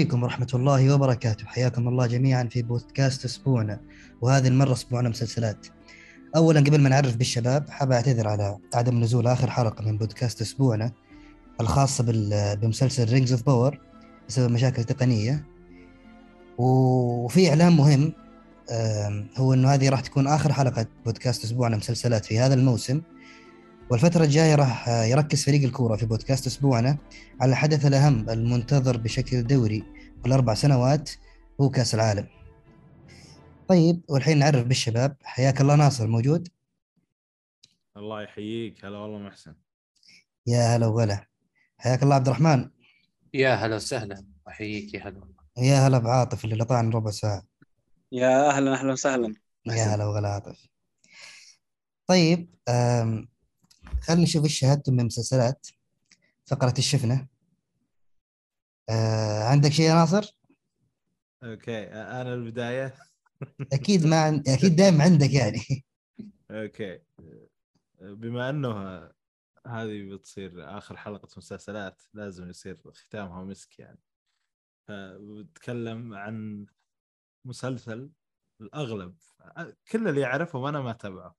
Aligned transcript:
عليكم 0.00 0.22
ورحمة 0.22 0.48
الله 0.54 0.94
وبركاته. 0.94 1.46
حياكم 1.46 1.88
الله 1.88 2.06
جميعا 2.06 2.44
في 2.44 2.62
بودكاست 2.62 3.24
أسبوعنا 3.24 3.80
وهذه 4.20 4.48
المرة 4.48 4.72
أسبوعنا 4.72 5.08
مسلسلات. 5.08 5.66
أولا 6.36 6.60
قبل 6.60 6.80
ما 6.80 6.88
نعرف 6.88 7.16
بالشباب 7.16 7.70
حاب 7.70 7.92
أعتذر 7.92 8.28
على 8.28 8.58
عدم 8.74 9.00
نزول 9.00 9.26
آخر 9.26 9.50
حلقة 9.50 9.84
من 9.84 9.98
بودكاست 9.98 10.40
أسبوعنا 10.40 10.92
الخاصة 11.60 12.04
بمسلسل 12.54 13.12
Rings 13.12 13.32
of 13.32 13.42
Power 13.42 13.78
بسبب 14.28 14.50
مشاكل 14.50 14.84
تقنية. 14.84 15.46
وفي 16.58 17.48
إعلان 17.48 17.72
مهم 17.72 18.12
هو 19.36 19.54
أنه 19.54 19.74
هذه 19.74 19.88
راح 19.88 20.00
تكون 20.00 20.26
آخر 20.26 20.52
حلقة 20.52 20.86
بودكاست 21.04 21.44
أسبوعنا 21.44 21.76
مسلسلات 21.76 22.24
في 22.24 22.38
هذا 22.38 22.54
الموسم. 22.54 23.00
والفترة 23.90 24.24
الجاية 24.24 24.54
راح 24.54 24.88
يركز 24.88 25.44
فريق 25.44 25.62
الكورة 25.62 25.96
في 25.96 26.06
بودكاست 26.06 26.46
أسبوعنا 26.46 26.98
على 27.40 27.50
الحدث 27.50 27.86
الأهم 27.86 28.30
المنتظر 28.30 28.96
بشكل 28.96 29.42
دوري 29.42 29.84
كل 30.24 30.32
أربع 30.32 30.54
سنوات 30.54 31.10
هو 31.60 31.70
كأس 31.70 31.94
العالم. 31.94 32.28
طيب 33.68 34.02
والحين 34.08 34.38
نعرف 34.38 34.64
بالشباب. 34.64 35.16
حياك 35.22 35.60
الله 35.60 35.74
ناصر 35.74 36.06
موجود؟ 36.06 36.48
الله 37.96 38.22
يحييك. 38.22 38.84
هلا 38.84 38.98
والله 38.98 39.18
محسن. 39.18 39.54
يا 40.46 40.76
هلا 40.76 40.86
وغلا. 40.86 41.26
حياك 41.78 42.02
الله 42.02 42.14
عبد 42.14 42.28
الرحمن. 42.28 42.70
يا 43.34 43.54
هلا 43.54 43.76
وسهلا. 43.76 44.24
أحييك 44.48 44.94
يا 44.94 45.08
هلا 45.08 45.20
يا 45.58 45.86
هلا 45.86 45.98
بعاطف 45.98 46.44
اللي 46.44 46.56
لطعن 46.56 46.90
ربع 46.90 47.10
ساعة. 47.10 47.42
يا 48.12 48.50
أهلا 48.50 48.74
أهلا 48.74 48.92
وسهلا. 48.92 49.34
يا 49.66 49.84
هلا 49.84 50.04
وغلا 50.04 50.28
عاطف. 50.28 50.66
طيب 52.06 52.54
خلينا 54.02 54.22
نشوف 54.22 54.44
إيش 54.44 54.58
شاهدتم 54.58 54.92
من 54.94 55.04
مسلسلات 55.04 55.66
فقرة 56.46 56.74
ايش 56.78 56.97
شفنا. 56.97 57.28
آه 58.88 59.44
عندك 59.44 59.70
شيء 59.70 59.86
يا 59.86 59.94
ناصر؟ 59.94 60.38
okay 61.42 61.84
أنا 61.84 62.34
البداية. 62.34 62.94
أكيد 63.72 64.06
ما 64.06 64.20
عن... 64.20 64.42
أكيد 64.46 64.76
دائما 64.76 65.04
عندك 65.04 65.32
يعني. 65.32 65.84
okay. 66.50 67.00
بما 68.00 68.50
أنه 68.50 69.02
هذه 69.66 70.14
بتصير 70.14 70.78
آخر 70.78 70.96
حلقة 70.96 71.28
مسلسلات 71.36 72.02
لازم 72.14 72.50
يصير 72.50 72.82
ختامها 72.92 73.44
مسك 73.44 73.78
يعني. 73.78 73.98
فبتكلم 74.88 76.14
عن 76.14 76.66
مسلسل 77.44 78.10
الأغلب 78.60 79.16
كل 79.90 80.08
اللي 80.08 80.20
يعرفه 80.20 80.58
وأنا 80.58 80.80
ما 80.80 80.90
أتابعه. 80.90 81.36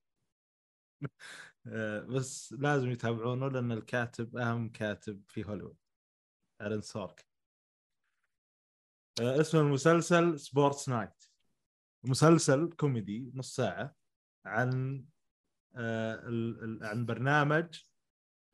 بس 2.08 2.52
لازم 2.52 2.90
يتابعونه 2.90 3.48
لأن 3.48 3.72
الكاتب 3.72 4.36
أهم 4.36 4.68
كاتب 4.68 5.22
في 5.28 5.44
هوليوود 5.44 5.76
Aaron 6.60 6.80
Sorkin 6.80 7.26
اسم 9.20 9.58
المسلسل 9.58 10.38
Sports 10.38 10.88
Night 10.88 11.24
مسلسل 12.04 12.72
كوميدي 12.72 13.32
نص 13.34 13.56
ساعة 13.56 13.96
عن 14.44 15.04
عن 16.82 17.06
برنامج 17.06 17.82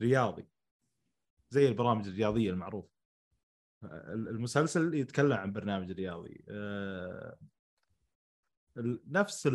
رياضي. 0.01 0.49
زي 1.49 1.67
البرامج 1.67 2.07
الرياضية 2.07 2.51
المعروفة. 2.51 2.89
المسلسل 4.13 4.93
يتكلم 4.93 5.33
عن 5.33 5.51
برنامج 5.51 5.91
رياضي. 5.91 6.45
نفس 9.07 9.47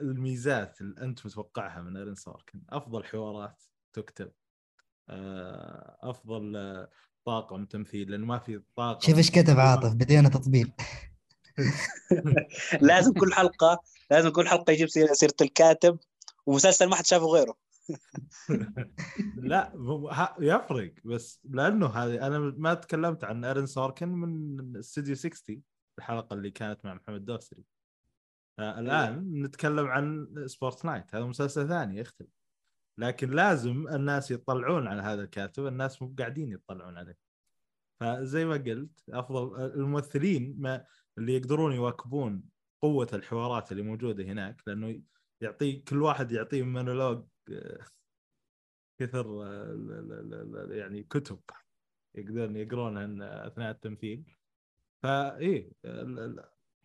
الميزات 0.00 0.80
اللي 0.80 1.00
أنت 1.00 1.26
متوقعها 1.26 1.82
من 1.82 1.96
Aaron 1.96 2.14
Sorkin 2.14 2.62
أفضل 2.70 3.04
حوارات 3.04 3.62
تكتب 3.92 4.32
أفضل 6.00 6.86
طاقم 7.24 7.64
تمثيل 7.64 8.10
لأنه 8.10 8.26
ما 8.26 8.38
في 8.38 8.62
طاقم 8.76 9.00
شوف 9.00 9.16
إيش 9.16 9.30
كتب 9.30 9.60
عاطف 9.60 9.94
بدينا 9.94 10.28
تطبيل 10.28 10.72
لازم 12.80 13.12
كل 13.12 13.32
حلقة 13.32 13.82
لازم 14.10 14.28
كل 14.30 14.48
حلقة 14.48 14.70
يجيب 14.70 14.88
سيرة 14.88 15.34
الكاتب 15.40 15.98
ومسلسل 16.46 16.86
ما 16.86 16.96
حد 16.96 17.06
شافه 17.06 17.26
غيره. 17.26 17.56
لا 19.36 19.72
يفرق 20.40 20.94
بس 21.04 21.40
لأنه 21.44 21.86
هذه 21.86 22.26
أنا 22.26 22.38
ما 22.38 22.74
تكلمت 22.74 23.24
عن 23.24 23.44
Aaron 23.44 23.66
Sorkin 23.66 24.08
من 24.08 24.76
استوديو 24.76 25.14
60 25.14 25.62
الحلقة 25.98 26.34
اللي 26.34 26.50
كانت 26.50 26.84
مع 26.84 26.94
محمد 26.94 27.24
دوسري. 27.24 27.64
آه 28.58 28.80
الان 28.80 29.42
نتكلم 29.42 29.86
عن 29.86 30.28
Sports 30.46 30.84
Night 30.84 31.14
هذا 31.14 31.24
مسلسل 31.24 31.68
ثاني 31.68 31.98
يختلف. 32.00 32.28
لكن 32.98 33.30
لازم 33.30 33.88
الناس 33.88 34.30
يطلعون 34.30 34.86
على 34.86 35.02
هذا 35.02 35.22
الكاتب 35.22 35.66
الناس 35.66 36.02
مو 36.02 36.14
قاعدين 36.18 36.52
يطلعون 36.52 36.98
عليه. 36.98 37.18
فزي 38.00 38.44
ما 38.44 38.54
قلت 38.54 39.02
أفضل 39.10 39.60
الممثلين 39.74 40.56
ما 40.58 40.84
اللي 41.18 41.36
يقدرون 41.36 41.72
يواكبون 41.72 42.42
قوة 42.82 43.08
الحوارات 43.12 43.72
اللي 43.72 43.82
موجودة 43.82 44.24
هناك 44.24 44.62
لأنه 44.66 45.02
يعطي 45.40 45.72
كل 45.76 46.02
واحد 46.02 46.32
يعطيه 46.32 46.62
مونولوج 46.62 47.24
كثر 49.00 49.26
يعني 50.70 51.02
كتب 51.02 51.40
يقدرون 52.14 52.56
يقرونها 52.56 53.46
أثناء 53.46 53.70
التمثيل. 53.70 54.36
فايه 55.02 55.72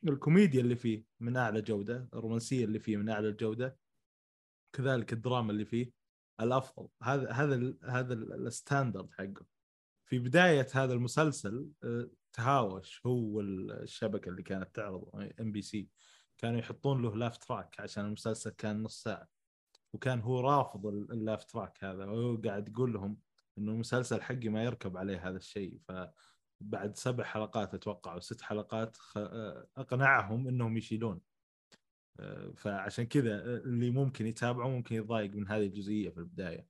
الكوميديا 0.08 0.62
اللي 0.62 0.76
فيه 0.76 1.06
من 1.20 1.38
أعلى 1.38 1.62
جودة 1.62 2.10
الرومانسية 2.14 2.66
اللي 2.66 2.80
فيه 2.80 2.98
من 2.98 3.10
أعلى 3.10 3.30
الجوده 3.30 3.78
كذلك 4.74 5.14
الدراما 5.14 5.52
اللي 5.52 5.66
فيه 5.66 5.92
الأفضل. 6.42 6.88
هذا 7.04 7.32
هذا 7.32 7.74
هذا 7.84 8.14
ال 8.14 8.24
standard 8.24 9.12
حقه. 9.12 9.46
في 10.06 10.20
بداية 10.20 10.68
هذا 10.74 10.94
المسلسل 10.94 11.70
تهاوش 12.34 13.02
هو 13.06 13.42
الشبكة 13.42 14.30
اللي 14.30 14.44
كانت 14.44 14.76
تعرض 14.76 15.32
إم 15.42 15.52
بي 15.52 15.62
سي. 15.62 15.90
كانوا 16.38 16.60
يحطون 16.60 17.02
له 17.02 17.16
laugh 17.16 17.38
track 17.38 17.80
عشان 17.80 18.06
المسلسل 18.06 18.50
كان 18.50 18.84
نص 18.84 19.04
ساعة. 19.04 19.28
وكان 19.94 20.22
هو 20.22 20.40
رافض 20.40 20.86
ال 20.86 20.96
laugh 20.96 21.46
track 21.46 21.84
هذا. 21.84 22.06
وهو 22.06 22.38
قاعد 22.46 22.70
يقول 22.70 22.94
لهم 22.94 23.18
إنه 23.58 23.72
المسلسل 23.72 24.22
حقي 24.22 24.50
ما 24.50 24.64
يركب 24.64 24.98
عليه 24.98 25.30
هذا 25.30 25.38
الشيء. 25.38 25.80
فبعد 26.59 26.96
سبع 26.96 27.24
حلقات 27.24 27.74
أتوقع 27.74 28.14
أو 28.14 28.20
ست 28.20 28.42
حلقات 28.42 28.97
أقنعهم 29.78 30.47
إنهم 30.47 30.78
يشيلون. 30.78 31.22
فعشان 32.56 33.06
كذا 33.06 33.44
اللي 33.44 33.90
ممكن 33.90 34.28
يتابعه 34.28 34.68
ممكن 34.68 34.96
يتضايق 34.96 35.36
من 35.36 35.48
هذه 35.48 35.66
الجزئية 35.66 36.09
في 36.09 36.18
البداية. 36.18 36.68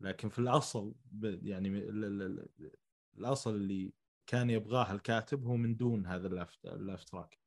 لكن 0.00 0.28
في 0.28 0.38
الأصل 0.38 0.94
يعني 1.22 1.88
الأصل 3.18 3.54
اللي 3.54 3.92
كان 4.26 4.50
يبغاه 4.50 4.92
الكاتب 4.92 5.44
هو 5.44 5.56
من 5.56 5.76
دون 5.76 6.06
هذا 6.06 6.26
اللاف 6.64 7.04
تراك 7.04 7.38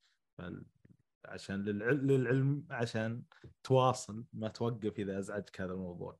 عشان 1.25 1.63
للعلم 1.63 2.65
عشان 2.69 3.23
تواصل 3.63 4.25
ما 4.33 4.47
توقف 4.47 4.99
إذا 4.99 5.19
أزعجك 5.19 5.61
هذا 5.61 5.73
الموضوع. 5.73 6.19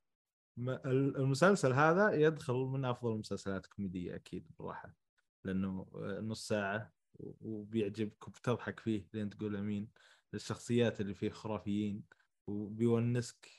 المسلسل 0.86 1.74
هذا 1.74 2.12
يدخل 2.12 2.54
من 2.54 2.86
أفضل 2.86 3.12
المسلسلات 3.12 3.66
الكوميدية 3.66 4.16
أكيد 4.16 4.48
بصراحه 4.48 4.96
لأنه 5.48 5.88
نص 6.22 6.48
ساعة 6.48 6.94
وبيعجبك 7.20 8.28
وبتضحك 8.28 8.80
فيه 8.80 9.08
لين 9.14 9.30
تقول 9.30 9.56
أمين. 9.56 9.90
الشخصيات 10.34 11.02
اللي 11.02 11.14
فيه 11.14 11.30
خرافيين 11.30 12.04
وبيونسك 12.48 13.50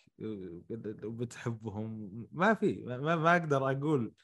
وبتحبهم. 1.05 2.11
ما 2.33 2.55
في 2.55 2.83
ما, 2.85 3.17
ما 3.17 3.37
أقدر 3.37 3.71
أقول 3.71 4.15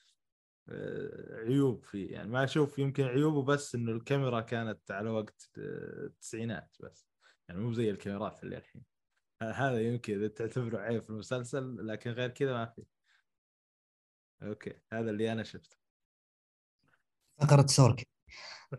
عيوب 1.30 1.84
فيه. 1.84 2.12
يعني 2.12 2.28
ما 2.28 2.44
أشوف 2.44 2.78
يمكن 2.78 3.04
عيوبه 3.04 3.42
بس 3.42 3.74
إنه 3.74 3.92
الكاميرا 3.92 4.40
كانت 4.40 4.90
على 4.90 5.10
وقت 5.10 5.50
التسعينات 5.58 6.76
بس. 6.80 7.08
يعني 7.48 7.60
مو 7.60 7.72
زي 7.72 7.90
الكاميرات 7.90 8.44
اللي 8.44 8.56
الحين. 8.56 8.82
هذا 9.42 9.80
يمكن 9.80 10.14
إذا 10.14 10.28
تعتبره 10.28 10.78
عيب 10.78 11.02
في 11.02 11.10
المسلسل 11.10 11.86
لكن 11.86 12.10
غير 12.10 12.30
كذا 12.30 12.52
ما 12.52 12.66
في. 12.66 12.84
أوكي 14.42 14.80
هذا 14.92 15.10
اللي 15.10 15.32
أنا 15.32 15.42
شفته. 15.42 15.83
فقرة 17.40 17.66
سورك. 17.66 18.06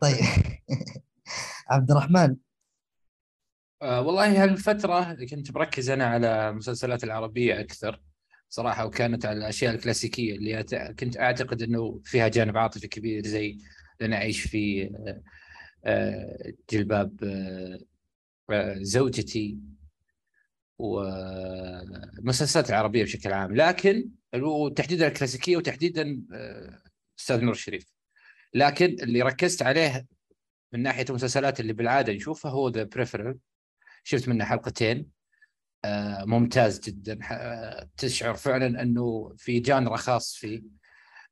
طيب. 0.02 0.16
عبد 1.70 1.92
الرحمن. 1.92 2.36
آه 3.82 4.02
والله 4.02 4.44
هالفترة 4.44 5.14
كنت 5.26 5.52
مركز 5.52 5.90
أنا 5.90 6.06
على 6.06 6.50
المسلسلات 6.50 7.04
العربية 7.04 7.60
أكثر 7.60 8.02
صراحة 8.50 8.86
وكانت 8.86 9.26
على 9.26 9.38
الأشياء 9.38 9.76
الكلاسيكية 9.76 10.36
اللي 10.36 10.64
كنت 11.00 11.18
أعتقد 11.18 11.62
أنه 11.62 12.02
فيها 12.04 12.28
جانب 12.28 12.58
عاطفي 12.58 12.88
كبير 12.88 13.28
زي 13.28 13.58
أنا 14.02 14.16
أعيش 14.16 14.42
في 14.42 14.90
جلباب 16.72 17.20
زوجتي 18.82 19.58
والمسلسلات 20.80 22.70
العربية 22.70 23.04
بشكل 23.04 23.34
عام. 23.34 23.56
لكن 23.56 24.10
وتحديدا 24.36 25.08
الكلاسيكية 25.08 25.58
وتحديدا 25.58 26.22
أستاذ 27.20 27.42
نور 27.42 27.54
الشريف. 27.54 27.95
لكن 28.56 28.86
اللي 28.86 29.22
ركزت 29.22 29.62
عليه 29.62 30.06
من 30.74 30.84
ناحية 30.84 31.06
المسلسلات 31.10 31.60
اللي 31.60 31.74
بالعادة 31.74 32.14
نشوفها 32.14 32.52
هو 32.52 32.70
The 32.70 32.84
Peripheral 32.84 33.38
شفت 34.04 34.28
منه 34.30 34.46
حلقتين. 34.46 35.08
ممتاز 36.26 36.80
جدا. 36.80 37.20
تشعر 37.98 38.34
فعلا 38.34 38.82
إنه 38.82 39.34
في 39.38 39.60
genre 39.60 39.98
خاص 39.98 40.36
فيه. 40.36 40.62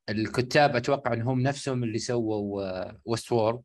الكتاب 0.08 0.76
أتوقع 0.76 1.12
انهم 1.12 1.40
نفسهم 1.40 1.84
اللي 1.84 1.98
سووا 1.98 2.92
Westworld 3.04 3.62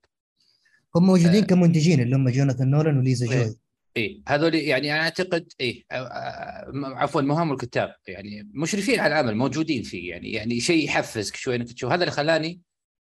هم 0.95 1.05
موجودين 1.05 1.43
آه. 1.43 1.47
كمنتجين 1.47 1.99
اللي 1.99 2.15
هم 2.15 2.29
جوناثان 2.29 2.71
نولان 2.71 2.97
وليزا 2.97 3.31
إيه. 3.31 3.43
جوي. 3.45 3.55
إيه. 3.97 4.21
هذول 4.27 4.55
يعني 4.55 4.93
أنا 4.93 5.01
أعتقد 5.01 5.53
آه، 5.61 5.73
آه، 5.91 6.71
م- 6.73 6.85
عفوا 6.85 7.21
ما 7.21 7.31
هم 7.31 7.51
الكتاب. 7.51 7.95
يعني 8.07 8.49
مشرفين 8.53 8.99
على 8.99 9.13
العمل 9.13 9.35
موجودين 9.35 9.83
فيه. 9.83 10.09
يعني 10.09 10.31
يعني 10.31 10.59
شيء 10.59 10.85
يحفزك 10.85 11.35
شوي 11.35 11.55
إنك 11.55 11.71
تشوف. 11.71 11.91
هذا 11.91 12.03
اللي 12.03 12.11
خلاني 12.11 12.61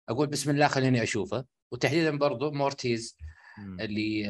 أقول 0.09 0.27
بسم 0.27 0.49
الله 0.51 0.67
خليني 0.67 1.03
أشوفه. 1.03 1.45
وتحديدا 1.71 2.17
برضو 2.17 2.51
موريتز. 2.51 3.17
اللي 3.79 4.25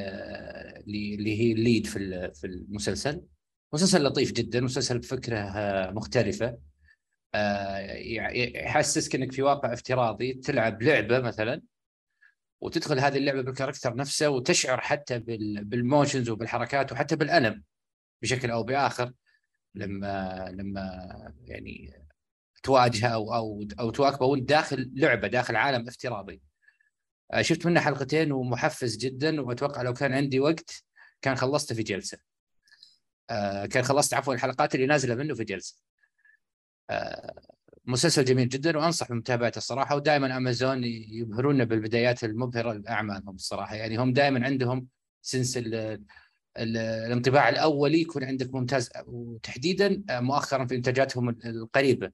اللي 0.78 1.16
اللي 1.16 1.40
هي 1.40 1.52
ال 1.52 1.59
lead 1.59 1.88
في 1.88 2.32
في 2.34 2.48
المسلسل. 2.48 3.22
مسلسل 3.74 4.04
لطيف 4.04 4.32
جدا 4.32 4.62
مسلسل 4.62 5.00
بفكرة 5.00 5.38
آه، 5.40 5.92
مختلفة. 5.92 6.58
آه، 7.36 7.78
يحسسك 8.56 9.16
إنك 9.16 9.32
في 9.32 9.42
واقع 9.42 9.74
افتراضي 9.74 10.34
تلعب 10.34 10.82
لعبة 10.84 11.20
مثلا 11.20 11.62
وتدخل 12.62 13.00
هذه 13.00 13.18
اللعبة 13.18 13.42
بال 13.42 13.52
character 13.52 13.96
نفسه 13.96 14.30
وتشعر 14.30 14.82
حتى 14.82 15.20
بال- 15.20 15.64
بال 15.64 15.79
motions 15.79 16.30
وبالحركات 16.30 16.92
وحتى 16.92 17.16
بالألم 17.16 17.64
بشكل 18.22 18.52
أو 18.52 18.64
بآخر. 18.64 19.14
لما 19.76 20.46
لما 20.52 20.84
يعني 21.46 22.03
تواجهه 22.64 23.08
أو 23.14 23.34
أو 23.34 23.68
أو 23.80 23.90
تواكبه 23.92 24.26
وأنت 24.26 24.50
داخل 24.50 24.92
لعبة 24.96 25.28
داخل 25.28 25.56
عالم 25.56 25.88
افتراضي. 25.88 26.42
آه، 27.34 27.42
شفت 27.42 27.66
منه 27.66 27.80
حلقتين 27.80 28.32
ومحفز 28.32 28.98
جدا 28.98 29.42
وأتوقع 29.42 29.82
لو 29.82 29.94
كان 29.94 30.14
عندي 30.14 30.40
وقت 30.40 30.84
كان 31.22 31.36
خلصته 31.36 31.76
في 31.76 31.84
جلسة. 31.84 32.18
آه، 33.30 33.66
كان 33.66 33.84
خلصت 33.84 34.14
عفوا 34.14 34.34
الحلقات 34.34 34.76
اللي 34.76 34.86
نازلة 34.86 35.16
منه 35.16 35.34
في 35.36 35.44
جلسة. 35.44 35.78
آه، 36.90 37.34
مسلسل 37.86 38.26
جميل 38.26 38.50
جدا 38.50 38.78
وأنصح 38.78 39.10
بمتابعته 39.10 39.58
الصراحة 39.58 39.96
ودائما 39.96 40.38
أمازون 40.38 40.84
يبهرونا 40.84 41.64
بالبدايات 41.64 42.24
المبهرة 42.24 42.74
لاعمالهم 42.74 43.36
الصراحة 43.36 43.76
يعني 43.76 43.98
هم 43.98 44.14
دائما 44.14 44.46
عندهم 44.46 44.88
sense 45.22 45.58
ال- 45.58 45.76
ال- 46.58 46.78
الانطباع 46.78 47.50
الاولي 47.50 48.02
يكون 48.02 48.24
عندك 48.24 48.54
ممتاز 48.54 48.90
وتحديدا 49.06 50.04
مؤخرا 50.10 50.66
في 50.66 50.76
إنتاجاتهم 50.76 51.30
القريبة 51.30 52.12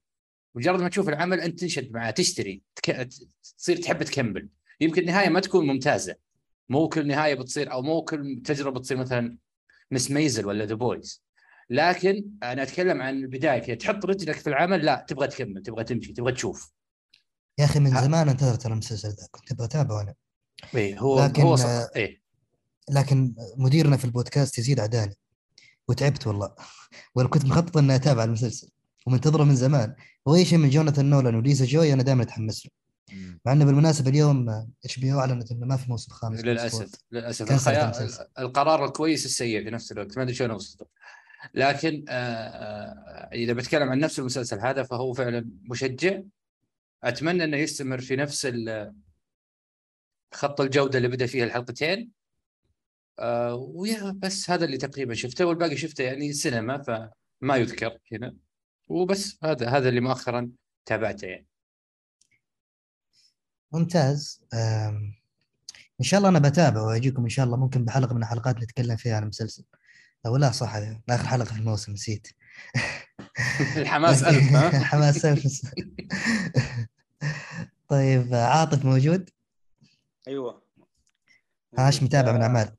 مجرد 0.55 0.81
ما 0.81 0.89
تشوف 0.89 1.09
العمل 1.09 1.39
أنت 1.39 1.59
تنشد 1.59 1.91
معاه 1.91 2.11
تشتري 2.11 2.61
تك... 2.75 3.09
تصير 3.57 3.77
تحب 3.77 4.03
تكمل. 4.03 4.49
يمكن 4.81 5.01
النهاية 5.01 5.29
ما 5.29 5.39
تكون 5.39 5.67
ممتازة. 5.67 6.15
مو 6.69 6.89
كل 6.89 7.07
نهاية 7.07 7.35
بتصير 7.35 7.71
أو 7.71 7.81
مو 7.81 8.01
كل 8.01 8.41
تجربة 8.45 8.79
تصير 8.79 8.97
مثلا 8.97 9.37
Mrs. 9.91 10.11
Maisel 10.11 10.45
ولا 10.45 10.65
The 10.65 10.75
Boys 10.75 11.23
لكن 11.69 12.25
أنا 12.43 12.63
أتكلم 12.63 13.01
عن 13.01 13.17
البداية 13.17 13.59
كذا 13.59 13.75
تحط 13.75 14.05
رجلك 14.05 14.35
في 14.35 14.47
العمل 14.47 14.85
لا 14.85 15.05
تبغى 15.07 15.27
تكمل 15.27 15.61
تبغى 15.61 15.83
تمشي 15.83 16.13
تبغى 16.13 16.31
تشوف. 16.31 16.71
يا 17.59 17.65
أخي 17.65 17.79
من 17.79 17.93
ها. 17.93 18.03
زمان 18.03 18.29
انتظرت 18.29 18.65
المسلسل 18.65 19.09
ذا 19.09 19.27
كنت 19.31 19.51
أبغى 19.51 19.65
أتابعه 19.65 20.01
أنا. 20.01 20.15
إيه 20.75 20.99
هو 20.99 21.25
لكن، 21.25 21.41
هو 21.41 21.55
صح. 21.55 21.87
إيه 21.95 22.21
لكن 22.89 23.35
مديرنا 23.57 23.97
في 23.97 24.05
البودكاست 24.05 24.59
يزيد 24.59 24.79
عداني 24.79 25.15
وتعبت 25.87 26.27
والله. 26.27 26.55
ولا 27.15 27.27
كنت 27.27 27.45
مخطط 27.45 27.77
إني 27.77 27.95
أتابع 27.95 28.23
المسلسل. 28.23 28.69
ومنتظره 29.07 29.43
من 29.43 29.55
زمان. 29.55 29.95
واي 30.25 30.45
شيء 30.45 30.57
من 30.57 30.69
جوناثان 30.69 31.09
نولان 31.09 31.35
وليزا 31.35 31.65
جوي 31.65 31.93
أنا 31.93 32.03
دائما 32.03 32.23
أتحمس 32.23 32.65
له. 32.65 32.71
مع 33.45 33.51
إنه 33.51 33.65
بالمناسبة 33.65 34.09
اليوم 34.09 34.49
HBO 34.85 35.19
أعلنت 35.19 35.51
إنه 35.51 35.65
ما 35.65 35.77
في 35.77 35.89
موسم 35.89 36.11
خامس 36.11 36.39
للأسف 36.39 36.91
للأسف. 37.11 37.51
الخيار. 37.51 38.09
القرار 38.39 38.85
الكويس 38.85 39.25
السيء 39.25 39.63
في 39.63 39.69
نفس 39.69 39.91
الوقت 39.91 40.17
ما 40.17 40.23
أدري 40.23 40.35
شلون 40.35 40.51
وصلت 40.51 40.87
لكن 41.53 42.05
آه، 42.09 42.13
آه، 42.13 43.29
إذا 43.33 43.53
بتكلم 43.53 43.89
عن 43.89 43.99
نفس 43.99 44.19
المسلسل 44.19 44.59
هذا 44.59 44.83
فهو 44.83 45.13
فعلا 45.13 45.49
مشجع. 45.63 46.21
أتمنى 47.03 47.43
إنه 47.43 47.57
يستمر 47.57 48.01
في 48.01 48.15
نفس 48.15 48.53
خط 50.33 50.61
الجودة 50.61 50.97
اللي 50.97 51.07
بدأ 51.07 51.25
فيها 51.25 51.45
الحلقتين. 51.45 52.11
آه، 53.19 53.55
ويا 53.55 54.11
بس 54.17 54.49
هذا 54.49 54.65
اللي 54.65 54.77
تقريبا 54.77 55.13
شفته 55.13 55.45
والباقي 55.45 55.77
شفته 55.77 56.03
يعني 56.03 56.33
سينما 56.33 56.77
فما 56.77 57.55
يذكر 57.55 57.97
هنا. 58.11 58.35
وبس 58.89 59.37
هذا 59.43 59.69
هذا 59.69 59.89
اللي 59.89 60.01
مؤخرا 60.01 60.51
تابعته 60.85 61.25
يعني. 61.25 61.47
ممتاز. 63.71 64.41
إن 65.99 66.03
شاء 66.05 66.17
الله 66.17 66.29
أنا 66.29 66.39
بتابع 66.39 66.81
وأجيكم 66.81 67.23
إن 67.23 67.29
شاء 67.29 67.45
الله 67.45 67.57
ممكن 67.57 67.85
بحلقة 67.85 68.15
من 68.15 68.21
الحلقات 68.21 68.57
نتكلم 68.57 68.95
فيها 68.95 69.15
عن 69.15 69.23
المسلسل 69.23 69.63
أو 70.25 70.37
لا 70.37 70.51
صح 70.51 70.75
هذا 70.75 71.01
آخر 71.09 71.27
حلقة 71.27 71.45
في 71.45 71.59
الموسم 71.59 71.91
نسيت. 71.91 72.27
الحماس 73.77 74.23
ألف 74.23 74.51
ها؟ 74.51 74.79
حماس 74.91 75.25
ألف. 75.25 75.73
طيب 77.87 78.33
عاطف 78.33 78.85
موجود؟ 78.85 79.29
أيوه. 80.27 80.63
هاش 81.77 82.03
متابع 82.03 82.31
من 82.31 82.41
أعمال. 82.41 82.78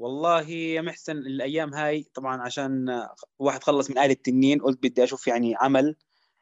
والله 0.00 0.50
يا 0.50 0.80
محسن 0.80 1.16
الأيام 1.16 1.74
هاي 1.74 2.06
طبعا 2.14 2.42
عشان 2.42 3.02
واحد 3.38 3.64
خلص 3.64 3.90
من 3.90 3.98
آل 3.98 4.10
التنين 4.10 4.60
قلت 4.60 4.78
بدي 4.82 5.04
أشوف 5.04 5.26
يعني 5.26 5.54
عمل 5.56 5.96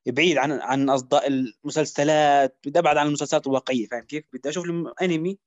بعيد 0.07 0.39
عن 0.39 0.53
عن 0.53 0.91
أصداء 0.91 1.27
المسلسلات 1.29 2.59
بدي 2.67 2.79
ابعد 2.79 2.97
عن 2.97 3.07
المسلسلات 3.07 3.47
الواقعية 3.47 3.87
فاهم 3.87 4.05
كيف؟ 4.05 4.25
بدي 4.33 4.49
أشوف 4.49 4.65
انمي 5.03 5.39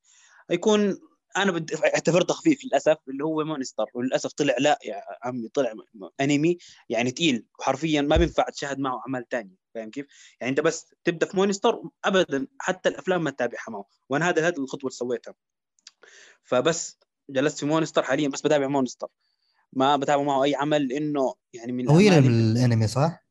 يكون 0.50 1.00
أنا 1.38 1.52
بدي 1.52 1.75
اعتبرته 1.75 2.34
خفيف 2.34 2.66
للأسف 2.66 2.98
اللي 3.08 3.24
هو 3.24 3.44
Monster 3.44 3.86
وللأسف 3.94 4.34
طلع 4.34 4.56
لا 4.60 4.80
يا 4.86 5.02
عمي 5.24 5.50
طلع 5.50 5.74
أنمي 6.22 6.57
يعني 6.90 7.12
تقيل 7.12 7.46
وحرفيا 7.60 8.02
ما 8.02 8.18
بينفع 8.18 8.44
تشاهد 8.50 8.80
معه 8.80 9.00
اعمال 9.00 9.28
تانية 9.30 9.56
فاهم 9.75 9.90
كيف؟ 9.90 10.06
يعني 10.42 10.50
أنت 10.52 10.60
بس 10.60 10.94
تبدأ 11.04 11.25
في 11.25 11.38
Monster 11.38 11.81
ابدا 12.06 12.48
حتى 12.60 12.90
الأفلام 12.90 13.24
ما 13.24 13.31
تتابعها 13.31 13.69
معه 13.69 13.86
وأنا 14.10 14.30
هذا 14.30 14.48
هذه 14.48 14.57
الخطوة 14.57 14.88
اللي 14.88 14.98
سويتها 14.98 15.34
فبس 16.44 16.98
جلست 17.31 17.60
في 17.60 17.66
Monster 17.66 18.04
حاليا 18.04 18.28
بس 18.28 18.42
بتابع 18.42 18.68
Monster. 18.68 19.07
ما 19.74 19.95
بتابع 19.95 20.24
معه 20.24 20.44
أي 20.44 20.56
عمل 20.56 20.88
لأنه 20.88 21.33
يعني 21.54 21.72
من 21.72 21.86
طويل 21.88 22.13
الانمي 22.13 22.88
صح؟ 22.88 23.25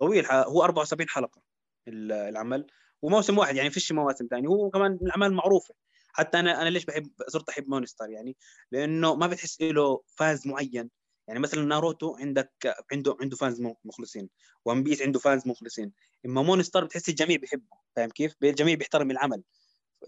طويل 0.00 0.26
هو 0.26 0.64
74 0.64 1.08
حلقة 1.08 1.42
ال- 1.88 2.12
العمل 2.12 2.66
وموسم 3.02 3.38
واحد 3.38 3.56
يعني 3.56 3.70
فيش 3.70 3.92
مواسم 3.92 4.26
ثانية 4.30 4.48
هو 4.48 4.70
كمان 4.70 4.90
من 4.92 4.98
الأعمال 5.06 5.28
المعروفه 5.28 5.74
حتى 6.12 6.38
أنا 6.38 6.62
أنا 6.62 6.68
ليش 6.68 6.84
بحب 6.84 7.10
صرت 7.28 7.48
أحب 7.48 7.68
Monster 7.68 8.10
يعني؟ 8.10 8.36
لأنه 8.72 9.14
ما 9.14 9.26
بتحس 9.26 9.60
له 9.62 10.02
fans 10.16 10.46
معين. 10.46 10.90
يعني 11.28 11.40
مثلا 11.40 11.64
ناروتو 11.64 12.16
عندك 12.16 12.74
عنده 12.92 13.16
عنده 13.20 13.36
fans 13.36 13.60
مخلصين. 13.84 14.28
One 14.64 14.82
Piece 14.82 15.02
عنده 15.02 15.18
fans 15.18 15.46
مخلصين. 15.48 15.92
إما 16.26 16.42
مونستر 16.42 16.84
بتحس 16.84 17.08
الجميع 17.08 17.36
بيحبه 17.36 17.76
فاهم 17.96 18.08
كيف؟ 18.10 18.34
الجميع 18.42 18.74
بيحترم 18.74 19.10
العمل 19.10 19.42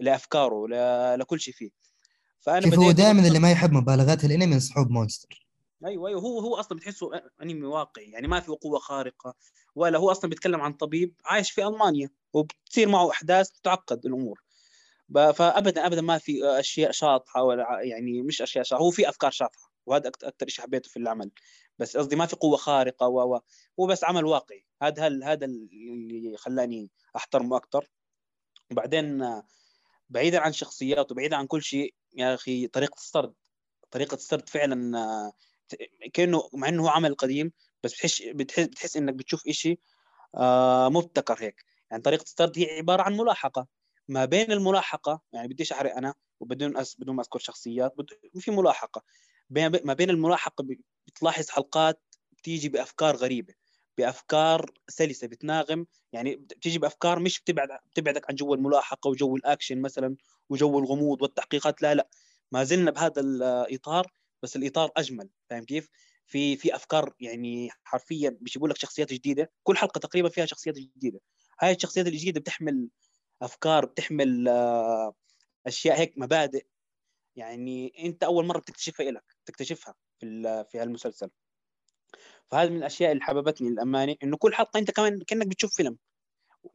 لأفكاره 0.01 0.67
ل- 0.67 1.19
لكل 1.19 1.39
شيء 1.39 1.53
فيه. 1.53 1.69
فأنا 2.39 2.61
شوف 2.61 2.79
هو 2.79 2.91
دائما 2.91 3.13
مونستر- 3.13 3.27
اللي 3.27 3.39
ما 3.39 3.51
يحب 3.51 3.71
مبالغات 3.71 4.23
الأنمي 4.25 4.53
ينصحوه 4.53 4.85
بمونستر. 4.85 5.45
أيوه 5.85 6.09
أيوه 6.09 6.21
هو 6.21 6.39
هو 6.39 6.55
أصلا 6.55 6.77
بتحسه 6.77 7.09
أنمي 7.41 7.63
واقعي 7.65 8.05
يعني 8.11 8.27
ما 8.27 8.39
في 8.39 8.51
قوة 8.51 8.79
خارقة 8.79 9.33
ولا 9.75 9.97
هو 9.97 10.11
أصلا 10.11 10.29
بيتكلم 10.29 10.61
عن 10.61 10.73
طبيب 10.73 11.15
عايش 11.25 11.51
في 11.51 11.67
ألمانيا 11.67 12.09
وبتصير 12.33 12.89
معه 12.89 13.11
أحداث 13.11 13.49
تعقد 13.63 14.05
الأمور. 14.05 14.43
فابدا 15.13 15.85
ابدا 15.85 16.01
ما 16.01 16.17
في 16.17 16.45
أشياء 16.59 16.91
شاطحة 16.91 17.43
ولا 17.43 17.79
يعني 17.81 18.21
مش 18.21 18.41
أشياء 18.41 18.63
شاطحة 18.63 18.83
هو 18.85 18.91
في 18.91 19.09
أفكار 19.09 19.31
شاطحة 19.31 19.71
وهذا 19.85 20.07
أكثر 20.07 20.47
شيء 20.47 20.65
حبيته 20.65 20.89
في 20.89 20.97
العمل. 20.99 21.31
بس 21.79 21.97
قصدي 21.97 22.15
ما 22.15 22.25
في 22.25 22.35
قوة 22.35 22.57
خارقة 22.57 23.07
و 23.07 23.35
و- 23.35 23.41
هو 23.79 23.87
بس 23.87 24.03
عمل 24.03 24.25
واقعي. 24.25 24.65
هذا 24.81 25.07
هذا 25.23 25.45
اللي 25.45 26.37
خلاني 26.37 26.89
أحترمه 27.15 27.57
أكثر 27.57 27.89
وبعدين 28.71 29.31
بعيدا 30.09 30.39
عن 30.39 30.53
شخصيات 30.53 31.11
وبعيدا 31.11 31.35
عن 31.35 31.47
كل 31.47 31.61
شيء 31.63 31.93
يا 32.15 32.33
أخي 32.33 32.67
طريقة 32.67 32.95
السرد 32.95 33.33
طريقة 33.91 34.15
السرد 34.15 34.49
فعلا 34.49 34.99
آه، 34.99 35.33
كأنه 36.13 36.49
مع 36.53 36.69
إنه 36.69 36.83
هو 36.83 36.87
عمل 36.89 37.15
قديم 37.15 37.51
بس 37.83 37.93
بتحس 37.93 38.21
بتحس, 38.23 38.65
بتحس 38.67 38.97
إنك 38.97 39.13
بتشوف 39.13 39.47
إشي 39.47 39.79
آه 40.35 40.89
مبتكر 40.89 41.35
هيك. 41.39 41.65
يعني 41.91 42.03
طريقة 42.03 42.23
السرد 42.23 42.59
هي 42.59 42.77
عبارة 42.77 43.01
عن 43.03 43.17
ملاحقة. 43.17 43.67
ما 44.09 44.25
بين 44.25 44.51
الملاحقة 44.51 45.21
يعني 45.33 45.47
بديش 45.47 45.71
أحرق 45.73 45.95
أنا 45.97 46.13
وبدون 46.39 46.77
أس 46.77 46.95
بدون 46.99 47.15
ما 47.15 47.21
أذكر 47.21 47.39
شخصيات 47.39 47.93
بد... 47.97 48.07
في 48.39 48.51
ملاحقة. 48.51 49.03
ما 49.85 49.93
بين 49.93 50.09
الملاحقة 50.09 50.65
بتلاحظ 51.07 51.49
حلقات 51.49 52.03
بتيجي 52.31 52.69
بأفكار 52.69 53.15
غريبة 53.15 53.53
بأفكار 53.97 54.71
سلسة 54.89 55.27
بتناغم. 55.27 55.87
يعني 56.13 56.35
بتيجي 56.35 56.79
بأفكار 56.79 57.19
مش 57.19 57.41
بتبعد 57.41 57.69
بتبعدك 57.91 58.29
عن 58.29 58.35
جو 58.35 58.53
الملاحقة 58.53 59.07
وجو 59.09 59.35
الأكشن 59.35 59.81
مثلا. 59.81 60.15
وجو 60.49 60.79
الغموض 60.79 61.21
والتحقيقات 61.21 61.81
لا 61.81 61.95
لا. 61.95 62.09
ما 62.51 62.63
زلنا 62.63 62.91
بهذا 62.91 63.21
الإطار 63.21 64.11
بس 64.43 64.55
الإطار 64.55 64.91
أجمل 64.97 65.29
فاهم 65.49 65.63
كيف؟ 65.65 65.89
في 66.27 66.55
في 66.57 66.75
أفكار 66.75 67.13
يعني 67.19 67.69
حرفيا 67.83 68.37
بيجيبوا 68.41 68.67
لك 68.67 68.77
شخصيات 68.77 69.13
جديدة 69.13 69.51
كل 69.63 69.77
حلقة 69.77 69.99
تقريبا 69.99 70.29
فيها 70.29 70.45
شخصيات 70.45 70.75
جديدة. 70.75 71.19
هاي 71.61 71.71
الشخصيات 71.71 72.07
الجديدة 72.07 72.39
بتحمل 72.39 72.89
أفكار 73.41 73.85
بتحمل 73.85 74.47
آه، 74.47 75.13
أشياء 75.67 75.99
هيك 75.99 76.13
مبادئ. 76.17 76.65
يعني 77.35 78.05
أنت 78.05 78.23
أول 78.23 78.45
مرة 78.45 78.59
بتكتشفها 78.59 79.11
لك 79.11 79.23
تكتشفها 79.45 79.95
في 80.19 80.65
في 80.71 80.79
هالمسلسل. 80.79 81.29
فهذه 82.51 82.69
من 82.69 82.77
الأشياء 82.77 83.11
اللي 83.11 83.23
حببتني 83.23 83.69
للأمانة 83.69 84.15
إنه 84.23 84.37
كل 84.37 84.53
حلقة 84.55 84.79
أنت 84.79 84.91
كمان 84.91 85.19
كأنك 85.27 85.47
بتشوف 85.47 85.75
فيلم. 85.75 85.97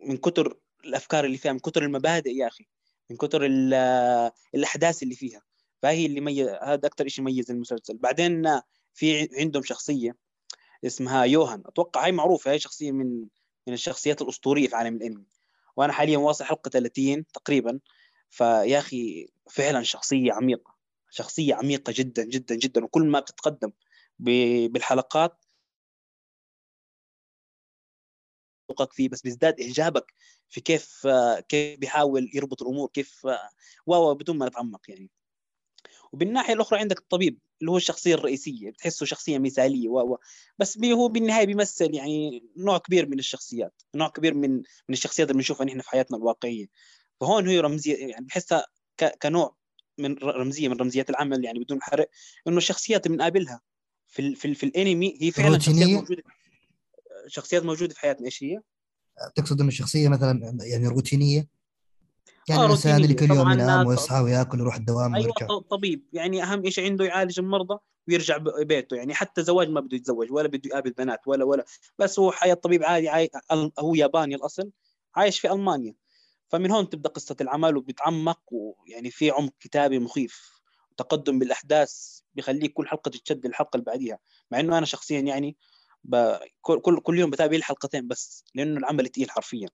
من 0.01 0.17
كتر 0.17 0.61
الأفكار 0.85 1.25
اللي 1.25 1.39
فيها 1.39 1.53
من 1.53 1.59
كتر 1.59 1.83
المبادئ 1.85 2.31
يا 2.37 2.47
أخي. 2.47 2.67
من 3.11 3.17
كثر 3.17 3.47
ال- 3.47 4.31
الأحداث 4.55 5.03
اللي 5.03 5.15
فيها. 5.15 5.43
فهي 5.83 6.07
اللي 6.07 6.21
ميز 6.21 6.49
هذا 6.49 6.87
أكثر 6.87 7.09
شيء 7.09 7.21
يميز 7.25 7.51
المسلسل. 7.51 7.97
بعدين 7.97 8.61
في 8.95 9.29
عندهم 9.39 9.63
شخصية 9.63 10.17
اسمها 10.87 11.25
يوهان. 11.25 11.63
أتوقع 11.67 12.05
هاي 12.05 12.13
معروفة. 12.13 12.51
هاي 12.51 12.59
شخصية 12.59 12.93
من 12.93 13.27
من 13.67 13.73
الشخصيات 13.75 14.23
الأسطورية 14.23 14.69
في 14.69 14.77
عالم 14.77 14.97
الأنمي. 14.97 15.27
وأنا 15.77 15.93
حاليا 15.93 16.19
واصل 16.19 16.45
حلقة 16.45 16.69
30 16.69 17.27
تقريبا. 17.27 17.81
فيا 18.31 18.79
أخي 18.79 19.29
فعلا 19.51 19.83
شخصية 19.83 20.33
عميقة. 20.33 20.75
شخصية 21.11 21.55
عميقة 21.55 21.93
جدا 21.97 22.25
جدا 22.25 22.55
جدا. 22.55 22.85
وكل 22.85 23.07
ما 23.07 23.21
بتتقدم 23.21 23.73
بالحلقات 24.19 25.40
يعجبك 28.71 28.93
فيه 28.93 29.09
بس 29.09 29.23
بيزداد 29.23 29.61
إعجابك 29.61 30.15
في 30.49 30.61
كيف 30.61 31.07
كيف 31.49 31.79
بيحاول 31.79 32.31
يربط 32.35 32.63
الأمور 32.63 32.89
كيف 32.93 33.27
واو 33.87 34.15
بدون 34.15 34.39
ما 34.39 34.47
نتعمق 34.47 34.81
يعني 34.89 35.11
وبالناحية 36.13 36.55
الأخرى 36.55 36.79
عندك 36.79 36.99
الطبيب 36.99 37.39
اللي 37.61 37.71
هو 37.71 37.77
الشخصية 37.77 38.15
الرئيسية 38.15 38.71
بتحسه 38.71 39.07
شخصية 39.07 39.39
مثالية 39.39 39.89
و... 39.89 40.13
و... 40.13 40.19
بس 40.59 40.79
هو 40.85 41.09
بالنهاية 41.09 41.47
بيمثل 41.47 41.95
يعني 41.95 42.45
نوع 42.57 42.79
كبير 42.79 43.09
من 43.09 43.19
الشخصيات 43.19 43.83
نوع 43.95 44.09
كبير 44.09 44.35
من 44.35 44.51
من 44.57 44.63
الشخصيات 44.93 45.31
اللي 45.31 45.39
بنشوفها 45.39 45.67
نحن 45.67 45.81
في 45.81 45.91
حياتنا 45.91 46.17
الواقعية 46.17 46.67
فهون 47.21 47.49
هي 47.49 47.61
رمزية 47.61 47.97
يعني 48.07 48.27
بحسها. 48.27 48.67
كنوع 49.23 49.57
من 49.99 50.19
رمزية 50.19 50.69
من 50.69 50.77
رمزيات 50.77 51.11
العمل 51.11 51.45
يعني 51.45 51.59
بدون 51.59 51.83
حرق 51.83 52.11
إنه 52.49 52.57
الشخصيات 52.57 53.07
اللي 53.07 53.17
بنقابلها 53.17 53.61
في 54.07 54.23
ال... 54.23 54.37
في, 54.37 54.45
ال... 54.45 54.55
في 54.55 54.67
الانمي 54.67 55.19
هي 55.21 55.31
فعلا 55.31 55.59
شخصيات؟ 55.59 55.89
موجودة 55.89 56.23
شخصيات 57.27 57.65
موجودة 57.65 57.95
في 57.95 58.01
حياتنا 58.01 58.27
إيش 58.27 58.45
هي؟ 58.45 58.61
تقصد 59.35 59.61
إنه 59.61 59.69
الشخصية 59.69 60.09
مثلا 60.09 60.57
يعني 60.61 60.89
روتينية؟ 60.89 61.49
يعني 62.49 62.63
آه، 62.63 62.67
الإنسان 62.67 63.05
اللي. 63.05 63.15
كل 63.15 63.31
يوم 63.31 63.51
ينام 63.51 63.87
ويصحى 63.87 64.21
ويأكل 64.21 64.59
ويروح 64.59 64.77
الدوام 64.77 65.15
أيوه 65.15 65.27
ويرجع 65.41 65.59
طبيب. 65.71 66.07
يعني 66.13 66.43
أهم 66.43 66.71
شيء 66.71 66.85
عنده 66.85 67.05
يعالج 67.05 67.39
المرضى 67.39 67.79
ويرجع 68.09 68.37
بيته. 68.63 68.97
يعني 68.97 69.15
حتى 69.15 69.43
زواج 69.43 69.69
ما 69.69 69.81
بده 69.81 69.97
يتزوج 69.97 70.33
ولا 70.33 70.49
بده 70.49 70.61
يقابل 70.65 70.91
بنات 70.91 71.21
ولا 71.27 71.45
ولا. 71.45 71.65
بس 71.99 72.19
هو 72.19 72.33
حياة 72.33 72.55
طبيب 72.55 72.85
عادي 72.85 73.09
عاي... 73.09 73.31
هو 73.79 73.95
ياباني 73.95 74.35
الأصل 74.35 74.71
عايش 75.15 75.41
في 75.41 75.53
ألمانيا. 75.53 75.95
فمن 76.49 76.71
هون 76.71 76.89
تبدأ 76.89 77.09
قصة 77.09 77.37
العمل 77.41 77.77
وبيتعمق 77.77 78.41
ويعني 78.51 79.11
في 79.11 79.31
عمق 79.31 79.53
كتابي 79.61 79.99
مخيف. 79.99 80.51
تقدم 80.97 81.39
بالأحداث 81.39 82.21
بيخليك 82.35 82.73
كل 82.73 82.89
حلقة 82.89 83.09
تتشد 83.09 83.47
الحلقة 83.47 83.77
اللي 83.77 83.85
بعديها. 83.85 84.19
مع 84.51 84.61
إنه 84.61 84.79
أنا 84.79 84.87
شخصيا 84.87 85.21
يعني. 85.21 85.57
كل 86.61 87.01
كل 87.01 87.19
يوم 87.19 87.31
بتابع 87.31 87.57
لي 87.57 87.63
حلقتين 87.63 88.09
بس 88.09 88.45
لأنه 88.55 88.79
العمل 88.79 89.09
تقيل 89.09 89.31
حرفيا. 89.31 89.69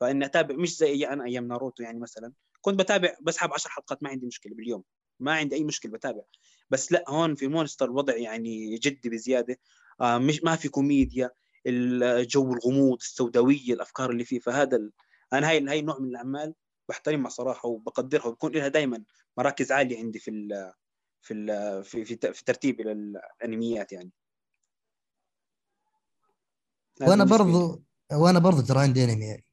فإني 0.00 0.24
أتابع 0.24 0.54
مش 0.56 0.76
زي 0.78 1.06
أنا 1.06 1.24
أيام 1.24 1.48
ناروتو 1.48 1.82
يعني 1.82 2.00
مثلا. 2.00 2.32
كنت 2.60 2.78
بتابع 2.80 3.16
بسحب 3.22 3.52
10 3.52 3.70
حلقات 3.70 4.02
ما 4.02 4.08
عندي 4.10 4.26
مشكلة 4.26 4.54
باليوم. 4.54 4.84
ما 5.20 5.32
عندي 5.32 5.54
أي 5.56 5.64
مشكلة 5.64 5.92
بتابع. 5.92 6.22
بس 6.70 6.92
لا 6.92 7.04
هون 7.08 7.34
في 7.34 7.48
مونستر 7.48 7.84
الوضع 7.86 8.16
يعني 8.16 8.76
جدي 8.76 9.10
بزيادة. 9.10 9.58
آه 10.00 10.18
مش 10.18 10.44
ما 10.44 10.56
في 10.56 10.68
كوميديا. 10.68 11.30
الجو 11.66 12.52
الغموض 12.54 12.98
السوداوية 13.00 13.72
الأفكار 13.74 14.10
اللي 14.10 14.24
فيه. 14.24 14.38
فهذا 14.40 14.76
ال... 14.76 14.92
أنا 15.32 15.48
هاي 15.50 15.66
هاي 15.68 15.82
نوع 15.82 15.98
من 15.98 16.08
الأعمال 16.08 16.54
بحترمها 16.88 17.30
صراحة 17.30 17.68
وبقدرها 17.68 18.26
وبكون 18.26 18.52
لها 18.52 18.68
دائما 18.68 19.04
مراكز 19.38 19.72
عالية 19.72 19.98
عندي 19.98 20.18
في 20.18 20.30
ال 20.30 20.72
في 21.22 21.34
ال 21.34 21.84
في 21.84 22.04
في, 22.04 22.32
في 22.32 22.44
ترتيبي 22.44 22.82
للأنميات 22.82 23.92
يعني. 23.92 24.10
وأنا. 27.00 27.24
برضو 27.24 27.82
وأنا 28.12 28.38
برضو 28.38 28.60
ترى 28.60 28.80
عندي 28.80 29.04
أنمي 29.04 29.24
يعني. 29.24 29.44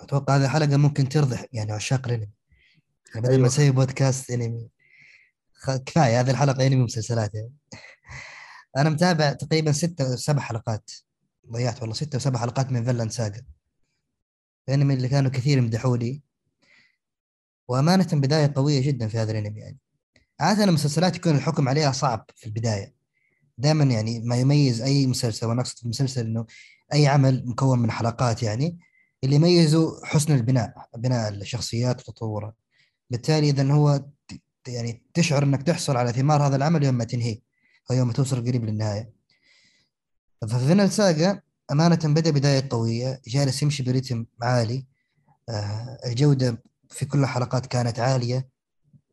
أتوقع 0.00 0.36
هذه 0.36 0.44
الحلقة 0.44 0.76
ممكن 0.76 1.08
ترضح 1.08 1.44
يعني 1.52 1.72
عشاق 1.72 2.06
الأنمي. 2.06 2.30
يعني 3.14 3.20
بدل 3.20 3.30
أيوة. 3.30 3.42
ما 3.42 3.46
نسوي 3.46 3.70
بودكاست 3.70 4.30
انمي. 4.30 4.70
كفاية 5.86 6.20
هذه 6.20 6.30
الحلقة 6.30 6.66
أنمي 6.66 6.82
ومسلسلات 6.82 7.34
يعني. 7.34 7.52
أنا 8.76 8.90
متابع 8.90 9.32
تقريبا 9.32 9.72
ستة 9.72 10.12
أو 10.12 10.16
سبع 10.16 10.42
حلقات. 10.42 10.90
ضيعت 11.52 11.80
والله 11.80 11.94
ستة 11.94 12.16
وسبع 12.16 12.38
حلقات 12.38 12.72
من 12.72 12.84
فيلاند 12.84 13.10
ساجا 13.10 13.44
الأنمي 14.68 14.94
اللي 14.94 15.08
كانوا 15.08 15.30
كثير 15.30 15.58
يمدحوا 15.58 15.96
لي. 15.96 16.22
وأمانة 17.68 18.08
بداية 18.12 18.52
قوية 18.56 18.80
جدا 18.86 19.08
في 19.08 19.18
هذا 19.18 19.32
الأنمي 19.32 19.60
يعني. 19.60 19.78
عادة 20.40 20.64
المسلسلات 20.64 21.16
يكون 21.16 21.36
الحكم 21.36 21.68
عليها 21.68 21.92
صعب 21.92 22.26
في 22.36 22.46
البداية. 22.46 22.94
دائما 23.58 23.84
يعني 23.84 24.20
ما 24.20 24.36
يميز 24.36 24.82
أي 24.82 25.06
مسلسل 25.06 25.46
وأنا 25.46 25.60
اقصد 25.60 25.78
في 25.78 25.84
المسلسل 25.84 26.26
إنه 26.26 26.46
أي 26.92 27.06
عمل 27.06 27.42
مكون 27.46 27.78
من 27.78 27.90
حلقات 27.90 28.42
يعني 28.42 28.78
اللي 29.24 29.36
يميزه 29.36 30.00
حسن 30.04 30.34
البناء 30.34 30.88
بناء 30.96 31.28
الشخصيات 31.28 32.08
وتطورها 32.08 32.54
بالتالي 33.10 33.50
اذا 33.50 33.72
هو 33.72 34.04
يعني 34.68 35.02
تشعر 35.14 35.42
إنك 35.42 35.62
تحصل 35.62 35.96
على 35.96 36.12
ثمار 36.12 36.46
هذا 36.46 36.56
العمل 36.56 36.84
يوم 36.84 36.94
ما 36.94 37.04
تنهيه 37.04 37.40
أو 37.90 37.96
يوم 37.96 38.06
ما 38.06 38.12
توصل 38.12 38.46
قريب 38.46 38.64
للنهاية. 38.64 39.12
ففينال 40.42 40.92
ساجا 40.92 41.42
أمانة 41.72 41.98
بدأ 42.04 42.30
بداية 42.30 42.68
قوية 42.70 43.20
جالس 43.26 43.62
يمشي 43.62 43.82
برتم 43.82 44.26
عالي. 44.42 44.86
آه، 45.48 45.98
الجودة 46.06 46.62
في 46.90 47.06
كل 47.06 47.18
الحلقات 47.18 47.66
كانت 47.66 47.98
عالية 47.98 48.48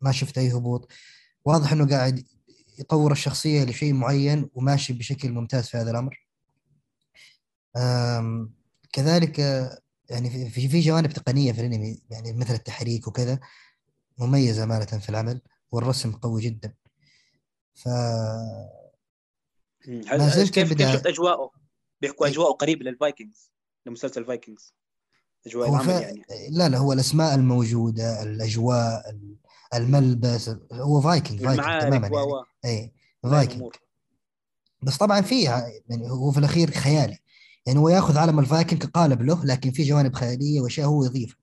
ما 0.02 0.12
شفت 0.12 0.38
أي 0.38 0.54
هبوط. 0.54 0.92
واضح 1.46 1.72
إنه 1.72 1.88
قاعد 1.88 2.24
يطور 2.80 3.12
الشخصية 3.12 3.64
لشيء 3.64 3.94
معين 3.94 4.50
وماشي 4.54 4.94
بشكل 4.94 5.32
ممتاز 5.32 5.68
في 5.68 5.78
هذا 5.78 5.92
الأمر. 5.92 6.23
كذلك 8.94 9.40
يعني 10.10 10.50
في- 10.50 10.68
في 10.70 10.80
جوانب 10.80 11.12
تقنية 11.12 11.52
في 11.52 11.62
الأنمي 11.62 12.02
يعني 12.10 12.34
مثل 12.34 12.54
التحريك 12.54 13.08
وكذا 13.08 13.40
مميزة 14.18 14.64
أمانة 14.64 14.86
في 14.86 15.10
العمل 15.10 15.42
والرسم 15.72 16.12
قوي 16.12 16.42
جدا 16.42 16.74
ف. 17.74 17.88
ما 19.88 20.30
زلت 20.30 20.54
كيف 20.54 20.74
كيف. 20.74 20.92
شفت 20.94 21.08
أجواءه؟ 21.08 21.52
بيحكوا 22.02 22.26
إيه. 22.26 22.32
أجواءه 22.32 22.52
قريبه 22.52 22.84
لل 22.86 23.01
Vikings 23.01 23.52
لمسلسل 23.86 24.26
Vikings 24.26 24.74
أجواء 25.48 25.70
العمل 25.70 25.86
ف... 25.86 26.02
يعني 26.02 26.24
لا 26.50 26.70
لا 26.70 26.78
هو 26.78 26.94
الأسماء 26.94 27.36
الموجودة 27.36 28.24
الأجواء 28.24 29.10
ال- 29.10 29.36
الملبس 29.74 30.50
هو 30.72 31.02
فايكنج 31.02 31.40
فايكنج 31.46 31.82
تماما 31.82 32.08
يعني 32.08 32.44
اي 32.66 32.94
فايكنج. 33.24 33.72
بس 34.82 34.98
طبعا 34.98 35.22
في 35.22 35.44
يعني 35.44 36.10
هو 36.12 36.32
في 36.32 36.38
الأخير 36.38 36.72
خيالي 36.72 37.18
يعني 37.66 37.80
هو 37.80 37.90
ياخذ 37.90 38.18
عالم 38.18 38.40
الفايكنج 38.40 38.84
كقالب 38.84 39.22
له 39.22 39.46
لكن 39.46 39.72
في 39.72 39.84
جوانب 39.84 40.16
خيالية 40.16 40.62
وأشياء 40.62 40.88
هو 40.88 41.04
يضيفها 41.06 41.38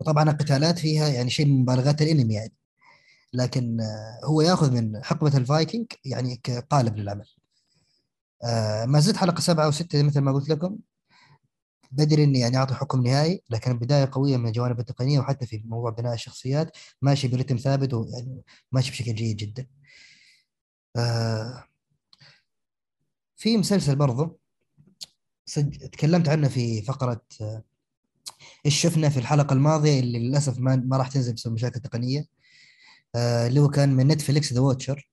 وطبعا 0.00 0.30
القتالات 0.30 0.78
فيها 0.78 1.08
يعني 1.08 1.30
شيء 1.30 1.46
من 1.46 1.60
مبالغات 1.60 2.02
الإنمي 2.02 2.34
يعني. 2.34 2.52
لكن 3.32 3.80
آه، 3.80 4.20
هو 4.24 4.40
ياخذ 4.40 4.72
من 4.72 5.04
حقبة 5.04 5.36
الفايكنج 5.36 5.86
يعني 6.04 6.36
كقالب 6.36 6.96
للعمل. 6.96 7.26
آه، 8.44 8.84
ما 8.84 9.00
زلت 9.00 9.16
حلقة 9.16 9.40
سبعة 9.40 9.68
وستة 9.68 10.02
مثل 10.02 10.20
ما 10.20 10.32
قلت 10.32 10.48
لكم. 10.48 10.78
بدري 11.92 12.24
إني 12.24 12.40
يعني 12.40 12.56
أعطي 12.56 12.74
حكم 12.74 13.02
نهائي 13.02 13.42
لكن 13.50 13.70
البداية 13.70 14.08
قوية 14.12 14.36
من 14.36 14.46
الجوانب 14.48 14.80
التقنية 14.80 15.18
وحتى 15.20 15.46
في 15.46 15.62
موضوع 15.66 15.90
بناء 15.90 16.14
الشخصيات. 16.14 16.76
ماشي 17.02 17.28
برتم 17.28 17.56
ثابت 17.56 17.94
ويعني 17.94 18.42
ماشي 18.72 18.90
بشكل 18.90 19.14
جيد 19.14 19.36
جدا. 19.36 19.66
آه 20.96 21.64
في 23.36 23.56
مسلسل 23.56 23.96
برضو 23.96 24.40
سج... 25.46 25.76
تكلمت 25.76 26.28
عنه 26.28 26.48
في 26.48 26.82
فقرة 26.82 27.22
آه، 27.40 27.62
إيش 28.66 28.80
شفنا 28.82 29.08
في 29.08 29.16
الحلقة 29.18 29.52
الماضية 29.52 30.00
اللي 30.00 30.18
للأسف 30.18 30.58
ما 30.58 30.76
ما 30.76 30.96
راح 30.96 31.08
تنزل 31.08 31.32
بسبب 31.34 31.54
مشاكل 31.54 31.80
تقنية 31.80 32.26
آه 33.14 33.46
اللي 33.46 33.60
هو 33.60 33.68
كان 33.68 33.88
من 33.96 34.06
نتفليكس 34.08 34.52
The 34.52 34.60
Watcher 34.60 35.10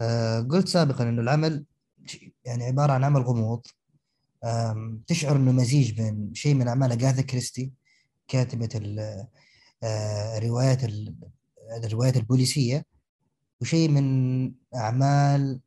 آه 0.00 0.40
قلت 0.40 0.68
سابقا 0.68 1.08
إنه 1.08 1.22
العمل 1.22 1.64
يعني 2.44 2.64
عبارة 2.64 2.92
عن 2.92 3.04
عمل 3.04 3.22
غموض. 3.22 3.66
تشعر 5.06 5.36
إنه 5.36 5.52
مزيج 5.52 5.92
بين 5.92 6.34
شيء 6.34 6.54
من 6.54 6.68
اعمال 6.68 6.92
اغاثا 6.92 7.22
كريستي 7.22 7.72
كاتبة 8.28 8.68
ال- 8.74 9.26
آه، 9.82 10.38
الروايات 10.38 10.84
ال- 10.84 11.14
الروايات 11.84 12.16
البوليسية 12.16 12.84
وشيء 13.60 13.88
من 13.88 14.52
أعمال 14.74 15.60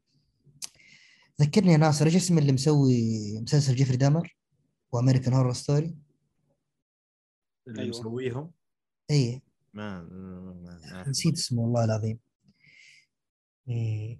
ذكرني 1.42 1.72
يا 1.72 1.78
ناصر 1.78 2.06
إيش 2.06 2.16
اسم 2.16 2.38
اللي 2.38 2.52
مسوي 2.52 3.40
مسلسل 3.42 3.76
جيفري 3.76 3.98
دامر 3.98 4.38
وأمريكان 4.92 5.34
هورر 5.34 5.54
ستوري؟ 5.54 5.96
اللي 7.68 7.82
أيوة. 7.82 8.00
مسويهم؟ 8.00 8.52
اي 9.12 9.42
ما, 9.74 10.08
نسيت 11.08 11.38
اسمه 11.38 11.62
والله 11.62 11.84
العظيم. 11.84 12.20
مم. 13.68 14.20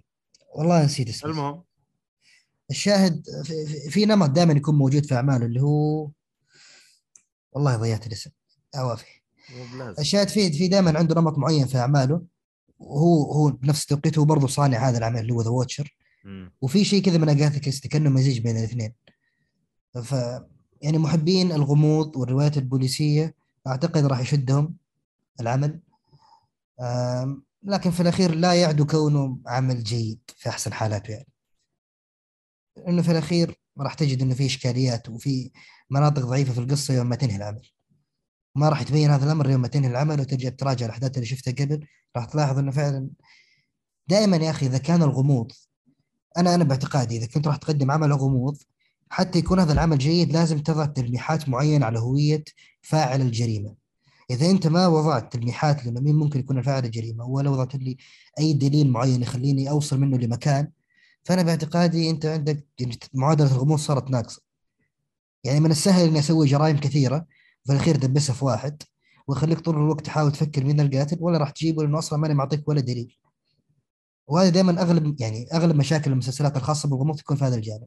والله 0.54 0.84
نسيت 0.84 1.08
اسمه. 1.08 1.30
المهم. 1.30 1.62
الشاهد 2.70 3.24
في, 3.90 4.04
نمط 4.06 4.30
دائما 4.30 4.52
يكون 4.52 4.74
موجود 4.74 5.06
في 5.06 5.14
أعماله 5.14 5.46
اللي 5.46 5.60
هو 5.60 6.10
والله 7.52 7.76
ضيعت 7.76 8.06
الاسم. 8.06 8.30
عوافي 8.74 9.06
الشاهد 9.98 10.28
في 10.28 10.52
في 10.52 10.68
دائما 10.68 10.98
عنده 10.98 11.20
نمط 11.20 11.38
معين 11.38 11.66
في 11.66 11.78
أعماله. 11.78 12.22
وهو 12.78 13.32
هو 13.32 13.50
بنفس 13.50 13.82
التوقيت 13.82 14.18
هو 14.18 14.24
برضه 14.24 14.46
صانع 14.46 14.88
هذا 14.88 14.98
العمل 14.98 15.20
اللي 15.20 15.32
هو 15.32 15.42
The 15.42 15.50
Watcher. 15.50 15.96
وفي 16.60 16.84
شيء 16.84 17.02
كذا 17.02 17.18
من 17.18 17.28
اغاثا 17.28 17.58
كريستي 17.58 17.88
كأنه 17.88 18.10
مزيج 18.10 18.38
بين 18.38 18.56
الاثنين. 18.56 18.92
ف 20.02 20.12
يعني 20.82 20.98
محبين 20.98 21.52
الغموض 21.52 22.16
والروايات 22.16 22.56
البوليسية 22.56 23.34
أعتقد 23.66 24.04
راح 24.04 24.20
يشدهم 24.20 24.76
العمل. 25.40 25.80
لكن 27.62 27.90
في 27.90 28.00
الأخير 28.00 28.34
لا 28.34 28.54
يعدو 28.54 28.86
كونه 28.86 29.38
عمل 29.46 29.82
جيد 29.82 30.20
في 30.36 30.48
أحسن 30.48 30.72
حالاته 30.72 31.10
يعني. 31.10 31.28
لأنه 32.76 33.02
في 33.02 33.10
الأخير 33.10 33.58
راح 33.78 33.94
تجد 33.94 34.22
إنه 34.22 34.34
في 34.34 34.46
إشكاليات 34.46 35.08
وفي 35.08 35.50
مناطق 35.90 36.22
ضعيفة 36.22 36.52
في 36.52 36.60
القصة 36.60 36.94
يوم 36.94 37.06
ما 37.06 37.16
تنهي 37.16 37.36
العمل. 37.36 37.68
ما 38.54 38.68
راح 38.68 38.82
يتبين 38.82 39.10
هذا 39.10 39.24
الأمر 39.24 39.50
يوم 39.50 39.60
ما 39.60 39.68
تنهي 39.68 39.90
العمل 39.90 40.20
وترجع 40.20 40.48
تراجع 40.48 40.86
الأحداث 40.86 41.14
اللي 41.14 41.26
شفتها 41.26 41.52
قبل. 41.52 41.86
راح 42.16 42.24
تلاحظ 42.24 42.58
إنه 42.58 42.70
فعلا 42.70 43.10
دائما 44.08 44.36
يا 44.36 44.50
أخي 44.50 44.66
إذا 44.66 44.78
كان 44.78 45.02
الغموض 45.02 45.52
أنا 46.38 46.54
أنا 46.54 46.64
باعتقادي 46.64 47.16
إذا 47.16 47.26
كنت 47.26 47.48
راح 47.48 47.56
تقدم 47.56 47.90
عمل 47.90 48.12
غموض 48.12 48.56
حتى 49.10 49.38
يكون 49.38 49.60
هذا 49.60 49.72
العمل 49.72 49.98
جيد 49.98 50.32
لازم 50.32 50.58
تضع 50.58 50.86
تلميحات 50.86 51.48
معينة 51.48 51.86
على 51.86 51.98
هوية 51.98 52.44
فاعل 52.82 53.20
الجريمة. 53.20 53.74
إذا 54.30 54.50
أنت 54.50 54.66
ما 54.66 54.86
وضعت 54.86 55.32
تلميحات 55.32 55.84
لأنه 55.86 56.00
مين 56.00 56.14
ممكن 56.16 56.40
يكون 56.40 56.62
فاعل 56.62 56.84
الجريمة؟ 56.84 57.24
ولا 57.24 57.50
وضعت 57.50 57.74
لي 57.76 57.96
أي 58.38 58.52
دليل 58.52 58.90
معين 58.90 59.22
يخليني 59.22 59.70
أوصل 59.70 60.00
منه 60.00 60.18
لمكان. 60.18 60.68
فأنا 61.24 61.42
باعتقادي 61.42 62.10
أنت 62.10 62.26
عندك 62.26 62.66
يعني 62.78 62.98
معادلة 63.14 63.52
الغموض 63.56 63.78
صارت 63.78 64.10
ناقصة. 64.10 64.42
يعني 65.44 65.60
من 65.60 65.70
السهل 65.70 66.08
إني 66.08 66.18
أسوي 66.18 66.46
جرائم 66.46 66.78
كثيرة 66.78 67.26
وفي 67.64 67.72
الاخير 67.72 67.96
دبسها 67.96 68.34
في 68.34 68.44
واحد 68.44 68.82
ويخليك 69.28 69.60
طول 69.60 69.76
الوقت 69.76 70.06
تحاول 70.06 70.32
تفكر 70.32 70.64
مين 70.64 70.80
القاتل 70.80 71.16
ولا 71.20 71.38
راح 71.38 71.50
تجيبه 71.50 71.82
لأنه 71.82 71.98
أصلا 71.98 72.18
ماني 72.18 72.34
معطيك 72.34 72.68
ولا 72.68 72.80
دليل. 72.80 73.16
وهذا 74.26 74.48
دائما 74.48 74.82
أغلب 74.82 75.20
يعني 75.20 75.46
أغلب 75.54 75.76
مشاكل 75.76 76.12
المسلسلات 76.12 76.56
الخاصة 76.56 76.88
بالغموض 76.88 77.16
تكون 77.16 77.36
في 77.36 77.44
هذا 77.44 77.56
الجانب. 77.56 77.86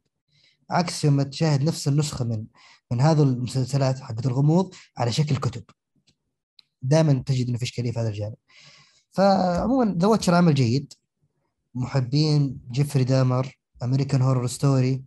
عكس 0.70 1.06
لما 1.06 1.24
تشاهد 1.24 1.64
نفس 1.64 1.88
النسخة 1.88 2.26
من 2.26 2.46
من 2.92 3.02
هذه 3.02 3.24
المسلسلات 3.24 4.00
حقت 4.00 4.26
الغموض 4.26 4.74
على 4.98 5.12
شكل 5.12 5.36
كتب. 5.36 5.64
دائما 6.82 7.14
تجد 7.14 7.50
إنه 7.50 7.58
في 7.58 7.64
اشكاليه 7.64 7.92
في 7.92 8.00
هذا 8.00 8.10
الجانب. 8.10 8.36
فعموما 9.12 9.96
The 10.00 10.08
Watcher 10.08 10.36
عمل 10.36 10.54
جيد. 10.54 10.94
محبين 11.76 12.60
جيفري 12.72 13.04
دامر 13.04 13.60
American 13.84 14.22
Horror 14.22 14.48
Story 14.48 15.04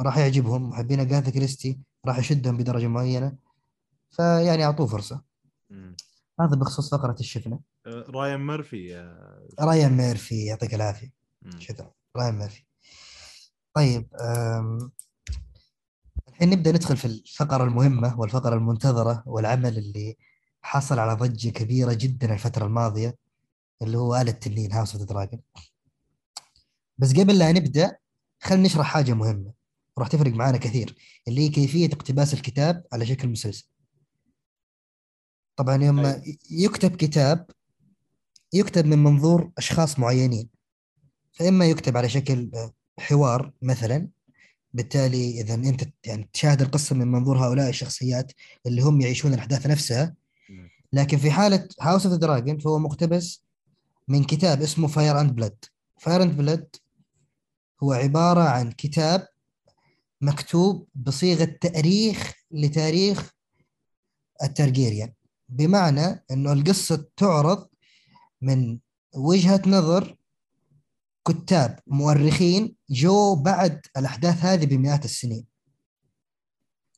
راح 0.00 0.18
يعجبهم. 0.18 0.68
محبين 0.68 1.00
أغاثا 1.00 1.30
كريستي 1.30 1.78
راح 2.06 2.18
يشدهم 2.18 2.56
بدرجة 2.56 2.86
معينة. 2.86 3.36
فيعني 4.10 4.64
أعطوه 4.64 4.86
فرصة. 4.86 5.22
هذا 6.40 6.56
بخصوص 6.56 6.90
فقرة 6.90 7.16
ايش 7.20 7.35
شفنا. 7.35 7.60
رايان 7.86 8.46
ميرفي 8.46 8.96
آه، 8.96 9.48
رايان 9.60 9.96
ميرفي 9.96 10.44
يعطيك 10.44 10.74
العافية. 10.74 11.12
شكرا 11.58 11.92
رايان 12.16 12.38
ميرفي 12.38 12.64
طيب. 13.74 14.08
الحين 16.28 16.50
نبدأ 16.50 16.72
ندخل 16.72 16.96
في 16.96 17.04
الفقرة 17.04 17.64
المهمة 17.64 18.20
والفقرة 18.20 18.54
المنتظرة 18.54 19.22
والعمل 19.26 19.78
اللي 19.78 20.16
حصل 20.62 20.98
على 20.98 21.12
ضجة 21.14 21.48
كبيرة 21.48 21.92
جدا 21.92 22.34
الفترة 22.34 22.66
الماضية 22.66 23.18
اللي 23.82 23.98
هو 23.98 24.16
آل 24.16 24.30
التنين 24.30 24.72
House 24.72 24.94
of 24.96 25.04
Dragon 25.04 25.40
بس 26.98 27.12
قبل 27.12 27.38
لا 27.38 27.52
نبدأ 27.52 27.96
خلينا 28.40 28.64
نشرح 28.64 28.86
حاجة 28.86 29.12
مهمة 29.12 29.52
وراح 29.96 30.08
تفرق 30.08 30.32
معانا 30.32 30.58
كثير 30.58 30.94
اللي 31.28 31.40
هي 31.40 31.48
كيفية 31.48 31.86
اقتباس 31.86 32.34
الكتاب 32.34 32.84
على 32.92 33.06
شكل 33.06 33.28
مسلسل 33.28 33.68
طبعا 35.56 35.84
يوم 35.84 35.98
أيوة. 35.98 36.22
يكتب 36.50 36.96
كتاب 36.96 37.50
يكتب 38.52 38.86
من 38.86 38.98
منظور 38.98 39.50
أشخاص 39.58 39.98
معينين. 39.98 40.48
فإما 41.32 41.66
يكتب 41.66 41.96
على 41.96 42.08
شكل 42.08 42.50
آه، 42.54 42.72
حوار 42.98 43.52
مثلا 43.62 44.08
بالتالي 44.74 45.40
إذا 45.40 45.54
أنت 45.54 45.88
يعني 46.04 46.28
تشاهد 46.32 46.62
القصة 46.62 46.96
من 46.96 47.08
منظور 47.08 47.38
هؤلاء 47.38 47.68
الشخصيات 47.68 48.32
اللي 48.66 48.82
هم 48.82 49.00
يعيشون 49.00 49.34
الأحداث 49.34 49.66
نفسها. 49.66 50.14
لكن 50.92 51.18
في 51.18 51.30
حالة 51.30 51.68
House 51.80 52.06
of 52.06 52.14
the 52.14 52.18
Dragon 52.18 52.58
فهو 52.58 52.78
مقتبس 52.78 53.44
من 54.08 54.24
كتاب 54.24 54.62
اسمه 54.62 54.88
Fire 54.88 55.20
and 55.20 55.34
Blood 55.34 55.64
Fire 55.98 56.22
and 56.22 56.36
Blood 56.36 56.76
هو 57.82 57.92
عبارة 57.92 58.40
عن 58.40 58.72
كتاب 58.72 59.28
مكتوب 60.20 60.88
بصيغة 60.94 61.44
تأريخ 61.44 62.32
لتاريخ 62.50 63.32
ال 64.42 64.49
Targaryen 64.49 65.12
بمعنى 65.48 66.24
إنه 66.30 66.52
القصة 66.52 67.08
تعرض 67.16 67.68
من 68.46 68.78
وجهة 69.14 69.62
نظر 69.66 70.16
كتاب 71.28 71.78
مؤرخين 71.86 72.76
جو 72.90 73.34
بعد 73.34 73.80
الأحداث 73.96 74.44
هذه 74.44 74.66
بمئات 74.66 75.04
السنين. 75.04 75.44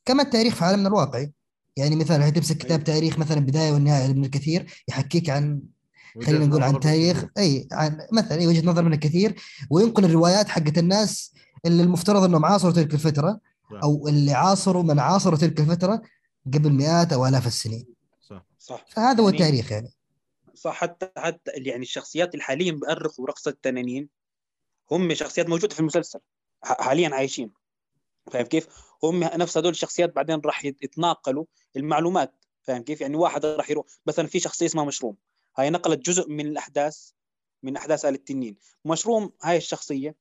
كما 0.04 0.22
التاريخ 0.22 0.54
في 0.54 0.64
عالمنا 0.64 0.88
الواقعي. 0.88 1.32
يعني 1.76 1.96
مثلا 1.96 2.30
تمسك 2.30 2.56
كتاب 2.58 2.84
تاريخ 2.84 3.18
مثلا 3.18 3.40
بداية 3.40 3.72
والنهاية 3.72 4.06
لابن 4.06 4.24
الكثير 4.24 4.84
يحكيك 4.88 5.30
عن 5.30 5.62
خلينا 6.26 6.46
نقول 6.46 6.62
عن 6.62 6.80
تاريخ. 6.80 7.24
أي 7.38 7.68
عن 7.72 7.98
مثلا 8.12 8.48
وجهة 8.48 8.66
نظر 8.66 8.82
من 8.82 8.92
الكثير. 8.92 9.40
وينقل 9.70 10.04
الروايات 10.04 10.48
حقت 10.48 10.78
الناس 10.78 11.32
اللي 11.66 11.82
المفترض 11.82 12.22
إنهم 12.22 12.44
عاصروا 12.44 12.72
تلك 12.72 12.94
الفترة 12.94 13.40
صح. 13.70 13.80
أو 13.82 14.08
اللي 14.08 14.32
عاصروا 14.32 14.82
من 14.82 14.98
عاصروا 14.98 15.38
تلك 15.38 15.60
الفترة 15.60 16.02
قبل 16.46 16.72
مئات 16.72 17.12
أو 17.12 17.26
آلاف 17.26 17.46
السنين. 17.46 17.86
صح. 18.28 18.46
صح. 18.58 18.84
فهذا 18.88 19.22
هو 19.22 19.28
يعني- 19.28 19.38
التاريخ 19.38 19.72
يعني. 19.72 19.97
صح 20.58 20.74
حتى 20.74 21.10
حتى 21.16 21.50
يعني 21.50 21.82
الشخصيات 21.82 22.34
اللي 22.34 22.42
حاليا 22.44 22.72
بيأرخوا 22.72 23.26
رقصة 23.26 23.48
التنانين 23.50 24.08
هم 24.90 25.14
شخصيات 25.14 25.48
موجودة 25.48 25.74
في 25.74 25.80
المسلسل 25.80 26.20
حاليا 26.62 27.14
عايشين. 27.14 27.52
فاهم 28.32 28.46
كيف؟ 28.46 28.68
هم 29.04 29.24
نفس 29.24 29.58
هذول 29.58 29.70
الشخصيات 29.70 30.14
بعدين 30.16 30.40
راح 30.44 30.64
يت- 30.64 30.82
يتناقلوا 30.82 31.44
المعلومات. 31.76 32.34
فاهم 32.62 32.82
كيف؟ 32.82 33.00
يعني 33.00 33.16
واحد 33.16 33.46
راح 33.46 33.70
يروح 33.70 33.86
مثلا 34.06 34.26
في 34.26 34.40
شخصية 34.40 34.66
اسمها 34.66 34.84
مشروم. 34.84 35.16
هاي 35.56 35.70
نقلت 35.70 35.98
جزء 36.06 36.28
من 36.28 36.46
الأحداث 36.46 37.10
من 37.62 37.76
أحداث 37.76 38.04
آل 38.04 38.14
التنين. 38.14 38.56
مشروم 38.84 39.32
هاي 39.42 39.56
الشخصية 39.56 40.14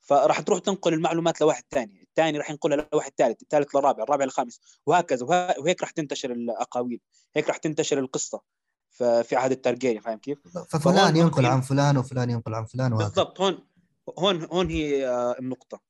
فراح 0.00 0.40
تروح 0.40 0.58
تنقل 0.58 0.94
المعلومات 0.94 1.40
لواحد 1.40 1.64
ثاني 1.70 2.02
الثاني 2.02 2.38
راح 2.38 2.50
ينقلها 2.50 2.88
لواحد 2.92 3.12
ثالث 3.18 3.42
الثالث 3.42 3.74
للرابع 3.76 4.02
الرابع 4.02 4.24
للخامس 4.24 4.60
وهكذا. 4.86 5.26
وه- 5.26 5.60
وهيك 5.60 5.80
راح 5.82 5.90
تنتشر 5.90 6.32
الأقاويل. 6.32 7.00
هيك 7.36 7.48
راح 7.48 7.56
تنتشر 7.56 7.98
القصة. 7.98 8.40
في 8.98 9.36
عهد 9.36 9.50
الترجيريان 9.50 10.00
فاهم 10.02 10.18
كيف؟ 10.18 10.38
ففلان 10.68 11.16
ينقل 11.16 11.46
عن 11.46 11.60
فلان 11.60 11.96
وفلان 11.96 12.30
ينقل 12.30 12.54
عن 12.54 12.64
فلان 12.64 12.92
وهكذا. 12.92 13.08
بالضبط 13.08 13.40
هون 13.40 13.58
هون 14.18 14.44
هون 14.52 14.70
هي 14.70 15.08
آه، 15.08 15.36
النقطة. 15.38 15.80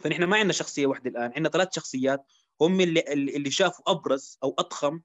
فنحن 0.00 0.24
ما 0.24 0.36
عندنا 0.36 0.52
شخصية 0.52 0.86
واحدة 0.86 1.10
الآن 1.10 1.22
عندنا 1.36 1.48
ثلاث 1.48 1.68
شخصيات 1.72 2.26
هم 2.60 2.80
اللي 2.80 3.00
اللي 3.12 3.50
شافوا 3.50 3.90
أبرز 3.90 4.38
أو 4.42 4.54
أضخم 4.58 5.00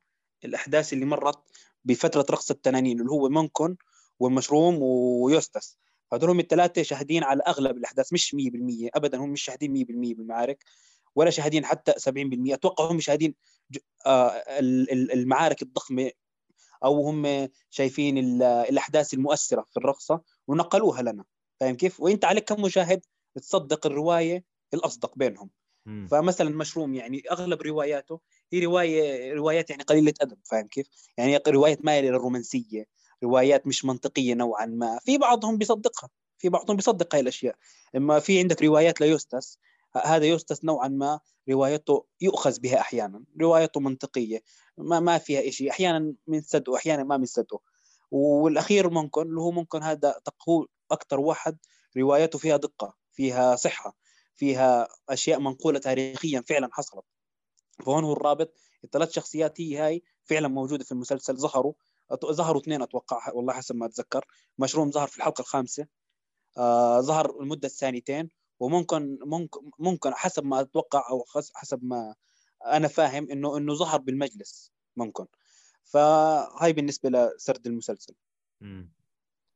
الأحداث 0.45 0.93
اللي 0.93 1.05
مرت 1.05 1.39
بفترة 1.85 2.25
رقص 2.31 2.51
التنانين 2.51 2.99
اللي 2.99 3.11
هو 3.11 3.29
مونكون 3.29 3.77
والمشروم 4.19 4.77
ويوستس. 4.81 5.77
هذول 6.13 6.29
هم 6.29 6.39
الثلاثة 6.39 6.81
شاهدين 6.83 7.23
على 7.23 7.43
أغلب 7.47 7.77
الأحداث 7.77 8.13
مش 8.13 8.35
100% 8.35 8.89
أبدا 8.95 9.17
هم 9.17 9.29
مش 9.29 9.41
شاهدين 9.41 9.73
100% 9.73 10.17
بالمعارك 10.17 10.63
ولا 11.15 11.29
شاهدين 11.29 11.65
حتى 11.65 11.91
70% 11.91 12.53
أتوقع 12.53 12.91
هم 12.91 12.99
شاهدين 12.99 13.35
آه، 14.05 14.27
ال- 14.29 14.91
ال- 14.91 15.11
المعارك 15.13 15.61
الضخمة 15.61 16.11
أو 16.83 17.07
هم 17.09 17.49
شايفين 17.69 18.17
ال- 18.17 18.43
الأحداث 18.43 19.13
المؤثرة 19.13 19.65
في 19.71 19.77
الرقصة 19.77 20.21
ونقلوها 20.47 21.01
لنا 21.01 21.25
فاهم 21.59 21.75
كيف؟ 21.75 21.99
وأنت 22.01 22.25
عليك 22.25 22.43
كمشاهد 22.53 23.05
تصدق 23.35 23.85
الرواية 23.87 24.43
الأصدق 24.73 25.17
بينهم 25.17 25.49
مم. 25.85 26.07
فمثلا 26.11 26.49
مشروم 26.49 26.93
يعني 26.95 27.21
أغلب 27.31 27.61
رواياته 27.61 28.21
هي 28.53 28.65
رواية 28.65 29.33
روايات 29.33 29.69
يعني 29.69 29.83
قليلة 29.83 30.13
أدب 30.21 30.37
فاهم 30.45 30.67
كيف؟ 30.67 30.87
يعني 31.17 31.39
روايات 31.47 31.85
مايله 31.85 32.07
للرومانسية 32.09 32.85
روايات 33.23 33.67
مش 33.67 33.85
منطقية 33.85 34.33
نوعا 34.33 34.65
ما 34.65 34.99
في 35.05 35.17
بعضهم 35.17 35.57
بيصدقها 35.57 36.09
في 36.37 36.49
بعضهم 36.49 36.75
بيصدق 36.77 37.15
هاي 37.15 37.21
الأشياء 37.21 37.55
إما 37.95 38.19
في 38.19 38.39
عندك 38.39 38.61
روايات 38.63 39.01
ليوستس 39.01 39.59
ه- 39.59 39.72
هذا 39.97 40.25
يوستس 40.25 40.65
نوعا 40.65 40.87
ما 40.87 41.19
روايته 41.49 42.05
يؤخذ 42.21 42.59
بها 42.59 42.79
أحيانا. 42.79 43.23
روايته 43.41 43.79
منطقية 43.79 44.43
ما 44.77 44.99
ما 44.99 45.17
فيها 45.17 45.51
شيء 45.51 45.69
أحيانا 45.69 46.13
بنصدقه 46.27 46.75
أحيانا 46.75 47.03
ما 47.03 47.17
بنصدقه 47.17 47.59
والأخير 48.11 48.89
ممكن 48.89 49.21
اللي 49.21 49.41
هو 49.41 49.51
ممكن 49.51 49.83
هذا 49.83 50.15
هو 50.49 50.65
أكثر 50.91 51.19
واحد 51.19 51.57
روايته 51.97 52.39
فيها 52.39 52.57
دقة 52.57 52.93
فيها 53.11 53.55
صحة 53.55 53.95
فيها 54.35 54.87
أشياء 55.09 55.39
منقولة 55.39 55.79
تاريخيا 55.79 56.41
فعلا 56.41 56.69
حصلت. 56.71 57.05
فهون 57.85 58.03
هو 58.03 58.13
الرابط. 58.13 58.53
الثلاث 58.83 59.11
شخصيات 59.11 59.61
هي 59.61 59.77
هاي 59.77 60.03
فعلا 60.23 60.47
موجودة 60.47 60.83
في 60.83 60.91
المسلسل. 60.91 61.37
ظهروا 61.37 61.73
ظهروا 62.25 62.61
اثنين 62.61 62.81
أتوقع 62.81 63.33
والله 63.33 63.53
حسب 63.53 63.75
ما 63.75 63.85
أتذكر. 63.85 64.25
مشروم 64.57 64.91
ظهر 64.91 65.07
في 65.07 65.17
الحلقة 65.17 65.41
الخامسة. 65.41 65.87
آه 66.57 67.01
ظهر 67.01 67.41
المدة 67.41 67.67
الثانيتين. 67.67 68.29
وممكن 68.59 69.19
ممكن 69.21 69.71
ممكن 69.79 70.13
حسب 70.13 70.45
ما 70.45 70.61
أتوقع 70.61 71.09
أو 71.09 71.25
حسب 71.55 71.83
ما 71.83 72.15
أنا 72.65 72.87
فاهم 72.87 73.31
إنه 73.31 73.57
إنه 73.57 73.73
ظهر 73.73 73.99
بالمجلس 73.99 74.71
ممكن 74.97 75.25
فهاي 75.83 76.73
بالنسبة 76.73 77.09
لسرد 77.09 77.67
المسلسل 77.67 78.13
مم. 78.61 78.91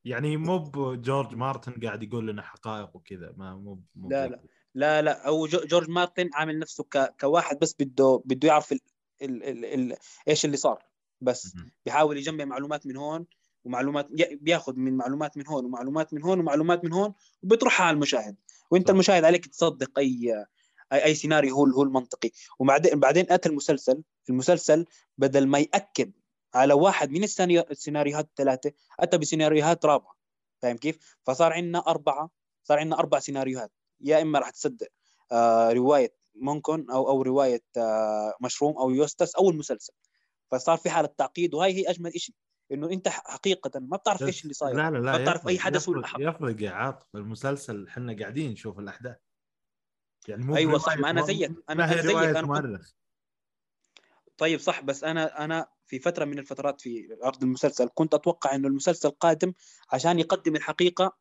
يعني 0.06 0.38
مو 0.38 0.58
بجورج 0.58 1.36
مارتن 1.36 1.74
قاعد 1.84 2.04
يقول 2.04 2.28
لنا 2.28 2.42
حقائق 2.42 2.96
وكذا 2.96 3.34
ما 3.38 3.56
مو 3.56 4.10
لا، 4.10 4.28
لا. 4.28 4.42
لا 4.76 5.02
لا 5.02 5.28
أو 5.28 5.48
جو- 5.48 5.66
جورج 5.66 5.90
مارتن 5.90 6.30
عامل 6.34 6.60
نفسه 6.60 6.84
ك... 6.84 7.16
كواحد 7.20 7.60
بس 7.60 7.76
بده 7.80 8.22
بده 8.26 8.48
يعرف 8.48 8.72
ال... 8.72 8.80
ال... 9.22 9.44
ال... 9.44 9.66
ال... 9.66 9.98
إيش 10.28 10.46
اللي 10.46 10.58
صار 10.58 10.84
بس 11.22 11.56
مهم. 11.56 11.72
بيحاول 11.86 12.18
يجمع 12.18 12.46
معلومات 12.46 12.88
من 12.88 12.98
هون 12.98 13.26
ومعلومات 13.64 14.08
بياخذ 14.42 14.76
من 14.76 14.98
معلومات 14.98 15.38
من 15.38 15.48
هون 15.48 15.66
ومعلومات 15.66 16.14
من 16.14 16.24
هون 16.24 16.40
ومعلومات 16.40 16.86
من 16.86 16.94
هون 16.94 17.14
وبيطرحها 17.44 17.86
على 17.86 17.96
المشاهد 17.96 18.36
وانت. 18.72 18.90
المشاهد 18.90 19.24
عليك 19.24 19.46
تصدق 19.46 20.00
أي 20.00 20.46
أي, 20.94 21.04
أي 21.06 21.16
سيناريو 21.16 21.56
هو 21.56 21.66
هو 21.66 21.84
المنطقي. 21.84 22.32
وبعدين 22.60 23.00
بعدين 23.00 23.26
اتى 23.32 23.50
المسلسل 23.50 24.04
المسلسل 24.30 24.86
بدل 25.18 25.48
ما 25.48 25.60
يأكد 25.60 26.12
على 26.54 26.74
واحد 26.74 27.10
من 27.12 27.24
السيناريو- 27.28 27.72
السيناريوهات 27.72 28.26
الثلاثة 28.26 28.72
أتى 29.00 29.18
بسيناريوهات 29.18 29.86
رابعة. 29.86 30.14
فاهم 30.62 30.78
كيف؟ 30.78 31.18
فصار 31.24 31.54
عندنا 31.54 31.80
أربعة 31.88 32.30
صار 32.64 32.80
عندنا 32.80 33.00
أربع 33.00 33.20
سيناريوهات. 33.20 33.72
يا 34.02 34.22
إما 34.22 34.40
راح 34.40 34.50
تصدق 34.50 34.88
آه 35.32 35.72
رواية 35.74 36.14
مونكون 36.36 36.92
أو 36.92 37.10
أو 37.10 37.22
رواية 37.22 37.64
آه 37.78 38.34
مشروم 38.42 38.78
أو 38.78 38.90
يوستس 38.90 39.36
أو 39.36 39.50
المسلسل. 39.50 39.94
فصار 40.52 40.78
في 40.78 40.90
حالة 40.90 41.10
تعقيد 41.18 41.54
وهي 41.54 41.74
هي 41.74 41.90
أجمل 41.90 42.12
شيء 42.20 42.36
إنه 42.72 42.90
أنت 42.92 43.08
حقيقه 43.08 43.80
ما 43.80 43.98
بتعرف 43.98 44.24
إيش 44.24 44.44
اللي 44.44 44.54
صاير 44.54 44.76
لا 44.76 44.92
لا 44.92 44.98
لا 44.98 45.12
ما 45.12 45.18
بتعرف 45.18 45.48
أي 45.48 45.60
حدث 45.60 45.82
يفرق, 45.84 45.98
الأحق. 45.98 46.18
يفرق 46.22 46.62
يا 46.62 46.72
عاطف 46.72 47.06
المسلسل 47.16 47.88
إحنا 47.88 48.16
قاعدين 48.20 48.52
نشوف 48.52 48.80
الأحداث 48.80 49.18
يعني 50.28 50.44
مو 50.44 50.54
برواية 50.54 50.78
صح، 50.78 50.98
ما 50.98 51.10
أنا 51.10 51.22
مؤ- 51.22 51.26
زيك، 51.28 51.50
أنا- 51.50 51.76
ما 51.76 51.92
هي 51.92 51.94
أنا 51.94 52.02
زيك، 52.02 52.36
كنت- 52.38 52.46
مؤرخ 52.46 52.92
طيب 54.38 54.60
صح 54.60 54.82
بس 54.82 55.04
أنا 55.04 55.44
أنا 55.46 55.68
في 55.86 56.00
فترة 56.00 56.26
من 56.26 56.40
الفترات 56.40 56.82
في 56.82 57.18
عرض 57.24 57.44
المسلسل 57.44 57.90
كنت 57.94 58.14
أتوقع 58.14 58.56
إنه 58.56 58.68
المسلسل 58.68 59.10
قادم 59.10 59.54
عشان 59.92 60.20
يقدم 60.20 60.56
الحقيقة 60.56 61.18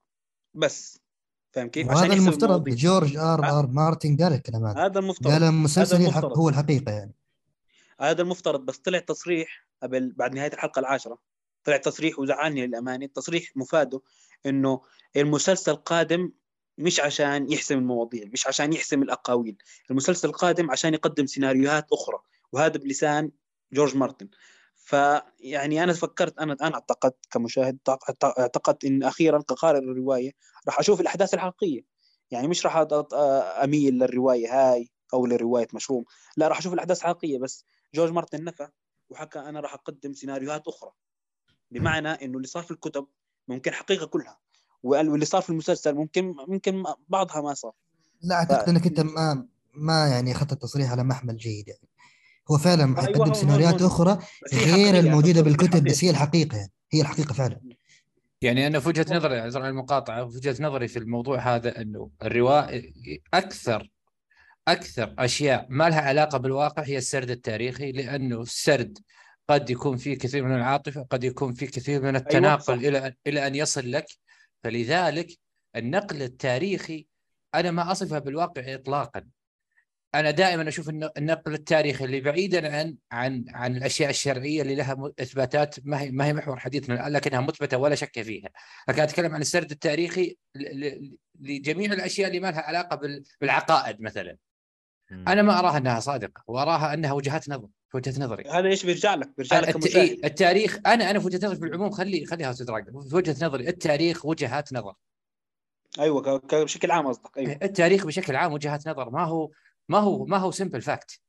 بس 0.54 1.00
فاهم 1.52 1.68
كيف؟ 1.68 1.90
عشان 1.90 2.06
يحسم 2.12 2.22
المفترض. 2.22 2.68
جورج 2.68 3.16
R.R. 3.16 3.66
مارتن 3.66 4.16
قال 4.16 4.32
الكلام 4.32 4.64
هذا 4.64 4.84
هذا 4.86 4.98
المفترض 5.00 5.32
قال 5.32 5.42
المسلسل 5.42 5.96
هذا. 6.02 6.20
هو 6.26 6.48
الحقيقة 6.48 6.92
يعني 6.92 7.14
هذا 8.00 8.22
المفترض 8.22 8.60
بس 8.64 8.78
طلع 8.78 8.98
تصريح 8.98 9.68
قبل 9.82 10.12
بعد 10.12 10.34
نهاية 10.34 10.52
الحلقة 10.52 10.80
العاشرة 10.80 11.18
طلع 11.66 11.76
تصريح 11.76 12.18
وزعلني 12.18 12.66
للأمانة 12.66 13.04
التصريح 13.04 13.56
مفاده 13.56 14.00
إنه 14.46 14.80
المسلسل 15.16 15.74
قادم 15.76 16.32
مش 16.78 17.00
عشان 17.00 17.52
يحسم 17.52 17.78
المواضيع 17.78 18.24
مش 18.32 18.46
عشان 18.46 18.72
يحسم 18.72 19.02
الأقاويل 19.02 19.56
المسلسل 19.90 20.32
قادم 20.32 20.70
عشان 20.70 20.94
يقدم 20.94 21.26
سيناريوهات 21.26 21.86
أخرى 21.92 22.18
وهذا 22.52 22.78
بلسان 22.78 23.30
جورج 23.72 23.96
مارتن. 23.96 24.28
فيعني 24.76 25.82
أنا 25.82 25.92
فكرت 25.92 26.38
أنا 26.38 26.56
أنا 26.62 26.74
اعتقدت 26.74 27.26
كمشاهد 27.30 27.78
اعتق- 27.88 28.38
اعتقدت 28.38 28.84
إن 28.84 29.02
أخيرا 29.02 29.42
كقارئ 29.42 29.78
الروايه 29.78 30.32
راح 30.66 30.78
أشوف 30.78 31.00
الأحداث 31.00 31.34
الحقيقية. 31.34 31.80
يعني 32.30 32.48
مش 32.48 32.66
راح 32.66 32.86
أميل 33.64 33.94
للرواية 33.94 34.48
هاي 34.72 34.90
أو 35.14 35.26
لرواية 35.26 35.66
مشروم 35.74 36.04
لا 36.36 36.48
راح 36.48 36.58
أشوف 36.58 36.72
الأحداث 36.72 36.98
الحقيقية 36.98 37.38
بس 37.38 37.64
جورج 37.94 38.12
مارتن 38.12 38.44
نفى 38.44 38.68
وحكى 39.10 39.38
أنا 39.38 39.60
راح 39.60 39.74
أقدم 39.74 40.12
سيناريوهات 40.12 40.68
أخرى. 40.68 40.90
بمعنى 41.70 42.08
إنه 42.08 42.36
اللي 42.36 42.46
صار 42.46 42.62
في 42.62 42.70
الكتب 42.70 43.06
ممكن 43.48 43.72
حقيقة 43.72 44.06
كلها 44.06 44.38
واللي 44.82 45.24
صار 45.24 45.42
في 45.42 45.50
المسلسل 45.50 45.94
ممكن 45.94 46.34
ممكن 46.48 46.84
بعضها 47.08 47.40
ما 47.40 47.54
صار. 47.54 47.72
لا 48.22 48.34
أعتقد 48.34 48.68
إنك 48.68 48.86
أنت 48.86 49.00
ما 49.00 49.46
ما 49.74 50.08
يعني 50.08 50.32
أخذت 50.32 50.52
التصريح 50.52 50.90
على 50.90 51.04
محمل 51.04 51.36
جيد 51.36 51.68
يعني. 51.68 51.88
هو 52.50 52.58
فعلا 52.58 52.84
أيوة، 52.84 52.96
حيقدم 53.02 53.24
هو- 53.28 53.34
سيناريوهات 53.34 53.82
أخرى 53.82 54.18
غير 54.54 54.98
الموجودة 54.98 55.42
بالكتب. 55.42 55.84
بس 55.84 56.04
هي 56.04 56.10
الحقيقة 56.10 56.56
يعني 56.56 56.72
هي 56.92 57.00
الحقيقة 57.00 57.32
فعلا. 57.34 57.60
يعني 58.42 58.66
أنا 58.66 58.80
في 58.80 58.88
وجهة 58.88 59.06
نظري 59.16 59.40
عذرا 59.40 59.62
عن 59.62 59.68
المقاطعة 59.68 60.28
في 60.28 60.36
وجهة 60.36 60.56
نظري 60.62 60.88
في 60.88 60.98
الموضوع 60.98 61.38
هذا 61.56 61.80
إنه 61.80 62.10
الرواية 62.22 62.92
أكثر 63.34 63.90
أكثر 64.68 65.14
أشياء 65.18 65.66
ما 65.70 65.88
لها 65.88 66.00
علاقة 66.00 66.38
بالواقع 66.38 66.82
هي 66.82 66.98
السرد 66.98 67.30
التاريخي 67.30 67.92
لأنه 67.92 68.40
السرد 68.40 68.98
قد 69.48 69.70
يكون 69.70 69.96
فيه 69.96 70.18
كثير 70.18 70.44
من 70.44 70.54
العاطفة 70.54 71.02
قد 71.10 71.24
يكون 71.24 71.52
فيه 71.54 71.66
كثير 71.66 72.02
من 72.02 72.16
التناقل 72.16 72.62
صح. 72.64 72.72
إلى 72.72 73.14
إلى 73.26 73.46
أن 73.46 73.54
يصل 73.54 73.90
لك. 73.92 74.06
فلذلك 74.64 75.38
النقل 75.76 76.22
التاريخي 76.22 77.06
أنا 77.54 77.70
ما 77.70 77.92
اصفها 77.92 78.18
بالواقع 78.18 78.74
اطلاقا. 78.74 79.22
أنا 80.14 80.30
دائما 80.30 80.68
أشوف 80.68 80.88
النقل 80.88 81.54
التاريخي 81.54 82.04
اللي 82.04 82.20
بعيدا 82.20 82.76
عن 82.76 82.96
عن 83.12 83.44
عن 83.48 83.76
الأشياء 83.76 84.10
الشرعية 84.10 84.62
اللي 84.62 84.74
لها 84.74 85.12
إثباتات 85.20 85.76
ما 85.86 86.00
هي 86.00 86.10
ما 86.10 86.26
هي 86.26 86.32
محور 86.32 86.58
حديثنا 86.58 86.94
الآن 86.94 87.12
لكنها 87.12 87.40
مثبتة 87.40 87.76
ولا 87.76 87.94
شك 87.94 88.22
فيها. 88.22 88.48
لكن 88.88 89.02
أتكلم 89.02 89.34
عن 89.34 89.40
السرد 89.40 89.70
التاريخي 89.70 90.36
لجميع 91.40 91.92
الأشياء 91.92 92.28
اللي 92.28 92.40
ما 92.40 92.50
لها 92.50 92.60
علاقة 92.60 92.96
بال- 92.96 93.22
بالعقائد 93.40 94.00
مثلا. 94.00 94.36
أنا 95.12 95.42
ما 95.42 95.58
أراها 95.58 95.78
أنها 95.78 96.00
صادقة 96.00 96.42
وأراها 96.46 96.94
أنها 96.94 97.12
وجهات 97.12 97.48
نظر. 97.48 97.68
في 98.00 98.10
وجهة 98.10 98.24
نظري. 98.24 98.44
هذا 98.50 98.68
إيش 98.68 98.86
بيرجع 98.86 99.14
لك؟ 99.14 99.30
بيرجع 99.36 99.60
لك 99.60 99.76
الت- 99.76 100.24
التاريخ 100.24 100.78
أنا 100.86 101.10
أنا 101.10 101.18
في 101.18 101.26
وجهة 101.26 101.46
نظري 101.46 101.56
في 101.58 101.64
العموم 101.64 101.90
خلي 101.90 102.26
خليها 102.26 102.50
أستاذ 102.50 102.70
راقب 102.70 103.08
في 103.08 103.16
وجهة 103.16 103.46
نظري 103.46 103.68
التاريخ 103.68 104.26
وجهات 104.26 104.72
نظر. 104.72 104.94
أيوه 105.98 106.38
ك- 106.38 106.54
بشكل 106.54 106.90
عام 106.90 107.06
قصدك 107.06 107.38
أيوه. 107.38 107.58
التاريخ 107.62 108.06
بشكل 108.06 108.36
عام 108.36 108.52
وجهات 108.52 108.88
نظر. 108.88 109.10
ما 109.10 109.24
هو 109.24 109.50
ما 109.88 109.98
هو 109.98 110.24
ما 110.26 110.36
هو 110.36 110.50
سمبل 110.50 110.80
فاكت 110.82 111.20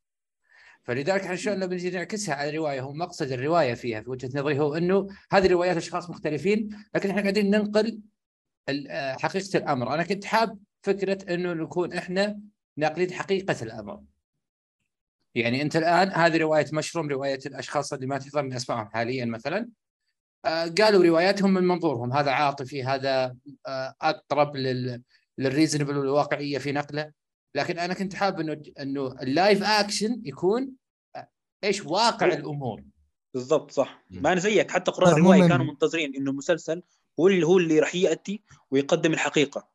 فلذلك 0.84 1.22
إحنا 1.22 1.36
شلون 1.36 1.56
لما 1.56 1.66
بنجي 1.66 1.90
نعكسها 1.90 2.36
على 2.36 2.50
الرواية؟ 2.50 2.82
هو 2.82 2.94
مقصد 2.94 3.32
الرواية 3.32 3.74
فيها 3.74 4.02
في 4.02 4.10
وجهة 4.10 4.30
نظري 4.40 4.60
هو 4.60 4.76
إنه 4.76 5.08
هذه 5.32 5.48
روايات 5.48 5.78
أشخاص 5.78 6.10
مختلفين 6.10 6.70
لكن 6.96 7.10
إحنا 7.10 7.22
قاعدين 7.22 7.50
ننقل 7.50 8.00
آه، 8.90 9.14
حقيقة 9.14 9.58
الأمر. 9.58 9.94
أنا 9.94 10.04
كنت 10.04 10.26
حاب 10.26 10.60
فكرة 10.82 11.34
إنه 11.34 11.54
نكون 11.54 11.94
إحنا 11.94 12.40
ناقلين 12.78 13.14
حقيقة 13.14 13.56
الأمر. 13.62 14.02
يعني 15.38 15.62
انت 15.62 15.76
الآن 15.76 16.12
هذه 16.12 16.38
رواية 16.38 16.66
مشروم 16.74 17.10
رواية 17.10 17.40
الأشخاص 17.46 17.94
اللي 17.94 18.06
ما 18.08 18.18
تحضرني 18.18 18.56
أسمائهم 18.56 18.90
حاليا 18.90 19.26
مثلا 19.26 19.70
آه، 20.46 20.66
قالوا 20.66 21.04
رواياتهم 21.04 21.54
من 21.54 21.64
منظورهم 21.64 22.14
هذا 22.14 22.32
عاطفي 22.32 22.84
هذا 22.84 23.36
آه، 23.68 23.96
أقرب 24.02 24.56
لل 24.56 25.04
لل 25.38 25.48
reasonable 25.48 25.98
والواقعيه 25.98 26.58
في 26.58 26.72
نقله. 26.72 27.12
لكن 27.56 27.80
أنا 27.80 27.94
كنت 27.94 28.16
حاب 28.16 28.40
إنه 28.40 28.62
إنه 28.80 29.08
ال 29.22 29.30
live 29.30 29.64
action 29.64 30.22
يكون 30.26 30.72
آه، 31.16 31.28
إيش 31.64 31.86
واقع 31.86 32.26
الأمور. 32.28 32.84
بالضبط 33.34 33.72
صح. 33.72 34.04
ما 34.10 34.32
أنا 34.32 34.40
زيك 34.40 34.72
حتى 34.72 34.92
قراء 34.92 35.10
عموماً- 35.10 35.18
الرواية 35.18 35.48
كانوا 35.48 35.66
منتظرين 35.66 36.16
إنه 36.16 36.32
المسلسل 36.32 36.84
هو 37.20 37.28
اللي 37.28 37.46
هو 37.48 37.58
اللي 37.58 37.80
راح 37.80 37.96
يأتي 37.96 38.42
ويقدم 38.72 39.14
الحقيقة 39.14 39.68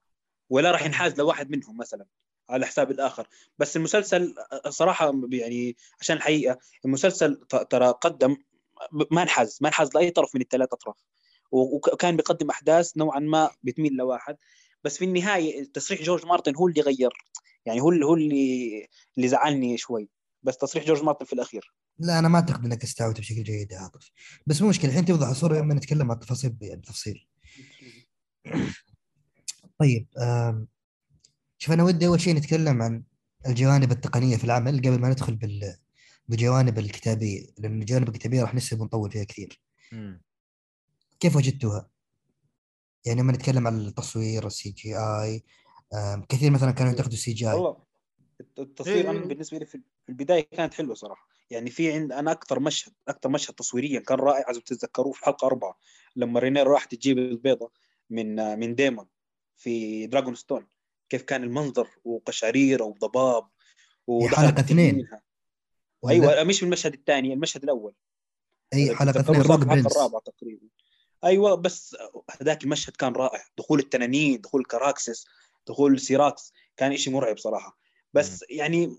ولا 0.51 0.71
راح 0.71 0.85
ينحاز 0.85 1.19
لواحد 1.19 1.51
منهم 1.51 1.77
مثلا. 1.79 2.07
على 2.51 2.67
حساب 2.67 2.91
الآخر. 2.91 3.29
بس 3.59 3.77
المسلسل 3.77 4.35
صراحة 4.69 5.13
يعني 5.31 5.77
عشان 6.01 6.17
الحقيقة 6.17 6.59
المسلسل 6.85 7.41
ترى 7.71 7.87
قدم 7.87 8.37
ما 9.11 9.23
انحاز 9.23 9.59
ما 9.61 9.69
انحاز 9.69 9.95
لأي 9.95 10.11
طرف 10.11 10.35
من 10.35 10.41
الثلاث 10.41 10.69
أطراف. 10.73 10.97
وكان 11.51 12.17
بيقدم 12.17 12.51
أحداث 12.51 12.97
نوعا 12.97 13.19
ما 13.19 13.51
بتميل 13.63 13.93
لواحد. 13.93 14.37
بس 14.85 14.99
في 14.99 15.05
النهاية 15.05 15.73
تصريح 15.73 16.03
جورج 16.03 16.27
مارتن 16.27 16.57
هو 16.57 16.69
اللي 16.69 16.81
غير. 16.81 17.11
يعني 17.67 17.81
هو 17.81 17.91
اللي 17.91 18.07
هو 18.07 18.15
اللي 18.15 18.87
اللي 19.17 19.29
زعلني 19.29 19.77
شوي. 19.79 20.09
بس 20.43 20.57
تصريح 20.57 20.85
جورج 20.85 21.03
مارتن 21.03 21.25
في 21.25 21.33
الأخير. 21.33 21.75
لا 21.99 22.19
أنا 22.19 22.29
ما 22.29 22.39
أعتقد 22.39 22.65
إنك 22.65 22.83
استوعبت 22.83 23.21
بشكل 23.21 23.43
جيد 23.43 23.73
يا 23.73 23.79
عاطف 23.79 24.11
بس 24.47 24.63
مو 24.63 24.69
مشكلة 24.69 24.91
الحين 24.91 25.05
توضح 25.05 25.29
الصورة 25.29 25.59
لما 25.59 25.75
نتكلم 25.75 26.11
عن 26.11 26.17
التفاصيل 26.17 26.51
بتفصيل 26.51 27.29
طيب 29.79 30.09
شوف 31.63 31.75
أنا 31.75 31.83
ودي 31.85 32.07
أول 32.07 32.21
شيء 32.21 32.35
نتكلم 32.37 32.83
عن 32.83 33.03
الجوانب 33.47 33.93
التقنية 33.93 34.37
في 34.37 34.45
العمل 34.45 34.79
قبل 34.79 34.99
ما 35.01 35.09
ندخل 35.09 35.35
بال 35.37 35.77
بجوانب 36.29 36.79
الكتابية 36.79 37.47
لأن 37.59 37.81
الجوانب 37.81 38.09
الكتابية 38.09 38.43
راح 38.43 38.55
نسب 38.55 38.81
ونطول 38.81 39.11
فيها 39.11 39.25
كثير 39.25 39.61
مم. 39.93 40.23
كيف 41.21 41.37
وجدتوها؟ 41.37 41.91
يعني 43.07 43.21
لما 43.21 43.33
نتكلم 43.33 43.67
عن 43.67 43.81
التصوير 43.81 44.47
ال 44.47 44.71
CGI 44.71 45.45
كثير 46.29 46.51
مثلا 46.51 46.71
كانوا 46.71 46.91
ينتقدوا 46.93 47.13
ال 47.13 47.33
CGI 47.33 47.55
والله 47.55 47.77
الت- 48.41 48.59
التصوير 48.59 48.97
إيه. 49.05 49.11
أنا 49.11 49.21
بالنسبة 49.21 49.59
لي 49.59 49.67
في 49.67 49.81
في 50.03 50.09
البداية 50.09 50.41
كانت 50.53 50.75
حلوة 50.75 50.95
صراحة 50.95 51.29
يعني 51.51 51.71
في 51.71 51.93
عند 51.93 52.13
أنا 52.13 52.33
أكثر 52.33 52.61
مشهد 52.61 52.93
أكثر 53.09 53.29
مشهد 53.29 53.55
تصويريا 53.55 54.01
كان 54.01 54.19
رائع 54.19 54.51
اذا 54.51 54.61
بتتذكروه 54.61 55.13
في 55.13 55.25
حلقة 55.25 55.47
أربعة 55.47 55.79
لما 56.17 56.41
رينير 56.41 56.67
راحت 56.67 56.95
تجيب 56.95 57.19
البيضة 57.19 57.73
من 58.11 58.59
من 58.59 58.75
ديمون 58.75 59.07
في 59.57 60.07
دراجون 60.07 60.35
ستون 60.35 60.67
كيف 61.13 61.23
كان 61.23 61.43
المنظر 61.43 61.89
وقشعريره 62.05 62.85
وضباب 62.85 63.49
تجيب 64.07 64.59
اثنين. 64.59 65.09
أيوه 66.09 66.45
مش 66.45 66.59
في 66.59 66.65
المشهد 66.65 66.95
الثاني 66.95 67.33
المشهد 67.33 67.63
الأول. 67.63 67.95
اي 68.75 68.97
حلقة 68.97 69.21
اثنين 69.21 69.43
روك 69.43 69.61
برنس 69.61 69.87
الرابعة 69.87 70.23
تقريبا. 70.27 70.67
أيوه 71.25 71.55
بس 71.55 71.97
هذاك 72.41 72.65
المشهد 72.65 72.97
كان 72.97 73.13
رائع. 73.13 73.45
دخول 73.59 73.79
التنانين 73.79 74.41
دخول 74.41 74.65
كراكسس 74.65 75.27
دخول 75.67 76.01
سيراكس 76.01 76.53
كان 76.77 76.97
شيء 76.97 77.13
مرعب 77.13 77.39
صراحة. 77.39 77.79
بس 78.15 78.45
يعني 78.51 78.97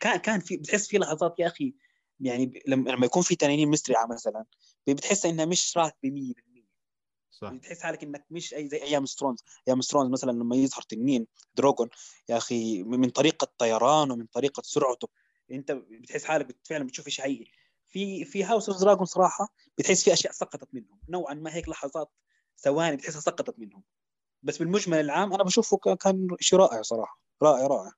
كان 0.00 0.16
كان 0.16 0.40
في 0.40 0.56
بتحس 0.56 0.88
في 0.88 0.98
لحظات 0.98 1.38
يا 1.38 1.46
أخي 1.46 1.74
يعني 2.20 2.62
لما 2.66 2.90
لما 2.90 3.06
يكون 3.06 3.22
في 3.22 3.36
تنانين 3.36 3.68
مسرعه 3.68 4.06
مثلا 4.06 4.44
بتحس 4.88 5.26
إنها 5.26 5.44
مش 5.44 5.76
راكبة 5.76 6.10
100% 6.10 6.43
صح. 7.34 7.52
بتحس 7.52 7.82
حالك 7.82 8.02
إنك 8.02 8.26
مش 8.30 8.54
اي 8.54 8.68
زي 8.68 8.82
أيام 8.82 9.06
سترونز. 9.06 9.44
أيام 9.68 9.80
سترونز 9.80 10.10
مثلا 10.10 10.32
لما 10.32 10.56
يظهر 10.56 10.82
تنين 10.82 11.26
دروجون 11.54 11.88
يا 12.28 12.36
أخي 12.36 12.82
من 12.82 13.10
طريقة 13.10 13.52
طيرانه 13.58 14.16
من 14.16 14.26
طريقة 14.26 14.62
سرعته. 14.64 15.08
أنت 15.50 15.72
بتحس 15.72 16.24
حالك 16.24 16.56
فعلا 16.64 16.84
بتشوف 16.84 17.08
شيء 17.08 17.24
حقيقي 17.24 17.50
في 17.86 18.24
في 18.24 18.44
House 18.44 18.68
of 18.68 18.80
Dragon 18.80 19.04
صراحة 19.04 19.48
بتحس 19.78 20.04
في 20.04 20.12
أشياء 20.12 20.32
سقطت 20.32 20.68
منهم. 20.72 21.00
نوعا 21.08 21.34
ما 21.34 21.54
هيك 21.54 21.68
لحظات 21.68 22.10
ثواني 22.58 22.96
بتحسها 22.96 23.20
سقطت 23.20 23.58
منهم. 23.58 23.82
بس 24.42 24.58
بالمجمل 24.58 25.00
العام 25.00 25.32
أنا 25.32 25.44
بشوفه 25.44 25.76
كان 25.76 26.28
شيء 26.40 26.58
رائع 26.58 26.82
صراحة. 26.82 27.20
رائع 27.42 27.66
رائع. 27.66 27.92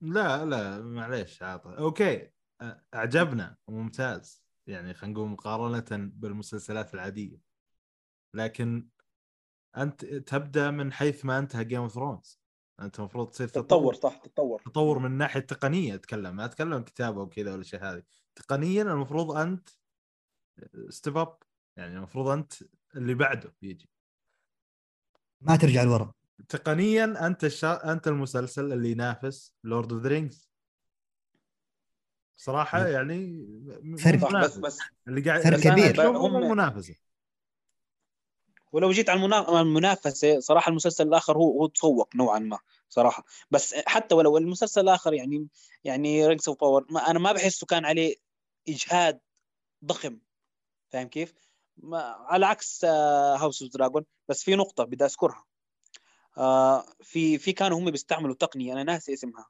لا 0.00 0.44
لا 0.44 0.80
معليش 0.80 1.42
عاطف. 1.42 1.66
أوكي. 1.66 2.30
أعجبنا. 2.94 3.56
وممتاز 3.66 4.42
يعني 4.66 4.94
خلينا 4.94 5.14
نقول 5.14 5.28
مقارنة 5.28 6.10
بالمسلسلات 6.14 6.94
العادية. 6.94 7.51
لكن 8.34 8.88
أنت 9.76 10.04
تبدأ 10.04 10.70
من 10.70 10.92
حيث 10.92 11.24
ما 11.24 11.38
أنتهى 11.38 11.64
Game 11.64 11.80
of 11.80 11.92
Thrones 11.92 12.40
أنت 12.80 12.98
المفروض 12.98 13.30
تصير 13.30 13.48
تتطور 13.48 13.94
صح 13.94 14.16
تتطور 14.16 14.62
تطور 14.62 14.98
من 14.98 15.10
ناحية 15.18 15.40
تقنية 15.40 15.94
أتكلم. 15.94 16.36
ما 16.36 16.44
أتكلم 16.44 16.82
كتابة 16.82 17.20
وكذا 17.22 17.52
ولا 17.52 17.62
شيء 17.62 17.80
هذه 17.84 18.02
تقنيا 18.34 18.82
المفروض 18.82 19.36
أنت 19.36 19.68
step 20.88 21.16
up 21.16 21.36
يعني 21.76 21.96
المفروض 21.96 22.28
أنت 22.28 22.52
اللي 22.96 23.14
بعده 23.14 23.54
يجي 23.62 23.88
ما 25.40 25.56
ترجع 25.56 25.82
لورا. 25.82 26.12
تقنيا 26.48 27.26
أنت 27.26 27.44
الشا... 27.44 27.92
أنت 27.92 28.08
المسلسل 28.08 28.72
اللي 28.72 28.90
ينافس 28.90 29.54
Lord 29.64 29.92
of 29.92 30.02
the 30.02 30.08
Rings 30.08 30.50
صراحة 32.36 32.86
يعني 32.86 33.46
بس. 34.44 34.56
بس 34.58 34.78
اللي 35.08 35.20
قاعد 35.20 35.40
فرق 35.42 35.60
كبير. 35.60 36.08
هم- 36.10 36.50
منافسه 36.50 36.94
ولو 38.72 38.90
جيت 38.90 39.10
على 39.10 39.16
المنا- 39.16 39.60
المنافسة 39.60 40.40
صراحة 40.40 40.70
المسلسل 40.70 41.08
الآخر 41.08 41.36
هو 41.36 41.60
هو 41.60 41.66
تفوق 41.66 42.16
نوعا 42.16 42.38
ما 42.38 42.58
صراحة. 42.88 43.24
بس 43.50 43.74
حتى 43.74 44.14
ولو 44.14 44.38
المسلسل 44.38 44.80
الآخر 44.80 45.14
يعني 45.14 45.48
يعني 45.84 46.26
Rings 46.26 46.48
of 46.48 46.60
Power 46.60 46.86
ما 46.90 47.10
أنا 47.10 47.18
ما 47.18 47.32
بحسه 47.32 47.66
كان 47.66 47.84
عليه 47.84 48.14
إجهاد 48.68 49.20
ضخم. 49.84 50.18
فاهم 50.90 51.08
كيف؟ 51.08 51.34
ما 51.76 51.98
على 52.02 52.46
عكس 52.46 52.84
House 52.84 53.62
of 53.62 53.72
Dragon 53.72 54.04
بس 54.28 54.42
في 54.42 54.56
نقطة 54.56 54.84
بدي 54.84 55.04
أذكرها. 55.04 55.44
آه، 56.38 56.86
في 57.02 57.38
في 57.38 57.52
كانوا 57.52 57.78
هم 57.78 57.90
بيستعملوا 57.90 58.34
تقنية 58.34 58.72
أنا 58.72 58.82
ناسي 58.82 59.12
اسمها. 59.12 59.46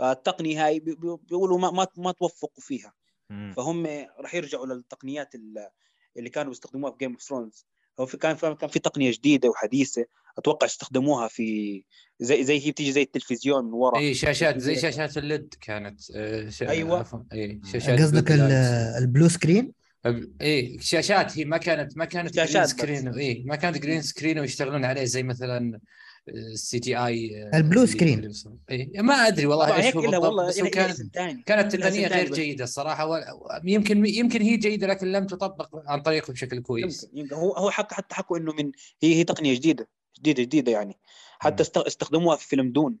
آه، 0.00 0.12
التقنية 0.12 0.66
هاي 0.66 0.80
بي- 0.80 0.94
بي- 0.94 1.16
بيقولوا 1.22 1.58
ما 1.58 1.70
ما 1.70 1.86
ما 1.96 2.12
توفقوا 2.12 2.62
فيها. 2.62 2.94
مم. 3.30 3.52
فهم 3.56 3.86
راح 4.18 4.34
يرجعوا 4.34 4.66
للتقنيات 4.66 5.34
ال- 5.34 5.70
اللي 6.16 6.30
كانوا 6.30 6.50
بيستخدموها 6.50 6.92
في 6.92 6.98
Game 6.98 7.12
of 7.12 7.22
Thrones 7.22 7.66
هو 8.00 8.06
في 8.06 8.16
كان 8.16 8.36
في 8.36 8.54
كان 8.60 8.70
في 8.70 8.78
تقنية 8.78 9.10
جديدة 9.12 9.48
وحديثة 9.48 10.04
أتوقع 10.38 10.66
استخدموها 10.66 11.28
في 11.28 11.82
زي 12.20 12.44
زي 12.44 12.66
هي 12.66 12.70
بتيجي 12.70 12.92
زي 12.92 13.02
التلفزيون 13.02 13.64
من 13.64 13.72
ورا 13.72 13.98
إي 13.98 14.14
شاشات 14.14 14.58
زي 14.58 14.76
شاشات 14.76 15.18
ال 15.18 15.27
LED 15.27 15.54
كانت 15.60 16.00
ش... 16.48 16.62
أيوة. 16.62 16.98
عفواً، 16.98 17.24
إي 17.32 17.60
شاشات 17.72 18.00
قصدك 18.00 18.32
ال- 18.32 18.38
lights. 18.38 18.96
ال 19.02 19.07
blue 19.07 19.28
screen 19.28 19.72
إي 20.42 20.78
شاشات 20.80 21.38
هي 21.38 21.44
ما 21.44 21.56
كانت 21.56 21.96
ما 21.96 22.04
كانت 22.04 22.34
شاشات 22.34 22.74
green. 22.74 23.00
screen 23.00 23.14
إي 23.14 23.42
ما 23.46 23.56
كانت 23.56 23.78
green 23.78 24.02
screen 24.02 24.38
ويشتغلون 24.38 24.84
عليه 24.84 25.04
زي 25.04 25.22
مثلا 25.22 25.80
ال 26.28 26.78
CGI 26.78 27.48
ال 27.54 27.60
blue 27.60 27.86
screen. 27.86 28.32
اي 28.70 28.90
ما 28.96 29.14
أدري 29.14 29.46
والله 29.46 29.76
إيش 29.76 29.84
هيك 29.84 29.96
هو 29.96 30.00
بالضبط 30.02 30.24
والله 30.24 30.46
بس 30.48 30.60
كانت 30.60 31.16
كانت 31.46 31.76
تقنيه 31.76 32.06
غير. 32.06 32.32
جيدة 32.34 32.64
الصراحة 32.64 33.06
و... 33.06 33.20
يمكن 33.64 34.06
يمكن 34.06 34.42
هي 34.42 34.56
جيدة 34.56 34.86
لكن 34.86 35.12
لم 35.12 35.26
تطبق 35.26 35.68
عن 35.86 36.02
طريقه 36.02 36.32
بشكل 36.32 36.62
كويس. 36.62 37.04
يمكن 37.04 37.18
يمكن. 37.18 37.34
هو 37.34 37.52
هو 37.52 37.70
حتى 37.70 37.94
حتى 37.94 38.14
حكوا 38.14 38.38
إنه 38.38 38.52
من 38.52 38.72
هي 39.02 39.14
هي 39.14 39.24
تقنية 39.24 39.54
جديدة 39.54 39.88
جديدة 40.18 40.42
جديدة 40.42 40.72
يعني. 40.72 40.98
حتى 41.38 41.62
است- 41.62 41.76
استخدموها 41.78 42.36
في 42.36 42.48
فيلم 42.48 42.72
Dune. 42.72 42.98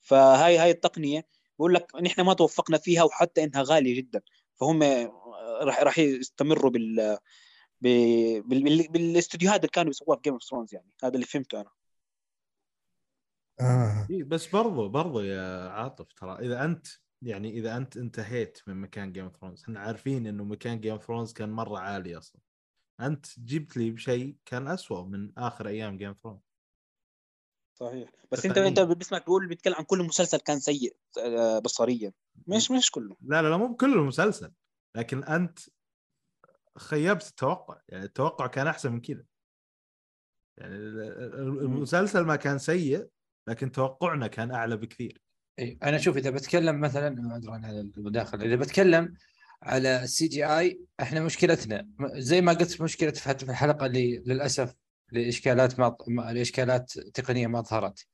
فهاي 0.00 0.58
هاي 0.58 0.70
التقنية 0.70 1.26
بقول 1.58 1.74
لك 1.74 1.86
نحن 2.02 2.20
ما 2.20 2.34
توفقنا 2.34 2.78
فيها 2.78 3.02
وحتى 3.02 3.44
إنها 3.44 3.62
غالية 3.62 3.96
جدا. 3.96 4.20
فهم 4.60 4.82
راح 5.62 5.82
راح 5.82 5.98
يستمروا 5.98 6.70
بال 6.70 7.18
بال- 7.80 8.88
بالاستديوهات 8.88 9.60
اللي 9.60 9.68
كانوا 9.68 9.90
يسووها 9.90 10.16
في 10.16 10.22
Game 10.24 10.32
of 10.32 10.42
Thrones 10.42 10.74
يعني. 10.74 10.90
هذا 11.04 11.14
اللي 11.14 11.26
فهمته 11.26 11.60
أنا. 11.60 11.70
آه. 13.60 14.06
إيه 14.10 14.24
بس 14.24 14.46
برضو 14.46 14.88
برضو 14.88 15.20
يا 15.20 15.68
عاطف 15.68 16.12
ترى 16.12 16.38
إذا 16.38 16.64
أنت 16.64 16.86
يعني 17.22 17.50
إذا 17.50 17.76
أنت 17.76 17.96
انتهيت 17.96 18.58
من 18.66 18.80
مكان 18.80 19.12
Game 19.12 19.24
of 19.24 19.36
Thrones 19.36 19.62
إحنا 19.62 19.80
عارفين 19.80 20.26
إنه 20.26 20.44
مكان 20.44 20.80
Game 20.80 20.92
of 20.92 21.04
Thrones 21.06 21.32
كان 21.32 21.50
مرة 21.50 21.78
عالي 21.78 22.18
أصلا. 22.18 22.40
أنت 23.00 23.26
جبت 23.38 23.76
لي 23.76 23.90
بشيء 23.90 24.36
كان 24.44 24.68
أسوأ 24.68 25.02
من 25.04 25.32
آخر 25.38 25.68
أيام 25.68 25.96
جيم 25.98 26.08
اوف 26.08 26.18
ثرونز 26.22 26.40
صحيح. 27.74 28.10
بس 28.32 28.46
أنت. 28.46 28.58
أنت 28.58 28.80
بسمعك 28.80 29.22
بيقول 29.22 29.48
بيتكلم 29.48 29.74
عن 29.74 29.84
كل 29.84 30.02
مسلسل 30.02 30.38
كان 30.38 30.60
سيء 30.60 30.96
آه، 31.18 31.58
بصريا. 31.58 32.12
مش 32.46 32.70
مش 32.70 32.90
كله. 32.90 33.16
لا 33.20 33.42
لا 33.42 33.48
لا 33.48 33.56
مو 33.56 33.66
بكل 33.72 33.92
المسلسل. 33.92 34.52
لكن 34.94 35.24
أنت 35.24 35.58
خيبت 36.78 37.26
التوقع 37.28 37.80
يعني 37.88 38.04
التوقع 38.04 38.46
كان 38.46 38.66
أحسن 38.66 38.92
من 38.92 39.00
كذا 39.00 39.24
يعني 40.56 40.74
ال- 40.76 41.00
ال- 41.00 41.58
المسلسل 41.60 42.20
ما 42.20 42.36
كان 42.36 42.58
سيء 42.58 43.08
لكن 43.46 43.72
توقعنا 43.72 44.26
كان 44.26 44.50
أعلى 44.50 44.76
بكثير. 44.76 45.20
إيه، 45.58 45.78
أنا 45.82 45.98
شوف 45.98 46.16
إذا 46.16 46.30
بتكلم 46.30 46.80
مثلا 46.80 47.34
عذرا 47.34 47.60
على 47.64 47.80
المداخلة 47.80 48.44
إذا 48.44 48.56
بتكلم 48.56 49.14
على 49.62 50.02
ال 50.02 50.28
CGI 50.28 50.80
إحنا 51.00 51.20
مشكلتنا 51.20 51.88
زي 52.14 52.40
ما 52.40 52.52
قلت 52.52 52.80
مشكلة 52.82 53.10
في 53.10 53.42
الحلقة 53.50 53.86
اللي 53.86 54.18
للأسف 54.26 54.74
لإشكالات 55.12 55.80
ما 55.80 55.96
ما- 56.08 56.32
لإشكالات 56.32 56.92
تقنية 56.98 57.46
ما 57.46 57.60
ظهرت. 57.60 58.06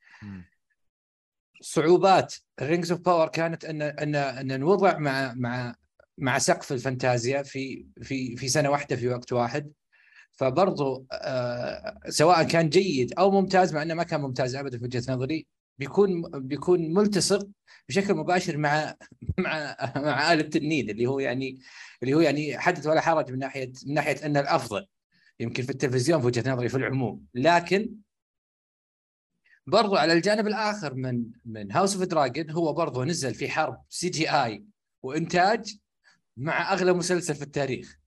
صعوبات 1.61 2.35
Rings 2.61 2.91
of 2.91 3.01
Power 3.01 3.27
كانت 3.27 3.65
ان 3.65 3.81
ان 3.81 4.15
أن 4.15 4.59
انوضع 4.59 4.97
مع 4.97 5.33
مع 5.33 5.75
مع 6.17 6.37
سقف 6.37 6.71
الفانتازيا 6.71 7.43
في 7.43 7.85
في 8.01 8.35
في 8.35 8.47
سنة 8.49 8.69
واحدة 8.69 8.95
في 8.95 9.07
وقت 9.07 9.33
واحد. 9.33 9.71
فبرضو 10.33 11.05
آه 11.11 11.99
سواء 12.09 12.43
كان 12.43 12.69
جيد 12.69 13.13
أو 13.19 13.31
ممتاز 13.31 13.73
مع 13.73 13.81
إنه 13.81 13.93
ما 13.93 14.03
كان 14.03 14.21
ممتاز 14.21 14.55
ابدا 14.55 14.77
في 14.77 14.83
وجهة 14.83 15.13
نظري 15.13 15.47
بيكون 15.77 16.21
بيكون 16.39 16.93
ملتصق 16.93 17.47
بشكل 17.89 18.13
مباشر 18.13 18.57
مع 18.57 18.95
مع 19.37 19.75
مع 19.95 20.33
آل 20.33 20.41
التنين 20.41 20.89
اللي 20.89 21.05
هو 21.05 21.19
يعني 21.19 21.59
اللي 22.03 22.13
هو 22.13 22.21
يعني 22.21 22.57
حدث 22.57 22.87
ولا 22.87 23.01
حرج 23.01 23.31
من 23.31 23.39
ناحية 23.39 23.71
من 23.85 23.93
ناحية 23.93 24.25
انه 24.25 24.39
الأفضل 24.39 24.85
يمكن 25.39 25.63
في 25.63 25.69
التلفزيون 25.69 26.21
في 26.21 26.25
وجهة 26.25 26.51
نظري 26.51 26.69
في 26.69 26.77
العموم. 26.77 27.25
لكن 27.33 27.95
برضو 29.67 29.95
على 29.95 30.13
الجانب 30.13 30.47
الآخر 30.47 30.93
من 30.93 31.23
من 31.45 31.71
House 31.71 31.95
of 31.95 32.03
Dragon 32.03 32.49
هو 32.49 32.73
برضو 32.73 33.03
نزل 33.03 33.33
في 33.33 33.49
حرب 33.49 33.81
CGI 33.89 34.65
وإنتاج 35.03 35.77
مع 36.37 36.73
أغلى 36.73 36.93
مسلسل 36.93 37.35
في 37.35 37.41
التاريخ. 37.41 37.99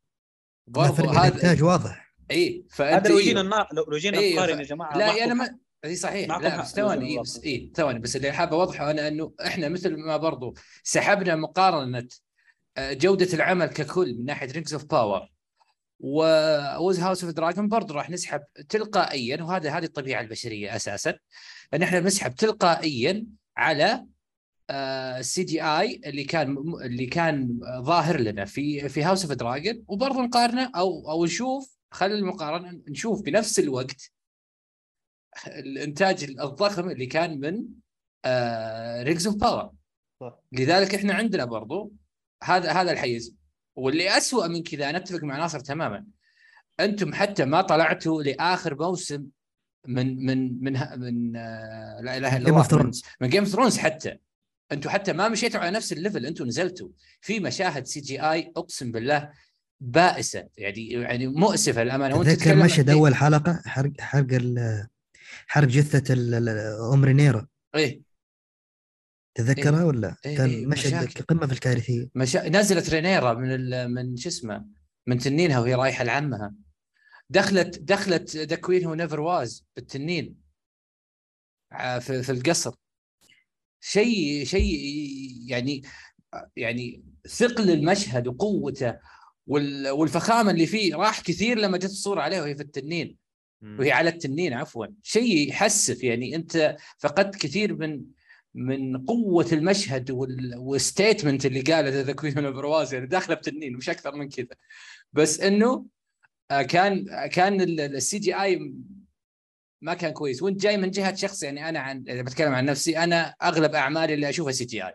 برضو 0.67 1.09
هذا 1.11 1.29
الإنتاج 1.29 1.63
واضح. 1.63 2.06
اي 2.31 2.65
فأنت 2.71 3.07
هذا 3.07 3.11
لو 3.11 3.19
إيه. 3.19 3.25
جينا 3.25 3.67
لو 3.89 3.97
جينا 3.97 4.19
إيه، 4.19 4.35
نقارن 4.35 4.59
يا 4.59 4.65
جماعة 4.65 4.99
لا 4.99 5.25
أنا. 5.25 5.35
ما 5.35 5.59
اي 5.85 5.97
صحيح 5.97 6.29
لا. 6.29 6.61
بس 6.61 6.75
ثواني 6.75 7.07
إيه 7.07 7.21
بس 7.21 7.41
اي 7.45 7.73
ثواني 7.75 7.99
بس 7.99 8.17
اللي 8.17 8.33
حاب 8.33 8.55
أوضحه 8.55 8.91
أنا 8.91 9.09
إنه 9.09 9.33
إحنا 9.47 9.69
مثل 9.69 9.97
ما 9.97 10.17
برضو 10.17 10.55
سحبنا 10.83 11.37
مقارنة 11.37 12.09
آه، 12.77 12.93
جودة 12.93 13.29
العمل 13.35 13.67
ككل 13.67 14.15
من 14.19 14.25
ناحية 14.25 14.53
Rings 14.53 14.75
of 14.75 14.85
Power 14.85 15.29
ووز 16.01 17.01
House 17.01 17.25
of 17.25 17.33
Dragon 17.33 17.69
برضو 17.69 17.95
راح 17.95 18.11
نسحب 18.11 18.43
تلقائيا 18.69 19.43
وهذا 19.43 19.71
هذه 19.71 19.85
الطبيعة 19.85 20.21
البشرية 20.21 20.77
أساسا 20.77 21.19
إن 21.75 21.83
إحنا 21.83 22.01
بنسحب 22.01 22.35
تلقائيا 22.35 23.27
على 23.57 24.07
ال 24.71 25.45
CGI 25.45 26.01
اللي 26.07 26.25
كان 26.25 26.57
اللي 26.83 27.07
كان 27.07 27.61
ظاهر 27.81 28.21
لنا 28.21 28.45
في 28.45 28.89
في 28.89 29.03
House 29.03 29.25
of 29.25 29.33
Dragon 29.33 29.85
وبرضه 29.89 30.23
نقارنه 30.23 30.71
أو 30.77 31.11
أو 31.11 31.25
نشوف 31.25 31.76
خلي 31.97 32.15
المقارنة 32.15 32.83
نشوف 32.89 33.23
بنفس 33.23 33.59
الوقت 33.59 34.11
الإنتاج 35.47 36.25
الضخم 36.25 36.91
اللي 36.91 37.07
كان 37.07 37.41
من 37.41 37.65
Rings 39.05 39.27
of 39.27 39.37
Power. 39.37 39.73
لذلك 40.53 40.95
إحنا 40.95 41.15
عندنا 41.15 41.45
برضو 41.45 41.93
هذا 42.43 42.73
هذا 42.73 42.93
الحيز. 42.93 43.35
واللي 43.77 44.17
أسوأ 44.17 44.47
من 44.47 44.63
كذا 44.63 44.91
أنا 44.91 44.99
أتفق 44.99 45.25
مع 45.25 45.37
ناصر 45.37 45.61
تماما. 45.61 46.07
أنتم 46.81 47.15
حتى 47.15 47.45
ما 47.45 47.63
طلعتوا 47.63 48.23
لآخر 48.23 48.75
موسم 48.75 49.27
من 49.87 50.27
من 50.27 50.63
من 50.65 50.77
ه- 50.77 50.97
من 50.97 51.37
آه، 51.37 52.01
لا 52.01 52.17
إله 52.17 52.37
إلا 52.37 52.49
الله. 52.49 52.63
من 53.21 53.29
Game 53.29 53.43
of 53.45 53.53
Thrones 53.53 53.79
حتى. 53.79 54.17
أنتم 54.73 54.91
حتى 54.91 55.13
ما 55.13 55.29
مشيتوا 55.29 55.61
على 55.61 55.71
نفس 55.71 55.93
ال 55.93 55.98
level 55.98 56.27
أنتم 56.27 56.45
نزلتوا 56.47 56.89
في 57.21 57.41
مشاهد 57.41 57.87
CGI 57.87 58.53
أقسم 58.57 58.93
بالله 58.93 59.33
بائسة. 59.81 60.49
يعني 60.59 60.89
يعني 60.89 61.27
مؤسفة 61.27 61.83
للامانه 61.85 62.17
وأنت 62.17 62.29
تذكر 62.29 62.41
تتكلم- 62.41 62.65
مشهد 62.65 62.91
إيه، 62.91 62.97
أول 62.97 63.15
حلقة؟ 63.15 63.63
حرق 63.67 64.01
حرق 64.01 64.27
حرق 65.47 65.69
جثة 65.69 66.15
ام 66.95 67.05
رينيرا 67.05 67.47
إيه. 67.75 68.03
تذكرها 69.35 69.85
ولا؟ 69.85 70.17
إيه، 70.27 70.37
كان 70.37 70.51
إيه، 70.51 70.67
مشهد. 70.67 71.09
قمة 71.23 71.47
في 71.47 71.53
الكارثيه 71.53 72.09
مشا... 72.15 72.49
نزلت 72.49 72.91
رينيرا 72.91 73.35
من 73.35 73.55
ال... 73.55 73.95
من 73.95 74.17
شو 74.17 74.29
اسمه؟ 74.29 74.65
من 75.07 75.19
تنينها 75.19 75.61
وهي 75.61 75.75
رايحة 75.75 76.05
لعمها. 76.05 76.55
دخلت 77.31 77.79
دخلت 77.79 78.37
the 78.37 78.57
Queen 78.57 78.85
Who 78.85 78.95
Never 78.95 79.21
Was 79.21 79.67
بالتنين. 79.77 80.37
في, 82.01 82.23
في 82.23 82.33
القصر. 82.33 82.75
شيء 83.81 84.45
شيء 84.45 84.79
يعني 85.49 85.83
يعني 86.57 87.05
ثقل 87.29 87.71
المشهد 87.71 88.29
وقوته 88.29 88.99
والفخامة 89.47 90.51
اللي 90.51 90.67
فيه 90.67 90.97
راح 90.97 91.21
كثير 91.21 91.59
لما 91.59 91.79
جت 91.79 91.85
الصورة 91.85 92.21
عليه 92.21 92.41
وهي 92.41 92.55
في 92.55 92.63
التنين. 92.63 93.17
وهي 93.63 93.93
على 93.93 94.11
التنين 94.11 94.53
عفوا. 94.53 94.87
شيء 95.03 95.49
يحسف 95.49 96.05
يعني 96.05 96.37
أنت 96.37 96.77
فقدت 96.99 97.37
كثير 97.37 97.77
من 97.77 98.03
من 98.55 99.05
قوة 99.05 99.47
المشهد 99.53 100.11
وال 100.57 100.73
statement 100.73 101.47
اللي 101.47 101.61
قاله 101.61 101.89
the 102.01 102.13
Queen 102.13 102.39
Who 102.39 102.55
Never 102.55 102.80
Was 102.80 102.95
يعني 102.95 103.07
داخله 103.07 103.35
بتنين 103.35 103.77
مش 103.77 103.91
أكثر 103.91 104.15
من 104.17 104.29
كذا. 104.29 104.49
بس 105.13 105.41
إنه 105.41 105.87
آه، 106.51 106.63
كان 106.63 107.07
كان 107.27 107.61
ال 107.81 108.19
CGI 108.19 108.75
ما 109.83 109.95
كان 109.95 110.13
كويس. 110.13 110.43
وأنت 110.43 110.63
جاي 110.63 110.77
من 110.77 110.91
جهة 110.91 111.15
شخص 111.15 111.43
يعني 111.43 111.69
أنا 111.69 111.81
عن 111.81 112.05
إذا 112.09 112.23
بتكلم 112.23 112.53
عن 112.53 112.65
نفسي 112.65 112.99
أنا 112.99 113.35
أغلب 113.43 113.75
أعمالي 113.75 114.15
اللي 114.15 114.29
أشوفها 114.29 114.53
CGI 114.53 114.95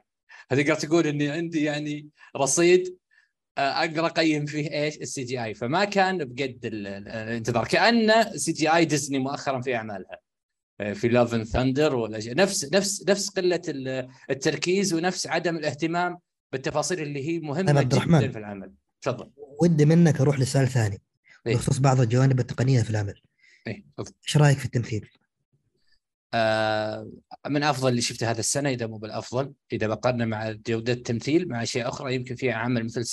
فتقدر 0.50 0.76
تقول 0.76 1.08
إني 1.08 1.30
عندي 1.30 1.64
يعني 1.64 2.10
رصيد 2.38 2.98
آه، 3.62 3.80
أقدر 3.80 4.06
اقيم 4.06 4.46
فيه 4.46 4.72
إيش؟ 4.72 4.98
ال 4.98 5.24
CGI 5.24 5.54
فما 5.54 5.86
كان 5.86 6.18
بقد 6.18 6.60
ال- 6.66 6.88
ال- 6.88 7.08
الانتظار. 7.08 7.68
كانه 7.68 8.36
CGI 8.38 8.86
ديزني 8.86 9.20
مؤخرا 9.20 9.62
في 9.62 9.76
أعمالها. 9.76 10.20
آه، 10.82 10.94
في 10.94 11.08
Love 11.08 11.34
and 11.34 11.44
Thunder 11.44 11.96
ولا 11.96 12.20
شيء 12.20 12.36
نفس 12.36 12.74
نفس 12.74 13.06
نفس 13.10 13.30
قلة 13.30 13.62
ال- 13.68 14.08
التركيز 14.30 14.94
ونفس 14.94 15.28
عدم 15.28 15.56
الاهتمام 15.58 16.18
بالتفاصيل 16.52 17.00
اللي 17.00 17.28
هي 17.30 17.40
مهمة 17.40 17.80
عبد 17.80 17.94
الرحمن. 17.94 18.20
جدا 18.20 18.32
في 18.32 18.38
العمل. 18.40 18.74
تفضل. 19.02 19.32
ودي 19.62 19.86
منك 19.86 20.22
أروح 20.22 20.40
لسؤال 20.40 20.68
ثاني 20.68 21.02
إيه. 21.48 21.56
بخصوص 21.56 21.78
بعض 21.78 22.02
الجوانب 22.02 22.40
التقنية 22.40 22.82
في 22.82 22.90
العمل. 22.90 23.22
تفضل. 23.98 24.12
إيش 24.28 24.38
رأيك 24.38 24.58
في 24.58 24.66
التمثيل؟ 24.66 25.10
آه، 26.34 27.12
من 27.48 27.64
أفضل 27.64 27.90
اللي 27.90 28.02
شفته 28.02 28.32
هذا 28.32 28.40
السنة 28.40 28.70
إذا 28.70 28.88
مو 28.88 28.98
بالأفضل 28.98 29.54
إذا 29.74 29.88
بقارنه 29.88 30.26
مع 30.26 30.52
جوده 30.52 30.94
التمثيل 30.94 31.48
مع 31.50 31.64
اشياء 31.64 31.90
أخرى 31.90 32.16
يمكن 32.16 32.36
في 32.36 32.52
عمل 32.52 32.84
مثل 32.86 33.06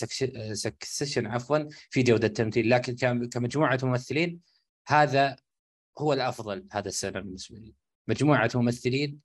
Succession 0.56 1.26
عفوا 1.26 1.58
في 1.90 2.02
جوده 2.02 2.28
تمثيل 2.28 2.70
لكن 2.70 2.94
كم- 2.96 3.28
كمجموعة 3.28 3.78
ممثلين 3.82 4.40
هذا 4.88 5.36
هو 5.98 6.12
الأفضل 6.12 6.66
هذا 6.72 6.88
السنة 6.88 7.20
بالنسبة 7.20 7.58
لي. 7.58 7.74
مجموعة 8.08 8.50
ممثلين 8.54 9.18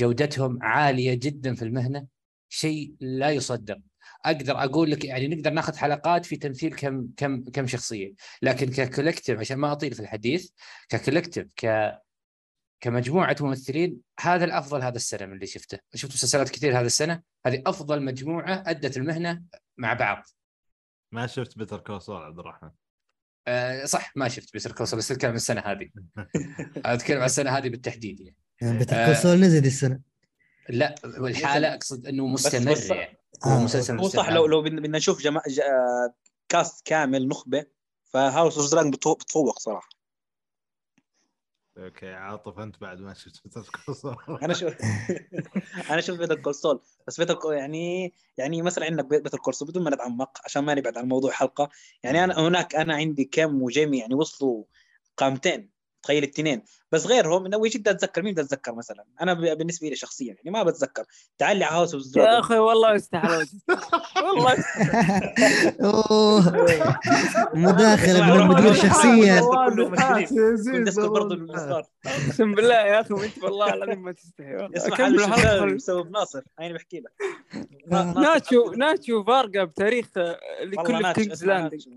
جودتهم 0.00 0.58
عالية 0.62 1.14
جدا 1.14 1.54
في 1.54 1.62
المهنة 1.62 2.06
شيء 2.48 2.94
لا 3.00 3.30
يصدق. 3.30 3.78
أقدر 4.24 4.64
أقول 4.64 4.90
لك 4.90 5.04
يعني 5.04 5.28
نقدر 5.28 5.50
ناخذ 5.50 5.76
حلقات 5.76 6.24
في 6.26 6.36
تمثيل 6.36 6.74
كم 6.74 7.08
كم 7.16 7.44
كم 7.44 7.66
شخصية. 7.66 8.14
لكن 8.42 8.70
ك 8.70 8.76
collective 8.76 9.40
عشان 9.40 9.56
ما 9.56 9.72
أطيل 9.72 9.94
في 9.94 10.00
الحديث 10.00 10.50
ك 10.88 10.93
collective 10.93 11.46
ك 11.56 11.94
كمجموعة 12.80 13.36
ممثلين 13.40 14.00
هذا 14.20 14.44
الأفضل 14.44 14.82
هذا 14.82 14.96
السنة 14.96 15.26
من 15.26 15.32
اللي 15.32 15.46
شفته 15.46 15.78
شفت 15.94 16.12
مسلسلات 16.12 16.50
كثير 16.50 16.78
هذا 16.78 16.86
السنة 16.86 17.22
هذه 17.46 17.62
أفضل 17.66 18.02
مجموعة 18.02 18.64
أدت 18.66 18.96
المهنة 18.96 19.42
مع 19.76 19.92
بعض 19.92 20.24
ما 21.12 21.26
شفت 21.26 21.58
Better 21.58 21.80
Call 21.80 21.98
Saul 21.98 22.16
عبد 22.22 22.38
الرحمن 22.38 22.70
أه 23.46 23.84
صح 23.84 24.16
ما 24.16 24.28
شفت 24.28 24.52
Better 24.52 24.72
Call 24.72 24.84
Saul 24.84 24.96
بس 24.96 25.12
أتكلم 25.12 25.30
عن 25.30 25.36
السنة 25.36 25.60
هذه 25.60 25.90
أتكلم 26.76 27.18
عن 27.18 27.24
السنة 27.24 27.50
هذه 27.50 27.68
بالتحديد 27.68 28.20
يعني 28.20 28.36
يعني 28.62 28.78
Better 28.78 28.96
آه. 28.96 29.06
Call 29.06 29.16
Saul 29.16 29.40
نزل 29.40 29.66
السنة 29.66 30.00
لا 30.68 30.94
والحالة 31.18 31.74
أقصد 31.74 32.06
إنه 32.06 32.26
مستمر 32.26 32.72
بس- 32.72 32.90
يعني 32.90 33.18
هو 33.44 33.50
آه. 33.50 33.64
مسلسل 33.64 33.98
هو 33.98 34.08
صح 34.08 34.18
مستمر. 34.18 34.34
لو 34.34 34.46
لو 34.46 34.62
بدنا 34.62 34.80
بدنا 34.80 34.98
نشوف 34.98 35.22
جما... 35.22 35.40
ج... 35.48 35.60
آه، 35.60 36.14
cast 36.48 36.86
كامل 36.86 37.28
نخبة 37.28 37.66
ف 38.04 38.13
House 38.13 38.58
of 38.58 38.70
Dragon 38.70 38.90
بتفوق 38.90 39.58
صراحة 39.58 39.88
okay 41.78 42.12
عاطف 42.12 42.58
أنت 42.58 42.80
بعد 42.80 43.00
ما 43.00 43.14
شفت 43.14 43.42
Better 43.44 43.70
Call 43.86 44.01
Saul 44.01 44.16
أنا 44.42 44.54
شوف 44.54 44.74
أنا 45.90 46.00
شوف 46.00 46.18
Better 46.18 46.40
Call 46.40 46.54
Saul 46.54 46.80
بس 47.06 47.20
بيتر 47.20 47.52
يعني 47.52 48.14
يعني 48.36 48.62
مثلا 48.62 48.84
عندك 48.84 49.04
بيتر 49.04 49.38
كول 49.38 49.54
سول 49.54 49.68
بدون 49.68 49.84
ما 49.84 49.90
نتعمق 49.90 50.38
عشان 50.44 50.64
ما 50.64 50.74
نبعد 50.74 50.98
عن 50.98 51.08
موضوع 51.08 51.30
الحلقة 51.30 51.68
يعني 52.02 52.24
انا 52.24 52.38
هناك 52.38 52.76
أنا 52.76 52.94
عندي 52.94 53.24
كم 53.24 53.62
وجيمي 53.62 53.98
يعني 53.98 54.14
وصلوا 54.14 54.64
قامتين 55.16 55.70
تخيل 56.02 56.24
الاثنين 56.24 56.62
بس 56.94 57.06
غيرهم 57.06 57.46
انه 57.46 57.58
بدي 57.58 57.90
اتذكر 57.90 58.22
مين 58.22 58.32
بدي 58.32 58.40
اتذكر 58.42 58.74
مثلا 58.74 59.04
أنا 59.20 59.34
بالنسبة 59.54 59.88
لي 59.88 59.96
شخصيا 59.96 60.34
يعني 60.34 60.50
ما 60.50 60.62
بتذكر 60.62 61.04
تعال 61.38 61.56
لي 61.56 61.64
على 61.64 61.76
هاوس 61.76 61.94
اوف 61.94 62.16
يا 62.16 62.40
أخي 62.40 62.58
والله 62.58 62.94
يستحل 62.94 63.46
والله 64.24 64.64
اوه 65.80 66.52
مداخله 67.54 68.34
من 68.34 68.40
المدير 68.40 68.74
شخصيا. 68.74 69.40
ندخل 70.66 71.08
برضه 71.08 71.34
المسار 71.34 71.86
اقسم 72.06 72.54
بالله 72.54 72.74
يا 72.74 73.00
أخي 73.00 73.14
وانت 73.14 73.42
والله 73.42 73.74
العظيم 73.74 74.02
ما 74.02 74.12
تستحي 74.12 74.54
والله. 74.54 74.76
اسمع 74.76 75.36
شغال 75.36 75.74
مسوي 75.74 76.04
بناصر 76.04 76.42
أنا 76.60 76.74
بحكي 76.74 77.00
لك 77.00 77.12
آه. 77.92 78.14
ناتشو 78.20 78.70
ناتشو 78.70 79.24
فارقه 79.24 79.64
بتاريخ 79.64 80.08
آه، 80.16 80.38
لكل 80.64 81.12
King's 81.12 81.44
Landing 81.44 81.88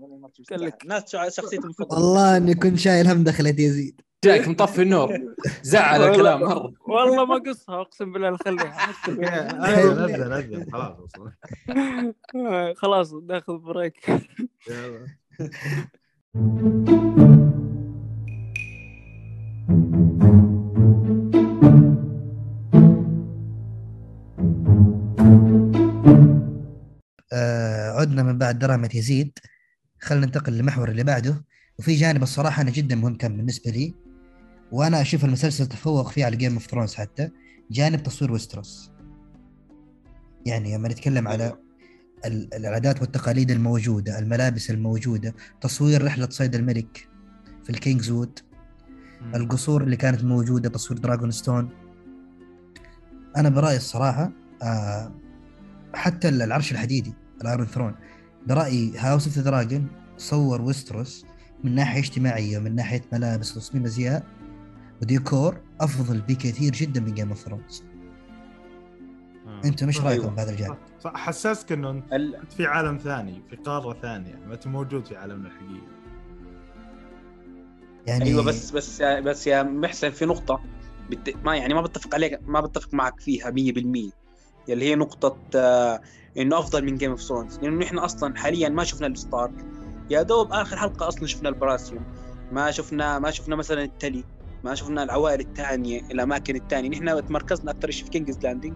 ناتشو، 0.84 1.18
شخصيته 1.28 1.64
المفضله 1.64 1.98
والله 1.98 2.36
اني 2.36 2.54
كنت 2.54 2.78
شايل 2.78 3.06
هم 3.08 3.24
دخلة 3.24 3.54
يزيد 3.58 4.07
جاك 4.24 4.48
مطفي 4.48 4.82
النور. 4.82 5.18
زعل 5.62 6.02
الكلام 6.02 6.40
مرة. 6.40 6.72
والله 6.88 7.24
ما 7.24 7.34
قصها 7.34 7.80
اقسم 7.80 8.12
بالله 8.12 8.36
خليها. 8.36 8.88
نزل 10.06 10.30
نزل 10.32 10.72
خلاص 10.72 10.96
خلاص 12.80 13.12
ناخذ 13.14 13.58
break. 13.58 14.08
يلا. 14.68 15.06
آه 27.32 27.90
عدنا 27.90 28.22
من 28.22 28.38
بعد 28.38 28.58
درامة 28.58 28.90
يزيد. 28.94 29.38
خلينا 30.00 30.26
ننتقل 30.26 30.52
للمحور 30.52 30.88
اللي 30.88 31.04
بعده. 31.04 31.44
وفي 31.78 31.94
جانب 31.94 32.22
الصراحة 32.22 32.62
أنا 32.62 32.70
جدا 32.70 32.96
مهم 32.96 33.16
كان 33.16 33.36
بالنسبة 33.36 33.70
لي. 33.70 34.07
وأنا 34.72 35.00
أشوف 35.00 35.24
المسلسل 35.24 35.66
تفوق 35.66 36.10
فيه 36.10 36.24
على 36.24 36.36
Game 36.36 36.52
of 36.54 36.66
Thrones 36.66 36.94
حتى 36.94 37.30
جانب 37.70 38.02
تصوير 38.02 38.32
ويستروس 38.32 38.90
يعني 40.46 40.76
لما 40.76 40.88
نتكلم 40.88 41.28
على 41.28 41.56
ال- 42.26 42.54
العادات 42.54 43.00
والتقاليد 43.00 43.50
الموجودة 43.50 44.18
الملابس 44.18 44.70
الموجودة 44.70 45.34
تصوير 45.60 46.04
رحلة 46.04 46.28
صيد 46.30 46.54
الملك 46.54 47.08
في 47.64 47.70
ال 47.70 48.10
Kingswood 48.10 48.38
القصور 49.34 49.82
اللي 49.82 49.96
كانت 49.96 50.24
موجودة 50.24 50.68
تصوير 50.68 51.00
Dragonstone 51.00 51.68
أنا 53.36 53.48
برأيي 53.48 53.76
الصراحة 53.76 54.32
آه 54.62 55.12
حتى 55.94 56.28
العرش 56.28 56.72
الحديدي 56.72 57.14
ال 57.42 57.47
Iron 57.47 57.66
Throne 57.66 57.94
برأيي 58.46 58.98
House 58.98 59.26
of 59.26 59.38
Dragon 59.38 59.86
صور 60.16 60.62
ويستروس 60.62 61.24
من 61.64 61.74
ناحية 61.74 62.00
اجتماعية 62.00 62.58
ومن 62.58 62.74
ناحية 62.74 63.02
ملابس 63.12 63.56
وتصميم 63.56 63.84
أزياء 63.84 64.26
وديكور 65.02 65.60
أفضل 65.80 66.20
بكثير 66.20 66.72
جدا 66.72 67.00
من 67.00 67.14
Game 67.14 67.28
of 67.28 67.38
Thrones. 67.38 67.82
أنتم 69.64 69.86
إيش 69.86 70.00
رايكم 70.00 70.22
أيوة. 70.22 70.34
بهذا 70.34 70.50
الجانب؟ 70.50 70.76
صح 71.00 71.16
حسسك 71.16 71.72
إنه 71.72 71.90
أنت 71.90 72.12
ال- 72.12 72.34
أنت 72.36 72.52
في 72.52 72.66
عالم 72.66 72.96
ثاني 72.98 73.42
في 73.50 73.56
قارة 73.56 74.00
ثانية 74.02 74.34
ما 74.46 74.54
أنت 74.54 74.66
موجود 74.66 75.06
في 75.06 75.16
عالمنا 75.16 75.48
الحقيقي. 75.48 75.86
يعني 78.06 78.24
أيوه 78.24 78.44
بس 78.44 78.70
بس 78.70 79.02
بس 79.02 79.46
يا 79.46 79.62
محسن 79.62 80.10
في 80.10 80.26
نقطة 80.26 80.60
بت... 81.10 81.34
ما 81.44 81.56
يعني 81.56 81.74
ما 81.74 81.80
بتفق 81.80 82.14
عليك 82.14 82.40
ما 82.46 82.60
بتفق 82.60 82.94
معك 82.94 83.20
فيها 83.20 83.50
100% 83.50 83.54
اللي 84.68 84.84
هي 84.84 84.94
نقطة 84.94 85.38
آه 85.56 86.00
إنه 86.38 86.58
أفضل 86.58 86.84
من 86.84 86.94
Game 86.96 87.10
of 87.10 87.20
Thrones 87.20 87.58
لأنه 87.58 87.76
نحن 87.84 87.98
أصلا 87.98 88.36
حاليا 88.38 88.68
ما 88.68 88.84
شفنا 88.84 89.06
الستارك. 89.06 89.54
يا 90.10 90.22
دوب 90.22 90.52
آخر 90.52 90.76
حلقة 90.76 91.08
أصلا 91.08 91.26
شفنا 91.26 91.48
الباراثيون. 91.48 92.04
ما 92.52 92.70
شفنا 92.70 93.18
ما 93.18 93.30
شفنا 93.30 93.56
مثلا 93.56 93.84
التلي. 93.84 94.24
ما 94.64 94.74
شفنا 94.74 95.02
العوائل 95.02 95.40
الثانية 95.40 96.00
الأماكن 96.00 96.56
الثانية 96.56 96.88
نحن 96.88 97.26
تمركزنا 97.26 97.70
أكثر 97.70 97.90
شيء 97.90 98.04
في 98.04 98.10
King's 98.10 98.38
Landing 98.38 98.74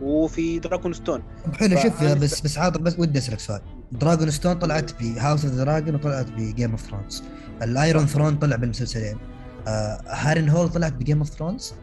وفي 0.00 0.58
Dragonstone 0.58 1.22
حلو 1.54 1.76
شوف 1.80 2.02
بس 2.04 2.40
بس 2.40 2.58
عاطف 2.58 2.80
بس 2.80 2.98
ودي 2.98 3.18
أسألك 3.18 3.40
سؤال. 3.40 3.60
Dragonstone 3.92 4.54
طلعت 4.54 5.02
ب 5.02 5.09
House 5.09 5.44
of 5.44 5.54
Dragon 5.54 5.94
وطلعت 5.94 6.30
ب 6.30 6.38
Game 6.38 6.70
of 6.70 6.80
Thrones 6.80 7.22
ال 7.62 7.71
Iron 7.71 8.06
Throne 8.06 8.36
طلع 8.36 8.56
بالمسلسلين. 8.56 9.18
آه 9.68 10.00
Harrenhal 10.06 10.68
طلعت 10.68 10.92
ب 10.92 10.97
Game 10.97 11.18
of 11.18 11.28
Thrones 11.28 11.74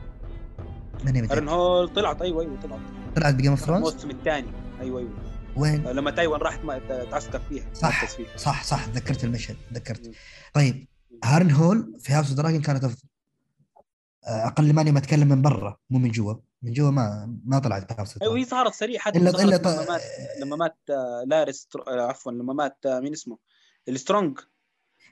ماني 1.05 1.21
متأكد. 1.21 1.47
هول 1.47 1.89
طلعت 1.93 2.21
أيوه 2.21 2.41
أيوه 2.41 2.61
طلعت. 2.61 2.80
طلعت 3.15 3.34
ب 3.34 3.37
Game 3.37 3.51
of 3.51 3.59
Thrones 3.59 3.88
الموسم 3.88 4.09
الثاني. 4.09 4.47
أيوه 4.82 4.99
أيوه. 4.99 5.11
وين؟ 5.55 5.84
لما 5.84 6.11
تايون 6.11 6.41
راحت 6.41 6.65
ما- 6.65 6.80
تعسكر 7.11 7.39
فيها 7.49 7.63
صح. 7.74 8.05
فيها. 8.05 8.38
صح 8.38 8.63
صح 8.63 8.86
تذكرت 8.86 9.24
المشهد 9.24 9.55
تذكرت. 9.74 10.11
طيب 10.53 10.88
Harrenhal 11.23 11.93
في 11.99 12.13
House 12.13 12.32
Dragon 12.32 12.61
كانت 12.61 12.84
أفضل. 12.84 12.97
آه، 13.03 13.07
أقل 14.28 14.73
ماني 14.73 14.91
ما 14.91 14.99
أتكلم 14.99 15.28
من 15.28 15.41
برا 15.41 15.78
مو 15.89 15.99
من 15.99 16.11
جوا. 16.11 16.34
من 16.61 16.73
جوا 16.73 16.91
ما 16.91 17.38
ما 17.45 17.59
طلعت 17.59 17.93
ب 17.93 17.97
House 17.97 18.17
أيوه 18.21 18.38
هي 18.38 18.43
Dragon 18.43 18.49
ظهرت 18.49 18.73
سريع 18.73 18.99
حتى 18.99 19.19
ظهرت 19.19 19.41
إلا 19.41 19.55
لما 19.55 19.86
مات 19.89 20.01
لما 20.41 20.55
مات 20.55 20.78
آه، 20.89 21.23
لارس 21.28 21.67
آه، 21.88 22.01
عفوا 22.01 22.32
لما 22.32 22.53
مات 22.53 22.78
آه، 22.86 22.99
مين 22.99 23.11
اسمه؟ 23.13 23.38
السترونج. 23.89 24.39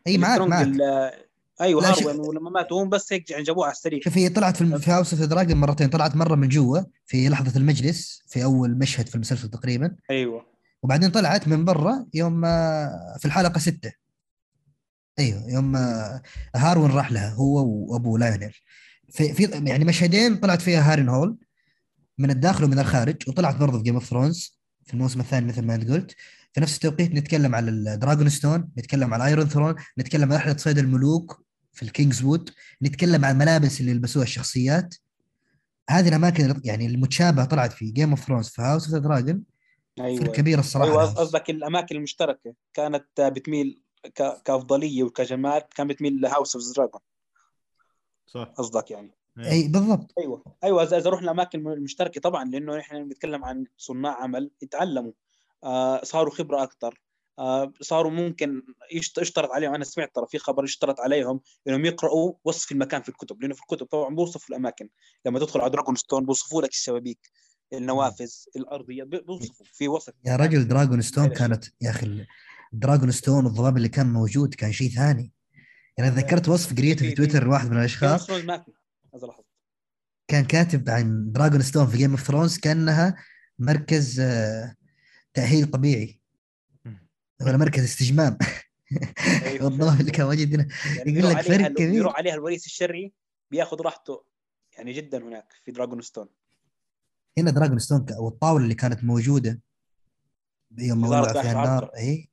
إي 0.08 0.18
ال- 0.62 0.82
آه، 0.82 1.14
أيوه 1.62 1.90
هاروين 1.90 2.20
ولما 2.20 2.50
مات 2.50 2.74
هم 2.74 2.90
بس 2.90 3.14
هيك 3.14 3.30
يعني 3.32 3.44
جابوه 3.44 3.66
على 3.66 3.72
السريع. 3.72 4.00
شوف 4.04 4.18
هي 4.18 4.30
طلعت 4.30 4.58
في 4.58 4.80
في 4.80 4.92
House 4.92 5.14
of 5.14 5.24
Dragon 5.24 5.58
مرتين 5.58 5.90
طلعت 5.90 6.16
مرة 6.16 6.36
من 6.36 6.48
جوا 6.50 6.80
في 7.06 7.30
لحظة 7.30 7.60
المجلس 7.60 8.24
في 8.28 8.44
أول 8.44 8.78
مشهد 8.78 9.08
في 9.08 9.16
المسلسل 9.16 9.50
تقريبا. 9.50 9.96
أيوه. 10.12 10.46
وبعدين 10.84 11.10
طلعت 11.12 11.48
من 11.48 11.66
برا 11.66 12.06
يوم 12.14 12.42
في 13.18 13.26
الحلقة 13.26 13.60
ستة. 13.60 13.94
أيوه 15.20 15.50
يوم 15.50 15.76
هاروين 16.56 16.92
راح 16.92 17.12
لها 17.12 17.34
هو 17.34 17.66
وأبو 17.68 18.18
لايونيل 18.18 18.56
في, 19.16 19.34
في 19.34 19.44
يعني 19.70 19.86
مشهدين 19.86 20.36
طلعت 20.36 20.62
فيها 20.62 20.92
Harrenhal 20.94 21.38
من 22.18 22.32
الداخل 22.32 22.64
ومن 22.64 22.80
الخارج 22.80 23.16
وطلعت 23.28 23.56
برضه 23.56 23.78
في 23.78 23.84
Game 23.84 23.94
of 23.94 24.06
Thrones 24.06 24.60
في 24.86 24.94
الموسم 24.94 25.20
الثاني 25.20 25.48
مثل 25.48 25.62
ما 25.62 25.76
انت 25.76 25.92
قلت 25.92 26.16
في 26.54 26.62
نفس 26.62 26.76
التوقيت 26.76 27.12
نتكلم 27.12 27.56
على 27.56 27.72
ال 27.72 28.30
Dragonstone 28.30 28.70
نتكلم 28.78 29.14
على 29.14 29.24
ال 29.24 29.28
Iron 29.28 29.46
Throne 29.46 29.76
نتكلم 30.00 30.34
عن 30.34 30.38
رحلة 30.38 30.58
صيد 30.58 30.78
الملوك 30.78 31.46
في 31.74 31.84
ال 31.84 32.24
Kingswood 32.24 32.50
نتكلم 32.84 33.26
عن 33.26 33.32
الملابس 33.32 33.80
اللي 33.80 33.92
يلبسوها 33.92 34.24
الشخصيات 34.24 34.96
هذه 35.90 36.08
الأماكن 36.08 36.62
يعني 36.64 36.86
المتشابهة 36.86 37.46
طلعت 37.46 37.74
في 37.74 37.92
Game 37.92 38.10
of 38.10 38.20
Thrones 38.20 38.50
في 38.50 38.62
House 38.62 38.84
of 38.84 38.94
the 38.94 39.00
Dragon 39.00 39.44
أيوه 40.00 40.20
فرق 40.20 40.32
كبير 40.32 40.60
الصراحة 40.60 40.90
أيوه. 40.90 41.06
قصدك 41.06 41.50
الأماكن 41.50 41.96
المشتركة 41.96 42.54
كانت 42.74 43.06
بتميل. 43.20 43.82
كأفضلية 44.46 45.04
وكجمال 45.04 45.62
كان 45.76 45.88
بتميل 45.88 46.22
ل 46.22 46.27
House 46.27 46.56
of 46.56 46.76
Dragon 46.76 47.02
صح. 48.28 48.54
قصدك 48.58 48.92
يعني. 48.92 49.12
أي 49.40 49.68
بالضبط. 49.68 50.14
أيوه. 50.20 50.44
أيوه 50.64 50.84
اذا 50.84 50.98
إذا 50.98 51.10
رحنا 51.10 51.26
الأماكن 51.26 51.68
المشتركة 51.68 52.22
طبعا 52.22 52.46
لأنه 52.46 52.76
نحن 52.78 53.04
بنتكلم 53.08 53.46
عن 53.46 53.66
صناع 53.78 54.22
عمل 54.24 54.52
يتعلموا. 54.62 55.12
آه 55.64 56.04
صاروا 56.04 56.34
خبرة 56.34 56.64
أكثر 56.64 57.02
آه 57.40 57.74
صاروا 57.82 58.12
ممكن 58.12 58.62
يشت- 58.94 59.18
يشترط 59.18 59.52
عليهم 59.52 59.74
أنا 59.74 59.84
سمعت 59.84 60.16
ترى 60.16 60.26
في 60.30 60.38
خبر 60.38 60.64
يشترط 60.64 61.00
عليهم 61.00 61.40
إنهم 61.68 61.86
يقرأوا 61.86 62.34
وصف 62.44 62.72
المكان 62.72 63.02
في 63.02 63.10
الكتب 63.10 63.42
لأنه 63.42 63.54
في 63.54 63.62
الكتب 63.62 63.86
طبعا 63.86 64.16
بيوصفوا 64.16 64.50
الأماكن. 64.50 64.90
لما 65.26 65.40
تدخل 65.40 65.62
على 65.62 65.70
Dragonstone 65.70 66.26
بيوصفوا 66.26 66.62
لك 66.62 66.70
الشبابيك 66.70 67.20
النوافذ 67.74 68.32
الأرضية 68.56 69.04
بيوصفوا 69.04 69.66
في 69.74 69.88
وصف. 69.88 70.14
يا 70.26 70.36
رجل 70.36 70.68
Dragonstone. 70.68 71.28
كانت 71.28 71.66
يا 71.82 71.90
أخي 71.90 72.26
Dragonstone 72.74 73.46
والضباب 73.46 73.78
اللي 73.78 73.90
كان 73.90 74.14
موجود 74.14 74.54
كان 74.54 74.72
شيء 74.72 74.90
ثاني. 74.90 75.32
يعني 75.98 76.10
ذكرت 76.10 76.50
وصف 76.50 76.78
قريته 76.78 77.10
في 77.10 77.12
تويتر 77.12 77.44
لواحد 77.44 77.72
من 77.72 77.78
الأشخاص. 77.78 78.28
كان 80.28 80.46
كاتب 80.46 80.90
عن 80.90 81.32
Dragonstone 81.32 81.88
في 81.88 81.98
Game 81.98 82.12
of 82.12 82.24
Thrones 82.24 82.58
كأنها 82.58 83.16
مركز 83.60 84.20
آه، 84.20 84.76
تأهيل 85.34 85.72
طبيعي. 85.72 86.20
ولا 87.42 87.58
مركز 87.58 87.84
استجمام. 87.84 88.38
أيوة. 89.46 89.64
والضباب 89.66 90.00
اللي 90.00 90.12
كان 90.12 90.26
موجود 90.26 90.54
هنا. 90.54 90.68
يعني 90.98 91.14
يقول 91.14 91.32
لك 91.32 91.42
فرق 91.42 91.68
كبير. 91.68 91.92
بيروح 91.92 92.18
عليها 92.18 92.34
الوريث 92.34 92.66
الشرعي 92.66 93.14
بياخذ 93.52 93.82
راحته 93.82 94.26
يعني 94.78 94.94
جدا 94.94 95.24
هناك 95.24 95.54
في 95.66 95.72
Dragonstone 95.72 96.30
هنا 97.38 97.52
Dragonstone 97.52 98.06
والطاولة 98.20 98.64
اللي 98.64 98.76
كانت 98.76 99.04
موجودة 99.04 99.62
يوم 100.78 101.02
ما 101.02 101.08
وزارة 101.08 101.32
ولع 101.32 101.42
فيها 101.42 101.52
النار. 101.52 101.92
اي 101.98 102.30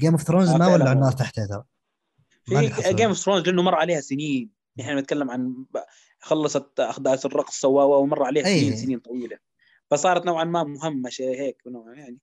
Game 0.00 0.12
of 0.12 0.22
Thrones 0.22 0.48
ما 0.48 0.54
ولعوا 0.54 0.76
النار 0.76 0.94
والله. 0.96 1.10
تحتها 1.10 1.46
ترى. 1.46 1.64
في. 2.58 2.94
Game 2.94 3.08
of 3.08 3.18
Thrones 3.18 3.46
لأنه 3.46 3.62
مر 3.62 3.74
عليها 3.74 4.00
سنين. 4.00 4.50
نحن 4.78 4.94
بنتكلم 4.94 5.30
عن 5.30 5.64
خلصت 6.20 6.80
أحداث 6.80 7.26
الرقص 7.26 7.60
سواوا 7.60 7.96
ومر 7.96 8.22
عليها 8.22 8.46
أي. 8.46 8.60
سنين 8.60 8.76
سنين 8.76 8.98
طويلة. 8.98 9.38
فصارت 9.90 10.26
نوعا 10.26 10.44
ما 10.44 10.64
مهمشة 10.64 11.24
هيك 11.24 11.62
نوعا 11.66 11.94
يعني. 11.94 12.18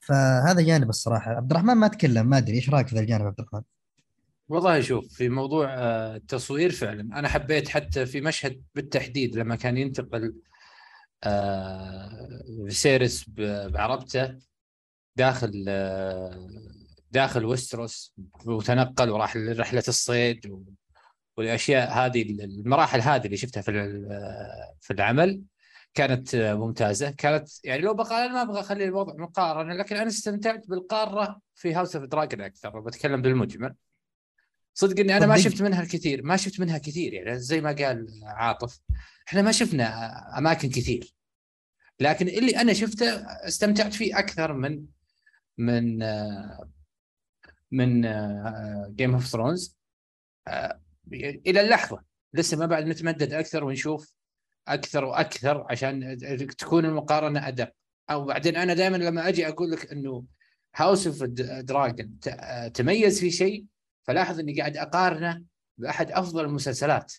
فهذا 0.00 0.60
جانب 0.60 0.88
الصراحة. 0.88 1.30
عبد 1.30 1.50
الرحمن 1.50 1.74
ما 1.74 1.88
تكلم 1.88 2.26
ما 2.26 2.38
أدري 2.38 2.56
إيش 2.56 2.70
رأيك 2.70 2.88
في 2.88 2.98
الجانب 2.98 3.26
عبد 3.26 3.40
الرحمن؟ 3.40 3.62
والله 4.48 4.80
شوف 4.80 5.14
في 5.14 5.28
موضوع 5.28 5.74
آه، 5.74 6.16
التصوير 6.16 6.70
فعلا 6.70 7.18
أنا 7.18 7.28
حبيت 7.28 7.68
حتى 7.68 8.06
في 8.06 8.20
مشهد 8.20 8.62
بالتحديد 8.74 9.36
لما 9.36 9.56
كان 9.56 9.76
ينتقل 9.76 10.34
آه، 11.24 12.28
فيسيرس 12.66 13.24
بعربته 13.38 14.38
داخل 15.16 15.64
آه، 15.68 16.48
داخل 17.10 17.44
وستروس 17.44 18.14
وتنقل 18.44 19.10
وراح 19.10 19.36
لرحلة 19.36 19.82
الصيد 19.88 20.46
و- 20.46 20.62
والأشياء 21.36 21.90
هذه 21.92 22.22
المراحل 22.22 23.00
هذه 23.00 23.24
اللي 23.26 23.36
شفتها 23.36 23.60
في 23.60 23.72
في 24.80 24.92
العمل 24.92 25.42
كانت 25.94 26.36
ممتازة. 26.36 27.10
كانت 27.10 27.48
يعني 27.64 27.82
لو 27.82 27.94
بقى 27.94 28.26
أنا 28.26 28.32
ما 28.34 28.42
أبغى 28.42 28.60
أخلي 28.60 28.84
الوضع 28.84 29.14
مقارنة 29.22 29.74
لكن 29.74 29.96
أنا 29.96 30.08
استمتعت 30.08 30.66
بالقارة 30.68 31.40
في 31.54 31.74
House 31.74 31.96
of 31.96 32.04
Dragon 32.04 32.40
أكثر 32.40 32.76
وبتكلم 32.76 33.22
بالمجمل. 33.22 33.74
صدق 34.74 35.00
إني 35.00 35.16
أنا 35.16 35.26
ما. 35.26 35.38
شفت 35.38 35.62
منها 35.62 35.82
الكثير 35.82 36.22
ما 36.22 36.36
شفت 36.36 36.60
منها 36.60 36.78
كثير 36.78 37.12
يعني 37.14 37.38
زي 37.38 37.60
ما 37.60 37.72
قال 37.72 38.20
عاطف 38.24 38.80
إحنا 39.28 39.42
ما 39.42 39.52
شفنا 39.52 40.38
أماكن 40.38 40.68
كثير. 40.68 41.14
لكن 42.00 42.28
اللي 42.28 42.56
أنا 42.60 42.72
شفته 42.72 43.06
استمتعت 43.46 43.94
فيه 43.94 44.18
أكثر 44.18 44.52
من 44.52 44.84
من 45.58 46.02
من 47.70 48.02
Game 48.94 49.14
of 49.14 49.26
Thrones 49.26 49.76
إلى 51.12 51.60
اللحظة. 51.60 52.02
لسه 52.34 52.56
ما 52.56 52.66
بعد 52.66 52.86
نتمدد 52.86 53.32
أكثر 53.32 53.64
ونشوف 53.64 54.14
أكثر 54.68 55.04
وأكثر 55.04 55.66
عشان 55.70 56.18
تكون 56.58 56.84
المقارنة 56.84 57.48
أدق. 57.48 57.72
أو 58.10 58.24
بعدين 58.24 58.56
أنا 58.56 58.74
دائما 58.74 58.96
لما 58.96 59.28
أجي 59.28 59.48
أقول 59.48 59.70
لك 59.70 59.92
إنه 59.92 60.24
House 60.76 61.06
of 61.06 61.22
Dragon 61.22 62.18
تميز 62.74 63.20
في 63.20 63.30
شيء 63.30 63.64
فلاحظ 64.02 64.40
إني 64.40 64.60
قاعد 64.60 64.76
أقارنه 64.76 65.42
بأحد 65.78 66.10
أفضل 66.10 66.44
المسلسلات. 66.44 67.12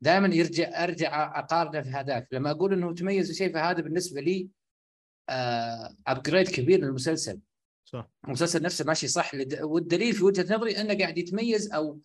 دائما 0.00 0.34
يرجع 0.34 0.84
أرجع 0.84 1.38
أقارنه 1.38 1.82
في 1.82 1.88
هذاك. 1.88 2.28
لما 2.32 2.50
أقول 2.50 2.72
إنه 2.72 2.94
تميز 2.94 3.28
في 3.28 3.34
شيء 3.34 3.52
فهذا 3.54 3.80
بالنسبة 3.80 4.20
لي 4.20 4.48
upgrade 6.06 6.48
كبير 6.48 6.80
للمسلسل. 6.80 7.40
صح. 7.92 8.10
المسلسل 8.24 8.62
نفسه 8.62 8.84
ماشي 8.84 9.08
صح. 9.08 9.34
لد- 9.34 9.60
والدليل 9.62 10.12
في 10.12 10.24
وجهة 10.24 10.54
نظري 10.56 10.80
أنه 10.80 10.98
قاعد 10.98 11.18
يتميز 11.18 11.72
أو 11.72 12.00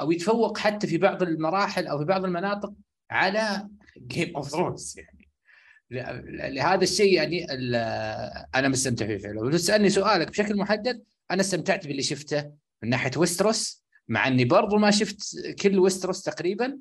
أو 0.00 0.12
يتفوق 0.12 0.58
حتى 0.58 0.86
في 0.86 0.98
بعض 0.98 1.22
المراحل 1.22 1.86
أو 1.86 1.98
في 1.98 2.04
بعض 2.04 2.24
المناطق 2.24 2.72
على 3.10 3.68
Game 3.98 4.36
of 4.36 4.48
Thrones 4.48 4.94
يعني. 4.98 5.28
ل- 5.90 6.54
لهذا 6.54 6.82
الشيء 6.84 7.12
يعني 7.12 7.52
ال- 7.54 7.74
أنا 8.54 8.68
مستمتع 8.68 9.06
فيه 9.06 9.18
فعلا. 9.18 9.40
ولو 9.40 9.50
تسألني 9.50 9.90
سؤالك 9.90 10.28
بشكل 10.30 10.56
محدد 10.56 11.02
أنا 11.30 11.40
استمتعت 11.40 11.86
باللي 11.86 12.02
شفته 12.02 12.52
من 12.82 12.88
ناحية 12.88 13.10
ويستروس 13.16 13.84
مع 14.08 14.28
إني 14.28 14.44
برضو 14.44 14.76
ما 14.76 14.90
شفت 14.90 15.36
كل 15.62 15.78
ويستروس 15.78 16.22
تقريبا 16.22 16.78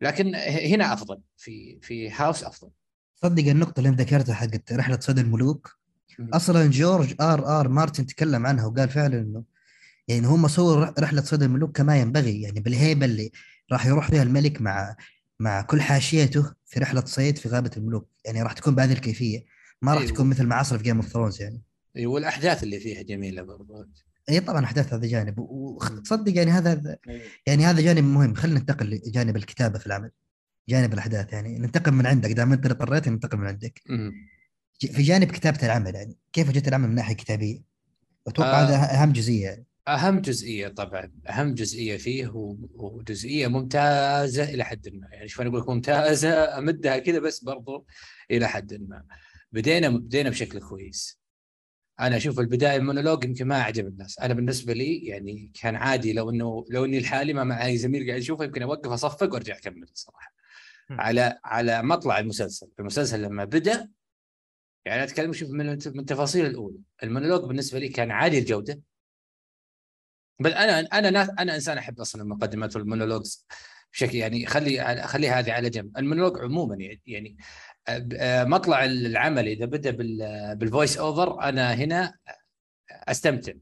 لكن 0.00 0.34
هنا 0.34 0.92
أفضل 0.92 1.20
في 1.36 1.78
في 1.82 2.10
House 2.10 2.44
أفضل. 2.44 2.70
صدق 3.14 3.44
النقطة 3.44 3.78
اللي 3.80 3.88
أنت 3.88 4.00
ذكرتها 4.00 4.34
حقت 4.34 4.72
رحلة 4.72 5.00
صيد 5.00 5.18
الملوك 5.18 5.79
أصلا 6.18 6.66
جورج 6.66 7.14
آر 7.20 7.60
آر 7.60 7.68
مارتن 7.68 8.06
تكلم 8.06 8.46
عنها 8.46 8.66
وقال 8.66 8.88
فعلا 8.88 9.18
إنه 9.18 9.44
يعني 10.08 10.26
هم 10.26 10.48
صوروا 10.48 10.92
رحلة 10.98 11.22
صيد 11.22 11.42
الملوك 11.42 11.76
كما 11.76 12.00
ينبغي 12.00 12.42
يعني 12.42 12.60
بالهيبة 12.60 13.06
اللي 13.06 13.30
راح 13.72 13.86
يروح 13.86 14.10
فيها 14.10 14.22
الملك 14.22 14.60
مع 14.60 14.96
مع 15.40 15.62
كل 15.62 15.82
حاشيته 15.82 16.52
في 16.66 16.80
رحلة 16.80 17.04
صيد 17.04 17.38
في 17.38 17.48
غابة 17.48 17.70
الملوك 17.76 18.08
يعني 18.24 18.42
راح 18.42 18.52
تكون 18.52 18.74
بهذه 18.74 18.92
الكيفية 18.92 19.44
ما 19.82 19.92
راح 19.94 20.02
أيوة. 20.02 20.12
تكون 20.12 20.26
مثل 20.26 20.46
ما 20.46 20.54
صار 20.54 20.78
في 20.78 20.84
Game 20.84 20.96
of 20.96 21.08
Thrones 21.08 21.42
يعني. 21.42 21.62
إي، 21.96 22.06
والأحداث 22.06 22.62
اللي 22.62 22.80
فيها 22.80 23.02
جميلة 23.02 23.42
برضو. 23.42 23.84
أي 24.30 24.40
طبعا 24.40 24.64
أحداث 24.64 24.94
هذا 24.94 25.06
جانب 25.06 25.38
وتصدق 25.38 26.36
يعني 26.36 26.50
هذا 26.50 26.96
أيوة. 27.08 27.22
يعني 27.46 27.64
هذا 27.64 27.80
جانب 27.80 28.04
مهم. 28.04 28.34
خلينا 28.34 28.58
ننتقل 28.58 28.90
لجانب 28.90 29.36
الكتابة 29.36 29.78
في 29.78 29.86
العمل 29.86 30.10
جانب 30.68 30.94
الأحداث 30.94 31.32
يعني. 31.32 31.58
ننتقل 31.58 31.92
من 31.92 32.06
عندك 32.06 32.32
دام 32.32 32.52
أنت 32.52 32.66
اللي 32.66 32.74
اضطريت 32.74 33.08
ننتقل 33.08 33.38
من 33.38 33.46
عندك. 33.46 33.80
مم. 33.88 34.12
في 34.80 35.02
جانب 35.02 35.30
كتابة 35.32 35.58
العمل 35.62 35.94
يعني 35.94 36.16
كيف 36.32 36.50
جت 36.50 36.68
العمل 36.68 36.88
من 36.88 36.94
ناحية 36.94 37.14
كتابية؟ 37.14 37.62
أتوقع 38.26 38.62
آه. 38.62 38.64
هذا 38.64 39.02
أهم 39.02 39.12
جزئية 39.12 39.44
يعني. 39.44 39.66
أهم 39.88 40.20
جزئية 40.20 40.68
طبعا 40.68 41.12
أهم 41.28 41.54
جزئية 41.54 41.96
فيه 41.96 42.26
و- 42.28 42.56
وجزئية 42.74 43.46
ممتازة 43.46 44.44
إلى 44.44 44.64
حد 44.64 44.88
ما. 44.88 45.08
يعني 45.12 45.28
شوف 45.28 45.40
أنا 45.40 45.50
أقول 45.50 45.60
لك 45.60 45.68
ممتازة 45.68 46.58
أمدها 46.58 46.98
كذا 46.98 47.18
بس 47.18 47.44
برضو 47.44 47.86
إلى 48.30 48.48
حد 48.48 48.74
ما. 48.74 49.04
بدينا 49.52 49.88
بدينا 49.88 50.30
بشكل 50.30 50.60
كويس. 50.60 51.20
أنا 52.00 52.16
أشوف 52.16 52.40
البداية 52.40 52.76
المونولوج 52.76 53.24
يمكن 53.24 53.46
ما 53.46 53.60
أعجب 53.60 53.86
الناس. 53.86 54.18
أنا 54.18 54.34
بالنسبة 54.34 54.72
لي 54.72 55.06
يعني 55.06 55.50
كان 55.60 55.76
عادي 55.76 56.12
لو 56.12 56.30
إنه 56.30 56.64
لو 56.70 56.84
إني 56.84 57.00
لحالي 57.00 57.32
ما 57.32 57.44
معي 57.44 57.76
زميل 57.78 58.06
قاعد 58.08 58.20
يشوفه 58.20 58.44
يمكن 58.44 58.62
أوقف 58.62 58.90
أصفق 58.90 59.32
وأرجع 59.32 59.56
أكمل 59.56 59.82
الصراحة. 59.82 60.32
على 60.90 61.38
على 61.44 61.82
مطلع 61.82 62.18
المسلسل. 62.18 62.66
المسلسل 62.80 63.22
لما 63.22 63.44
بدأ 63.44 63.88
يعني 64.84 65.02
أتكلم 65.02 65.32
شوف 65.32 65.50
من 65.50 65.70
التفاصيل 65.70 66.46
الأولى. 66.46 66.76
المونولوج 67.02 67.48
بالنسبة 67.48 67.78
لي 67.78 67.88
كان 67.88 68.10
عالي 68.10 68.38
الجودة. 68.38 68.80
بل 70.40 70.52
أنا 70.52 70.80
أنا 70.80 71.10
نا- 71.10 71.34
أنا 71.38 71.54
إنسان 71.54 71.78
أحب 71.78 72.00
أصلا 72.00 72.22
المقدمات 72.22 72.76
وال 72.76 72.88
monologues 72.88 73.46
بشكل 73.92 74.14
يعني 74.16 74.46
خلي 74.46 75.02
خلي 75.06 75.28
هذه 75.28 75.52
على 75.52 75.70
جنب. 75.70 75.98
المونولوج 75.98 76.38
عموما 76.40 76.76
يعني 77.06 77.36
آه، 77.88 78.08
آه، 78.16 78.44
مطلع 78.44 78.84
العمل 78.84 79.48
إذا 79.48 79.64
بدأ 79.66 79.90
بال- 79.90 80.56
بال 80.56 80.68
voice 80.68 80.98
over 80.98 81.40
أنا 81.42 81.74
هنا 81.74 82.14
أستمتع. 82.90 83.52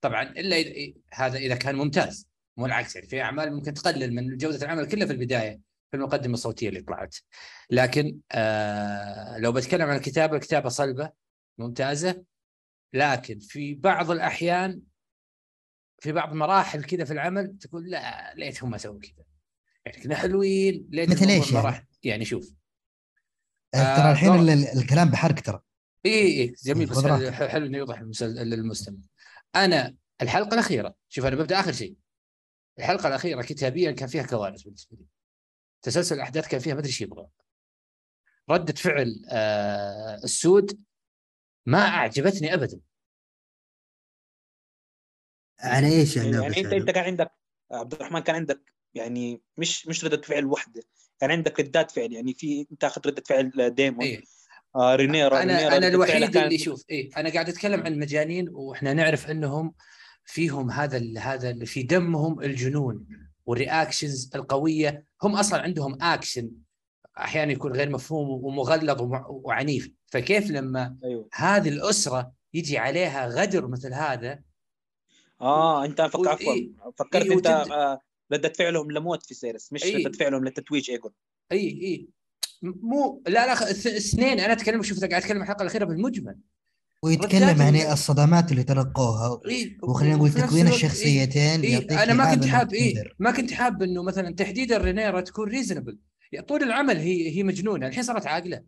طبعا 0.00 0.22
إلا 0.22 0.56
إذا 0.56 0.92
هذا 1.12 1.38
إذا 1.38 1.54
كان 1.54 1.74
ممتاز. 1.74 2.28
مو 2.56 2.66
العكس 2.66 2.96
يعني 2.96 3.08
في 3.08 3.22
أعمال 3.22 3.52
ممكن 3.54 3.74
تقلل 3.74 4.14
من 4.14 4.36
جودة 4.36 4.64
العمل 4.64 4.86
كله 4.88 5.06
في 5.06 5.12
البداية. 5.12 5.60
في 5.94 6.00
المقدمة 6.00 6.34
الصوتية 6.34 6.68
اللي 6.68 6.80
طلعت. 6.80 7.16
لكن 7.70 8.18
آه 8.32 9.38
لو 9.38 9.52
بتكلم 9.52 9.82
عن 9.88 9.96
الكتابه 9.96 10.36
الكتابة 10.36 10.68
صلبة 10.68 11.10
ممتازة. 11.58 12.24
لكن 12.92 13.38
في 13.38 13.74
بعض 13.74 14.10
الأحيان 14.10 14.80
في 15.98 16.12
بعض 16.12 16.32
مراحل 16.32 16.84
كذا 16.84 17.04
في 17.04 17.12
العمل 17.12 17.58
تقول 17.58 17.90
لا 17.90 18.34
ليتهم 18.34 18.70
ما 18.70 18.78
سووا 18.78 19.00
كذا. 19.00 19.24
يعني 19.86 20.02
كنا 20.02 20.16
حلوين 20.16 20.88
مثل 20.92 21.28
إيش 21.28 21.52
يعني؟ 21.52 21.88
يعني 22.02 22.24
شوف 22.24 22.52
آه، 23.74 23.96
ترى 23.96 24.08
آه، 24.08 24.12
الحين 24.12 24.28
طبعاً. 24.28 24.40
ال- 24.40 24.50
ال- 24.50 24.78
الكلام 24.78 25.10
بحرق 25.10 25.34
ترى. 25.34 25.60
إي 26.06 26.12
إي 26.12 26.54
جميل. 26.64 26.86
بس. 26.88 27.04
حلو 27.30 27.66
إنه 27.66 27.78
يوضح 27.78 28.00
للمستمع 28.22 28.98
أنا 29.54 29.96
الحلقة 30.22 30.54
الأخيرة. 30.54 30.94
شوف 31.08 31.26
أنا 31.26 31.36
ببدأ 31.36 31.60
آخر 31.60 31.72
شيء. 31.72 31.96
الحلقة 32.78 33.08
الأخيرة 33.08 33.42
كتابيا 33.42 33.92
كان 33.92 34.08
فيها 34.08 34.22
كوارث 34.22 34.62
بالنسبة 34.62 34.96
لي. 34.96 35.06
تسلسل 35.84 36.14
الاحداث 36.14 36.48
كان 36.48 36.60
فيها 36.60 36.72
ما 36.74 36.80
أدري 36.80 36.88
إيش 36.90 37.00
يبغى. 37.00 37.26
ردة 38.50 38.72
فعل 38.72 39.22
آه 39.30 40.14
السود 40.24 40.80
ما 41.66 41.78
أعجبتني 41.78 42.54
ابدا. 42.54 42.80
على 45.60 45.86
إيش 45.86 46.16
يعني 46.16 46.30
يعني 46.30 46.46
انت 46.60 46.72
أنت 46.72 46.90
كان 46.90 47.04
عندك 47.04 47.30
عبد 47.72 47.94
الرحمن 47.94 48.20
كان 48.20 48.34
عندك 48.36 48.74
يعني 48.94 49.42
مش 49.56 49.86
مش 49.86 50.04
ردة 50.04 50.22
فعل 50.22 50.44
واحدة 50.44 50.82
كان 51.20 51.30
عندك 51.30 51.60
ردات 51.60 51.90
فعل 51.90 52.12
يعني 52.12 52.34
في 52.34 52.66
أنت 52.72 52.84
أخذت 52.84 53.06
ردة 53.06 53.22
فعل 53.26 53.74
ديمون. 53.74 54.02
اي 54.04 54.22
آه 54.76 54.94
رينيرا 54.96 55.42
أنا 55.42 55.56
رينيرا 55.58 55.76
أنا 55.76 55.88
الوحيد 55.88 56.36
اللي 56.36 56.58
شوف 56.58 56.84
اي 56.90 57.10
أنا 57.16 57.30
قاعد 57.32 57.48
أتكلم 57.48 57.80
عن 57.80 57.92
المجانين 57.92 58.48
وإحنا 58.48 58.92
نعرف 58.92 59.30
إنهم 59.30 59.74
فيهم 60.24 60.70
هذا 60.70 60.96
ال- 60.96 61.18
هذا 61.18 61.64
في 61.64 61.82
دمهم 61.82 62.40
الجنون 62.40 63.06
وال 63.46 63.61
reactions 63.61 64.30
القوية 64.34 65.06
هم 65.24 65.36
أصلا 65.36 65.62
عندهم 65.62 65.98
اكشن 66.02 66.50
أحيانا 67.18 67.52
يكون 67.52 67.72
غير 67.72 67.90
مفهوم 67.90 68.28
ومغلظ 68.44 68.96
وعنيف. 69.28 69.90
فكيف 70.06 70.50
لما 70.50 70.96
أيوه. 71.04 71.28
هذه 71.32 71.68
الأسرة 71.68 72.32
يجي 72.54 72.78
عليها 72.78 73.26
غدر 73.28 73.66
مثل 73.66 73.92
هذا؟ 73.94 74.40
آه 75.40 75.84
أنت 75.84 76.02
فك 76.02 76.18
و- 76.18 76.28
عفوا. 76.28 76.52
إيه. 76.52 76.70
فكرت 76.98 77.26
إيه، 77.26 77.32
أنت 77.32 77.46
وتبدأ- 77.48 77.72
آه 77.72 78.00
ردة 78.32 78.48
فعلهم 78.58 78.90
لموت 78.90 79.26
فيسيرس 79.26 79.72
مش 79.72 79.84
إيه. 79.84 80.06
ردة 80.06 80.18
فعلهم 80.18 80.44
لتتويج 80.44 80.90
ايجون 80.90 81.12
اي 81.52 81.58
اي 81.68 82.08
مو 82.62 83.22
لا 83.26 83.46
لا 83.46 83.70
الاثنين 83.70 84.40
أنا 84.40 84.52
أتكلم 84.52 84.82
شوف 84.82 84.98
قاعد 85.00 85.12
أتكلم 85.14 85.42
الحلقة 85.42 85.62
الأخيرة 85.62 85.84
بالمجمل. 85.84 86.38
ويتكلم 87.04 87.62
عن 87.62 87.76
ال- 87.76 87.80
الصدمات 87.86 88.50
اللي 88.52 88.62
تلقوها. 88.62 89.40
إيه، 89.48 89.78
وخلينا 89.82 90.16
نقول 90.16 90.30
تكوين 90.32 90.66
إيه، 90.66 90.74
الشخصيتين 90.74 91.60
إيه 91.60 91.72
يعطيك 91.72 91.92
أنا 91.92 92.14
ما 92.14 92.34
كنت 92.34 92.44
حاب 92.46 92.68
تقدر. 92.68 93.16
ما 93.18 93.30
كنت 93.30 93.52
حاب 93.52 93.82
إنه 93.82 94.02
مثلا 94.02 94.34
تحديد 94.34 94.72
الرينيرا 94.72 95.20
تكون 95.20 95.48
reasonable 95.48 95.98
طول 96.48 96.62
العمل 96.62 96.96
هي 96.96 97.36
هي 97.36 97.42
مجنونة. 97.42 97.86
الحين 97.86 98.02
صارت 98.02 98.26
عاقلة. 98.26 98.62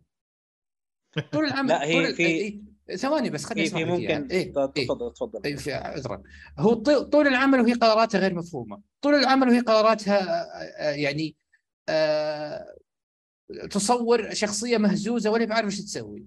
طول 1.31 1.45
العمل 1.49 1.69
لا، 1.69 1.83
هي 1.85 1.93
طول 1.93 2.15
في- 2.15 2.25
إيه 2.25 2.61
ثواني 2.95 3.29
بس 3.29 3.45
خليني 3.45 3.69
في. 3.69 3.85
ممكن 3.85 4.07
إيه 4.07 4.31
إيه 4.31 4.53
تفضل 4.53 5.13
تفضل. 5.13 5.41
إيه 5.45 5.55
في 5.55 5.73
عذرا. 5.73 6.23
هو 6.59 6.73
طول 7.03 7.27
العمل 7.27 7.61
وهي 7.61 7.73
قراراتها 7.73 8.19
غير 8.19 8.35
مفهومة. 8.35 8.81
طول 9.01 9.15
العمل 9.15 9.49
وهي 9.49 9.59
قراراتها 9.59 10.19
آه، 10.19 10.89
آه، 10.89 10.91
يعني 10.91 11.35
آه، 11.89 12.65
تصور 13.71 14.33
شخصية 14.33 14.77
مهزوزة 14.77 15.29
ولا 15.29 15.45
بعرف 15.45 15.65
إيش 15.65 15.81
تسوي. 15.81 16.25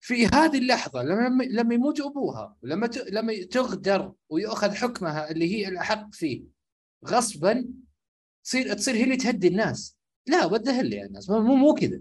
في 0.00 0.26
هذه 0.26 0.58
اللحظة 0.58 1.02
لما 1.02 1.44
لما 1.44 1.74
يموت 1.74 2.00
أبوها 2.00 2.56
ولما 2.62 2.90
لما 3.08 3.44
تغدر 3.44 4.12
ويؤخذ 4.28 4.74
حكمها 4.74 5.30
اللي 5.30 5.54
هي 5.56 5.68
الاحق 5.68 6.14
فيه 6.14 6.44
غصبا 7.06 7.68
تصير 8.44 8.74
تصير 8.74 8.94
هي 8.94 9.04
اللي 9.04 9.16
تهدي 9.16 9.48
الناس. 9.48 9.96
لا 10.26 10.44
ودهل 10.46 10.92
يا 10.92 11.06
الناس 11.06 11.30
مو 11.30 11.56
مو 11.56 11.74
كذا. 11.74 12.00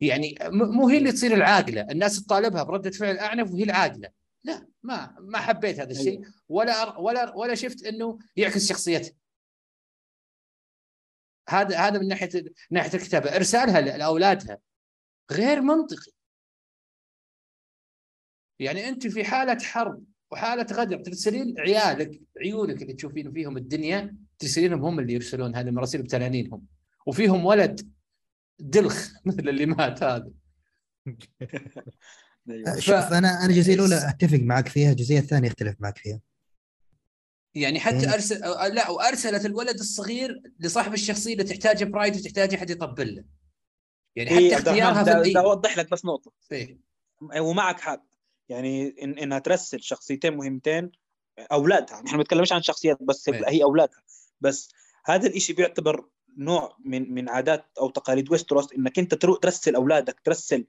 يعني 0.00 0.34
مو 0.50 0.88
هي 0.88 0.98
اللي 0.98 1.12
تصير 1.12 1.34
العاقلة. 1.34 1.80
الناس 1.80 2.24
تطالبها 2.24 2.62
بردة 2.62 2.90
فعل 2.90 3.18
أعنف 3.18 3.52
وهي 3.52 3.62
العاقلة. 3.62 4.08
لا 4.44 4.66
ما 4.82 5.16
ما 5.20 5.38
حبيت 5.38 5.80
هذا 5.80 5.90
الشيء. 5.90 6.22
ولا 6.48 6.84
أر- 6.84 6.98
ولا 6.98 7.34
ولا 7.36 7.54
شفت 7.54 7.84
إنه 7.86 8.18
يعكس 8.36 8.68
شخصيتها 8.68 9.14
هذا 11.48 11.78
هذا 11.78 11.98
من 11.98 12.08
ناحية 12.08 12.30
ناحية 12.70 12.94
الكتابة. 12.98 13.36
إرسالها 13.36 13.80
لأولادها. 13.80 14.58
غير 15.32 15.60
منطقي. 15.60 16.12
يعني 18.58 18.88
أنت 18.88 19.06
في 19.06 19.24
حالة 19.24 19.58
حرب 19.62 20.04
وحالة 20.30 20.66
غدر 20.72 20.98
ترسلين 20.98 21.54
عيالك 21.60 22.20
عيونك 22.40 22.82
اللي 22.82 22.92
تشوفين 22.92 23.32
فيهم 23.32 23.56
الدنيا 23.56 24.16
ترسلينهم 24.38 24.84
هم 24.84 24.98
اللي 24.98 25.12
يرسلون 25.12 25.56
هذه 25.56 25.68
المراسيل 25.68 26.02
بتنانينهم 26.02 26.66
وفيهم 27.06 27.44
ولد 27.44 27.90
دلخ 28.58 29.10
مثل 29.26 29.48
اللي 29.48 29.66
مات 29.66 30.02
هذا 30.02 30.30
أيوة. 32.50 32.78
شوف 32.78 32.94
أنا 32.94 33.18
أنا 33.18 33.46
الجزئية 33.46 33.74
الأولى 33.74 34.08
أتفق 34.08 34.38
معك 34.38 34.68
فيها 34.68 34.90
الجزئية 34.90 35.18
الثانية 35.18 35.48
أختلف 35.48 35.76
معك 35.80 35.98
فيها 35.98 36.20
يعني 37.54 37.80
حتى 37.80 37.96
يعني- 37.96 38.14
ارسل 38.14 38.40
أو- 38.42 38.64
لا 38.64 38.90
وأرسلت 38.90 39.46
الولد 39.46 39.78
الصغير 39.78 40.42
لصاحب 40.60 40.94
الشخصية 40.94 41.32
اللي 41.32 41.44
تحتاج 41.44 41.84
برايد 41.84 42.16
وتحتاج 42.16 42.54
أحد 42.54 42.70
يطبل 42.70 43.14
له 43.14 43.24
يعني 44.16 44.30
هي 44.30 44.36
حتى 44.36 44.54
عبد 44.54 44.68
اختيارها 44.68 45.04
في 45.04 45.12
الإيه. 45.12 45.40
أوضح 45.40 45.78
لك 45.78 45.90
بس 45.90 46.04
نقطة 46.04 46.32
إيه. 46.52 46.78
ومعك 47.38 47.80
حق 47.80 48.04
يعني 48.48 48.94
إن 49.02 49.18
إنها 49.18 49.38
ترسل 49.38 49.82
شخصيتين 49.82 50.36
مهمتين 50.36 50.90
أولادها. 51.52 52.02
نحن 52.02 52.12
ما 52.16 52.22
بنتكلمش 52.22 52.52
عن 52.52 52.62
شخصيات 52.62 52.98
بس 53.02 53.28
إيه. 53.28 53.48
هي 53.48 53.62
أولادها. 53.62 54.02
بس 54.40 54.68
هذا 55.06 55.26
الإشي 55.26 55.52
بيعتبر 55.52 56.08
نوع 56.38 56.76
من 56.84 57.14
من 57.14 57.28
عادات 57.28 57.64
أو 57.80 57.90
تقاليد 57.90 58.30
ويستروس 58.32 58.72
إنك 58.72 58.98
أنت 58.98 59.14
تروح 59.14 59.38
ترسل 59.38 59.74
أولادك 59.74 60.20
ترسل 60.24 60.66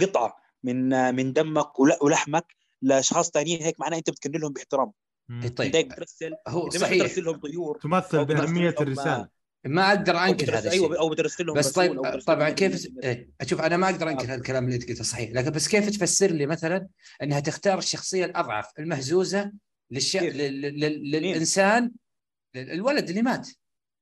قطعة 0.00 0.36
من 0.62 1.14
من 1.14 1.32
دمك 1.32 1.80
ول- 1.80 1.96
ولحمك 2.02 2.46
لأشخاص 2.82 3.30
ثانيين 3.30 3.62
هيك 3.62 3.80
معناه 3.80 3.98
أنت 3.98 4.10
بتكن 4.10 4.30
لهم 4.40 4.52
باحترام. 4.52 4.92
طيب. 5.56 5.76
هيك 5.76 5.86
بترسل 5.86 6.34
هو 6.48 6.70
صحيح. 6.70 6.98
بترسل 7.04 7.24
لهم 7.24 7.36
طيور. 7.36 7.78
تمثل 7.82 8.24
بأهمية 8.24 8.70
لهم- 8.70 8.82
الرسالة. 8.82 9.28
ما 9.64 9.88
أقدر 9.88 10.16
أنكر 10.16 10.58
هذا 10.58 10.68
الشيء. 10.68 10.82
أيوه 10.84 10.98
أو 10.98 11.08
بترسل 11.08 11.46
لهم 11.46 11.56
بس 11.56 11.72
طيب 11.72 12.02
طبعا 12.26 12.50
كيف 12.50 12.88
إيه. 13.02 13.30
أشوف 13.40 13.60
أنا 13.60 13.76
ما 13.76 13.86
أقدر 13.90 14.08
أنكر 14.08 14.34
هالكلام 14.34 14.64
اللي 14.64 14.74
أنت 14.76 14.88
قلته 14.88 15.04
صحيح. 15.04 15.30
لكن 15.32 15.50
بس 15.50 15.68
كيف 15.68 15.90
تفسر 15.90 16.30
لي 16.30 16.46
مثلا 16.46 16.88
إنها 17.22 17.40
تختار 17.40 17.78
الشخصية 17.78 18.24
الأضعف 18.24 18.66
المهزوزة 18.78 19.52
للش... 19.90 20.16
لل... 20.16 20.60
لل... 20.60 21.10
للإنسان 21.10 21.92
لل- 22.54 22.70
الولد 22.70 23.08
اللي 23.08 23.22
مات. 23.22 23.48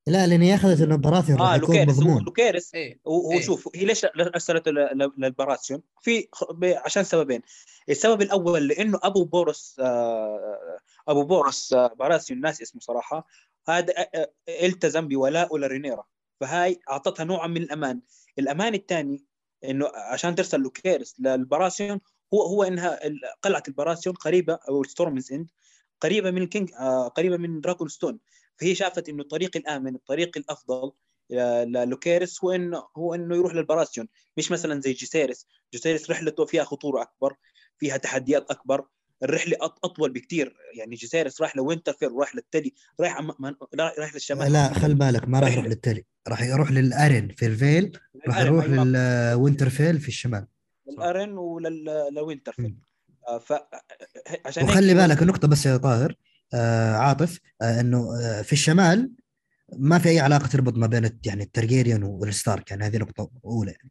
لا 0.06 0.26
لأن 0.26 0.42
هي 0.42 0.54
أخذت 0.54 0.80
إنه 0.80 0.96
براثيون 0.96 1.40
آه 1.40 1.56
يكون 1.56 1.76
لوكيرس 1.76 1.98
لوكيرس. 1.98 2.74
إيه 2.74 3.00
هو 3.06 3.32
إيه. 3.32 3.40
شوف 3.40 3.68
هي 3.74 3.84
ليش 3.84 4.04
ارسلته 4.04 4.70
ل- 4.70 4.74
ل- 4.98 5.12
للباراسيون 5.18 5.82
في 6.02 6.28
خ- 6.32 6.52
ب- 6.52 6.74
عشان 6.84 7.04
سببين. 7.04 7.42
السبب 7.88 8.22
الأول 8.22 8.68
لأنه 8.68 8.98
أبو 9.02 9.24
بورس 9.24 9.76
آه، 9.80 10.78
أبو 11.08 11.24
بورس 11.24 11.72
آه، 11.72 11.86
باراسيون 11.98 12.40
ناس 12.40 12.62
اسمه 12.62 12.80
صراحة 12.80 13.26
هذا 13.68 13.94
آه، 13.98 14.10
آه، 14.14 14.66
التزم 14.66 15.08
بولائه 15.08 15.58
لرينيرا 15.58 16.04
فهاي 16.40 16.80
أعطتها 16.90 17.24
نوعا 17.24 17.46
من 17.46 17.62
الأمان. 17.62 18.00
الأمان 18.38 18.74
الثاني 18.74 19.24
إنه 19.64 19.90
عشان 19.94 20.34
ترسل 20.34 20.60
لوكيرس 20.60 21.14
للباراسيون 21.20 22.00
هو 22.34 22.42
هو 22.42 22.62
إنها 22.62 23.00
قلعة 23.42 23.62
الباراسيون 23.68 24.14
قريبة 24.16 24.58
أو 24.68 24.84
Storm's 24.84 25.32
End 25.32 25.50
قريبة 26.00 26.30
من 26.30 26.42
ال 26.42 26.48
King 26.48 26.72
آه، 26.72 27.08
قريبة 27.08 27.36
من 27.36 27.60
Dragonstone 27.60 28.18
فهي 28.60 28.74
شافت 28.74 29.08
إنه 29.08 29.22
الطريق 29.22 29.56
الآمن 29.56 29.94
الطريق 29.94 30.38
الأفضل 30.38 30.92
للوكيرس 31.30 32.44
هو 32.44 32.50
إنه 32.52 32.88
هو 32.96 33.14
إنه 33.14 33.36
يروح 33.36 33.54
للباراسيون 33.54 34.08
مش 34.36 34.52
مثلا 34.52 34.80
زي 34.80 34.92
جيسيرس. 34.92 35.46
جيسيرس 35.72 36.10
رحلته 36.10 36.44
فيها 36.44 36.64
خطورة 36.64 37.02
أكبر 37.02 37.36
فيها 37.78 37.96
تحديات 37.96 38.50
أكبر. 38.50 38.86
الرحلة 39.22 39.56
أطول 39.60 40.12
بكثير 40.12 40.56
يعني 40.78 40.96
جيسيرس 40.96 41.40
راح 41.42 41.56
لوينترفيل 41.56 42.12
راح 42.12 42.34
للتلي. 42.36 42.74
رايح 43.00 43.18
أم- 43.18 43.54
رايح 43.98 44.14
للشمال. 44.14 44.52
لا 44.52 44.72
خل 44.74 44.94
بالك 44.94 45.28
ما 45.28 45.40
راح 45.40 45.52
يروح. 45.52 45.64
للتلي. 45.66 46.04
راح 46.28 46.42
يروح 46.42 46.70
للارن 46.70 47.28
في 47.36 47.46
الفيل 47.46 47.98
راح 48.28 48.38
يروح 48.40 48.64
أيوة، 48.64 48.84
للوينترفيل 48.84 50.00
في 50.00 50.08
الشمال. 50.08 50.46
للارن 50.90 51.32
وللوينترفيل. 51.38 52.74
آه، 53.28 53.38
ف 53.38 53.52
عشان 54.46 54.64
وخلي 54.64 54.94
بالك 54.94 55.22
النقطة 55.22 55.48
بس 55.48 55.66
يا 55.66 55.76
طاهر 55.76 56.14
آه 56.54 56.92
عاطف 56.96 57.38
آه 57.62 57.80
إنه 57.80 58.08
آه 58.22 58.42
في 58.42 58.52
الشمال 58.52 59.10
ما 59.78 59.98
في 59.98 60.08
أي 60.08 60.20
علاقة 60.20 60.46
تربط 60.46 60.74
ما 60.74 60.86
بين 60.86 61.18
يعني 61.26 61.42
الترجيريان 61.42 62.02
والستارك. 62.02 62.70
يعني 62.70 62.84
هذه 62.84 62.96
نقطة 62.98 63.30
أولى. 63.44 63.70
يعني 63.70 63.90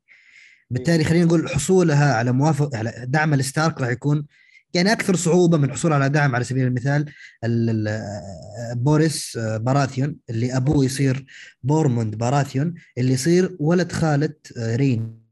بالتالي 0.70 1.04
خلينا 1.04 1.26
نقول 1.26 1.50
حصولها 1.50 2.14
على 2.14 2.32
موافق 2.32 2.76
على 2.76 2.94
دعم 3.08 3.34
الستارك 3.34 3.82
راح 3.82 3.90
يكون 3.90 4.26
يعني 4.74 4.92
أكثر 4.92 5.16
صعوبة 5.16 5.58
من 5.58 5.64
الحصول 5.64 5.94
على 5.94 6.10
دعم 6.10 6.36
على 6.36 6.44
سبيل 6.44 6.68
المثال 6.68 7.14
ال- 7.44 7.88
ال- 7.88 8.76
بوريس 8.76 9.38
آه، 9.38 9.58
باراثيون 9.58 10.18
اللي 10.30 10.58
أبوه 10.58 10.86
يصير 10.86 11.26
بورموند 11.64 12.16
باراثيون 12.16 12.74
اللي 12.98 13.14
يصير 13.14 13.58
ولد 13.60 13.92
خالة 13.92 14.34
آه، 14.58 14.76
رين 14.76 15.28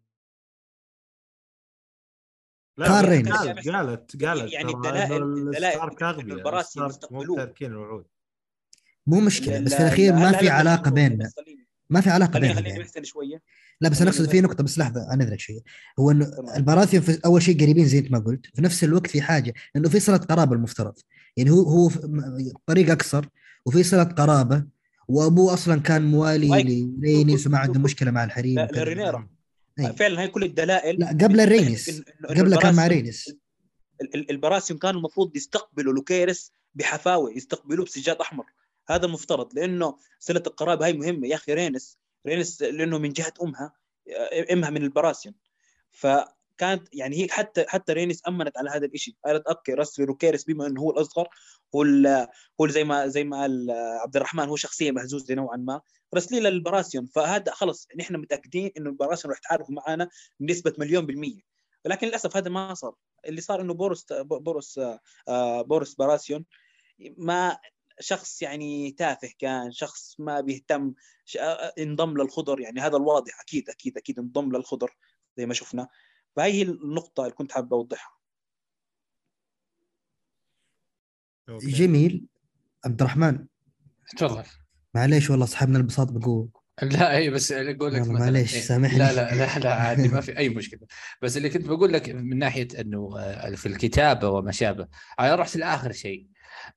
لا 2.77 2.87
كار 2.87 3.03
بس 3.05 3.09
رينز. 3.09 3.29
قالت 3.29 3.67
قالت 3.67 4.23
قالت 4.25 4.53
يعني 4.53 4.73
ترى 4.73 4.75
الدلائل- 4.75 5.23
الدلائل 5.23 5.79
البراسي. 6.31 6.79
تاركين 7.35 7.71
الوعود 7.71 8.05
مو 9.07 9.19
مشكلة 9.19 9.57
ال- 9.57 9.63
بس 9.63 9.71
في 9.73 9.77
ال- 9.79 9.83
الأخير 9.85 10.13
ما 10.13 10.31
في 10.31 10.37
بيوصلوا 10.39 10.89
بيننا. 10.89 11.31
ما 11.89 12.01
في 12.01 12.09
علاقة 12.09 12.39
بينهم 12.39 12.55
خليني 12.55 12.69
يعني. 12.69 12.81
محسن 12.83 13.03
شوية 13.03 13.41
لا 13.81 13.89
بس 13.89 14.01
أنا 14.01 14.09
أقصد 14.09 14.29
في 14.29 14.37
بس- 14.37 14.43
نقطة 14.43 14.63
بس 14.63 14.77
لحظة 14.79 15.13
انذرك 15.13 15.39
شيء 15.39 15.61
هو 15.99 16.11
إنه 16.11 16.25
تمام. 16.25 16.55
البراثيوم 16.55 17.03
في 17.03 17.19
أول 17.25 17.41
شيء 17.41 17.61
قريبين 17.63 17.85
زي 17.87 18.01
ما 18.11 18.19
قلت 18.19 18.45
في 18.55 18.61
نفس 18.61 18.83
الوقت 18.83 19.07
في 19.07 19.21
حاجة 19.21 19.53
انه 19.75 19.89
في 19.89 19.99
صلة 19.99 20.17
قرابة 20.17 20.55
المفترض 20.55 20.93
يعني 21.37 21.49
هو 21.49 21.61
هو 21.61 21.89
طريق 22.65 22.91
أقصر 22.91 23.25
وفي 23.65 23.83
صلة 23.83 24.03
قرابة 24.03 24.65
وأبوه 25.07 25.53
أصلا 25.53 25.81
كان 25.81 26.01
موالي. 26.11 26.83
لرينيس 26.99 27.47
وما 27.47 27.57
عنده 27.57 27.79
مشكلة 27.79 28.11
مع 28.11 28.23
الحريم. 28.23 28.59
لرينيرا. 28.59 29.29
فعلا 29.97 30.21
هاي 30.21 30.27
كل 30.27 30.43
الدلائل 30.43 30.99
لا 30.99 31.07
قبل 31.07 31.39
الرينيس 31.39 32.01
قبله 32.29 32.57
كان 32.59 32.75
مع 32.75 32.87
رينيس 32.87 33.29
ال- 34.01 34.15
ال- 34.15 34.31
البراسيوم 34.31 34.79
كانوا 34.79 34.99
المفروض 34.99 35.35
يستقبلوا 35.35 35.93
لوكيرس 35.93 36.51
بحفاوة 36.75 37.31
يستقبلوه 37.31 37.85
بسجاد 37.85 38.15
أحمر 38.15 38.45
هذا 38.89 39.05
المفترض 39.05 39.53
لأنه 39.55 39.95
صلة 40.19 40.43
القرابة 40.47 40.85
هاي 40.85 40.93
مهمة 40.93 41.27
يا 41.27 41.35
أخي 41.35 41.53
رينس 41.53 41.97
رينس 42.25 42.61
لأنه 42.61 42.97
من 42.97 43.09
جهة 43.09 43.33
أمها 43.43 43.73
أمها 44.51 44.69
من 44.69 44.83
البراسيوم 44.83 45.35
فكانت 45.91 46.87
يعني 46.93 47.23
هي 47.23 47.27
حتى 47.29 47.65
حتى 47.67 47.93
رينس 47.93 48.21
أمنت 48.27 48.57
على 48.57 48.69
هذا 48.69 48.85
الشيء 48.85 49.15
قالت 49.25 49.47
okay 49.47 49.73
رسلي 49.73 50.05
لوكيرس 50.05 50.43
بما 50.43 50.67
إنه 50.67 50.81
هو 50.81 50.91
الأصغر 50.91 51.27
هو 51.75 51.83
هو 52.61 52.67
زي 52.67 52.83
ما 52.83 53.07
زي 53.07 53.23
ما 53.23 53.41
قال 53.41 53.71
عبد 54.03 54.15
الرحمن 54.15 54.43
هو 54.43 54.55
شخصية 54.55 54.91
مهزوزة 54.91 55.35
نوعا 55.35 55.57
ما. 55.57 55.81
رسلي 56.15 56.39
للبراسيون. 56.39 57.05
فهذا 57.05 57.51
خلص 57.51 57.87
نحن 57.99 58.15
متأكدين 58.15 58.71
إنه 58.77 58.89
البراسيون 58.89 59.31
راح 59.33 59.39
يتعاركوا 59.39 59.75
معنا 59.75 60.09
بنسبة 60.39 60.73
مليون 60.77 61.05
بالمية. 61.05 61.41
ولكن 61.85 62.07
للأسف 62.07 62.37
هذا 62.37 62.49
ما 62.49 62.73
صار. 62.73 62.95
اللي 63.25 63.41
صار 63.41 63.61
إنه 63.61 63.73
بورس 63.73 64.05
بورس 64.13 64.79
آه، 65.27 65.61
بورس 65.61 65.93
براسيون 65.93 66.45
ما 67.17 67.57
شخص 67.99 68.41
يعني 68.41 68.91
تافه 68.91 69.29
كان 69.39 69.71
شخص 69.71 70.15
ما 70.19 70.41
بيهتم 70.41 70.93
ش- 71.25 71.37
انضم 71.79 72.17
للخضر 72.17 72.59
يعني 72.59 72.81
هذا 72.81 72.97
الواضح 72.97 73.39
أكيد 73.41 73.69
أكيد 73.69 73.97
أكيد 73.97 74.19
انضم 74.19 74.51
للخضر 74.55 74.97
زي 75.37 75.45
ما 75.45 75.53
شفنا. 75.53 75.87
فهي 76.35 76.51
هي 76.51 76.61
النقطة 76.61 77.21
اللي 77.23 77.33
كنت 77.33 77.51
حابب 77.51 77.73
أوضحها. 77.73 78.15
أوكي. 81.49 81.67
جميل. 81.67 82.25
عبد 82.85 83.01
الرحمن. 83.01 83.45
تفضل. 84.17 84.43
معليش 84.95 85.29
والله 85.29 85.45
صاحبنا 85.45 85.77
البساط 85.77 86.11
بقوة. 86.11 86.49
لا 86.81 87.15
أي 87.17 87.29
بس 87.29 87.51
أقول 87.51 87.93
لك 87.93 88.07
معليش، 88.07 88.55
إيه، 88.55 88.61
سامحني. 88.61 88.99
لا 88.99 89.13
لا 89.13 89.35
لا 89.35 89.59
لا 89.59 89.73
عادي 89.73 90.07
ما 90.07 90.21
في 90.21 90.37
أي 90.37 90.49
مشكلة. 90.49 90.79
بس 91.21 91.37
اللي 91.37 91.49
كنت 91.49 91.67
بقول 91.67 91.93
لك 91.93 92.09
من 92.09 92.37
ناحية 92.37 92.67
إنه 92.79 93.19
آه، 93.19 93.55
في 93.55 93.65
الكتابة 93.65 94.29
وما 94.29 94.51
شابه 94.51 94.87
أنا 95.19 95.35
رحت 95.35 95.57
لآخر 95.57 95.91
شيء. 95.91 96.27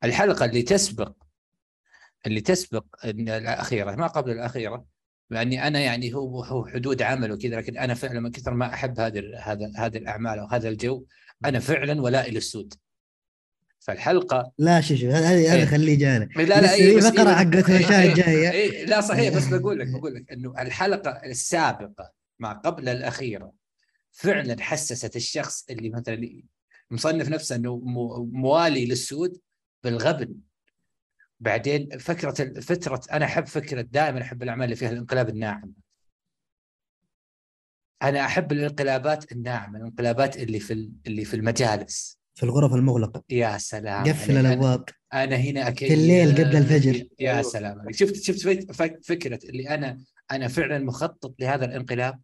الحلقة 0.05 0.45
اللي 0.45 0.62
تسبق 0.62 1.12
اللي 2.26 2.41
تسبق 2.41 2.85
إن 3.05 3.29
الأخيرة 3.29 3.95
ما 3.95 4.07
قبل 4.07 4.31
الأخيرة 4.31 4.85
لاني 5.31 5.66
أنا 5.66 5.81
يعني 5.81 6.14
هو 6.14 6.45
هو 6.45 6.66
حدود 6.66 7.03
عمل 7.03 7.33
وكذا 7.33 7.57
لكن 7.57 7.79
أنا 7.79 7.95
فعلا 7.95 8.20
من 8.20 8.31
كثر 8.31 8.55
ما 8.55 8.74
أحب 8.74 9.01
هذه 9.01 9.22
هذا 9.39 9.72
هذه 9.76 9.97
الأعمال 9.97 10.41
وهذا 10.41 10.68
الجو 10.68 11.05
أنا 11.45 11.59
فعلا 11.59 12.03
ولائي 12.03 12.31
للسود 12.31 12.74
فالحلقة 13.81 14.53
لا 14.59 14.81
شوف 14.81 14.99
شوف 14.99 15.11
هذا 15.11 15.29
هذا 15.29 15.55
إيه. 15.55 15.64
خليه 15.64 15.99
جانا 15.99 16.24
لا 16.37 16.43
لا 16.43 16.97
بس 16.97 17.05
فقرة 17.07 17.29
إيه 17.29 17.35
حقت 17.35 17.70
إيه 17.70 18.01
إيه 18.03 18.09
الجاية. 18.11 18.51
إيه 18.51 18.85
لا 18.85 19.01
صحيح 19.01 19.37
بس 19.37 19.45
بقول 19.47 19.79
لك 19.79 19.87
بقول 19.89 20.14
لك 20.14 20.33
إنه 20.33 20.55
الحلقة 20.62 21.11
السابقة 21.11 22.12
مع 22.39 22.53
قبل 22.53 22.89
الأخيرة 22.89 23.53
فعلا 24.12 24.62
حسست 24.62 25.16
الشخص 25.16 25.64
اللي 25.70 25.91
مثلا 25.91 26.43
مصنف 26.91 27.29
نفسه 27.29 27.57
إنه 27.57 27.76
مو- 27.76 28.24
موالي 28.33 28.87
للسود 28.87 29.39
بالغبن. 29.85 30.35
بعدين 31.41 31.99
فكرة 31.99 32.61
فتره 32.61 33.01
أنا 33.12 33.24
أحب 33.24 33.47
فكرة 33.47 33.81
دائما 33.81 34.22
أحب 34.22 34.43
الأعمال 34.43 34.64
اللي 34.64 34.76
فيها 34.76 34.91
الانقلاب 34.91 35.29
الناعم. 35.29 35.72
أنا 38.03 38.24
أحب 38.24 38.53
الانقلابات 38.53 39.33
الناعمة 39.33 39.79
الانقلابات 39.79 40.37
اللي 40.37 40.61
في 40.61 40.72
ال- 40.72 40.93
اللي 41.07 41.24
في 41.24 41.35
المجالس. 41.35 42.18
في 42.35 42.43
الغرف 42.43 42.74
المغلقة. 42.74 43.22
يا 43.31 43.59
سلام. 43.59 44.05
قفل 44.05 44.33
أنا- 44.33 44.62
أنا- 44.62 44.93
أنا 45.14 45.37
هنا 45.37 45.68
أكيد. 45.68 45.89
في 45.89 45.95
الليل 45.95 46.33
قبل 46.33 46.57
الفجر. 46.57 47.05
يا. 47.20 47.43
سلام 47.43 47.93
شفت 47.93 48.14
شفت 48.16 48.41
فك- 48.41 48.72
فك- 48.72 49.01
فكرة 49.05 49.39
اللي 49.45 49.68
أنا 49.68 49.99
أنا 50.31 50.49
فعلا 50.49 50.79
مخطط 50.79 51.35
لهذا 51.41 51.64
الانقلاب؟ 51.64 52.20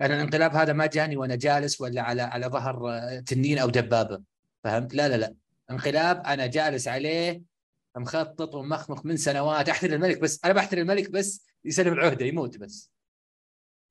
أنا 0.00 0.14
الانقلاب 0.14 0.54
هذا 0.56 0.72
ما 0.72 0.86
جاني 0.86 1.16
وأنا 1.16 1.34
جالس 1.36 1.80
ولا 1.80 2.02
على 2.02 2.22
على 2.22 2.46
ظهر 2.46 2.80
تنين 3.26 3.58
أو 3.58 3.70
دبابة. 3.70 4.22
فهمت؟ 4.64 4.94
لا 4.94 5.08
لا 5.08 5.16
لا. 5.16 5.34
انقلاب 5.70 6.26
أنا 6.26 6.46
جالس 6.46 6.88
عليه 6.88 7.42
مخطط 7.96 8.54
ومخمخ 8.54 9.06
من 9.06 9.16
سنوات. 9.16 9.68
احترم 9.68 9.92
الملك 9.94 10.20
بس 10.20 10.40
أنا 10.44 10.52
بحترم 10.52 10.80
الملك 10.90 11.10
بس 11.10 11.46
يسلم 11.64 11.92
العهدة 11.92 12.26
يموت 12.26 12.56
بس. 12.58 12.90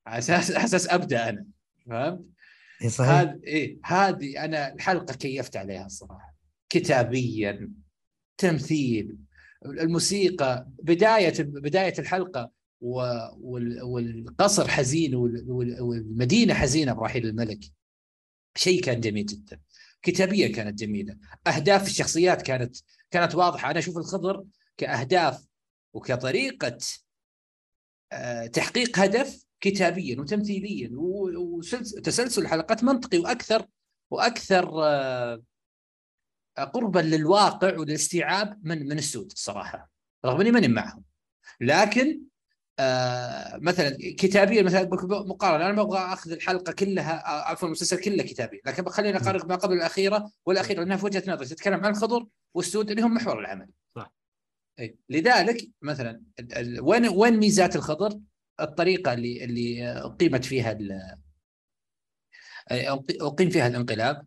على 0.08 0.18
أساس 0.18 0.52
على 0.52 0.66
أساس 0.66 0.90
أبدأ 0.90 1.30
أنا 1.30 1.46
فهمت؟ 1.88 2.26
إيه 2.82 2.90
صحيح. 2.90 3.10
هذه 3.12 3.40
إيه 3.44 3.78
هذه 3.84 4.46
أنا 4.46 4.74
الحلقة 4.74 5.14
كيفت 5.14 5.58
عليها 5.58 5.86
الصراحه 5.86 6.36
كتابيا 6.70 7.72
تمثيل 8.38 9.18
الموسيقى 9.66 10.68
بداية 10.84 11.34
بداية 11.40 11.94
الحلقة 12.00 12.52
والقصر 13.82 14.68
حزين 14.68 15.16
وال- 15.16 15.52
وال- 15.52 15.82
والمدينة 15.82 16.54
حزينة 16.54 16.94
برحيل 16.94 17.26
الملك 17.26 17.60
شيء 18.58 18.82
كان 18.82 19.00
جميل 19.02 19.26
جدا. 19.26 19.60
كتابيا 20.08 20.48
كانت 20.48 20.80
جميلة. 20.80 21.18
أهداف 21.48 21.88
الشخصيات 21.88 22.42
كانت 22.42 22.76
كانت 23.12 23.36
واضحة. 23.36 23.72
أنا 23.72 23.80
أشوف 23.80 23.98
الخضر 23.98 24.44
كأهداف 24.78 25.46
وكطريقة 25.94 26.78
آه، 28.12 28.46
تحقيق 28.46 29.00
هدف 29.00 29.46
كتابيا 29.62 30.20
وتمثيليا 30.20 30.90
وتسلسل 30.94 32.42
الحلقات 32.42 32.84
منطقي 32.84 33.18
وأكثر 33.18 33.66
وأكثر 34.12 34.84
آه، 34.84 35.44
قربا 36.74 37.00
للواقع 37.00 37.78
وللاستيعاب 37.78 38.60
من 38.64 38.88
من 38.88 38.98
السود 38.98 39.32
الصراحه 39.32 39.90
رغم 40.26 40.42
إني 40.42 40.52
ماني 40.52 40.68
معهم. 40.68 41.04
لكن 41.62 42.22
آه 42.80 43.58
مثلا 43.58 43.98
كتابيا 44.00 44.62
مثلا 44.62 44.90
مقارنة 45.26 45.66
أنا 45.66 45.74
ما 45.74 45.82
أبغى 45.82 46.00
أخذ 46.00 46.32
الحلقة 46.32 46.74
كلها 46.74 47.28
عفوا 47.28 47.68
المسلسل 47.68 48.00
كله 48.04 48.24
كتابي 48.24 48.62
لكن 48.66 48.90
خليني 48.90 49.18
أقارن 49.18 49.48
ما 49.48 49.56
قبل 49.56 49.74
الأخيرة 49.76 50.32
والأخيرة 50.46 50.80
لأنها 50.80 50.98
في 50.98 51.06
وجهة 51.06 51.24
نظري 51.28 51.46
تتكلم 51.48 51.86
عن 51.86 51.92
الخضر 51.92 52.28
والسود 52.54 52.90
اللي 52.92 53.02
هم 53.02 53.14
محور 53.14 53.40
العمل 53.40 53.70
صح. 53.96 54.14
أي. 54.80 54.98
لذلك 55.10 55.70
مثلا 55.82 56.22
ال- 56.40 56.54
ال- 56.58 56.82
وين 56.82 57.08
وين 57.10 57.38
ميزات 57.38 57.76
الخضر؟ 57.76 58.20
الطريقة 58.60 59.14
اللي 59.14 59.44
اللي 59.44 59.88
أقيمت 59.92 60.46
فيها 60.46 60.78
أقيم 63.22 63.50
فيها 63.50 63.68
الانقلاب 63.68 64.26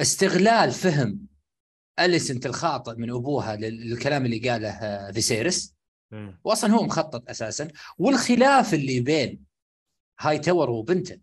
استغلال 0.00 0.70
فهم 0.70 1.26
أليسنت 1.98 2.46
الخاطئ 2.46 2.94
من 2.96 3.10
أبوها 3.10 3.56
لل- 3.56 3.90
للكلام 3.90 4.24
اللي 4.26 4.50
قاله 4.50 5.12
فيسيرس. 5.12 5.74
واصلا 6.44 6.70
هو 6.72 6.82
مخطط 6.82 7.30
أساسا. 7.30 7.68
والخلاف 7.98 8.74
اللي 8.74 9.00
بين 9.00 9.44
هايتاور 10.20 10.70
وبنته 10.70 11.20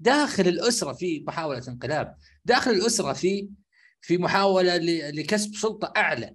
داخل 0.00 0.48
الأسرة 0.48 0.92
في 0.92 1.24
محاولة 1.26 1.62
انقلاب 1.68 2.16
داخل 2.44 2.70
الأسرة 2.70 3.12
في 3.12 3.48
في 4.00 4.18
محاولة 4.18 4.76
لكسب 5.10 5.54
سلطة 5.54 5.92
أعلى. 5.96 6.34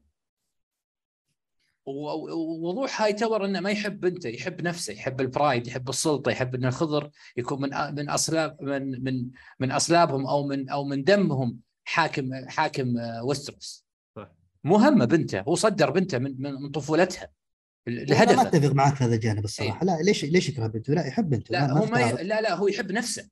ووضوح 1.86 3.01
هاي 3.01 3.14
تاور 3.14 3.45
إنه 3.45 3.60
ما 3.60 3.72
يحب 3.72 3.99
بنته 3.99 4.30
يحب 4.30 4.62
نفسه 4.62 4.93
يحب 4.93 5.22
البرايد 5.22 5.68
يحب 5.68 5.89
السلطة 5.89 6.32
يحب 6.32 6.56
ان 6.56 6.66
الخضر 6.66 7.10
يكون 7.38 7.62
من 7.62 7.95
من 7.95 8.10
اصلاب 8.10 8.62
من 8.62 9.04
من 9.04 9.30
من 9.60 9.72
أصلابهم 9.72 10.28
أو 10.28 10.47
من 10.47 10.70
أو 10.70 10.84
من 10.84 11.04
دمهم 11.04 11.60
حاكم 11.84 12.30
حاكم 12.47 12.97
آه، 12.97 13.24
وستروس. 13.24 13.86
صح. 14.16 14.32
مهمة 14.64 15.06
بنته 15.06 15.41
هو 15.41 15.56
صدر 15.56 15.89
بنته 15.89 16.18
من 16.18 16.41
من 16.41 16.70
طفولتها. 16.70 17.30
أنا 17.88 17.95
ما 17.95 18.05
لهدفه 18.05 18.41
أتفق 18.41 18.71
معك 18.71 18.95
في 18.95 19.03
هذا 19.03 19.15
الجانب 19.15 19.43
الصراحة. 19.45 19.86
لا 19.86 19.97
ليش 20.01 20.25
ليش 20.25 20.49
يكره 20.49 20.67
بنته؟ 20.67 20.93
لا 20.93 21.05
يحب 21.07 21.29
بنته 21.29 21.51
لا 21.51 21.67
ما, 21.73 21.79
هو 21.79 21.86
ما 21.86 22.01
ي... 22.01 22.23
لا 22.23 22.41
لا 22.41 22.55
هو 22.55 22.67
يحب 22.67 22.91
نفسه. 22.91 23.29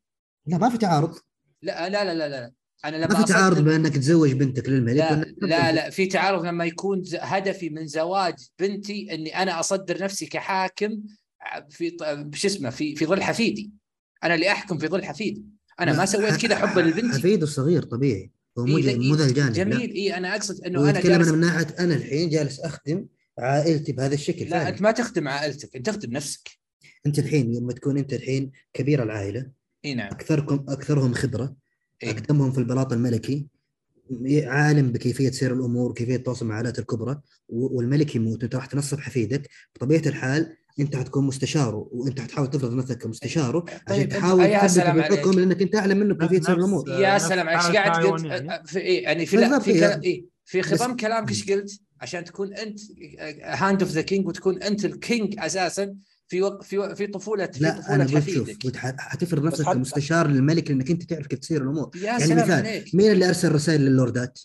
لا 0.48 0.58
ما 0.58 0.70
في 0.70 0.78
تعارض. 0.78 1.16
لا 1.62 1.90
لا 1.90 2.04
لا 2.04 2.14
لا, 2.14 2.30
لا. 2.30 2.52
أنا 2.86 2.98
لما 2.98 3.08
ما 3.08 3.26
في 3.26 3.34
تعارض 3.34 3.58
أصدق- 3.58 3.62
بانك 3.62 3.98
تزوج 3.98 4.32
بنتك 4.32 4.70
للملك 4.70 4.96
لا 4.98 5.26
لا. 5.42 5.72
لا. 5.72 5.90
في 5.90 6.06
تعارض 6.06 6.46
لما 6.46 6.66
يكون 6.66 7.04
هدفي 7.20 7.70
من 7.70 7.88
زواج 7.88 8.34
بنتي 8.60 9.14
إني 9.14 9.42
أنا 9.42 9.60
أصدر 9.60 10.04
نفسي 10.04 10.26
كحاكم 10.26 11.04
في 11.70 11.98
شو 12.34 12.48
اسمه 12.48 12.70
في 12.70 12.96
في 12.96 13.06
ظل 13.06 13.22
حفيدي. 13.24 13.72
أنا 14.24 14.36
اللي 14.36 14.52
أحكم 14.52 14.78
في 14.78 14.88
ظل 14.88 15.04
حفيدي. 15.06 15.46
أنا 15.80 15.94
ما 15.98 16.06
سويت 16.06 16.36
كذا 16.36 16.56
حبا 16.56 16.82
لبنتي. 16.82 17.20
حفيده 17.20 17.44
الصغير 17.44 17.84
طبيعي. 17.84 18.32
هو 18.58 18.66
مو 18.66 18.78
إيه، 18.78 18.90
إيه، 18.90 19.10
مو 19.10 19.16
ذا 19.16 19.26
الجانب 19.26 19.54
جميل. 19.54 19.94
اي 19.94 20.18
أنا 20.18 20.36
أقصد 20.36 20.60
لا. 20.60 20.68
إنه 20.68 20.90
أنا 20.90 21.02
جالس 21.02 21.28
أنا 21.28 21.32
من 21.32 21.40
ناحية 21.40 21.68
أنا 21.80 21.94
الحين 21.96 22.30
جالس 22.30 22.60
أخدم 22.60 23.06
عائلتي 23.42 23.92
بهذا 23.92 24.14
الشكل 24.14 24.46
لا 24.46 24.50
فعلا. 24.52 24.70
أنت 24.70 24.82
ما 24.82 24.92
تخدم 24.92 25.28
عائلتك 25.28 25.76
أنت 25.76 25.86
تخدم 25.90 26.12
نفسك. 26.12 26.50
أنت 27.06 27.20
الحين 27.20 27.56
لما 27.56 27.74
تكون 27.74 27.98
أنت 27.98 28.14
الحين 28.14 28.52
كبير 28.74 29.04
العائلة 29.04 29.48
إي 29.86 29.94
نعم. 29.94 30.08
اكثركم 30.12 30.66
أكثرهم 30.70 31.14
خبرة 31.14 31.56
إيه. 32.04 32.12
أقدمهم 32.12 32.52
في 32.52 32.58
البلاط 32.58 32.94
الملكي 32.94 33.48
عالم 34.44 34.92
بكيفية 34.92 35.30
سير 35.32 35.54
الأمور 35.54 35.90
وكيفيه 35.92 36.16
التواصل 36.16 36.46
مع 36.46 36.52
العائلات 36.52 36.80
الكبرى 36.80 37.22
والملك 37.50 38.16
يموت 38.16 38.42
وانت 38.44 38.56
راح 38.56 38.66
تنصب 38.66 39.00
حفيدك. 39.00 39.50
بطبيعة 39.76 40.02
الحال 40.06 40.56
أنت 40.80 40.96
حتكون 40.96 41.26
مستشاره 41.28 41.88
وأنت 41.92 42.20
حتحاول 42.20 42.50
تفرض 42.50 42.74
نفسك 42.74 42.98
كمستشاره 42.98 43.66
عشان 43.70 43.80
طيب، 43.88 44.10
أنت- 44.10 44.16
تحاول 44.16 44.44
يا 44.46 44.68
تثبت 44.68 44.84
عليك. 44.86 45.28
لأنك 45.28 45.62
أنت 45.62 45.76
أعلم 45.76 45.98
منه 45.98 46.16
كيفية 46.16 46.38
نفس- 46.38 46.50
الأمور. 46.50 46.90
يا 46.90 47.18
سلام 47.18 47.48
إيش 47.50 47.58
حالة 47.60 47.80
قاعد 47.80 48.06
قلت 48.06 48.24
يعني. 48.26 48.68
في 48.68 48.80
يعني 48.80 49.26
في 49.26 49.38
بالضبط 49.38 49.62
في 49.62 50.24
في 50.46 50.60
بس- 50.62 50.66
خضم 50.84 50.96
كلامك 50.96 51.30
إيش 51.30 51.52
قلت؟ 51.52 51.80
عشان 52.02 52.24
تكون 52.24 52.54
أنت 52.54 52.80
Hand 53.44 53.82
of 53.82 53.92
the 53.92 54.02
King 54.02 54.28
وتكون 54.28 54.64
أنت 54.64 54.86
ال 54.86 54.96
King 54.96 55.36
أساسا 55.40 55.96
في 56.28 56.42
وق... 56.42 56.64
في. 56.64 56.96
في 56.96 57.08
طفولة 57.08 57.46
في 57.46 57.64
لا 57.64 57.72
طفولة 57.72 57.96
أنا 57.96 58.08
شوف 58.22 58.50
حتفرض 58.98 59.44
نفسك 59.44 59.66
كمستشار 59.66 60.28
للملك 60.28 60.72
لانك 60.72 60.92
أنت 60.92 61.04
تعرف 61.04 61.28
كيف 61.28 61.40
تصير 61.40 61.62
الأمور 61.62 61.92
يا 61.96 62.04
يعني 62.04 62.24
سلام 62.24 62.38
مثال 62.38 62.52
عليك 62.52 62.96
مين 62.96 63.12
اللي 63.12 63.28
أرسل 63.28 63.52
رسائل 63.52 63.82
للوردات؟ 63.82 64.40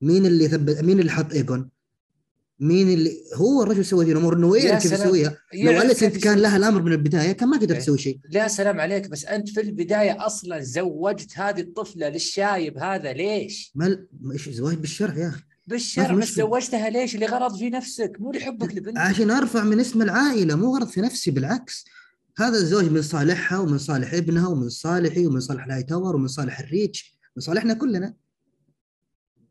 مين 0.00 0.26
اللي 0.26 0.48
ثبت 0.48 0.80
مين 0.80 1.00
اللي 1.00 1.10
حط 1.10 1.32
ايجون؟ 1.32 1.70
مين 2.60 2.88
اللي 2.88 3.16
هو 3.34 3.62
الرجل 3.62 3.84
سوى 3.84 4.04
ذي 4.04 4.12
الأمور 4.12 4.36
إنه 4.36 4.56
يعرف 4.56 4.82
كيف. 4.82 4.92
يسويها 4.92 5.36
لو 5.54 5.82
اليسنت 5.82 6.16
كان. 6.16 6.38
لها 6.38 6.56
الأمر 6.56 6.82
من 6.82 6.92
البداية 6.92 7.32
كان 7.32 7.48
ما 7.48 7.56
قدر 7.56 7.74
إيه. 7.74 7.80
تسوي 7.80 7.98
شيء 7.98 8.18
لا 8.30 8.48
سلام 8.48 8.80
عليك 8.80 9.08
بس 9.08 9.24
أنت 9.24 9.48
في 9.48 9.60
البداية 9.60 10.26
أصلا 10.26 10.60
زوجت 10.60 11.38
هذه 11.38 11.60
الطفلة 11.60 12.08
للشايب 12.08 12.78
هذا 12.78 13.12
ليش؟ 13.12 13.72
ما 13.74 14.06
إيش 14.32 14.48
زواج 14.48 14.76
بالشرع 14.76 15.18
يا 15.18 15.28
أخي 15.28 15.42
بالشرع 15.66 16.06
في 16.06 16.12
بس 16.12 16.18
مشكلة. 16.18 16.44
زوجتها 16.44 16.90
ليش؟ 16.90 17.16
لغرض 17.16 17.56
في 17.56 17.70
نفسك 17.70 18.16
مو 18.18 18.32
لحبك 18.32 18.74
لبنتك. 18.74 18.98
عشان 19.00 19.30
أرفع 19.30 19.64
من 19.64 19.80
اسم 19.80 20.02
العائلة 20.02 20.54
مو 20.54 20.76
غرض 20.76 20.88
في 20.88 21.00
نفسي 21.00 21.30
بالعكس. 21.30 21.84
هذا 22.38 22.58
الزواج 22.58 22.90
من 22.90 23.02
صالحها 23.02 23.58
ومن 23.58 23.78
صالح 23.78 24.14
ابنها 24.14 24.48
ومن 24.48 24.68
صالحي 24.68 25.26
ومن 25.26 25.40
صالح 25.40 25.64
الهاي 25.64 25.82
تاور 25.82 26.16
ومن 26.16 26.28
صالح 26.28 26.60
الريتش 26.60 27.18
من 27.36 27.42
صالحنا 27.42 27.74
كلنا. 27.74 28.14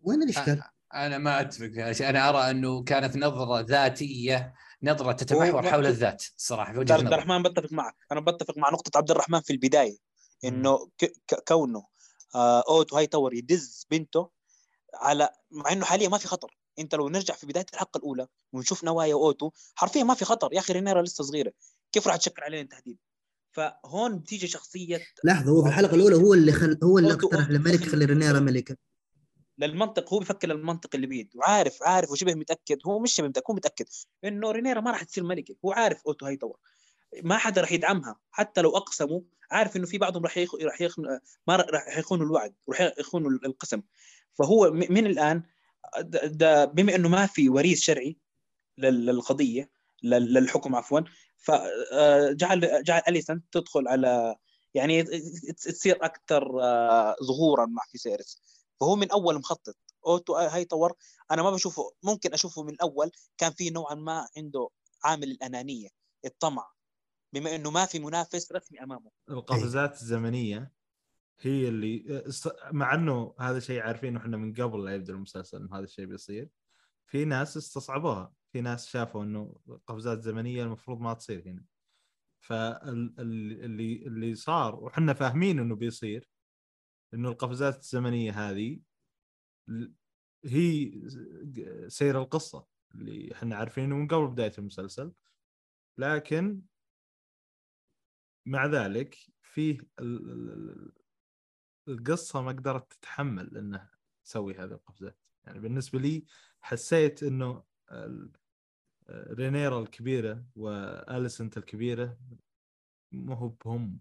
وين 0.03 0.24
الاشكال؟ 0.24 0.62
أنا 0.93 1.18
ما 1.18 1.41
أتفق 1.41 2.05
أنا 2.07 2.30
أرى 2.30 2.51
أنه 2.51 2.84
كانت 2.84 3.18
نظرة 3.18 3.60
ذاتية 3.62 4.53
نظرة 4.84 5.12
تتمحور 5.12 5.64
حول 5.70 5.86
الذات 5.86 6.24
الصراحه 6.38 6.72
في 6.74 6.80
عبد 6.80 6.80
وجهة 6.92 6.92
نظري. 6.92 6.94
عبد 6.96 7.16
الرحمن 7.16 7.43
بتفق 7.43 7.74
معك. 7.74 7.95
أنا 8.12 8.20
بتفق 8.20 8.57
مع 8.57 8.70
نقطة 8.70 8.97
عبد 8.97 9.12
الرحمن 9.12 9.39
في 9.41 9.53
البداية 9.53 9.97
إنه 10.45 10.89
ك- 10.97 11.14
ك- 11.28 11.43
كونه 11.47 11.84
آه، 12.36 12.64
اوتو 12.70 12.97
هاي 12.97 13.07
تاور 13.07 13.34
يدز 13.34 13.86
بنته 13.91 14.30
على 14.94 15.30
مع 15.52 15.72
إنه 15.72 15.86
حاليا 15.86 16.10
ما 16.10 16.18
في 16.18 16.28
خطر. 16.28 16.58
أنت 16.80 16.96
لو 16.96 17.10
نرجع 17.10 17.34
في 17.34 17.48
بداية 17.48 17.66
الحلقة 17.74 17.98
الأولى 17.98 18.28
ونشوف 18.54 18.84
نوايا 18.84 19.14
أوتو 19.14 19.52
حرفيا 19.76 20.04
ما 20.04 20.14
في 20.14 20.26
خطر. 20.26 20.54
يا 20.54 20.60
أخي 20.60 20.74
رينيرا 20.74 21.02
لسه 21.02 21.24
صغيرة. 21.24 21.52
كيف 21.92 22.08
راح 22.08 22.16
تشكل 22.16 22.44
علينا 22.44 22.68
تهديد 22.68 22.98
فهون 23.52 24.20
بتيجي 24.20 24.48
شخصية 24.48 25.02
لحظة 25.24 25.52
هو 25.52 25.62
في 25.62 25.68
الحلقة 25.68 25.96
الأولى 25.96 26.16
هو 26.16 26.34
اللي 26.34 26.52
خل 26.52 26.80
هو 26.84 26.98
اللي 26.98 27.14
اقترح 27.14 27.50
للملك 27.50 27.82
يخلي 27.82 28.06
رينيرا 28.06 28.40
ملكة. 28.40 28.76
للمنطق 29.58 30.14
هو 30.14 30.20
بفكر 30.20 30.48
للمنطق 30.48 30.90
اللي 30.96 31.08
بيد 31.08 31.30
وعارف 31.36 31.84
عارف 31.84 32.12
وشبه 32.12 32.34
متأكد. 32.34 32.78
هو 32.88 33.00
مش 33.00 33.14
شبه 33.14 33.28
متأكد 33.28 33.48
هو 33.50 33.56
متأكد 33.56 33.86
إنه 34.24 34.52
رينيرا 34.52 34.82
ما 34.82 34.92
راح 34.92 35.04
تصير 35.04 35.24
ملكة. 35.24 35.56
هو 35.66 35.72
عارف 35.72 36.02
أوتو 36.08 36.26
هاي 36.26 36.38
تاور 36.38 36.58
ما 37.24 37.38
حدا 37.38 37.62
راح 37.62 37.72
يدعمها. 37.72 38.20
حتى 38.32 38.62
لو 38.62 38.78
أقسموا 38.78 39.22
عارف 39.52 39.76
إنه 39.76 39.86
في 39.86 39.98
بعضهم 39.98 40.24
راح 40.24 40.38
يخ... 40.38 40.56
راح 40.56 40.82
يخ... 40.82 41.00
ما 41.48 41.56
راح 41.56 41.98
يخونوا 41.98 42.26
الوعد 42.26 42.56
وراح 42.68 42.94
يخونوا 43.00 43.32
القسم. 43.32 43.82
فهو 44.40 44.72
من 44.72 45.06
الآن 45.06 45.44
ده- 46.26 46.66
بما 46.66 46.96
إنه 46.96 47.10
ما 47.10 47.26
في 47.26 47.50
وريث 47.50 47.80
شرعي 47.80 48.18
لل- 48.78 49.06
للقضية 49.06 49.72
لل- 50.04 50.34
للحكم 50.34 50.76
عفوا 50.76 51.00
فجعل 51.38 52.84
جعل 52.84 53.02
أليسن 53.08 53.42
تدخل 53.52 53.88
على 53.88 54.36
يعني 54.74 55.04
تصير 55.54 56.06
أكثر 56.06 56.62
آه، 56.64 57.16
ظهورا 57.24 57.66
مع 57.66 57.82
فيسيرس 57.92 58.42
فهو 58.80 58.96
من 58.96 59.12
أول 59.12 59.36
مخطط. 59.36 59.76
أوتو 60.06 60.36
هاي 60.36 60.66
تاور 60.66 60.94
أنا 61.32 61.44
ما 61.44 61.52
بشوفه 61.52 61.92
ممكن 62.04 62.34
أشوفه 62.34 62.64
من 62.64 62.70
الأول. 62.74 63.12
كان 63.38 63.52
في 63.52 63.70
نوعا 63.70 63.96
ما 63.96 64.28
عنده 64.38 64.70
عامل 65.04 65.32
الأنانية 65.32 65.90
الطمع. 66.26 66.72
بما 67.34 67.56
إنه 67.56 67.72
ما 67.72 67.86
في 67.86 68.00
منافس 68.00 68.52
رسمي 68.52 68.84
أمامه. 68.84 69.12
القفزات 69.30 70.02
الزمنية. 70.02 70.72
هي 71.42 71.68
اللي 71.70 72.24
مع 72.72 72.94
إنه 72.94 73.36
هذا 73.40 73.60
شيء 73.60 73.82
عارفينه 73.82 74.20
إحنا 74.20 74.38
من 74.38 74.54
قبل 74.54 74.86
لا 74.86 74.96
يبدا 74.96 75.14
المسلسل 75.14 75.58
إنه 75.58 75.76
هذا 75.76 75.84
الشيء 75.84 76.06
بيصير. 76.06 76.50
في 77.06 77.26
ناس 77.26 77.58
استصعبوها. 77.58 78.34
في 78.52 78.62
ناس 78.62 78.88
شافوا 78.88 79.24
إنه 79.24 79.60
قفزات 79.88 80.22
زمنية 80.22 80.64
المفروض 80.64 81.00
ما 81.00 81.14
تصير 81.14 81.48
هنا. 81.48 81.66
فاللي 82.40 84.08
اللي 84.08 84.36
صار 84.36 84.76
وحنا 84.84 85.14
فاهمين 85.14 85.60
إنه 85.60 85.76
بيصير 85.76 86.30
إنه 87.14 87.30
القفزات 87.30 87.78
الزمنية 87.80 88.32
هذه 88.50 88.80
هي 90.46 90.92
سير 91.88 92.22
القصة 92.22 92.66
اللي 92.96 93.32
إحنا 93.34 93.56
عارفينه 93.56 93.96
من 93.96 94.08
قبل 94.08 94.28
بداية 94.28 94.54
المسلسل. 94.58 95.12
لكن 95.98 96.62
مع 98.46 98.66
ذلك 98.66 99.18
فيه 99.42 99.78
القصة 101.90 102.42
ما 102.42 102.52
قدرت 102.52 102.94
تتحمل 102.94 103.58
إنها 103.58 103.90
تسوي 104.26 104.54
هذه 104.56 104.64
القفزات 104.72 105.18
يعني 105.46 105.60
بالنسبة 105.60 106.00
لي 106.00 106.24
حسيت 106.62 107.24
إنه 107.24 107.64
رينيرا 109.12 109.80
الكبيرة 109.80 110.44
وآليسنت 110.56 111.58
الكبيرة 111.58 112.18
مو 113.12 113.34
هو 113.34 113.48
بهم. 113.66 114.00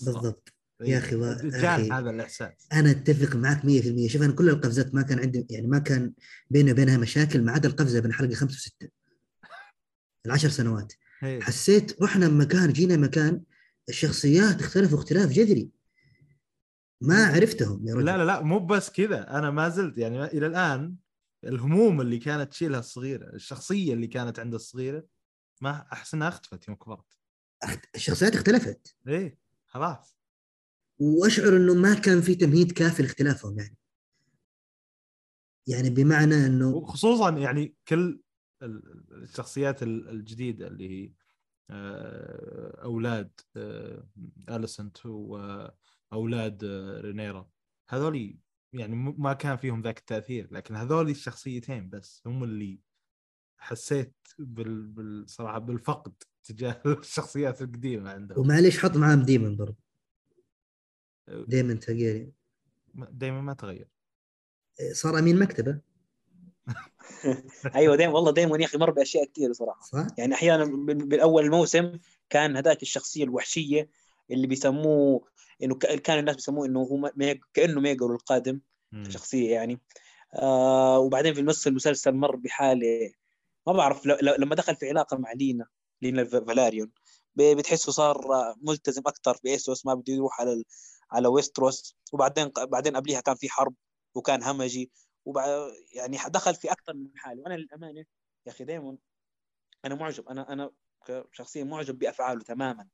بالضبط 0.00 0.52
يا 0.80 0.98
أخي، 0.98 1.16
و- 1.16 1.34
جاني 1.34 1.66
أخي. 1.66 1.90
هذا 1.90 2.10
الإحساس 2.10 2.68
أنا 2.72 2.90
أتفق 2.90 3.36
معك 3.36 3.64
100% 3.64 4.08
شوف 4.08 4.22
أنا 4.22 4.32
كل 4.32 4.48
القفزات 4.48 4.94
ما 4.94 5.02
كان 5.02 5.18
عندي 5.20 5.46
يعني 5.50 5.66
ما 5.66 5.78
كان 5.78 6.12
بيني 6.50 6.72
وبينها 6.72 6.98
مشاكل 6.98 7.42
ما 7.44 7.52
عدا 7.52 7.68
القفزة 7.68 8.00
بين 8.00 8.12
حلقة 8.12 8.34
خمسة 8.34 8.54
وستة 8.56 8.88
العشر 10.26 10.48
سنوات 10.48 10.92
هي. 11.20 11.42
حسيت 11.42 12.02
رحنا 12.02 12.28
مكان 12.28 12.72
جينا 12.72 12.96
مكان 12.96 13.42
الشخصيات 13.88 14.60
اختلفوا 14.60 14.98
اختلاف 14.98 15.30
جذري 15.32 15.68
ما 17.00 17.26
عرفتهم 17.26 17.86
يا 17.88 17.94
رجل. 17.94 18.04
لا 18.04 18.16
لا 18.16 18.24
لا 18.24 18.42
مو 18.42 18.58
بس 18.58 18.90
كذا. 18.90 19.38
أنا 19.38 19.50
ما 19.50 19.68
زلت 19.68 19.98
يعني 19.98 20.24
إلى 20.24 20.46
الآن 20.46 20.96
الهموم 21.44 22.00
اللي 22.00 22.18
كانت 22.18 22.50
تشيلها 22.50 22.80
الصغيرة 22.80 23.34
الشخصية 23.34 23.92
اللي 23.94 24.06
كانت 24.06 24.38
عند 24.38 24.54
الصغيرة 24.54 25.06
ما 25.60 25.86
أحس 25.92 26.14
إنها 26.14 26.28
اختفت 26.28 26.68
يوم 26.68 26.76
كبرت. 26.76 27.18
الشخصيات 27.94 28.34
اختلفت. 28.34 28.96
إيه 29.08 29.38
خلاص. 29.66 30.16
وأشعر 30.98 31.56
إنه 31.56 31.74
ما 31.74 31.94
كان 31.94 32.20
في 32.20 32.34
تمهيد 32.34 32.72
كافي 32.72 33.02
لاختلافهم 33.02 33.58
يعني. 33.58 33.76
يعني 35.66 35.90
بمعنى 35.90 36.46
إنه 36.46 36.68
وخصوصا 36.68 37.30
يعني 37.30 37.74
كل 37.88 38.20
ال- 38.62 39.22
الشخصيات 39.22 39.82
ال- 39.82 40.08
الجديدة 40.08 40.66
اللي 40.66 40.88
هي 40.90 41.12
آه، 41.70 42.82
أولاد 42.84 43.30
آه، 43.56 44.08
أليسنت 44.50 45.06
واولاد 45.06 45.74
آه، 46.12 47.00
رينيرا. 47.00 47.48
هذول 47.88 48.36
يعني 48.72 48.96
ما 49.18 49.32
كان 49.32 49.56
فيهم 49.56 49.82
ذاك 49.82 49.98
التأثير 49.98 50.48
لكن 50.50 50.76
هذول 50.76 51.10
الشخصيتين 51.10 51.88
بس 51.88 52.22
هم 52.26 52.44
اللي 52.44 52.80
حسيت 53.58 54.14
بال... 54.38 54.86
بالصراحه 54.86 55.58
بالفقد 55.58 56.12
تجاه 56.44 56.82
الشخصيات 56.86 57.62
القديمة 57.62 58.10
عندهم. 58.10 58.38
ومعليش 58.38 58.78
حط 58.78 58.96
معاهم 58.96 59.22
ديمن 59.22 59.56
برضه 59.56 59.76
ديمن 61.28 61.80
تارجيري 61.80 62.32
دائما 62.94 63.40
ما 63.40 63.54
تغير. 63.54 63.88
صار 64.92 65.18
أمين 65.18 65.38
مكتبة. 65.38 65.80
أيوه 67.74 67.96
دايما 67.96 68.14
والله 68.14 68.30
دايما 68.32 68.58
يا 68.60 68.64
أخي 68.64 68.78
مر 68.78 68.90
بأشياء 68.90 69.24
كثير 69.24 69.52
صراحة. 69.52 69.80
صح؟ 69.80 70.06
يعني 70.18 70.34
أحيانا 70.34 70.64
بال- 70.64 71.08
بالأول 71.08 71.44
الموسم 71.44 71.98
كان 72.30 72.56
هذاك 72.56 72.82
الشخصية 72.82 73.24
الوحشية 73.24 73.88
اللي 74.30 74.46
بيسموه 74.46 75.28
إنه 75.62 75.74
كان 75.74 76.18
الناس 76.18 76.36
بيسموه 76.36 76.66
إنه 76.66 76.80
هو 76.80 77.12
ميج... 77.16 77.38
كأنه 77.54 77.80
ميجر 77.80 78.14
القادم. 78.14 78.60
كشخصية 79.06 79.50
يعني. 79.50 79.80
آه 80.34 80.98
وبعدين 80.98 81.34
في 81.34 81.42
نص 81.42 81.66
المسلسل 81.66 82.12
مر 82.12 82.36
بحالة 82.36 83.12
ما 83.66 83.72
بعرف 83.72 84.06
ل... 84.06 84.18
لما 84.38 84.54
دخل 84.54 84.76
في 84.76 84.88
علاقة 84.88 85.16
مع 85.16 85.32
لينا 85.32 85.66
لينا 86.02 86.24
فالاريون 86.24 86.92
ب- 87.36 87.56
بتحسه 87.56 87.92
صار 87.92 88.20
ملتزم 88.62 89.02
أكثر 89.06 89.38
بايسوس 89.44 89.86
ما 89.86 89.94
بده 89.94 90.12
يروح 90.14 90.40
على 90.40 90.52
ال... 90.52 90.64
على 91.10 91.28
ويستروس. 91.28 91.96
وبعدين 92.12 92.48
بعدين 92.48 92.96
قبليها 92.96 93.20
كان 93.20 93.34
في 93.34 93.48
حرب 93.48 93.74
وكان 94.14 94.42
همجي. 94.42 94.90
وبعد 95.24 95.72
يعني 95.92 96.18
دخل 96.28 96.54
في 96.54 96.72
أكثر 96.72 96.94
من 96.94 97.10
حالة. 97.16 97.42
وأنا 97.42 97.54
للأمانة 97.54 98.04
يا 98.46 98.52
أخي 98.52 98.64
دايما 98.64 98.96
أنا 99.84 99.94
معجب 99.94 100.28
أنا 100.28 100.52
أنا 100.52 100.70
كشخصيا 101.06 101.64
معجب 101.64 101.98
بأفعاله 101.98 102.40
تماما. 102.40 102.88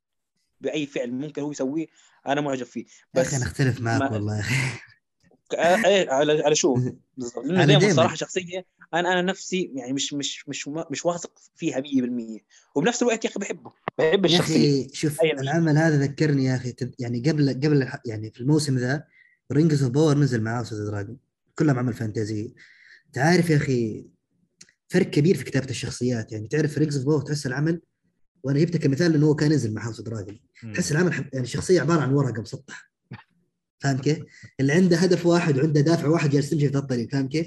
بأي 0.62 0.86
فعل 0.86 1.10
ممكن 1.12 1.42
هو 1.42 1.50
يسويه 1.50 1.86
أنا 2.26 2.40
معجب 2.40 2.66
فيه. 2.66 2.80
يا 2.80 3.20
بس 3.20 3.26
أخي 3.26 3.36
أنا 3.36 3.44
أختلف 3.44 3.80
معك 3.80 4.00
ما- 4.00 4.10
والله. 4.12 4.36
يا 4.36 4.40
أخي 4.44 4.78
ك- 5.50 5.54
إيه 5.86 6.10
على 6.10 6.42
على 6.44 6.54
شو؟ 6.54 6.74
بالضبط. 7.16 7.44
لأنه 7.46 7.78
دائما. 7.78 7.94
صراحة 7.94 8.14
شخصية 8.14 8.66
أنا 8.94 9.12
أنا 9.12 9.22
نفسي 9.22 9.72
يعني 9.74 9.92
مش 9.92 10.12
مش 10.14 10.48
مش 10.48 10.68
مش 10.90 11.06
واثق 11.06 11.38
فيها 11.56 11.80
100% 11.80 12.40
وبنفس 12.74 13.02
الوقت 13.02 13.24
يا 13.24 13.30
أخي 13.30 13.40
بحبه. 13.40 13.72
بحب 13.98 14.24
يا 14.24 14.30
الشخصية. 14.30 14.86
أخي 14.86 14.94
شوف. 14.94 15.20
العمل 15.22 15.78
هذا 15.78 15.96
ذكرني 15.98 16.44
يا 16.44 16.56
أخي 16.56 16.74
يعني 16.98 17.20
قبل 17.30 17.50
قبل 17.50 17.88
يعني 18.06 18.30
في 18.30 18.40
الموسم 18.40 18.78
ذا 18.78 19.04
Rings 19.52 19.82
of 19.82 19.92
Power 19.92 20.18
نزل 20.18 20.42
مع 20.42 20.58
House 20.58 20.72
of 20.72 20.82
the 20.82 20.93
Dragon 20.93 21.16
كلهم 21.54 21.78
عمل 21.78 21.92
فانتازي. 21.94 22.54
تعرف 23.12 23.50
يا 23.50 23.56
أخي 23.56 24.06
فرق 24.88 25.06
كبير 25.10 25.36
في 25.36 25.44
كتابة 25.44 25.70
الشخصيات. 25.70 26.32
يعني 26.32 26.48
تعرف 26.48 26.78
Rings 26.78 26.96
of 26.96 27.06
Power 27.06 27.20
تحس 27.22 27.46
العمل 27.46 27.80
وأنا 28.42 28.58
جبتك 28.58 28.80
كمثال 28.80 29.12
لأنه 29.12 29.26
هو 29.26 29.34
كان 29.34 29.52
ينزل 29.52 29.74
مع 29.74 29.86
House 29.86 30.00
Dragon. 30.00 30.40
تحس 30.74 30.92
العمل 30.92 31.12
حب- 31.12 31.28
يعني 31.32 31.44
الشخصية 31.44 31.80
عبارة 31.80 32.00
عن 32.00 32.12
ورقة 32.12 32.42
مسطحة 32.42 32.90
فاهم 33.80 33.98
كيف؟ 33.98 34.18
اللي 34.60 34.72
عنده 34.72 34.96
هدف 34.96 35.26
واحد 35.26 35.58
وعنده 35.58 35.80
دافع 35.80 36.08
واحد 36.08 36.30
جالس 36.30 36.50
تمشي 36.50 36.68
في 36.68 36.76
الطريق 36.78 37.10
فاهم 37.12 37.28
كيف؟ 37.28 37.46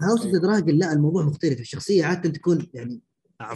House 0.00 0.26
أيوة. 0.26 0.38
Dragon 0.40 0.74
لا 0.78 0.92
الموضوع 0.92 1.22
مختلف 1.24 1.60
الشخصية 1.60 2.04
عادة 2.04 2.30
تكون 2.30 2.66
يعني. 2.74 3.00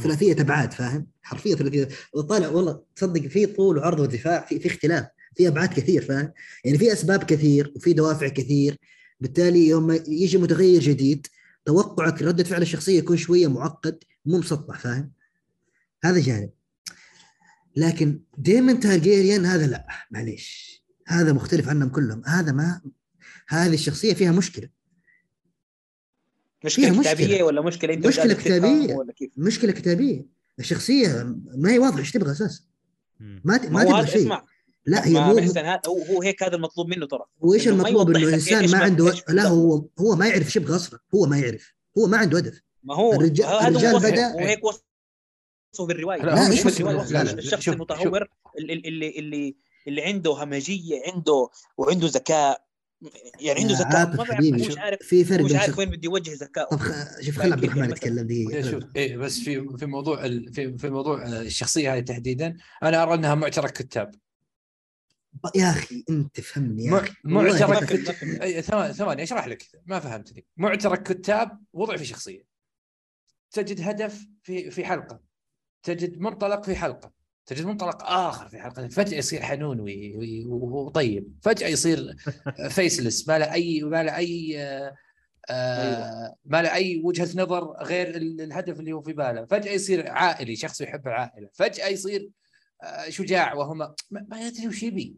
ثلاثية 0.02 0.32
أبعاد 0.40 0.72
فاهم؟ 0.72 1.06
حرفيا 1.22 1.54
ثلاثية 1.56 1.88
وطالع 2.14 2.48
والله 2.48 2.82
تصدق 2.96 3.20
في 3.26 3.46
طول 3.46 3.78
وعرض 3.78 4.00
وارتفاع 4.00 4.44
في 4.46 4.58
في 4.60 4.68
اختلاف 4.68 5.06
في 5.36 5.48
أبعاد 5.48 5.68
كثير 5.68 6.02
فاهم؟ 6.04 6.32
يعني 6.64 6.78
في 6.78 6.92
أسباب 6.92 7.22
كثير 7.24 7.72
وفي 7.76 7.92
دوافع 7.92 8.28
كثير 8.28 8.76
بالتالي 9.20 9.68
يوم 9.68 9.86
ما 9.86 9.94
يجي 10.08 10.38
متغير 10.38 10.80
جديد 10.80 11.26
توقعك 11.64 12.22
ردة 12.22 12.44
فعل 12.44 12.62
الشخصية 12.62 12.98
يكون 12.98 13.16
شوية 13.16 13.46
معقد 13.46 13.98
مو 14.26 14.38
مسطح 14.38 14.78
فاهم؟ 14.78 15.12
هذا 16.04 16.20
جانب. 16.20 16.50
لكن 17.76 18.20
ديمن 18.38 18.80
تارجيريان 18.80 19.46
هذا 19.46 19.66
لا. 19.66 19.86
معليش. 20.10 20.78
هذا 21.06 21.32
مختلف 21.32 21.68
عنهم 21.68 21.88
كلهم. 21.88 22.22
هذا 22.26 22.52
ما 22.52 22.80
هذه 23.48 23.74
الشخصية 23.74 24.14
فيها 24.14 24.32
مشكلة. 24.32 24.68
مشكلة 26.64 26.90
فيها 26.92 27.02
كتابية 27.02 27.24
مشكلة. 27.26 27.44
ولا 27.44 27.60
مشكلة 27.62 27.94
أنت 27.94 28.06
مشكلة 28.06 28.24
مش 28.24 28.30
قادر 28.30 28.40
تفهم 28.40 28.58
كتابية. 28.58 28.94
ولا 28.94 29.12
كيف؟ 29.12 29.30
مشكلة 29.36 29.72
كتابية. 29.72 30.26
الشخصية 30.58 31.36
ما 31.56 31.70
هي 31.72 31.78
واضحة. 31.78 31.98
إيش 31.98 32.12
تبغى 32.12 32.32
أساسا. 32.32 32.60
ما 33.20 33.56
ت- 33.56 33.66
ما 33.70 33.84
تبغى 33.84 34.00
هذا 34.00 34.06
شيء. 34.06 34.22
اسمع. 34.22 34.44
لا 34.86 35.06
هي 35.06 35.12
ما 35.12 35.26
مو 35.26 35.38
هو 35.86 36.02
هو 36.02 36.22
هيك 36.22 36.42
هذا 36.42 36.56
المطلوب 36.56 36.88
منه 36.88 37.06
ترى. 37.06 37.24
وإيش 37.40 37.68
المطلوب 37.68 38.10
إنه 38.10 38.18
لك 38.18 38.34
إنسان 38.34 38.60
إيش 38.60 38.72
ما 38.72 38.78
عنده 38.78 39.14
لا. 39.28 39.46
هو 39.48 39.88
هو 39.98 40.16
ما 40.16 40.26
يعرف 40.28 40.46
إيش 40.46 40.56
يبغى 40.56 40.76
أصلا. 40.76 40.98
هو 41.14 41.26
ما 41.26 41.38
يعرف. 41.38 41.74
هو 41.98 42.06
ما 42.06 42.16
عنده 42.18 42.38
هدف. 42.38 42.62
ما 42.84 42.94
هو 42.94 43.12
الرجال- 43.12 43.46
هذا 43.46 43.68
الرجال 43.68 44.00
بدأ- 44.00 44.32
هو 44.32 44.38
هيك 44.38 44.60
وصفه 45.80 45.86
بالرواية. 45.86 46.22
لا، 46.22 46.34
لا، 47.10 47.22
لا، 47.24 47.32
الشخص 47.38 47.68
المتهور 47.68 48.28
اللي 48.58 48.72
اللي 48.72 49.18
اللي 49.18 49.56
اللي 49.88 50.02
عنده 50.02 50.32
همجية 50.32 51.00
عنده 51.14 51.48
وعنده 51.76 52.06
ذكاء. 52.06 52.68
يعني 53.40 53.60
عنده 53.60 53.74
ذكاء. 53.74 54.06
ما 54.16 54.16
هو 54.16 54.66
مش 54.68 54.78
عارف 54.78 54.98
في 55.02 55.24
فرق 55.24 55.44
مش 55.44 55.54
عارف 55.54 55.78
وين 55.78 55.90
بده 55.90 56.00
يوجه 56.04 56.34
ذكائه. 56.34 56.64
طب 56.70 56.78
خ- 56.78 57.20
شوف 57.20 57.36
فاهم 57.36 57.46
خل 57.46 57.52
عبد؟ 57.52 57.64
الرحمن. 57.64 57.90
يتكلم 57.90 58.26
دقيقة 58.26 58.70
شوف 58.70 58.84
إيه 58.96 59.16
بس 59.16 59.38
في 59.38 59.76
في 59.78 59.86
موضوع 59.86 60.24
ال- 60.24 60.52
في 60.52 60.78
في 60.78 60.90
موضوع 60.90 61.26
الشخصية 61.26 61.94
هذه 61.94 62.00
تحديدا 62.00 62.56
أنا 62.82 63.02
أرى 63.02 63.14
أنها 63.14 63.34
معترك 63.34 63.72
كتاب. 63.72 64.14
يا 65.54 65.70
أخي 65.70 66.04
أنت 66.10 66.40
فهمني 66.40 66.84
يا 66.84 66.98
أخي. 66.98 67.12
معترك 67.24 67.70
ما 67.70 67.80
في- 67.86 67.96
كت- 67.96 68.08
ما 68.08 68.12
في- 68.12 68.42
أي، 68.42 68.62
ثواني 68.62 68.92
ثواني 68.94 69.22
أشرح 69.22 69.46
لك 69.48 69.62
ما 69.86 70.00
فهمتني. 70.00 70.46
معترك 70.56 71.02
كتاب 71.02 71.60
وضع 71.72 71.96
في 71.96 72.04
شخصية. 72.04 72.44
تجد 73.50 73.80
هدف 73.80 74.26
في 74.42 74.70
في 74.70 74.84
حلقة. 74.84 75.20
تجد 75.82 76.18
منطلق 76.18 76.64
في 76.64 76.76
حلقة 76.76 77.12
تجد 77.46 77.66
منطلق 77.66 78.02
آخر 78.02 78.48
في 78.48 78.58
حلقة 78.58 78.88
فجأة 78.88 79.18
يصير 79.18 79.42
حنون 79.42 79.84
وطيب 80.48 81.32
فجأة 81.42 81.68
يصير 81.68 82.16
فيسلس 82.70 83.28
ما 83.28 83.38
له 83.38 83.52
أي 83.52 83.82
ما 83.82 84.02
له 84.02 84.16
أي 84.16 84.62
آه، 84.62 84.94
آه، 85.50 86.34
ما 86.44 86.62
له 86.62 86.74
أي 86.74 87.00
وجهة 87.04 87.28
نظر 87.42 87.72
غير 87.82 88.16
ال- 88.16 88.40
الهدف 88.40 88.80
اللي 88.80 88.92
هو 88.92 89.00
في 89.02 89.12
باله 89.12 89.44
فجأة 89.46 89.72
يصير 89.72 90.10
عائلي 90.10 90.56
شخص 90.56 90.80
يحب 90.80 91.06
العائلة 91.08 91.48
فجأة 91.54 91.86
يصير 91.86 92.30
آه، 92.82 93.08
شجاع 93.08 93.54
وهو 93.54 93.74
ما, 93.74 93.94
ما 94.10 94.40
يدري 94.46 94.68
وش 94.68 94.82
يبي. 94.82 95.16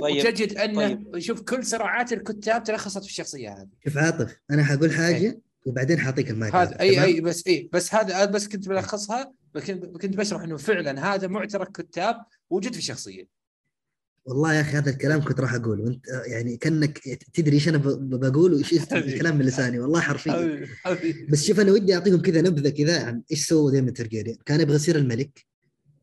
طيب، 0.00 0.16
وتجد 0.26 0.58
أنه 0.58 0.88
طيب. 0.88 1.18
شوف 1.18 1.40
كل 1.40 1.64
صراعات 1.66 2.12
الكتاب 2.12 2.64
تلخصت 2.64 3.02
في 3.04 3.08
الشخصية 3.10 3.50
هذه. 3.52 3.68
شوف 3.84 3.96
عاطف 3.98 4.36
أنا 4.50 4.64
حقول 4.64 4.92
حاجة 4.92 5.40
وبعدين 5.64 5.98
حاعطيك 5.98 6.30
المايك 6.30 6.54
هذا 6.54 6.80
اي؟ 6.80 7.04
أي 7.04 7.20
بس 7.20 7.46
إي 7.46 7.70
بس 7.72 7.94
هذا 7.94 8.24
بس 8.24 8.48
كنت 8.48 8.68
بلخصها 8.68 9.32
كنت 10.00 10.16
بشرح 10.16 10.42
إنه 10.42 10.56
فعلا 10.56 11.14
هذا 11.14 11.26
معترك 11.26 11.72
كتاب 11.72 12.16
وجد 12.50 12.72
في 12.72 12.78
الشخصيه 12.78 13.28
والله 14.26 14.54
يا 14.54 14.60
أخي 14.60 14.76
هذا 14.76 14.90
الكلام 14.90 15.24
كنت 15.24 15.40
راح 15.40 15.54
أقوله. 15.54 15.84
وانت 15.84 16.06
يعني 16.26 16.56
كأنك 16.56 16.98
تدري 17.34 17.54
إيش 17.54 17.68
أنا 17.68 17.78
بقول 17.98 18.54
وإيش 18.54 18.72
الكلام 18.92 19.38
من 19.38 19.44
لساني 19.44 19.78
والله 19.78 20.00
حرفيا. 20.00 20.66
بس 21.28 21.44
شوف 21.44 21.60
أنا 21.60 21.72
ودي 21.72 21.94
أعطيكم 21.94 22.22
كذا 22.22 22.40
نبذة 22.40 22.68
كذا 22.68 23.04
عن 23.06 23.22
إيش 23.30 23.46
سوى 23.46 23.72
دائما 23.72 23.90
ترجيريان 23.90 24.36
كان 24.46 24.60
يبغى 24.60 24.74
يصير 24.74 24.96
الملك 24.96 25.46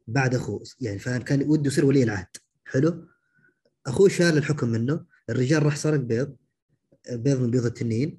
بعد 0.07 0.35
أخوه 0.35 0.63
يعني 0.79 0.99
فاهم؟ 0.99 1.21
كان 1.21 1.49
وده 1.49 1.67
يصير 1.67 1.85
ولي 1.85 2.03
العهد. 2.03 2.27
حلو؟ 2.65 3.07
أخوه 3.87 4.09
شال 4.09 4.37
الحكم 4.37 4.69
منه 4.69 5.05
الرجال 5.29 5.63
راح 5.63 5.75
سرق 5.75 5.99
بيض 5.99 6.35
بيض 7.11 7.39
من 7.41 7.51
بيض 7.51 7.65
التنين. 7.65 8.17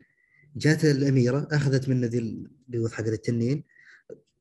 جات 0.57 0.85
الأميرة 0.85 1.49
أخذت 1.53 1.89
منه 1.89 2.07
ذي 2.07 2.19
البيض 2.19 2.93
حق 2.93 3.05
التنين. 3.05 3.65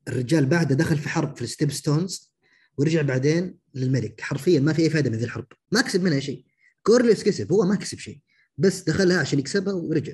الرجال 0.07 0.45
بعده 0.45 0.76
دخل 0.76 0.97
في 0.97 1.09
حرب 1.09 1.36
في 1.36 1.41
ال 1.41 1.72
Stepstones 1.72 2.34
ورجع 2.78 3.01
بعدين 3.01 3.57
للملك. 3.74 4.22
حرفيا 4.22 4.59
ما 4.59 4.74
في 4.74 4.82
أي 4.82 4.89
فائده 4.89 5.09
من 5.09 5.16
ذي 5.16 5.26
الحرب. 5.26 5.47
ما 5.72 5.82
كسب 5.82 6.03
منها 6.03 6.20
شيء. 6.20 6.45
كورليوس 6.84 7.24
كسب 7.24 7.51
هو 7.51 7.66
ما 7.66 7.76
كسب 7.76 7.97
شيء. 7.97 8.20
بس 8.57 8.82
دخلها 8.82 9.20
عشان 9.20 9.39
يكسبها 9.39 9.74
ورجع. 9.74 10.14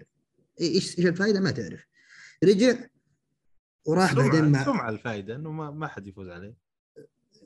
إيش 0.62 0.98
إيش 1.00 1.08
الفائده 1.08 1.40
ما 1.40 1.52
تعرف. 1.52 1.86
رجع 2.44 2.76
وراح 3.86 4.14
سمعة- 4.14 4.18
بعدين 4.18 4.46
مع 4.52 4.66
سمعة 4.66 4.90
الفائده 4.90 5.36
إنه 5.36 5.52
ما, 5.52 5.72
ما 5.72 5.88
حد 5.88 6.08
يفوز 6.08 6.30
عليه. 6.30 6.56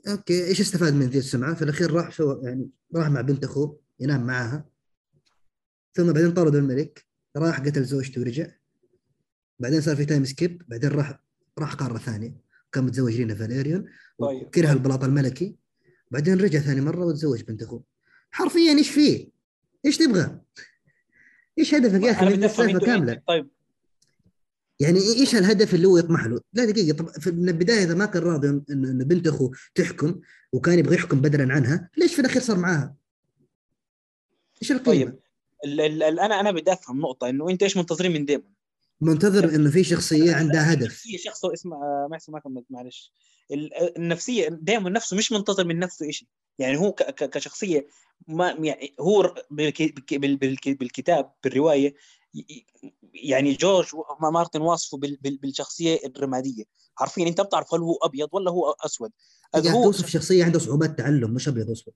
أوكي 0.08 0.46
إيش 0.46 0.60
استفاد 0.60 0.94
من 0.94 1.06
ذي 1.06 1.18
السمعة؟ 1.18 1.54
في 1.54 1.62
الأخير 1.62 1.90
راح 1.92 2.12
سوى 2.16 2.40
يعني 2.44 2.70
راح 2.94 3.08
مع 3.08 3.20
بنت 3.20 3.44
أخوه 3.44 3.80
ينام 4.00 4.26
معاها. 4.26 4.68
ثم 5.94 6.12
بعدين 6.12 6.32
طردوا 6.32 6.60
الملك. 6.60 7.11
راح 7.36 7.60
قتل 7.60 7.84
زوجته 7.84 8.20
ورجع 8.20 8.46
بعدين 9.58 9.80
صار 9.80 9.96
في 9.96 10.04
time 10.04 10.24
skip 10.24 10.62
بعدين 10.68 10.90
راح 10.90 11.20
راح 11.58 11.74
قارة 11.74 11.98
ثانية 11.98 12.36
كان 12.72 12.84
متزوج 12.84 13.16
لينا 13.16 13.34
فاليريون 13.34 13.84
طيب. 14.18 14.42
وكره 14.46 14.72
البلاط 14.72 15.04
الملكي 15.04 15.56
بعدين 16.10 16.40
رجع 16.40 16.58
ثاني 16.58 16.80
مرة 16.80 17.04
وتزوج 17.04 17.42
بنت 17.42 17.62
أخوه 17.62 17.82
حرفيا 18.30 18.72
إيش 18.72 18.90
فيه؟ 18.90 19.28
إيش 19.86 19.96
تبغى؟ 19.96 20.40
إيش 21.58 21.74
هدفك 21.74 22.02
يا 22.02 22.10
أخي 22.10 22.24
من 22.36 22.44
السالفه 22.44 22.78
كاملة؟ 22.78 23.22
طيب 23.28 23.48
يعني 24.80 24.98
إيش 24.98 25.34
الهدف 25.34 25.74
اللي 25.74 25.86
هو 25.86 25.98
يطمح 25.98 26.26
له؟ 26.26 26.40
لا 26.52 26.64
دقيقة 26.64 26.96
طب 26.96 27.34
من 27.34 27.48
البداية 27.48 27.84
إذا 27.84 27.94
ما 27.94 28.06
كان 28.06 28.22
راضي 28.22 28.48
ان 28.48 29.04
بنت 29.04 29.26
أخوه 29.26 29.50
تحكم 29.74 30.20
وكان 30.52 30.78
يبغى 30.78 30.94
يحكم 30.94 31.20
بدلا 31.20 31.54
عنها، 31.54 31.90
ليش 31.96 32.14
في 32.14 32.20
الأخير 32.20 32.42
صار 32.42 32.58
معاها؟ 32.58 32.94
إيش 34.62 34.72
القيمة؟ 34.72 35.10
طيب 35.10 35.18
أنا 35.64 36.40
أنا 36.40 36.50
بدي 36.50 36.72
أفهم 36.72 37.00
نقطة 37.00 37.28
إنه 37.28 37.50
أنت 37.50 37.62
إيش 37.62 37.76
منتظرين 37.76 38.12
من 38.12 38.24
ديمون؟ 38.24 38.52
منتظر 39.00 39.54
إنه 39.54 39.70
في 39.70 39.84
شخصية 39.84 40.34
عندها 40.34 40.72
هدف. 40.72 40.94
في 40.94 41.18
شخص 41.18 41.44
اسمه 41.44 41.76
آه، 41.76 42.08
ما 42.10 42.16
اسمه 42.16 42.40
معلش. 42.70 43.12
ال- 43.52 43.98
النفسية 43.98 44.48
دائما 44.48 44.90
نفسه 44.90 45.16
مش 45.16 45.32
منتظر 45.32 45.64
من 45.64 45.78
نفسه 45.78 46.10
شيء 46.10 46.28
يعني 46.58 46.76
هو 46.76 46.92
كشخصية 46.92 47.86
ما 48.28 48.50
يعني 48.50 48.94
هو 49.00 49.34
بالكتاب 49.50 51.32
بالرواية 51.44 51.94
يعني 53.14 53.52
جورج 53.54 53.86
ما- 54.20 54.30
مارتن 54.30 54.60
واصفه 54.60 54.98
بال- 54.98 55.18
بال- 55.20 55.36
بالشخصية 55.38 56.00
الرمادية. 56.06 56.64
حرفيا 56.94 57.26
أنت 57.28 57.40
بتعرف 57.40 57.74
هل 57.74 57.80
هو 57.80 57.94
أبيض 58.02 58.28
ولا 58.32 58.50
هو 58.50 58.74
أسود. 58.84 59.10
قاعد 59.54 59.66
هو 59.66 59.84
توصف 59.84 60.08
شخصية 60.08 60.44
عنده 60.44 60.58
صعوبات 60.58 60.98
تعلم 60.98 61.30
مش 61.34 61.48
أبيض 61.48 61.68
وأسود. 61.68 61.94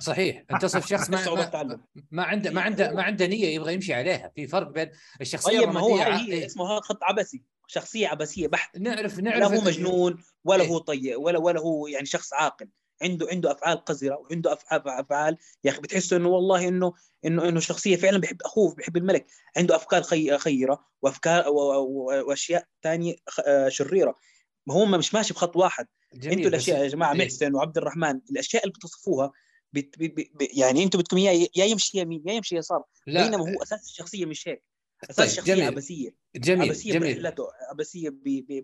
صحيح. 0.00 0.44
أنت 0.50 0.62
تصف 0.62 0.86
شخص 0.92 1.10
ما 1.10 1.24
صعوبة 1.24 1.40
ما, 1.42 1.46
تعلم. 1.48 1.80
ما 2.10 2.22
عنده 2.22 2.50
ما 2.50 2.60
عنده 2.60 2.90
ما 2.92 3.02
عنده 3.02 3.26
نية 3.26 3.46
يبغى 3.54 3.74
يمشي 3.74 3.94
عليها. 3.94 4.32
في 4.36 4.46
فرق 4.46 4.68
بين 4.70 4.90
الشخصية 5.20 5.58
طيب 5.60 5.68
ما 5.68 5.80
هو 5.80 5.96
هي 5.96 6.02
ع- 6.42 6.46
اسمه 6.46 6.72
هذا 6.72 6.80
خط 6.80 6.98
عبسي 7.02 7.42
شخصية 7.66 8.08
عبسيه 8.08 8.48
بحت. 8.48 8.78
نعرف 8.78 9.16
لا 9.18 9.22
نعرف 9.22 9.52
هو 9.52 9.60
مجنون 9.60 10.22
ولا 10.44 10.62
إيه. 10.62 10.68
هو 10.70 10.78
طيب 10.78 11.18
ولا 11.20 11.38
ولا 11.38 11.60
هو 11.60 11.86
يعني 11.86 12.06
شخص 12.06 12.32
عاقل. 12.32 12.68
عنده 13.02 13.26
عنده 13.30 13.52
أفعال 13.52 13.84
قذرة 13.84 14.16
وعنده 14.16 14.52
افعال 14.52 14.88
أفعال 14.88 15.36
يا 15.64 15.70
أخي 15.70 15.80
بتحسه 15.80 16.16
إنه 16.16 16.28
والله 16.28 16.68
إنه 16.68 16.92
إنه 17.24 17.48
إنه 17.48 17.60
شخصية 17.60 17.96
فعلا 17.96 18.18
بيحب 18.18 18.42
أخوه 18.42 18.74
بيحب 18.74 18.96
الملك. 18.96 19.26
عنده 19.56 19.76
أفكار 19.76 20.02
خي 20.02 20.38
خيرة 20.38 20.86
وأفكار 21.02 21.48
وأشياء 21.48 22.64
ثانية 22.82 23.16
شريرة. 23.68 24.18
ما 24.66 24.74
هو 24.74 24.86
مش 24.86 25.14
ماشي 25.14 25.34
بخط 25.34 25.56
واحد. 25.56 25.86
أنتوا 26.14 26.48
الأشياء 26.48 26.82
يا 26.82 26.88
جماعة 26.88 27.12
إيه. 27.12 27.18
محسن 27.18 27.54
وعبد 27.54 27.78
الرحمن 27.78 28.20
الأشياء 28.30 28.62
اللي 28.62 28.72
بتصفوها 28.72 29.32
بت 29.72 29.98
بي 29.98 30.08
بي 30.08 30.30
يعني 30.40 30.82
أنتوا 30.82 31.00
بدكم 31.00 31.16
اياه 31.16 31.48
يا 31.56 31.64
يمشي 31.64 31.98
يمين 31.98 32.22
يا 32.26 32.32
يمشي 32.32 32.56
يسار. 32.56 32.82
بينما 33.06 33.38
هو 33.38 33.62
أساس 33.62 33.84
الشخصية 33.84 34.26
مش 34.26 34.48
هيك. 34.48 34.64
أساس 35.04 35.16
طيب، 35.16 35.26
الشخصية 35.28 35.54
جميل. 35.54 35.66
عبثيه 35.66 36.10
جميل 36.36 36.68
عبثيه 36.68 36.92
جميل. 36.92 37.14
برحلاته 37.14 37.44
عبثيه 37.70 38.10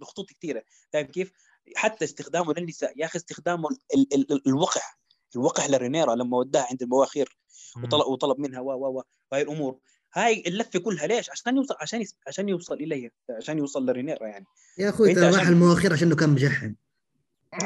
بخطوط 0.00 0.30
كثيره 0.30 0.62
فاهم 0.92 1.06
كيف؟ 1.06 1.32
حتى 1.76 2.04
استخدامه 2.04 2.54
للنساء 2.58 2.92
يا 2.96 3.04
أخي 3.06 3.18
استخدامه 3.18 3.68
ال 3.94 4.06
ال 4.14 4.32
ال 4.32 4.42
الوقح 4.48 4.98
الوقح 5.36 5.70
لرينيرا 5.70 6.14
لما 6.14 6.36
وداها 6.36 6.66
عند 6.70 6.82
المواخير 6.82 7.38
وطلب 7.84 8.06
وطلب 8.06 8.38
منها 8.38 8.60
و 8.60 8.70
و 8.70 8.98
و 8.98 9.02
وهي 9.32 9.42
الأمور 9.42 9.78
هاي 10.14 10.42
اللفة 10.46 10.78
كلها 10.78 11.06
ليش؟ 11.06 11.30
عشان 11.30 11.56
يوصل 11.56 11.74
عشان 11.80 12.00
يس- 12.00 12.14
عشان 12.26 12.48
يوصل 12.48 12.74
إليها 12.74 13.10
عشان 13.36 13.58
يوصل 13.58 13.86
لرينيرا 13.86 14.26
يعني 14.26 14.44
يا 14.78 14.88
أخوي 14.88 15.14
ترى 15.14 15.26
راح 15.30 15.40
عشان- 15.40 15.52
المواخير 15.52 15.92
عشان 15.92 16.06
إنه 16.06 16.16
كان 16.16 16.30
مجحم 16.30 16.74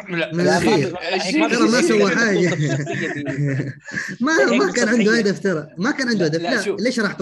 لا 0.09 0.33
من 0.35 0.45
لا، 0.45 0.59
الأخير. 0.59 0.93
ما- 0.93 1.49
ترى 1.49 1.69
ما. 1.69 1.83
سوى 1.83 2.17
حاجة 2.17 2.57
ما 4.21 4.45
ما 4.57 4.73
كان 4.73 4.89
عنده. 4.89 5.19
هدف 5.19 5.41
ترى 5.41 5.69
ما 5.79 5.91
كان 5.91 6.09
عنده 6.09 6.25
هدف 6.25 6.41
لا،. 6.41 6.77
ليش 6.81 7.01
راح 7.01 7.17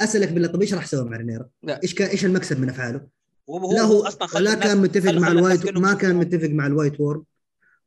أسألك 0.00 0.28
بالله 0.32 0.48
طب 0.48 0.60
إيش 0.60 0.74
راح 0.74 0.86
سوى 0.86 1.04
مع 1.10 1.16
رينيرا؟ 1.16 1.48
إيش 1.82 1.94
كان 1.94 2.08
إيش 2.08 2.24
المكسب 2.24 2.60
من 2.60 2.68
أفعاله؟ 2.68 3.06
وهو 3.52 3.72
لا 3.72 3.80
هو 3.82 3.92
هو 3.96 4.06
أصلا 4.06 4.26
خلى 4.26 4.44
لا 4.44 4.52
الناس- 4.52 4.68
كان 4.68 4.78
متفق 4.82 5.10
مع 5.10 5.28
الوايت 5.28 5.66
ما 5.78 5.94
كان. 5.94 6.16
متفق 6.16 6.48
مع 6.48 6.66
الوايت 6.66 7.00
وورم 7.00 7.24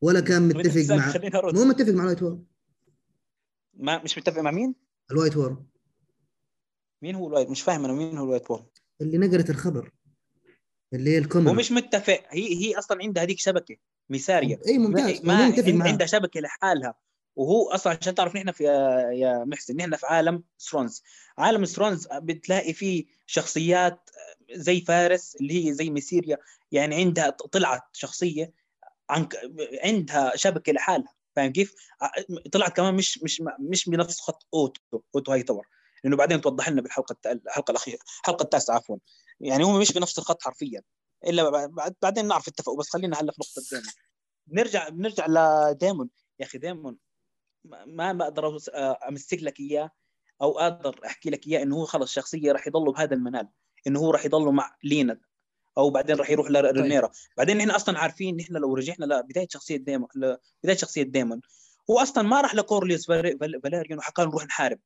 ولا 0.00 0.20
كان 0.20 0.48
متفق 0.48 0.94
مع. 0.94 1.12
مو 1.52 1.64
متفق 1.64 1.92
مع 1.92 2.02
الوايت 2.02 2.22
وورم 2.22 2.44
ما 3.74 4.02
مش 4.02 4.18
متفق 4.18 4.38
مع 4.38 4.50
مين؟ 4.50 4.74
الوايت 5.10 5.36
وورم 5.36 5.66
مين 7.02 7.14
هو 7.14 7.28
الوايت؟ 7.28 7.50
مش 7.50 7.62
فاهم 7.62 7.84
أنا 7.84 7.92
مين 7.94 8.18
هو 8.18 8.24
الوايت 8.24 8.50
وورم 8.50 8.66
اللي 9.00 9.18
نقلت 9.18 9.50
الخبر. 9.50 9.90
اللي 10.92 11.10
هي 11.10 11.18
الكومن 11.18 11.46
هو 11.48 11.52
مش 11.54 11.72
متفق. 11.72 12.20
هي 12.28 12.54
هي 12.66 12.78
أصلا 12.78 12.98
عندها 13.02 13.22
هذيك 13.22 13.38
شبكة 13.38 13.76
ميساريه 14.10 14.60
اي 14.66 14.78
ممتاز. 14.78 15.24
ما 15.24 15.48
ما 15.72 15.84
عندها 15.84 16.06
شبكة 16.06 16.40
لحالها. 16.40 16.94
وهو 17.36 17.68
أصلا 17.70 17.96
عشان 18.00 18.14
تعرف 18.14 18.36
نحن 18.36 18.50
في 18.52 18.64
يا 19.14 19.44
محسن 19.44 19.76
نحن 19.76 19.96
في 19.96 20.06
عالم 20.06 20.42
ثرونز 20.70 21.02
عالم 21.38 21.64
ثرونز 21.64 22.08
بتلاقي 22.12 22.72
فيه 22.72 23.04
شخصيات 23.26 24.10
زي 24.52 24.80
فاريس 24.80 25.36
اللي 25.36 25.66
هي 25.66 25.72
زي 25.72 25.90
ميسيريا. 25.90 26.38
يعني 26.72 26.94
عندها 26.94 27.30
طلعت 27.30 27.82
شخصية 27.92 28.52
عن 29.10 29.28
عندها 29.84 30.36
شبكة 30.36 30.72
لحالها. 30.72 31.14
فاهم 31.36 31.52
كيف؟ 31.52 31.74
طلعت 32.52 32.76
كمان 32.76 32.94
مش 32.94 33.22
مش 33.22 33.42
مش 33.58 33.88
بنفس 33.88 34.20
خط 34.20 34.46
اوتو 34.54 35.00
أوتو 35.14 35.32
هايتاور 35.32 35.66
لأنه 36.04 36.16
بعدين 36.16 36.40
توضح 36.40 36.68
لنا 36.68 36.82
بالحلقة 36.82 37.16
الحلقة 37.26 37.70
الأخيرة 37.70 37.98
الحلقة 38.20 38.42
التاسعة 38.42 38.76
عفوا. 38.76 38.96
يعني 39.40 39.64
هم 39.64 39.80
مش 39.80 39.92
بنفس 39.92 40.18
الخط 40.18 40.42
حرفيا. 40.42 40.82
إلا 41.26 41.66
بعد 41.66 41.94
بعدين 42.02 42.26
نعرف 42.26 42.48
اتفقوا. 42.48 42.78
بس 42.78 42.88
خلينا 42.88 43.20
هلأ 43.20 43.32
في 43.32 43.38
نقطة 43.40 43.68
ديمون 43.70 43.92
بنرجع 44.46 44.88
بنرجع 44.88 45.26
لديمون 45.28 46.10
يا 46.40 46.46
أخي 46.46 46.58
ديمون 46.58 46.96
ما 47.86 48.12
بقدر 48.12 48.58
أمسك 49.08 49.42
لك 49.42 49.60
إياه 49.60 49.90
أو 50.42 50.58
أقدر 50.58 51.00
أحكي 51.06 51.30
لك 51.30 51.46
إياه 51.46 51.62
إنه 51.62 51.76
هو 51.76 51.84
خلص 51.84 52.12
شخصية 52.12 52.52
راح 52.52 52.66
يضل 52.66 52.92
بهذا 52.92 53.14
المنوال. 53.14 53.48
إنه 53.86 54.00
هو 54.00 54.10
راح 54.10 54.24
يضل 54.24 54.52
مع 54.52 54.76
لينا. 54.84 55.20
أو 55.78 55.90
بعدين 55.90 56.16
راح 56.16 56.30
يروح 56.30 56.50
لرينيرا 56.50 57.10
بعدين 57.36 57.56
نحن 57.58 57.70
أصلا 57.70 57.98
عارفين 57.98 58.36
نحن 58.36 58.56
لو 58.56 58.74
رجعنا 58.74 59.04
لبدايه 59.04 59.46
شخصية 59.50 59.76
ديمون 59.76 60.08
بداية 60.62 60.76
شخصية 60.76 61.02
ديمون. 61.02 61.40
هو 61.90 61.98
أصلا 61.98 62.28
ما 62.28 62.40
راح 62.40 62.54
لكورليوس 62.54 63.06
فال- 63.06 63.38
فال- 63.38 63.60
فاليريون 63.62 63.98
وحكى 63.98 64.22
له 64.22 64.28
نروح 64.28 64.44
نحارب. 64.46 64.78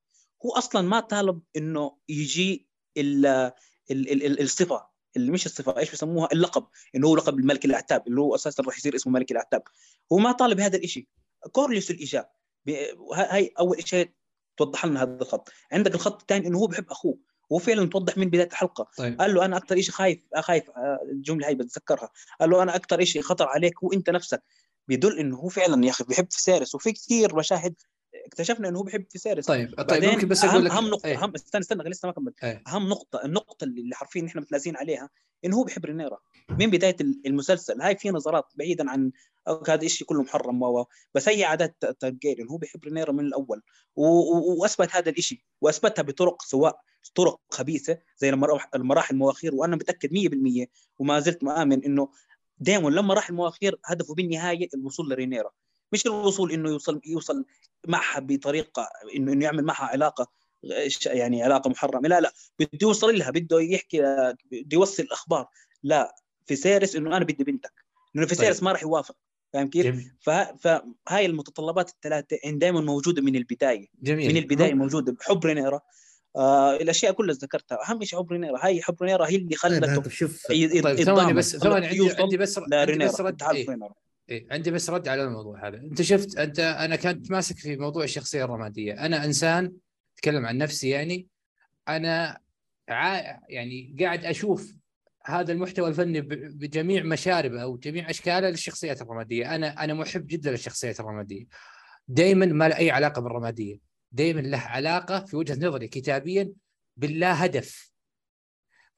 هو 0.47 0.51
أصلا 0.53 0.83
ما 0.89 1.01
طالب 1.01 1.41
إنه 1.57 1.97
يجي 2.09 2.69
ال 2.97 3.27
ال 3.27 3.53
ال 3.91 4.27
ال 4.27 4.43
الصفة. 4.43 4.87
اللي 5.17 5.31
مش 5.33 5.47
الصفة 5.47 5.79
إيش 5.79 5.93
بسموها؟ 5.93 6.29
اللقب. 6.33 6.67
إنه 6.97 7.09
هو 7.09 7.17
لقب 7.17 7.39
الملك 7.39 7.65
الاعتاب 7.65 8.07
اللي 8.09 8.21
هو 8.21 8.35
أساسا 8.35 8.63
راح 8.63 8.79
يصير 8.79 8.95
اسمه 8.95 9.13
ملك 9.13 9.33
الاعتاب 9.33 9.63
هو 10.13 10.19
ما 10.19 10.33
طالب 10.33 10.57
بهذا 10.57 10.77
الشيء 10.77 11.07
كورليوس 11.53 11.91
الاجاب 11.91 12.31
هاي 13.15 13.53
أول 13.59 13.89
شيء 13.89 14.11
توضح 14.57 14.87
لنا 14.87 15.03
هذا 15.03 15.23
الخط. 15.23 15.49
عندك 15.73 15.95
الخط 15.95 16.21
الثاني 16.21 16.47
إنه 16.47 16.59
هو 16.59 16.67
بحب 16.67 16.91
أخوه. 16.91 17.19
وهو 17.51 17.59
فعلا 17.59 17.87
توضح 17.89 18.19
من 18.19 18.31
بداية 18.31 18.49
الحلقة. 18.49 18.91
طيب. 18.97 19.21
قال 19.21 19.35
له 19.35 19.45
أنا 19.45 19.57
أكثر 19.57 19.81
شيء 19.81 19.95
خايف 19.95 20.21
خايف 20.37 20.71
آه، 20.71 20.99
الجملة 21.13 21.47
هاي 21.47 21.55
بتذكرها. 21.55 22.11
قال 22.41 22.51
له 22.51 22.63
أنا 22.63 22.77
أكثر 22.77 23.05
شيء 23.05 23.23
خطر 23.23 23.49
عليك 23.49 23.85
هو 23.85 23.93
أنت 23.93 24.11
نفسك. 24.11 24.43
بيدل 24.89 25.19
إنه 25.19 25.37
هو 25.37 25.49
فعلا 25.49 25.85
يا 25.85 25.91
أخي 25.91 26.05
بيحب 26.05 26.33
فيسيرس 26.33 26.75
وفي 26.75 26.93
كثير 26.93 27.37
مشاهد 27.37 27.75
اكتشفنا 28.31 28.69
إنه 28.69 28.79
هو 28.79 28.83
بيحب 28.83 29.05
فيسيرس 29.11 29.47
طيب 29.47 29.75
طيب 29.77 29.87
بعدين 29.87 30.11
ممكن 30.11 30.29
بس 30.29 30.45
أقول 30.45 30.65
لك 30.65 30.71
أهم 30.71 30.89
نقطة 30.89 31.07
إيه. 31.07 31.25
اهم 31.25 31.33
استنى 31.35 31.61
استنى 31.61 31.91
لسه 31.91 32.07
ما 32.07 32.13
كملت 32.13 32.45
إيه. 32.45 32.63
أهم 32.67 32.89
نقطة 32.89 33.25
النقطة 33.25 33.65
اللي 33.65 33.95
حرفيا 33.95 34.23
نحن 34.23 34.39
متنازعين 34.39 34.77
عليها 34.77 35.11
إنه 35.45 35.57
هو 35.57 35.65
بيحب 35.65 35.85
رينيرا. 35.85 36.19
من 36.51 36.71
بداية 36.71 36.97
المسلسل 37.27 37.83
هاي 37.83 37.97
في 37.97 38.11
نظرات 38.11 38.45
بعيدا 38.55 38.91
عن 38.91 39.13
هذا 39.69 39.85
الشيء 39.85 40.07
كله 40.07 40.23
محرم 40.23 40.63
و 40.63 40.87
بس 41.15 41.29
هي 41.29 41.45
عادات 41.45 41.77
تارجيريان 42.01 42.49
هو 42.49 42.57
بيحب 42.57 42.85
رينيرا 42.85 43.13
من 43.13 43.25
الأول. 43.25 43.63
و... 43.97 44.07
و... 44.07 44.61
وأثبت 44.61 44.89
هذا 44.93 45.11
الشيء 45.11 45.39
وأثبتها 45.61 46.03
بطرق 46.03 46.43
سواء 46.43 46.81
طرق 47.15 47.41
خبيثة 47.51 47.99
زي 48.19 48.29
المراحل 48.75 49.15
المواخير 49.15 49.55
وأنا 49.55 49.77
متأكد 49.77 50.11
100% 50.65 50.67
وما 50.99 51.21
زلت 51.21 51.45
مآمن 51.45 51.85
إنه 51.85 52.09
ديمون 52.59 52.95
لما 52.95 53.15
راح 53.15 53.29
المواخير 53.29 53.81
هدفه 53.85 54.15
بالنهاية 54.15 54.69
الوصول 54.75 55.11
لرينيرا. 55.11 55.51
مش 55.93 56.07
الوصول 56.07 56.53
إنه 56.53 56.71
يوصل 56.71 57.01
يوصل 57.07 57.45
معها 57.89 58.21
بطريقة 58.21 58.89
إنه 59.17 59.33
إنه 59.33 59.45
يعمل 59.45 59.65
معها 59.65 59.85
علاقة 59.85 60.31
يعني 61.07 61.43
علاقة 61.43 61.71
محرمة. 61.71 62.09
لا 62.09 62.21
لا 62.21 62.33
بده 62.59 62.71
يوصل 62.83 63.19
لها 63.19 63.31
بده 63.31 63.61
يحكي 63.61 64.01
بده 64.53 64.69
يوصل 64.73 65.03
الأخبار. 65.03 65.49
لفيسيرس 65.83 66.97
إنه 66.97 67.17
أنا 67.17 67.25
بدي 67.25 67.45
بنتك 67.45 67.73
لأنه 68.15 68.27
فيسيرس 68.27 68.57
طيب. 68.57 68.65
ما 68.65 68.73
راح 68.73 68.83
يوافق. 68.83 69.17
فاهم 69.53 69.71
كيف؟ 69.71 69.97
فه- 70.21 70.57
فهاي 70.57 71.27
المتطلبات 71.27 71.91
الثلاثة 71.91 72.37
دائما 72.51 72.81
موجودة 72.81 73.23
من 73.23 73.37
البداية. 73.37 73.87
جميل. 74.03 74.29
من 74.29 74.37
البداية 74.37 74.75
موجودة 74.75 75.17
حب 75.21 75.45
رينيرا. 75.47 75.81
آه 76.37 76.77
الأشياء 76.77 77.13
كلها 77.13 77.35
ذكرتها. 77.35 77.79
أهم 77.91 78.05
شيء 78.05 78.19
حب 78.19 78.33
رينيرا. 78.33 78.65
هاي 78.65 78.83
حب 78.83 79.03
رينيرا 79.03 79.27
هي 79.27 79.37
اللي 79.37 79.57
طيب 79.57 79.85
خلته 79.87 80.11
شوف. 80.11 80.47
طيب 80.49 81.03
ثواني 81.03 81.33
بس 81.33 81.57
ثواني 81.57 81.87
عندي 81.87 82.11
عندي 82.23 82.37
بس 82.37 82.59
عندي 82.59 83.05
بس 83.05 83.21
رد 83.21 83.43
إيه. 83.43 83.79
إيه 84.31 84.47
عندي 84.51 84.71
بس 84.71 84.91
رد 84.91 85.09
على 85.09 85.25
الموضوع 85.25 85.69
هذا. 85.69 85.77
أنت 85.77 86.03
شفت 86.03 86.39
أنت 86.39 86.61
أنا 86.61 86.97
كنت 86.97 87.31
ماسك 87.31 87.59
في 87.59 87.77
موضوع 87.77 88.05
الشخصية 88.05 88.45
الرماديه 88.45 89.07
أنا 89.07 89.25
إنسان 89.25 89.73
أتكلم 90.15 90.47
عن 90.47 90.59
نفسي 90.59 90.89
يعني. 90.89 91.27
أنا 91.89 92.41
عا 92.89 93.41
يعني 93.49 93.97
قاعد 94.01 94.25
أشوف 94.25 94.75
هذا 95.25 95.53
المحتوى 95.53 95.89
الفني 95.89 96.21
بجميع 96.21 97.03
مشاربه 97.03 97.63
أو 97.63 97.77
جميع 97.77 98.11
أشكاله 98.11 98.51
للشخصيات 98.51 99.03
الرماديه 99.03 99.55
أنا 99.55 99.85
أنا 99.85 99.95
محب 99.95 100.27
جدا 100.27 100.51
للشخصيات 100.51 101.01
الرماديه 101.01 101.47
دائما 102.09 102.47
ما 102.47 102.69
له 102.69 102.79
أي 102.79 102.91
علاقة 102.91 103.23
بالرماديه 103.23 103.81
دائما 104.13 104.41
له 104.41 104.59
علاقة 104.59 105.25
في 105.25 105.37
وجهة 105.37 105.67
نظري 105.67 105.89
كتابيا 105.89 106.53
باللا 106.97 107.45
هدف. 107.45 107.91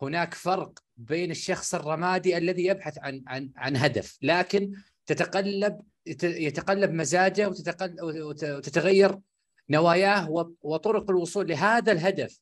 هناك 0.03 0.35
فرق 0.35 0.79
بين 0.97 1.31
الشخص 1.31 1.75
الرمادي 1.75 2.37
الذي 2.37 2.67
يبحث 2.67 2.99
عن 2.99 3.23
عن 3.27 3.51
عن 3.57 3.77
هدف 3.77 4.19
لكن 4.23 4.73
تتقلب 5.13 5.81
يت- 6.07 6.25
يتقلب 6.25 6.91
مزاجه 6.91 7.49
وتتقل 7.49 7.97
وت- 8.03 8.45
وتتغير 8.45 9.19
نواياه 9.71 10.31
و- 10.31 10.51
وطرق 10.63 11.11
الوصول 11.11 11.49
لهذا 11.49 11.93
الهدف 11.93 12.41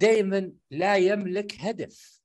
دائما 0.00 0.52
لا 0.70 0.96
يملك 0.96 1.54
هدف 1.60 2.20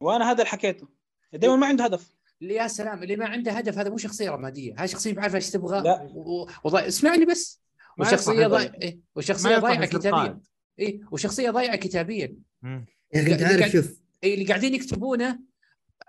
وأنا 0.00 0.24
هذا 0.24 0.32
اللي 0.38 0.44
حكيته 0.46 0.88
دائما 1.32 1.56
ما 1.56 1.66
عنده 1.66 1.84
هدف 1.84 2.14
اللي 2.42 2.54
يا 2.54 2.68
سلام 2.68 3.02
اللي 3.02 3.16
ما 3.16 3.26
عنده 3.26 3.52
هدف 3.52 3.78
هذا 3.78 3.90
مو 3.90 3.96
شخصية 3.96 4.30
رمادية 4.30 4.74
هاي 4.78 4.88
شخصية 4.88 5.12
ما 5.12 5.22
عارفه 5.22 5.36
إيش 5.36 5.50
تبغى 5.50 5.80
لا. 5.82 6.02
و- 6.14 6.42
و- 6.42 6.48
وضا... 6.64 6.86
اسمعني 6.88 7.24
بس 7.24 7.60
وشخصية 7.98 8.46
ضايعة. 8.46 8.74
إيه؟ 8.82 8.94
ما 8.94 9.00
وشخصيه 9.16 9.58
ضايعة 9.58 9.86
كتابيا. 9.86 10.40
اي 10.80 11.00
وشخصية 11.10 11.50
ضايعة 11.50 11.76
كتابيا. 11.76 12.36
يا 12.64 12.84
أخي 13.14 13.32
أنت 13.32 13.42
اللي 13.42 13.44
عارف 13.44 13.72
شوف 13.72 14.00
إيه 14.24 14.34
اللي 14.34 14.44
قاعدين 14.44 14.74
يكتبونه 14.74 15.38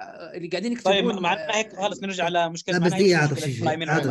اللي 0.01 0.47
قاعدين 0.47 0.71
يكتبون 0.71 0.93
طيب 0.93 1.09
آه، 1.09 1.19
معناها 1.19 1.57
هيك 1.57 1.75
خلص 1.75 2.03
نرجع 2.03 2.29
لمشكلة 2.29 2.77
لا، 2.77 2.85
بس 2.85 2.93
هي 2.93 3.15
عاطف، 3.15 3.43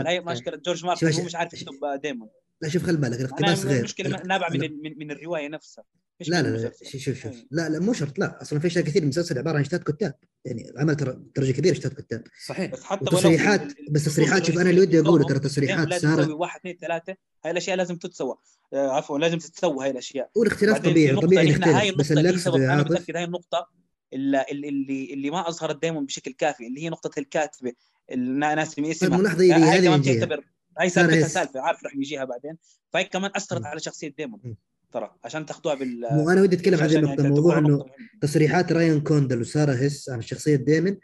هي 0.07 0.20
مشكلة 0.20 0.57
جورج 0.57 0.85
مارتن 0.85 1.12
هو. 1.12 1.24
مش 1.24 1.35
عارف 1.35 1.55
يكتب 1.55 1.74
ديمون 2.03 2.28
لا 2.61 2.68
شوف 2.68 2.82
خلي 2.82 2.97
بالك 2.97 3.20
الاقتباس 3.20 3.64
غير. 3.66 3.78
المشكلة 3.78 4.22
نابعه 4.22 4.51
من 4.51 4.61
من, 4.61 4.99
من 4.99 5.11
الرواية 5.11 5.49
نفسها. 5.49 5.85
لا 6.26 6.43
لا 6.43 6.49
لا. 6.49 6.72
شوف 6.85 7.03
شوف 7.03 7.26
إيه. 7.26 7.47
لا 7.51 7.68
لا 7.68 7.78
مو 7.78 7.93
شرط 7.93 8.18
لا 8.18 8.43
أصلا 8.43 8.59
في 8.59 8.66
أشياء 8.66 8.85
كثير. 8.85 9.03
من 9.03 9.09
المسلسل 9.09 9.39
عبارة 9.39 9.57
عن 9.57 9.61
اشتات 9.62 9.82
كتاب. 9.82 10.14
يعني 10.45 10.72
عمل 10.76 10.97
ترى 10.97 11.18
درجه 11.37 11.53
كبيرة 11.53 11.72
اشتات 11.72 11.93
كتاب. 11.95 12.24
صحيح. 12.47 12.70
بس 12.72 12.82
حتى 12.82 13.05
ال- 13.28 13.93
بس 13.93 14.05
تصريحات 14.05 14.45
شوف 14.45 14.59
أنا 14.59 14.70
اللي 14.70 14.80
ودي 14.80 15.01
أقوله 15.01 15.24
ترى 15.26 15.39
تصريحات 15.39 15.95
ساره 15.95 16.35
واحد 16.35 16.61
اثنين 16.61 16.78
ثلاثة. 16.80 17.16
هاي 17.45 17.51
الأشياء 17.51 17.76
لازم 17.76 17.97
تتسوى. 17.97 18.37
آه، 18.72 18.89
عفوا 18.91 19.18
لازم 19.18 19.39
تتسوى 19.39 19.85
هاي 19.85 19.91
الأشياء. 19.91 20.30
والاختلاف 20.37 20.78
طبيعي 20.78 21.16
طبيعي 21.16 21.51
نختلف 21.53 21.95
بس 21.99 22.12
النقطة 22.12 22.18
اللي 22.18 22.30
أقصده 22.30 23.18
هاي 23.18 23.24
النقطة 23.24 23.68
اللي 24.14 24.44
اللي 24.50 25.14
اللي 25.14 25.30
ما 25.30 25.48
أظهرت 25.48 25.82
دائما 25.82 26.00
بشكل 26.00 26.32
كافي 26.32 26.66
اللي 26.66 26.82
هي 26.84 26.88
نقطة 26.88 27.20
الكاتبة 27.20 27.72
اللي 28.10 28.54
ناسي 28.54 28.82
طيب 28.82 28.90
اسمها 28.90 29.18
ملاحظه 29.18 29.44
هي 29.44 29.52
هاي 29.52 29.62
هذه 29.62 29.84
كمان 29.84 30.02
تعتبر 30.02 30.44
هاي 30.78 30.88
سالفتها 30.88 31.16
هيس. 31.16 31.32
سالفة 31.32 31.60
عارف 31.60 31.84
رح 31.84 31.96
يجيها 31.96 32.24
بعدين 32.24 32.56
فهي 32.92 33.04
كمان 33.04 33.30
أثرت 33.36 33.60
م. 33.60 33.66
على 33.66 33.80
شخصية 33.80 34.14
ديمون. 34.18 34.56
ترى 34.92 35.16
عشان 35.24 35.46
تاخذوها 35.46 35.74
بال 35.74 36.08
مو 36.10 36.30
أنا 36.30 36.42
ودي 36.42 36.56
أتكلم 36.56 36.80
عن 36.80 36.88
هذه 36.88 36.96
النقطة 36.96 37.28
موضوع 37.28 37.58
إنه. 37.58 37.84
تصريحات 38.20 38.72
رايان 38.72 39.00
كوندل 39.00 39.40
وسارة 39.40 39.72
هيس 39.72 40.10
عن 40.10 40.22
شخصيه 40.22 40.56
ديمن 40.56 40.96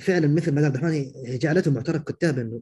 فعلا 0.00 0.28
مثل 0.28 0.52
ما 0.52 0.56
قال 0.56 0.64
عبد 0.64 0.76
الرحمن 0.76 1.12
هي 1.26 1.38
جعلته 1.38 1.70
معترف 1.70 2.02
كتاب 2.02 2.38
إنه 2.38 2.60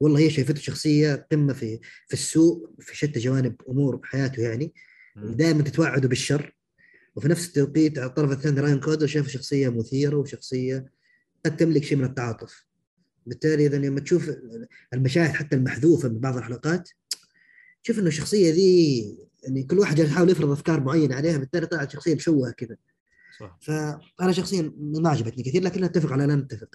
والله 0.00 0.20
هي 0.20 0.30
شايفته 0.30 0.60
شخصية 0.60 1.26
قمة 1.32 1.52
في 1.52 1.80
في 2.06 2.14
السوء 2.14 2.70
في 2.80 2.96
شتى 2.96 3.20
جوانب 3.20 3.56
أمور 3.68 4.00
حياته 4.04 4.42
يعني. 4.42 4.72
دائما 5.16 5.62
تتوعده 5.62 6.08
بالشر 6.08 6.55
وفي 7.16 7.28
نفس 7.28 7.48
التوقيت 7.48 7.98
على 7.98 8.08
الطرف 8.08 8.32
الثاني 8.32 8.60
راين 8.60 8.80
كودر 8.80 9.06
شايفه 9.06 9.28
شخصية 9.28 9.68
مثيرة 9.68 10.16
وشخصية 10.16 10.86
قد 11.44 11.56
تملك 11.56 11.84
شيء 11.84 11.98
من 11.98 12.04
التعاطف. 12.04 12.66
بالتالي 13.26 13.66
إذا 13.66 13.78
لما 13.78 14.00
تشوف 14.00 14.30
المشاهد 14.94 15.30
حتى 15.30 15.56
المحذوفة 15.56 16.08
من 16.08 16.18
بعض 16.18 16.36
الحلقات 16.36 16.90
تشوف 17.84 17.98
إنه 17.98 18.08
الشخصية 18.08 18.52
ذي 18.52 19.18
يعني 19.42 19.62
كل 19.62 19.78
واحد 19.78 19.98
يحاول 19.98 20.30
يفرض 20.30 20.50
أفكار 20.50 20.80
معينة 20.80 21.14
عليها 21.14 21.38
بالتالي 21.38 21.66
طلعت 21.66 21.90
شخصية 21.90 22.14
مشوهة 22.14 22.50
كذا. 22.50 22.76
صح. 23.40 23.58
فانا 23.60 24.32
شخصيا 24.32 24.72
ما 24.76 25.08
عجبتني 25.10 25.42
كثير 25.42 25.62
لكن 25.62 25.84
أتفق 25.84 26.12
على 26.12 26.26
لا 26.26 26.34
نتفق. 26.36 26.68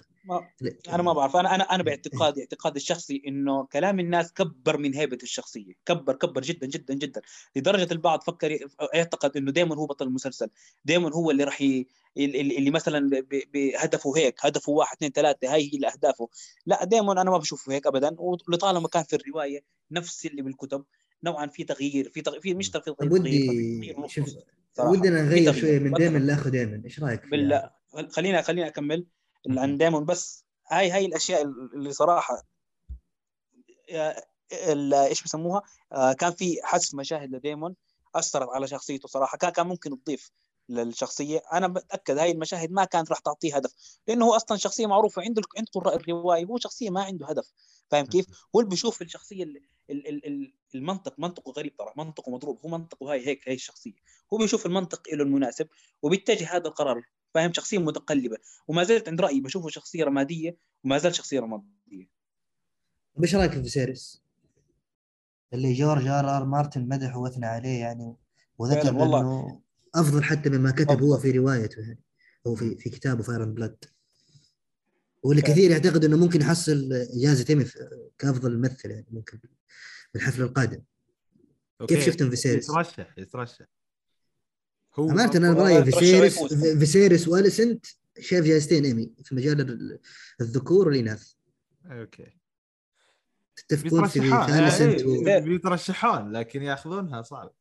أنا 0.88 1.02
ما 1.02 1.12
بعرف. 1.12 1.36
أنا 1.36 1.54
أنا 1.54 1.64
أنا 1.64 1.82
باعتقادي 1.82 2.40
اعتقادي 2.40 2.76
الشخصي 2.76 3.22
إنه 3.26 3.64
كلام 3.64 4.00
الناس 4.00 4.32
كبر 4.32 4.78
من 4.78 4.94
هيبة 4.94 5.18
الشخصية. 5.22 5.72
كبر 5.86 6.14
كبر 6.16 6.40
جدا 6.40 6.66
جدا 6.66 6.94
جدا. 6.94 7.20
لدرجة 7.56 7.92
البعض 7.92 8.22
فكر 8.22 8.58
يعتقد 8.94 9.36
إنه 9.36 9.50
دائما 9.52 9.76
هو 9.76 9.86
بطل 9.86 10.06
المسلسل. 10.06 10.48
دائما 10.84 11.14
هو 11.14 11.30
اللي 11.30 11.44
راح 11.44 11.62
ي... 11.62 11.86
اللي 12.16 12.58
اللي 12.58 12.70
مثلا 12.70 13.20
ب- 13.20 13.42
بهدفه 13.52 14.16
هيك 14.16 14.34
هدفه 14.46 14.72
واحد 14.72 14.96
اثنين 14.96 15.10
ثلاثة 15.12 15.54
هاي 15.54 15.72
هي 15.72 15.78
الاهدافه 15.78 16.28
لا 16.66 16.84
دائما 16.84 17.12
أنا 17.12 17.30
ما 17.30 17.38
بشوفه 17.38 17.72
هيك 17.72 17.86
ابدا. 17.86 18.16
ولطالما 18.18 18.88
كان 18.88 19.02
في 19.02 19.16
الرواية 19.16 19.64
نفس 19.90 20.26
اللي 20.26 20.42
بالكتب 20.42 20.84
نوعا 21.24 21.46
في 21.46 21.64
تغيير 21.64 22.10
في 22.10 22.20
تغيير 22.20 22.40
في 22.40 22.54
مش 22.54 22.70
تغيير 22.70 22.94
تغيير 22.96 23.12
ودي 23.12 23.46
تغيير 23.46 24.00
نص 24.00 24.10
شوف 24.10 24.24
نص 24.24 24.30
صراحة. 24.32 24.61
ودنا 24.78 25.22
نغير. 25.22 25.52
شوية 25.52 25.78
من 25.78 25.90
دايما 25.92 26.18
لاخو 26.18 26.48
دايما. 26.48 26.82
إيش 26.84 27.00
رأيك؟ 27.00 27.20
فيها؟ 27.24 27.30
بال 27.94 28.10
خلينا 28.12 28.42
خلينا 28.42 28.66
أكمل. 28.66 29.06
اللي 29.46 29.60
عن 29.60 29.78
دايمون 29.78 30.04
بس 30.04 30.44
هاي 30.68 30.90
هاي 30.90 31.06
الأشياء 31.06 31.42
اللي 31.42 31.92
صراحة 31.92 32.42
آه، 33.90 34.24
إيش 35.06 35.22
بسموها؟ 35.22 35.62
آه، 35.92 36.12
كان 36.12 36.32
في 36.32 36.58
حذف 36.62 36.94
مشاهد 36.94 37.34
لديمون 37.34 37.74
أثرت 38.14 38.48
على 38.48 38.68
شخصيته 38.68 39.08
صراحة. 39.08 39.38
كان 39.38 39.50
كان 39.50 39.66
ممكن 39.66 40.02
تضيف 40.02 40.30
للشخصية. 40.68 41.42
أنا 41.52 41.68
بتأكد 41.68 42.18
هاي 42.18 42.30
المشاهد 42.30 42.70
ما 42.72 42.84
كانت 42.84 43.10
راح 43.10 43.18
تعطيه 43.18 43.56
هدف 43.56 43.72
لأنه 44.06 44.24
هو 44.24 44.36
أصلا 44.36 44.56
شخصية 44.58 44.86
معروفة 44.86 45.22
عنده 45.22 45.42
عنده 45.56 45.70
قراء 45.74 45.96
الرواية. 45.96 46.44
هو 46.44 46.58
شخصية 46.58 46.90
ما 46.90 47.02
عنده 47.02 47.26
هدف. 47.26 47.52
فاهم 47.90 48.06
كيف؟ 48.06 48.26
هو 48.56 48.60
اللي 48.60 48.70
بيشوف 48.70 49.02
الشخصية 49.02 49.44
ال- 49.44 49.62
ال- 49.90 50.08
ال- 50.08 50.26
ال- 50.26 50.54
المنطق 50.74 51.18
منطقه 51.18 51.52
غريب 51.52 51.76
ترى 51.76 51.92
منطقه 51.96 52.32
مضروب 52.32 52.58
هو 52.64 52.68
منطقه 52.68 53.12
هاي 53.12 53.26
هيك 53.26 53.48
هاي 53.48 53.54
الشخصية. 53.54 53.92
هو 54.32 54.38
بيشوف 54.38 54.66
المنطق 54.66 55.02
له 55.14 55.22
المناسب 55.22 55.68
وبيتجه 56.02 56.56
هذا 56.56 56.68
القرار 56.68 57.02
فاهم؟ 57.34 57.52
شخصية 57.52 57.78
متقلبة. 57.78 58.36
وما 58.68 58.84
زلت 58.84 59.08
عند 59.08 59.20
رأيي 59.20 59.40
بشوفه 59.40 59.68
شخصية 59.68 60.04
رمادية 60.04 60.56
وما 60.84 60.98
زال 60.98 61.14
شخصية 61.14 61.40
رمادية. 61.40 62.08
إيش 63.22 63.34
رأيك 63.34 63.52
في 63.52 63.62
فيسيريس؟ 63.62 64.22
اللي 65.52 65.72
جورج 65.72 66.06
آر 66.06 66.36
آر 66.36 66.44
مارتن 66.44 66.88
مدح 66.88 67.16
وأثنى 67.16 67.46
عليه 67.46 67.80
يعني 67.80 68.16
وذكر 68.58 68.94
والله. 68.94 69.20
إنه 69.20 69.62
أفضل 69.94 70.24
حتى 70.24 70.50
مما 70.50 70.70
كتب 70.70 71.02
هو. 71.02 71.18
في 71.18 71.30
روايته 71.30 71.80
يعني 71.80 72.02
أو 72.46 72.54
في 72.54 72.76
في 72.76 72.90
كتابه 72.90 73.22
فاير 73.22 73.33
آند 73.33 73.44
بلاد 73.44 73.84
واللي 75.22 75.42
كثير 75.42 75.70
يعتقد 75.70 76.04
إنه 76.04 76.16
ممكن 76.16 76.40
يحصل 76.40 76.88
جائزه 77.14 77.46
ايمي 77.50 77.64
كأفضل 78.18 78.58
ممثل 78.58 78.90
يعني 78.90 79.06
ممكن. 79.10 79.38
بالحفل 80.14 80.42
القادم. 80.42 80.82
أوكي. 81.80 81.94
كيف 81.94 82.06
شفتم 82.06 82.30
فيسيريس؟ 82.30 82.68
يترشح 82.68 83.18
يترشح. 83.18 83.66
هو 84.94 85.10
أمانة 85.10 85.36
أنا 85.36 85.52
برايي 85.52 85.84
فيسيريس. 85.84 86.54
فيسيريس 86.78 87.28
واليسنت 87.28 87.86
شايف 88.20 88.44
جائزتين 88.44 88.84
ايمي 88.84 89.12
في 89.24 89.34
مجال 89.34 89.60
ال- 89.60 89.98
الذكور 90.40 90.88
والإناث. 90.88 91.32
أوكي. 91.86 92.26
تتفقون 93.56 94.06
في 94.06 94.18
اليسنت 94.58 95.04
و... 95.04 95.26
إيه، 95.26 95.38
بيترشحون 95.38 96.32
لكن 96.32 96.62
ياخذونها 96.62 97.22
صعب. 97.22 97.54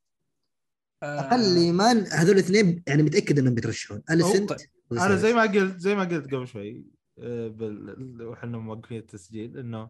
أقل 1.04 1.56
أما 1.58 1.98
هذول 1.98 2.34
الاثنين 2.34 2.84
يعني 2.88 3.04
متأكد 3.04 3.40
إنهم 3.40 3.54
بيترشحون. 3.54 4.02
اليسنت 4.12 4.56
أنا 4.92 5.16
زي 5.16 5.34
ما 5.34 5.42
قلت 5.42 5.80
زي 5.80 5.96
ما 5.96 6.04
قلت 6.04 6.34
قبل 6.34 6.48
شوي 6.48 6.86
آه، 7.20 7.48
بال... 7.48 8.22
وإحنا 8.22 8.58
موقفين 8.58 8.98
التسجيل 8.98 9.58
إنه 9.58 9.90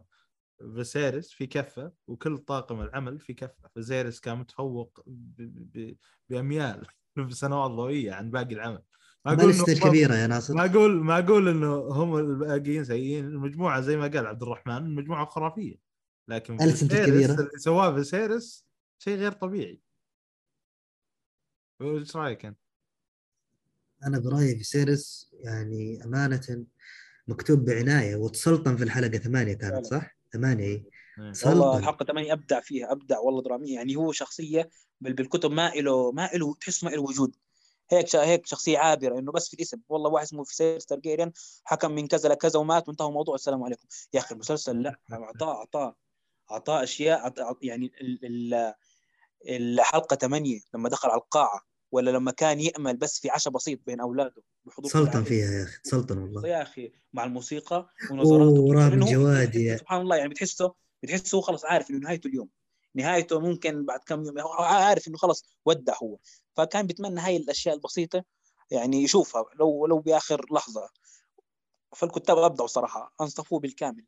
فيسيريس 0.74 1.30
في 1.32 1.46
كفة 1.46 1.92
وكل 2.06 2.38
طاقم 2.38 2.80
العمل 2.80 3.18
في 3.20 3.34
كفة 3.34 3.68
فيسيريس 3.74 4.20
كان 4.20 4.38
متفوق 4.38 5.00
ب... 5.06 5.42
ب... 5.78 5.96
بأميال 6.28 6.86
بسنوات 7.28 7.70
ضوئيه 7.70 8.12
عن 8.12 8.30
باقي 8.30 8.54
العمل 8.54 8.82
ما 9.24 9.34
ما 9.34 9.42
أقول 9.42 9.54
إنه- 9.54 9.68
الكبيره 9.68 10.14
يا 10.14 10.26
ناصر 10.26 10.54
ما 10.54 10.64
أقول 10.64 11.04
ما 11.04 11.18
أقول 11.18 11.48
إنه 11.48 11.74
هم 11.76 12.16
الباقيين 12.16 12.84
سيئين 12.84 13.24
المجموعة 13.24 13.80
زي 13.80 13.96
ما 13.96 14.06
قال 14.06 14.26
عبد 14.26 14.42
الرحمن 14.42 14.76
المجموعه 14.76 15.26
خرافية 15.26 15.76
لكن. 16.28 16.56
اللي 16.60 17.58
سواه 17.58 17.94
فيسيريس 17.94 18.66
شيء 18.98 19.16
غير 19.16 19.32
طبيعي 19.32 19.80
إيش 21.82 22.16
رأيك 22.16 22.44
أنت؟ 22.44 22.58
أنا 24.06 24.18
برأيي 24.18 24.56
فيسيريس 24.56 25.30
يعني 25.40 26.04
أمانة 26.04 26.66
مكتوب 27.28 27.64
بعناية 27.64 28.16
وتسلطن 28.16 28.76
في 28.76 28.84
الحلقة 28.84 29.18
ثمانية 29.18 29.54
كانت. 29.54 29.86
صح؟ 29.86 30.16
ثمانية. 30.32 30.66
هي 30.66 30.82
إيه. 31.18 31.48
والله 31.48 31.78
الحلقة 31.78 32.04
8 32.04 32.32
أبدع 32.32 32.60
فيها 32.60 32.92
أبدع 32.92 33.18
والله 33.18 33.42
دراميا 33.42 33.74
يعني 33.74 33.96
هو 33.96 34.12
شخصية 34.12 34.70
بال- 35.00 35.12
بالكتب 35.12 35.50
ما 35.50 35.68
له 35.70 36.12
ما 36.12 36.30
له 36.34 36.54
تحس 36.54 36.84
ما 36.84 36.90
له 36.90 37.02
وجود. 37.02 37.36
هيك 37.90 38.08
شا- 38.08 38.24
هيك 38.24 38.46
شخصية 38.46 38.78
عابرة 38.78 39.18
إنه 39.18 39.32
بس 39.32 39.48
في 39.48 39.54
الاسم. 39.54 39.80
والله 39.88 40.10
واحد 40.10 40.24
اسمه 40.26 40.44
فيسيرس 40.44 40.86
تارجيريان 40.86 41.32
حكم 41.64 41.90
من 41.90 42.06
كذا 42.08 42.28
لكذا 42.28 42.58
ومات 42.58 42.88
وانتهى 42.88 43.06
الموضوع 43.08 43.34
السلام 43.34 43.62
عليكم. 43.64 43.86
يا 44.14 44.20
أخي 44.20 44.34
المسلسل 44.34 44.82
لا 44.82 44.96
أعطاه 45.12 45.54
أعطاه 45.54 45.96
أعطاه 46.50 46.82
أشياء 46.82 47.34
يعني 47.62 47.92
ال- 48.00 48.24
ال- 48.24 48.74
الحلقة 49.48 50.16
8 50.16 50.60
لما 50.74 50.88
دخل 50.88 51.08
على 51.08 51.18
القاعة. 51.20 51.60
ولا 51.92 52.10
لما 52.10 52.30
كان 52.30 52.60
يأمل 52.60 52.96
بس 52.96 53.20
في 53.20 53.30
عشاء 53.30 53.52
بسيط 53.52 53.80
بين 53.86 54.00
أولاده 54.00 54.42
بحضور 54.64 54.90
العائلة. 54.94 55.22
فيها 55.22 55.50
يا 55.50 55.64
أخي 55.64 55.80
تسلطن 55.84 56.18
والله. 56.18 56.48
يا 56.48 56.62
أخي 56.62 56.92
مع 57.12 57.24
الموسيقى 57.24 57.88
ونظراته 58.10 58.72
رامي 58.72 58.90
لأنه 58.90 59.06
هو 59.06 59.12
جواد 59.12 59.54
يا- 59.54 59.76
سبحان 59.76 60.00
الله 60.00 60.16
يعني 60.16 60.28
بتحسه 60.28 60.74
بتحسه 61.02 61.36
هو 61.36 61.40
خلص 61.40 61.64
عارف 61.64 61.90
إنه 61.90 61.98
نهايته 61.98 62.28
اليوم. 62.28 62.48
نهايته 62.94 63.40
ممكن 63.40 63.84
بعد 63.84 64.00
كم 64.06 64.24
يوم 64.24 64.38
هو 64.38 64.52
عارف 64.52 65.08
إنه 65.08 65.16
خلص 65.16 65.44
ودع 65.66 65.94
هو. 66.02 66.18
فكان 66.56 66.86
بيتمنى 66.86 67.20
هاي 67.20 67.36
الأشياء 67.36 67.74
البسيطة 67.74 68.24
يعني 68.70 69.02
يشوفها 69.02 69.44
لو 69.60 69.86
لو 69.86 69.98
باخر 69.98 70.46
لحظة. 70.52 70.88
فالكتاب 71.96 72.38
أبدعوا 72.38 72.68
صراحة 72.68 73.14
أنصفوه 73.20 73.60
بالكامل. 73.60 74.04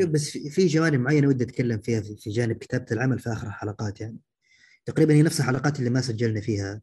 شوف 0.00 0.10
بس 0.10 0.30
في 0.30 0.50
في 0.50 0.66
جوانب 0.66 1.00
معينة 1.00 1.28
ودي 1.28 1.44
أتكلم 1.44 1.78
فيها 1.78 2.00
في 2.00 2.16
في 2.16 2.30
جانب 2.30 2.56
كتابة 2.56 2.86
العمل 2.92 3.18
في 3.18 3.32
آخر 3.32 3.46
الحلقات 3.46 4.00
يعني. 4.00 4.18
تقريبا 4.84 5.14
هي 5.14 5.22
نفس 5.22 5.40
الحلقات 5.40 5.78
اللي 5.78 5.90
ما 5.90 6.00
سجلنا 6.00 6.40
فيها 6.40 6.82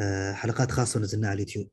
آه، 0.00 0.32
حلقات 0.32 0.70
خاصة 0.70 1.00
نزلناها 1.00 1.30
على 1.30 1.36
اليوتيوب. 1.42 1.68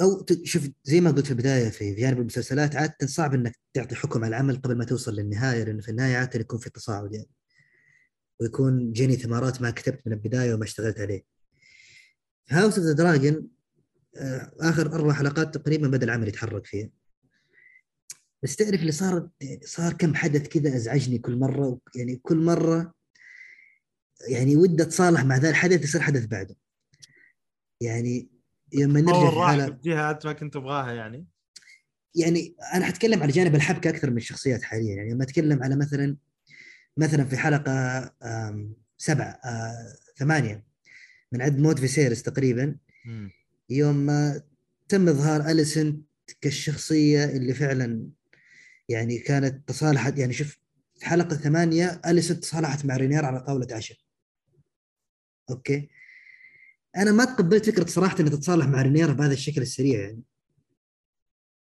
أو 0.00 0.26
شوف 0.44 0.68
زي 0.84 1.00
ما 1.00 1.10
قلت 1.10 1.24
في 1.24 1.30
البداية 1.30 1.68
في 1.68 1.94
جانب 1.94 2.18
المسلسلات 2.18 2.76
عادة 2.76 3.06
صعب 3.06 3.34
إنك 3.34 3.58
تعطي 3.74 3.94
حكم 3.94 4.24
على 4.24 4.28
العمل 4.28 4.56
قبل 4.56 4.76
ما 4.78 4.84
توصل 4.84 5.14
للنهاية 5.14 5.64
لأنه 5.64 5.80
في 5.82 5.90
النهاية 5.90 6.16
عادة 6.16 6.40
يكون 6.40 6.58
في 6.58 6.70
تصاعد 6.70 7.14
يعني 7.14 7.28
ويكون 8.40 8.92
جاني 8.92 9.16
ثمرات 9.16 9.62
ما 9.62 9.70
كتبت 9.70 10.06
من 10.06 10.12
البداية 10.12 10.54
وما 10.54 10.64
اشتغلت 10.64 11.00
عليه. 11.00 11.24
هاوس 12.50 12.78
اوف 12.78 12.86
ذا 12.86 12.92
دراجون 12.92 13.48
آخر 14.60 14.94
أربع 14.94 15.12
حلقات 15.12 15.54
تقريبا 15.54 15.88
بدأ 15.88 16.04
العمل 16.04 16.28
يتحرك 16.28 16.66
فيها. 16.66 16.90
بس 18.42 18.56
تعرف 18.56 18.80
اللي 18.80 18.92
صار 18.92 19.28
صار 19.64 19.92
كم 19.92 20.14
حدث 20.14 20.48
كذا 20.48 20.76
أزعجني 20.76 21.18
كل 21.18 21.38
مرة 21.38 21.78
يعني 21.94 22.16
كل 22.16 22.36
مرة 22.36 22.94
يعني 24.28 24.56
ودي 24.56 24.82
أتصالح 24.82 25.24
مع 25.24 25.36
ذا 25.36 25.50
الحدث 25.50 25.84
يصير 25.84 26.00
حدث 26.00 26.26
بعده. 26.26 26.56
يعني 27.80 28.28
لما 28.74 29.00
نرجع 29.00 29.66
في 29.66 29.70
بجهه 29.70 30.10
أنت 30.10 30.26
ما 30.26 30.32
كنت 30.32 30.54
تبغاها 30.54 30.92
يعني 30.92 31.26
يعني 32.14 32.56
أنا 32.74 32.84
حتكلم 32.84 33.22
على 33.22 33.32
جانب 33.32 33.54
الحبكة 33.54 33.90
أكثر 33.90 34.10
من 34.10 34.16
الشخصيات 34.16 34.62
حاليا 34.62 34.94
يعني 34.94 35.12
لما 35.12 35.24
أتكلم 35.24 35.62
على 35.62 35.76
مثلا 35.76 36.16
مثلا 36.96 37.24
في 37.24 37.36
حلقة 37.36 38.10
سبعة 38.98 39.40
آه، 39.44 39.96
ثمانية 40.16 40.64
من 41.32 41.42
عند 41.42 41.58
موت 41.58 41.78
فيسيرس 41.78 42.22
تقريبا 42.22 42.76
مم. 43.04 43.30
يوم 43.70 43.96
ما 43.96 44.42
تم 44.88 45.08
إظهار 45.08 45.50
أليسن 45.50 46.02
كالشخصية 46.40 47.24
اللي 47.24 47.54
فعلا 47.54 48.06
يعني 48.88 49.18
كانت 49.18 49.68
تصالحت 49.68 50.18
يعني 50.18 50.32
شوف 50.32 50.58
في 50.98 51.06
حلقة 51.06 51.36
ثمانية 51.36 52.00
أليسن 52.06 52.40
تصالحت 52.40 52.84
مع 52.84 52.96
رينير 52.96 53.24
على 53.24 53.40
طاولة 53.40 53.66
عشاء 53.70 53.98
okay؟ 55.52 55.88
أنا 56.96 57.12
ما 57.12 57.24
تقبلت 57.24 57.66
فكرة 57.70 57.86
صراحة 57.86 58.16
انها 58.20 58.30
تتصالح 58.30 58.66
مع 58.66 58.82
رينير 58.82 59.12
بهذا 59.12 59.32
الشكل 59.32 59.62
السريع 59.62 60.00
يعني. 60.00 60.22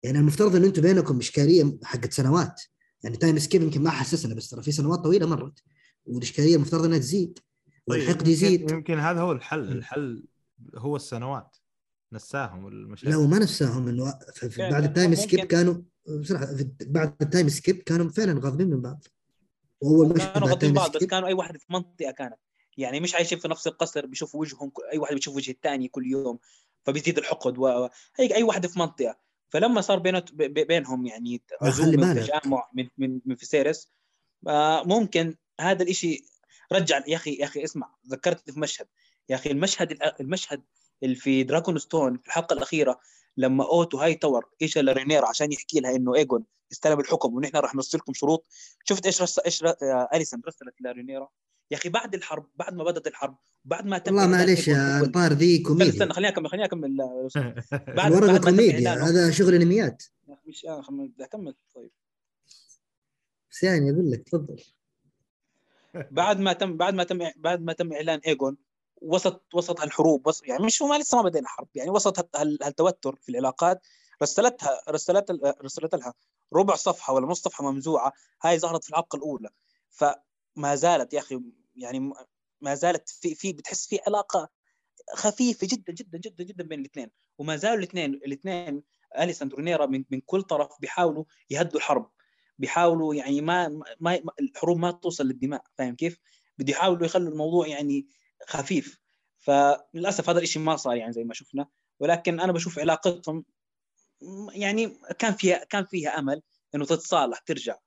يعني 0.04 0.18
المفترض 0.20 0.56
إن 0.56 0.64
أنتم 0.64 0.82
بينكم 0.82 1.18
إشكالية 1.18 1.78
حقت 1.84 2.14
سنوات. 2.14 2.62
يعني 3.04 3.18
time 3.18 3.40
skip 3.40 3.62
يمكن 3.62 3.84
ما 3.84 3.90
حسسنا 3.90 4.36
بس 4.36 4.50
ترى 4.50 4.62
في 4.64 4.72
سنوات 4.72 5.00
طويلة 5.00 5.26
مرت. 5.28 5.60
والإشكالية 6.06 6.56
المفترض 6.56 6.86
إنها 6.86 6.98
تزيد 6.98 7.40
والحقد 7.88 8.08
طيب، 8.18 8.28
يمكن- 8.28 8.32
يزيد. 8.32 8.72
يمكن 8.72 9.00
هذا 9.00 9.22
هو 9.22 9.32
الحل. 9.32 9.72
الحل 9.72 10.24
هو 10.76 10.96
السنوات. 10.96 11.58
نساهم 12.14 12.68
المشاكل. 12.68 13.10
لا 13.12 13.18
وما 13.18 13.40
نفسهم 13.40 13.88
إنه 13.88 14.12
في- 14.34 14.50
في 14.50 14.56
فعلا، 14.56 14.72
بعد 14.72 14.84
ال 14.84 14.90
time 14.90 15.16
skip 15.16 15.40
كانوا 15.40 15.82
بصراحة 16.20 16.46
في 16.46 16.70
بعد 16.82 17.16
ال 17.22 17.27
time 17.27 17.50
skip 17.50 17.76
كانوا 17.78 18.10
فعلا 18.10 18.40
غاضبين 18.44 18.70
من 18.70 18.82
بعض. 18.82 19.04
وأول 19.82 20.10
مشهد 20.10 20.18
كانوا 20.34 20.48
غاضبين 20.48 20.54
التايم 20.54 20.74
بعض 20.74 20.98
بس 20.98 21.04
كانوا 21.04 21.28
أي 21.28 21.34
واحد 21.34 21.58
في 21.58 21.66
منطقة 21.70 22.12
كانت. 22.12 22.36
يعني 22.80 23.00
مش 23.00 23.16
عايشين 23.16 23.40
في 23.40 23.48
نفس 23.48 23.68
القصر 23.68 24.06
بيشوفوا 24.06 24.42
وجههم 24.42 24.72
أي 24.92 24.98
واحد 24.98 25.16
بيشوف 25.16 25.36
وجه 25.36 25.52
الثاني 25.52 25.88
كل 25.88 26.08
يوم 26.08 26.40
فبيزيد 26.86 27.18
الحقد 27.18 27.58
و 27.58 27.90
هيك 28.16 28.34
أي 28.34 28.44
واحد 28.44 28.68
في 28.68 28.80
منطقة. 28.80 29.20
فلما 29.50 29.82
صار 29.82 30.00
بينه 30.00 30.20
ب- 30.20 30.44
ب- 30.44 30.68
بينهم 30.68 31.06
يعني 31.06 31.42
عزومة. 31.62 32.12
وتجمع 32.12 32.70
من 32.74 32.88
من 32.98 33.20
من 33.26 33.36
فيسيرس 33.36 33.92
آه، 34.48 34.84
ممكن 34.84 35.36
هذا 35.60 35.84
الاشي 35.84 36.26
رجع 36.72 37.04
يا 37.08 37.16
أخي 37.16 37.34
يا 37.34 37.46
أخي 37.46 37.64
اسمع 37.64 37.96
ذكرتني 38.08 38.54
في 38.54 38.60
مشهد. 38.60 38.88
يا 39.30 39.36
أخي 39.36 39.52
المشهد 39.52 39.98
المشهد 40.20 40.64
اللي 41.04 41.16
في 41.16 41.44
دراكون 41.44 41.78
ستون 41.78 42.18
في 42.18 42.28
الحلقة 42.28 42.54
الأخيرة 42.54 43.00
لما 43.38 43.64
أوتو 43.64 43.98
هاي 43.98 44.16
تاور 44.16 44.50
اجى 44.62 44.82
لرينيرا 44.82 45.28
عشان 45.28 45.52
يحكي 45.52 45.80
لها 45.80 45.96
إنه 45.96 46.16
إيجون 46.16 46.46
استلم 46.72 47.00
الحكم 47.00 47.36
ونحن 47.36 47.58
راح 47.58 47.76
نرسل 47.76 47.98
لكم 47.98 48.14
شروط. 48.14 48.46
شفت 48.84 49.06
إيش 49.06 49.22
رس... 49.22 49.40
إيش 49.40 49.64
ر... 49.64 49.68
آه، 49.68 50.10
أليسن 50.14 50.42
رسلت 50.48 50.82
لرينيرا؟ 50.82 51.30
يا 51.72 51.78
أخي 51.78 51.90
بعد 51.90 52.16
الحرب 52.16 52.48
بعد 52.56 52.74
ما 52.74 52.84
بدأت 52.84 53.08
الحرب 53.08 53.38
بعد 53.66 53.86
ما 53.86 53.98
تم 53.98 54.16
والله 54.16 54.28
معليش 54.38 54.68
يا 54.68 55.00
انطار 55.00 55.34
ذي 55.34 55.54
استنى 55.54 55.64
كوميديا. 55.68 55.90
استنى 55.94 56.14
خليني 56.14 56.34
أكمل 56.34 56.50
خليني 56.50 56.66
أكمل 56.66 56.98
بعد 57.98 58.12
الورقه 58.12 58.28
بعد 58.28 58.32
ما 58.32 58.38
تم 58.38 58.44
كوميديا 58.44 58.92
هذا 58.94 59.32
شغل 59.32 59.54
انميات 59.56 60.04
مش 60.48 60.66
آه، 60.66 60.84
أكمل 61.20 61.56
طيب. 61.76 61.92
بس 63.52 63.64
يعني 63.64 63.92
أقول 63.92 64.12
لك 64.12 64.24
تفضل. 64.24 64.64
بعد 66.12 66.40
ما 66.40 66.54
تم 66.54 66.78
بعد 66.78 66.94
ما 66.94 67.04
تم 67.04 67.20
بعد 67.36 67.62
ما 67.62 67.74
تم 67.74 67.94
إعلان 67.94 68.20
ايجون 68.20 68.58
وسط 69.02 69.44
وسط 69.54 69.82
هالحروب 69.82 70.28
وسط 70.28 70.48
يعني 70.48 70.66
مش 70.66 70.82
ما 70.82 70.98
لسه 70.98 71.18
ما 71.18 71.30
بدينا 71.30 71.48
حرب 71.48 71.68
يعني 71.76 71.90
وسط 71.90 72.20
هال- 72.20 72.30
هال- 72.36 72.58
هالتوتر 72.64 73.16
في 73.16 73.30
العلاقات 73.30 73.88
رسلتها 74.24 74.82
رسلت 74.90 75.32
رسلت 75.64 75.96
لها 75.96 76.14
ربع 76.54 76.76
صفحة 76.76 77.14
ولا 77.14 77.28
نص 77.28 77.42
صفحة 77.42 77.72
ممزوعة 77.72 78.14
هاي 78.44 78.60
ظهرت 78.60 78.84
في 78.84 78.90
الحلقة 78.90 79.16
الأولى. 79.16 79.50
فما 79.90 80.76
زالت 80.76 81.14
يا 81.14 81.20
أخي 81.20 81.40
يعني 81.80 82.14
ما 82.62 82.76
زالت 82.76 83.10
في 83.10 83.36
في 83.36 83.54
بتحس 83.54 83.88
في 83.88 84.00
علاقة 84.08 84.50
خفيفة 85.14 85.68
جدا 85.72 85.94
جدا 85.94 86.18
جدا 86.18 86.44
جدا 86.44 86.64
بين 86.64 86.80
الاثنين. 86.80 87.12
وما 87.38 87.56
زالوا 87.56 87.78
الاثنين 87.78 88.14
الاثنين 88.14 88.84
أليساندرو 89.20 89.58
رونيرا 89.58 89.86
من 89.86 90.04
من 90.10 90.22
كل 90.22 90.42
طرف 90.42 90.70
بيحاولوا 90.82 91.24
يهدوا 91.50 91.78
الحرب. 91.80 92.12
بيحاولوا 92.58 93.16
يعني 93.16 93.42
ما 93.42 93.68
ما 93.68 93.86
ما- 94.00 94.34
الحروب 94.40 94.78
ما 94.78 94.92
توصل 94.92 95.26
للدماء 95.28 95.64
فاهم 95.78 95.96
كيف؟ 95.96 96.18
بده 96.58 96.72
يحاولوا 96.72 97.06
يخلوا 97.06 97.30
الموضوع 97.32 97.68
يعني 97.68 98.08
خفيف. 98.48 99.00
فللأسف 99.40 100.30
هذا 100.30 100.40
الشيء 100.40 100.62
ما 100.62 100.76
صار 100.76 100.96
يعني 100.96 101.14
زي 101.14 101.24
ما 101.24 101.34
شفنا. 101.34 101.68
ولكن 102.00 102.40
أنا 102.40 102.52
بشوف 102.52 102.80
علاقتهم 102.80 103.46
يعني 104.52 105.00
كان 105.20 105.34
فيها 105.34 105.64
كان 105.64 105.86
فيها 105.86 106.20
أمل 106.20 106.42
إنه 106.76 106.86
تتصالح 106.86 107.40
ترجع. 107.40 107.78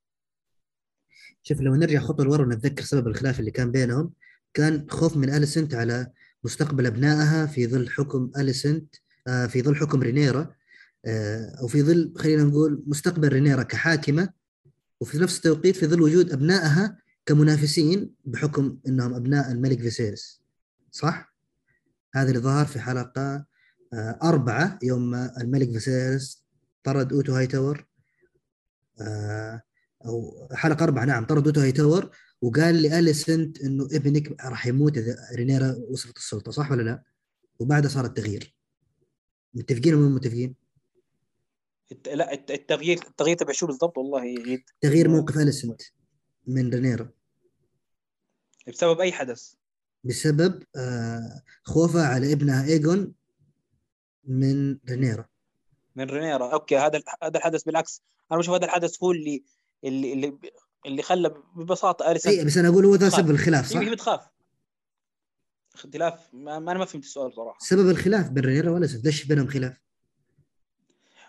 شوف 1.42 1.60
لو 1.60 1.74
نرجع 1.74 2.00
خطوه 2.00 2.26
لورا 2.26 2.42
ونتذكر 2.42 2.84
سبب 2.84 3.06
الخلاف 3.06 3.40
اللي 3.40 3.50
كان 3.50 3.70
بينهم 3.70 4.12
كان 4.54 4.86
خوف 4.90 5.16
من 5.16 5.34
أليسنت 5.34 5.74
على 5.74 6.06
مستقبل 6.44 6.86
أبنائها 6.86 7.46
في 7.46 7.66
ظل 7.66 7.90
حكم 7.90 8.30
أليسنت 8.36 8.94
آه، 9.26 9.46
في 9.46 9.62
ظل 9.62 9.76
حكم 9.76 10.02
رينيرا 10.02 10.54
آه، 11.04 11.56
أو 11.60 11.66
في 11.66 11.82
ظل 11.82 12.12
خلينا 12.16 12.42
نقول 12.42 12.82
مستقبل 12.86 13.28
رينيرا 13.28 13.62
كحاكمة 13.62 14.28
وفي 15.00 15.18
نفس 15.18 15.36
التوقيت 15.36 15.76
في 15.76 15.86
ظل 15.86 16.02
وجود 16.02 16.32
أبنائها 16.32 16.98
كمنافسين 17.26 18.14
بحكم 18.24 18.78
إنهم 18.86 19.14
أبناء 19.14 19.52
الملك 19.52 19.80
فيسيرس 19.80 20.42
صح؟ 20.90 21.34
هذا 22.14 22.28
اللي 22.28 22.40
ظهر 22.40 22.66
في 22.66 22.80
حلقة 22.80 23.44
آه، 23.92 24.18
أربعة 24.22 24.78
يوم 24.82 25.14
الملك 25.14 25.70
فيسيرس 25.72 26.44
طرد 26.84 27.12
أوتو 27.12 27.34
هاي 27.34 27.46
تاور 27.46 27.86
أو 30.06 30.48
حلقة 30.52 30.84
أربعة 30.84 31.04
نعم. 31.04 31.24
طرد 31.24 31.46
أوتو 31.46 31.60
هاي 31.60 31.72
تاور 31.72 32.10
وقال 32.42 32.82
لأليسنت 32.82 33.60
إنه 33.60 33.84
ابنك 33.84 34.44
راح 34.44 34.66
يموت 34.66 34.98
إذا 34.98 35.16
رينيرا 35.36 35.76
وصلت 35.90 36.16
السلطة 36.16 36.52
صح 36.52 36.70
ولا 36.70 36.82
لا؟ 36.82 37.02
وبعدها 37.58 37.90
صار 37.90 38.04
التغيير. 38.04 38.54
متفقين 39.54 39.94
ولا 39.94 40.08
مو 40.08 40.14
متفقين؟ 40.14 40.54
لا 42.06 42.32
الت- 42.32 42.50
التغيير 42.50 42.98
التغيير 43.08 43.36
تبع 43.36 43.52
شو 43.52 43.66
بالضبط؟ 43.66 43.98
والله 43.98 44.24
يعيد 44.24 44.62
تغيير 44.80 45.08
موقف 45.08 45.38
أليسنت 45.38 45.82
من 46.46 46.70
رينيرا. 46.74 47.10
بسبب 48.68 49.00
أي 49.00 49.12
حدث؟ 49.12 49.54
بسبب 50.04 50.62
آه، 50.76 51.42
خوفها 51.64 52.06
على 52.06 52.32
ابنها 52.32 52.64
ايجون 52.64 53.14
من 54.24 54.78
رينيرا. 54.88 55.28
من 55.96 56.04
رينيرا. 56.04 56.52
okay 56.52 56.76
هذا 56.78 57.02
هذا 57.22 57.38
الحدث 57.38 57.62
بالعكس. 57.62 58.02
أنا 58.32 58.38
بشوف 58.40 58.54
هذا 58.54 58.64
الحدث 58.64 59.02
هو 59.02 59.12
اللي 59.12 59.44
اللي 59.84 60.12
اللي, 60.12 60.38
اللي 60.86 61.02
خلى 61.02 61.34
ببساطة 61.56 62.10
اليسن 62.10 62.30
اي 62.30 62.44
بس 62.44 62.56
أنا 62.58 62.68
أقول 62.68 62.84
هو 62.86 62.98
خاف. 62.98 63.12
سبب 63.12 63.30
الخلاف 63.30 63.66
صح؟ 63.66 63.80
هي 63.80 63.90
بتخاف 63.90 64.20
اختلاف 65.74 66.20
ما 66.32 66.58
ما- 66.58 66.70
أنا 66.72 66.78
ما 66.78 66.84
فهمت 66.84 67.04
السؤال 67.04 67.32
صراحة 67.34 67.58
سبب 67.60 67.88
الخلاف 67.90 68.30
بين 68.30 68.44
رينيرا 68.44 68.70
واليسنت 68.70 69.04
ليش 69.04 69.24
بينهم 69.24 69.46
خلاف؟ 69.46 69.76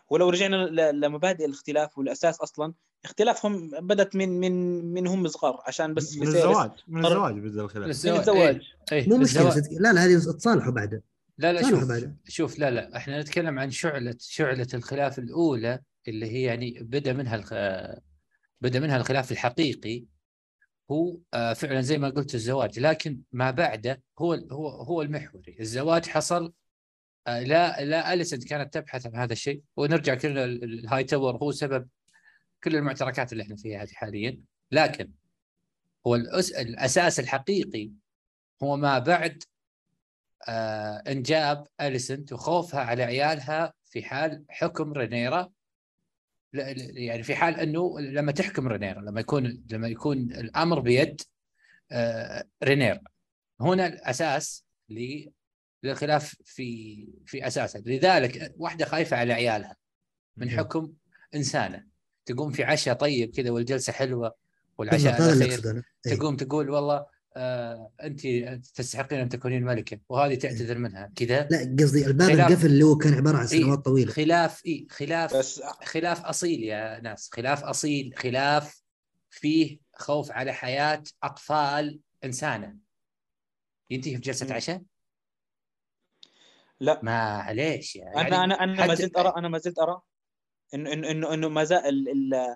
ولو 0.10 0.30
رجعنا 0.30 0.56
ل- 0.56 1.00
لمبادئ 1.00 1.46
الاختلاف 1.46 1.98
والأساس 1.98 2.42
أصلا 2.42 2.74
اختلافهم 3.06 3.70
بدت 3.70 4.16
من 4.16 4.40
من 4.40 4.86
من 4.94 5.08
هم 5.08 5.28
صغار 5.28 5.64
عشان 5.68 5.94
بس 5.94 6.16
من 6.18 6.28
الزواج 6.28 6.72
من 6.88 7.06
قرر- 7.06 7.12
الزواج 7.28 7.40
بدا 7.40 7.62
الخلاف 7.62 7.86
من 7.86 7.92
الزواج. 8.20 8.62
إيه، 8.92 9.10
مو 9.10 9.18
مشكلة. 9.18 9.56
لا 9.72 9.94
لا 9.94 10.06
هذه 10.06 10.18
تصالحوا 10.20 10.72
بعدها 10.72 11.02
لا 11.38 11.54
لا 11.54 11.70
شوف 11.70 11.84
بعدها. 11.90 12.16
شوف 12.28 12.60
لا 12.60 12.72
لا 12.72 12.98
إحنا 12.98 13.22
نتكلم 13.22 13.60
عن 13.60 13.72
شعلة 13.72 14.16
شعلة 14.20 14.68
الخلاف 14.74 15.20
الأولى 15.20 15.80
اللي 16.08 16.26
هي 16.32 16.42
يعني 16.42 16.80
بدأ 16.82 17.14
منها. 17.14 17.44
بدا 18.64 18.80
منها 18.80 18.98
الخلاف 18.98 19.32
الحقيقي 19.32 20.06
هو 20.92 21.18
آه، 21.34 21.54
فعلا 21.54 21.82
زي 21.82 21.98
ما 21.98 22.10
قلت 22.10 22.36
الزواج 22.36 22.80
لكن 22.80 23.20
ما 23.32 23.52
بعده 23.52 24.02
هو 24.20 24.34
هو 24.34 24.68
هو 24.70 25.02
المحوري. 25.02 25.58
الزواج 25.60 26.06
حصل 26.06 26.54
آه، 27.28 27.40
لا 27.40 27.86
لا 27.86 28.14
اليسنت 28.14 28.44
كانت 28.48 28.74
تبحث 28.74 29.06
عن 29.06 29.16
هذا 29.16 29.34
الشيء. 29.34 29.62
ونرجع 29.78 30.16
كلنا 30.16 30.44
ال- 30.44 30.64
ال- 30.64 30.80
الهاي 30.80 31.04
تاور 31.04 31.38
هو 31.38 31.52
سبب 31.52 31.88
كل 32.64 32.76
المعتركات 32.76 33.32
اللي 33.32 33.44
إحنا 33.44 33.56
فيها 33.56 33.86
حاليا. 33.94 34.40
لكن 34.72 35.12
هو. 36.08 36.16
الأساس 36.16 37.20
الحقيقي 37.20 37.92
هو 38.64 38.78
ما 38.78 39.00
بعد 39.00 39.44
آه 40.48 41.04
انجاب 41.08 41.68
اليسنت 41.82 42.34
وخوفها 42.34 42.80
على 42.80 43.04
عيالها 43.04 43.74
في 43.86 44.04
حال 44.04 44.46
حكم 44.50 44.94
رينيرا. 44.94 45.50
يعني 46.54 47.24
في 47.24 47.36
حال 47.36 47.56
أنه 47.56 48.00
لما 48.00 48.32
تحكم 48.32 48.68
رينيرا 48.68 49.02
لما 49.02 49.20
يكون 49.20 49.64
لما 49.72 49.88
يكون 49.88 50.18
الأمر 50.18 50.80
بيد 50.80 51.22
آه 51.92 52.44
رينيرا 52.64 53.02
هنا 53.60 53.88
الأساس 53.88 54.66
للخلاف 55.84 56.36
في 56.46 57.08
في 57.26 57.48
أساسه. 57.48 57.80
لذلك 57.86 58.54
واحدة 58.58 58.86
خايفة 58.86 59.18
على 59.18 59.34
عيالها 59.34 59.76
من 60.38 60.50
حكم 60.50 60.94
إنسانه. 61.36 61.86
تقوم 62.26 62.52
في 62.52 62.64
عشاء 62.64 62.96
طيب 62.96 63.32
كذا 63.36 63.52
والجلسة 63.52 63.94
حلوة 63.94 64.36
والعشاء 64.78 65.34
الأخير 65.34 65.84
إيه. 66.08 66.16
تقوم 66.16 66.36
تقول 66.36 66.70
والله 66.70 67.06
انت 67.38 68.28
تستحقين 68.76 69.20
أن 69.20 69.30
تكونين 69.30 69.64
ملكة 69.64 70.00
وهذه 70.10 70.36
تعتذر 70.36 70.78
منها. 70.78 71.12
كذا؟ 71.16 71.48
لا 71.52 71.76
قصدي 71.84 72.06
الباب 72.08 72.32
خلاف- 72.32 72.48
القفل 72.52 72.66
اللي 72.66 72.84
هو 72.84 72.98
كان 72.98 73.14
عبارة 73.14 73.38
عن 73.38 73.48
إيه، 73.48 73.62
سنوات 73.62 73.80
طويلة. 73.80 74.12
خلاف 74.12 74.66
إي 74.66 74.88
خلاف 74.92 75.36
بس 75.38 75.62
خلاف 75.84 76.26
أصيل 76.26 76.64
يا 76.64 77.00
ناس 77.00 77.30
خلاف 77.34 77.64
أصيل 77.64 78.14
خلاف 78.18 78.82
فيه 79.30 79.80
خوف 79.96 80.32
على 80.32 80.54
حياة 80.54 81.04
أطفال 81.24 82.00
إنسانة. 82.24 82.76
ينتهي 83.90 84.16
في 84.16 84.22
جلسة. 84.22 84.54
عشاء؟ 84.56 84.82
لا. 86.80 87.00
معليش 87.04 87.96
يعني 87.96 88.22
أنا 88.28 88.44
أنا 88.44 88.64
أنا 88.64 88.86
ما 88.88 88.96
زلت 88.96 89.18
ارى 89.18 89.34
أنا 89.38 89.48
ما 89.50 89.58
زلت 89.58 89.80
أرى 89.80 90.02
انه 90.74 90.94
انه 90.94 91.12
انه 91.12 91.34
إنه 91.34 91.50
ما 91.50 91.64
زال 91.64 91.86
ال- 91.86 92.10
ال- 92.10 92.56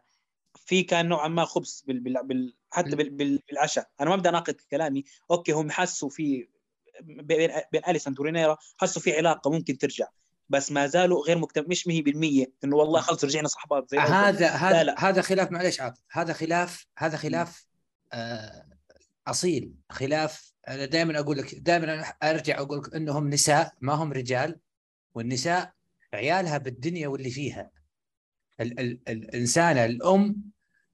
في 0.65 0.84
كان 0.84 1.09
نوعا 1.09 1.27
ما 1.27 1.45
خبث 1.45 1.81
بال 1.81 1.99
بال 1.99 2.23
بال 2.23 2.55
حتى 2.69 2.95
بال 2.95 3.09
بال 3.09 3.39
بالعشاء. 3.49 3.89
أنا 4.01 4.09
ما 4.09 4.15
بدي 4.15 4.29
اناقض 4.29 4.55
كلامي. 4.71 5.03
أوكي 5.31 5.51
هم 5.51 5.71
حسوا 5.71 6.09
في 6.09 6.47
بين 7.01 7.51
بين 7.71 7.81
اليسون 7.88 8.15
ورينيرا 8.19 8.57
حسوا 8.77 9.01
في 9.01 9.17
علاقة 9.17 9.51
ممكن 9.51 9.77
ترجع 9.77 10.07
بس 10.49 10.71
ما 10.71 10.88
زالوا 10.88 11.25
غير 11.25 11.38
مكتمل 11.38 11.65
مش 11.69 11.88
مهي 11.88 12.01
بالمية 12.01 12.53
إنه 12.63 12.75
والله 12.75 13.01
خلص 13.01 13.23
رجعنا 13.23 13.47
صحبات 13.47 13.89
زي. 13.89 13.97
هذا 13.97 14.49
هذا 14.49 14.84
لا. 14.84 15.09
هذا 15.09 15.21
خلاف 15.21 15.51
معليش 15.51 15.81
عاطف 15.81 16.01
هذا 16.11 16.34
خلاف 16.34 16.85
هذا 16.97 17.17
خلاف 17.17 17.67
آه 18.13 18.65
أصيل. 19.27 19.73
خلاف 19.89 20.53
أنا 20.67 20.85
دائما 20.85 21.19
أقول 21.19 21.38
لك 21.38 21.55
دائما 21.55 22.01
أرجع 22.23 22.59
أقول 22.59 22.77
لك 22.77 22.95
إنهم 22.95 23.29
نساء 23.29 23.73
ما 23.81 23.93
هم 23.93 24.13
رجال 24.13 24.59
والنساء 25.15 25.73
عيالها 26.13 26.57
بالدنيا 26.57 27.07
واللي 27.07 27.29
فيها. 27.29 27.71
ال 28.61 28.79
ال 28.79 28.99
الإنسانة 29.09 29.85
الأم 29.85 30.43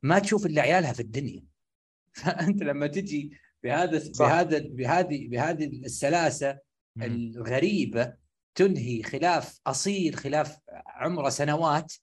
ما 0.04 0.20
تشوف 0.20 0.46
إلا 0.46 0.62
عيالها 0.62 0.94
في 0.94 1.00
الدنيا. 1.00 1.44
فأنت 2.14 2.64
لما 2.64 2.88
تجي 2.88 3.38
بهذا 3.64 4.00
صح. 4.00 4.26
بهذا 4.26 4.60
بهذه 4.60 5.28
بهذه 5.28 5.66
السلاسة 5.66 6.60
الغريبة 7.02 8.14
تنهي 8.56 9.04
خلاف 9.04 9.60
أصيل 9.68 10.16
خلاف 10.16 10.58
عمره 10.88 11.30
سنوات. 11.30 11.94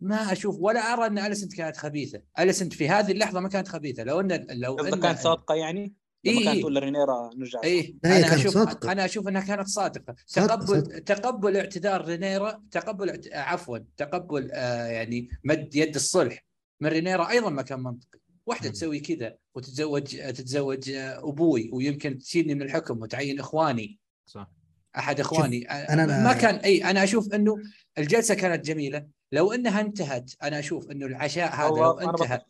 ما 0.00 0.32
أشوف 0.32 0.56
ولا 0.60 0.80
أرى 0.80 1.06
إن 1.06 1.18
أليسنت 1.18 1.54
كانت 1.54 1.76
خبيثة، 1.76 2.22
أليسنت 2.38 2.72
في 2.72 2.88
هذه 2.88 3.12
اللحظة 3.12 3.40
ما 3.40 3.48
كانت 3.48 3.68
خبيثة. 3.68 4.04
لو 4.04 4.20
إن 4.20 4.46
لو 4.50 4.78
إن 4.78 5.00
كانت 5.00 5.18
صادقة 5.18 5.54
يعني؟ 5.54 5.94
إيه 6.26 6.34
كانت 6.44 6.48
إيه. 6.48 6.60
تقول 6.60 6.74
لرينيرا 6.74 7.30
نرجع 7.36 7.60
هي 7.64 7.94
أنا 8.04 8.20
كانت 8.20 8.32
أشوف 8.32 8.54
صادقة. 8.54 8.92
أنا 8.92 9.04
أشوف 9.04 9.28
إنها 9.28 9.42
كانت 9.42 9.68
صادقة 9.68 10.14
صادقة، 10.26 10.56
تقبل 10.56 10.66
صادقة. 10.68 10.98
تقبل 10.98 11.56
اعتذار 11.56 12.04
رينيرا 12.04 12.62
تقبل 12.70 13.10
اعت- 13.10 13.28
عفوا 13.32 13.78
تقبل 13.96 14.50
آه 14.52 14.86
يعني 14.86 15.28
مد 15.44 15.74
يد 15.76 15.94
الصلح 15.94 16.44
من 16.80 16.88
رينيرا 16.88 17.30
أيضا 17.30 17.50
ما 17.50 17.62
كان 17.62 17.80
منطقي 17.80 18.18
واحدة 18.46 18.66
مم. 18.68 18.72
تسوي 18.74 19.00
كذا 19.00 19.36
وتتزوج 19.54 20.04
تتزوج 20.16 20.90
آه، 20.90 21.28
أبوي 21.28 21.70
ويمكن 21.72 22.18
تشيلني 22.18 22.54
من 22.54 22.62
الحكم 22.62 23.02
وتعين 23.02 23.40
إخواني 23.40 23.98
صح 24.26 24.50
أحد 24.98 25.20
إخواني 25.20 25.64
أنا- 25.68 25.90
أنا 25.90 26.24
ما 26.24 26.32
كان 26.32 26.54
إي 26.54 26.84
أنا 26.84 27.04
أشوف 27.04 27.34
إنه 27.34 27.56
الجلسة 27.98 28.34
كانت 28.34 28.64
جميلة 28.66 29.06
لو 29.32 29.52
إنها 29.52 29.80
انتهت 29.80 30.32
أنا 30.42 30.58
أشوف 30.58 30.90
إنه 30.90 31.06
العشاء 31.06 31.54
هذا 31.54 31.68
لو 31.68 31.90
انتهى 31.92 32.40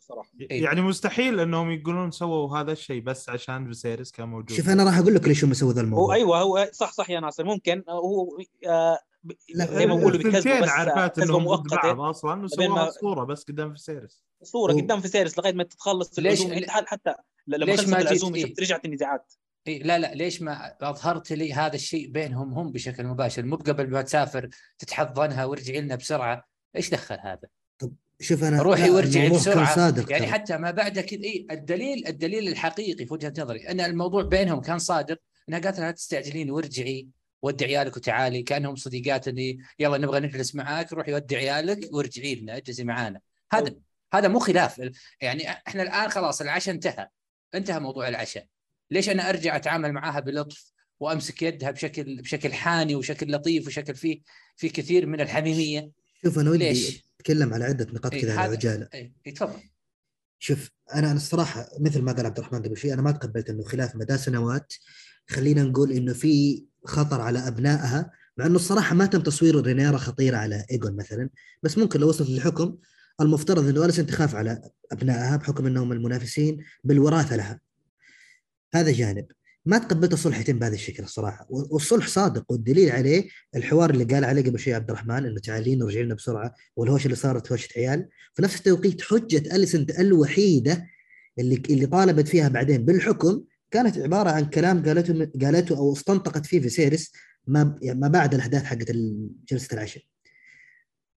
إيه. 0.41 0.63
يعني 0.63 0.81
مستحيل 0.81 1.39
إنهم 1.39 1.71
يقولون 1.71 2.11
سووا 2.11 2.57
هذا 2.57 2.71
الشيء 2.71 3.01
بس 3.01 3.29
عشان 3.29 3.67
فيسيريس 3.67 4.11
كان 4.11 4.27
موجود. 4.29 4.57
شوف 4.57 4.69
أنا 4.69 4.83
راح 4.83 4.97
أقول 4.97 5.15
لك 5.15 5.27
ليش 5.27 5.43
هم 5.43 5.53
سووا 5.53 5.73
ذا 5.73 5.81
هو 5.81 5.85
الموضوع 5.85 6.15
أيوه 6.15 6.39
هو 6.41 6.69
صح 6.73 6.91
صح 6.91 7.09
يا 7.09 7.19
ناصر 7.19 7.43
ممكن. 7.43 7.83
هو 7.89 8.27
آه 8.67 8.99
زي 9.53 9.85
ما 9.85 9.95
بقولوا 9.95 10.17
بيكذبوا 10.17 11.05
بس 11.07 11.19
إنهم 11.19 11.55
ضد 11.55 11.69
بعض 11.69 11.99
أصلا 11.99 12.43
وسووا 12.43 12.89
صوره 12.89 13.23
بس 13.23 13.43
قدام 13.43 13.73
فيسيريس 13.73 14.23
صورة 14.43 14.73
قدام 14.73 15.01
في 15.01 15.07
سيرس 15.07 15.39
لغاية 15.39 15.53
ما 15.53 15.63
تتخلص 15.63 16.19
ليش- 16.19 16.43
حتى 16.67 17.15
لما 17.47 17.65
ليش 17.65 17.87
ما 17.87 18.01
العزومه 18.01 18.35
إيه؟ 18.35 18.53
رجعت 18.59 18.85
النزاعات. 18.85 19.33
إيه 19.67 19.83
لا 19.83 19.99
لا 19.99 20.13
ليش 20.13 20.41
ما 20.41 20.75
أظهرت 20.81 21.33
لي 21.33 21.53
هذا 21.53 21.75
الشيء 21.75 22.07
بينهم 22.11 22.53
هم 22.53 22.71
بشكل 22.71 23.03
مباشر؟ 23.07 23.45
مو 23.45 23.55
قبل 23.55 23.89
ما 23.89 24.01
تسافر 24.01 24.49
تتحضنها 24.79 25.45
وارجعي 25.45 25.81
لنا 25.81 25.95
بسرعة. 25.95 26.48
إيش 26.75 26.89
دخل 26.89 27.17
هذا؟ 27.21 27.47
شوف 28.21 28.43
أنا 28.43 28.61
روحي 28.61 28.89
وارجعي 28.89 29.29
بسرعة. 29.29 29.75
صادق 29.75 30.11
يعني. 30.11 30.27
حتى 30.27 30.57
ما 30.57 30.71
بعد 30.71 30.99
كذا 30.99 31.23
اي 31.23 31.47
الدليل 31.51 32.07
الدليل 32.07 32.47
الحقيقي 32.47 33.05
في 33.05 33.13
وجهة 33.13 33.33
نظري 33.37 33.69
أن 33.69 33.79
الموضوع 33.79 34.23
بينهم 34.23 34.61
كان 34.61 34.79
صادق 34.79 35.17
إنها 35.49 35.59
قالت 35.59 35.79
لها 35.79 35.91
تستعجلين 35.91 36.51
وارجعي 36.51 37.07
ودي 37.41 37.65
عيالك 37.65 37.97
وتعالي 37.97 38.43
كأنهم 38.43 38.75
صديقات 38.75 39.27
اللي 39.27 39.57
يلا 39.79 39.97
نبغى 39.97 40.19
نجلس 40.19 40.55
معاك 40.55 40.93
روحي 40.93 41.13
ودي 41.13 41.35
عيالك 41.37 41.93
وارجعي 41.93 42.35
لنا 42.35 42.57
اجلسي 42.57 42.83
معانا. 42.83 43.19
هذا 43.51 43.75
هذا 44.13 44.27
مو 44.27 44.39
خلاف. 44.39 44.91
يعني 45.21 45.49
إحنا 45.49 45.83
الآن 45.83 46.09
خلاص 46.09 46.41
العشاء 46.41 46.75
انتهى 46.75 47.07
انتهى 47.55 47.79
موضوع 47.79 48.07
العشاء. 48.07 48.45
ليش 48.91 49.09
أنا 49.09 49.29
أرجع 49.29 49.55
أتعامل 49.55 49.93
معاها 49.93 50.19
بلطف 50.19 50.71
وأمسك 50.99 51.41
يدها 51.41 51.71
بشكل 51.71 52.21
بشكل 52.21 52.53
حاني 52.53 52.95
وشكل 52.95 53.31
لطيف 53.31 53.67
وشكل 53.67 53.95
فيه 53.95 54.21
في 54.55 54.69
كثير 54.69 55.05
من 55.05 55.21
الحميمية؟ 55.21 55.98
شوف 56.23 56.39
أنا 56.39 56.49
ودي؟ 56.49 57.03
أتكلم 57.19 57.53
على 57.53 57.65
عدة 57.65 57.87
نقاط 57.93 58.13
إيه، 58.13 58.21
كذا 58.21 58.37
على 58.37 58.51
عجاله 58.51 58.89
اي 58.93 59.13
إيه، 59.25 59.33
تفضل. 59.33 59.59
شوف 60.39 60.69
أنا 60.93 61.07
أنا 61.07 61.17
الصراحة 61.17 61.69
مثل 61.79 62.01
ما 62.01 62.11
قال 62.11 62.25
عبد 62.25 62.39
الرحمن 62.39 62.61
قبل 62.61 62.77
شوي 62.77 62.93
أنا 62.93 63.01
ما 63.01 63.11
تقبلت 63.11 63.49
إنه 63.49 63.63
خلاف 63.63 63.95
مدى 63.95 64.17
سنوات. 64.17 64.73
خلينا 65.29 65.63
نقول 65.63 65.91
إنه 65.91 66.13
في 66.13 66.65
خطر 66.85 67.21
على 67.21 67.47
أبنائها 67.47 68.11
مع 68.37 68.45
إنه 68.45 68.55
الصراحة 68.55 68.95
ما 68.95 69.05
تم 69.05 69.21
تصوير 69.21 69.61
رينيرا 69.61 69.97
خطيرة 69.97 70.37
على 70.37 70.65
إيجون 70.71 70.95
مثلا. 70.95 71.29
بس 71.63 71.77
ممكن 71.77 71.99
لو 71.99 72.09
وصلت 72.09 72.29
للحكم 72.29 72.77
المفترض 73.21 73.67
إنه 73.67 73.85
اليسن 73.85 74.05
تخاف 74.05 74.35
على 74.35 74.61
أبنائها 74.91 75.37
بحكم 75.37 75.67
إنهم 75.67 75.91
المنافسين 75.91 76.57
بالوراثة 76.83 77.35
لها. 77.35 77.59
هذا 78.73 78.91
جانب. 78.91 79.25
ما 79.69 79.77
تقبلت 79.77 80.13
الصلح 80.13 80.39
يتم 80.39 80.59
بهذا 80.59 80.73
الشكل 80.73 81.03
الصراحة. 81.03 81.47
والصلح 81.49 82.07
صادق 82.07 82.51
والدليل 82.51 82.91
عليه 82.91 83.27
الحوار 83.55 83.89
اللي 83.89 84.03
قال 84.03 84.25
عليه 84.25 84.41
قبل 84.41 84.59
شوي 84.59 84.73
عبد 84.73 84.89
الرحمن 84.89 85.25
إنه 85.25 85.39
تعالين 85.39 85.83
ورجعي 85.83 86.03
لنا 86.03 86.15
بسرعة 86.15 86.53
والهوشه 86.75 87.05
اللي 87.05 87.15
صارت 87.15 87.51
هوشه 87.51 87.69
عيال. 87.77 88.09
في 88.33 88.41
نفس 88.41 88.57
التوقيت 88.57 89.01
حجة 89.01 89.55
اليسنت 89.55 89.99
الوحيده 89.99 90.87
اللي 91.39 91.61
اللي 91.69 91.85
طالبت 91.85 92.27
فيها 92.27 92.47
بعدين. 92.47 92.85
بالحكم 92.85 93.43
كانت 93.71 93.97
عبارة 93.97 94.29
عن 94.29 94.45
كلام 94.45 94.85
قالته 94.85 95.29
قالته 95.41 95.77
أو 95.77 95.93
استنطقت 95.93 96.45
فيه 96.45 96.59
فيسيرس 96.59 97.11
ما 97.47 97.75
يعني 97.81 97.99
ما 97.99 98.07
بعد 98.07 98.33
الأحداث 98.33 98.63
حقت 98.63 98.91
جلسة 99.51 99.73
العشاء. 99.73 100.03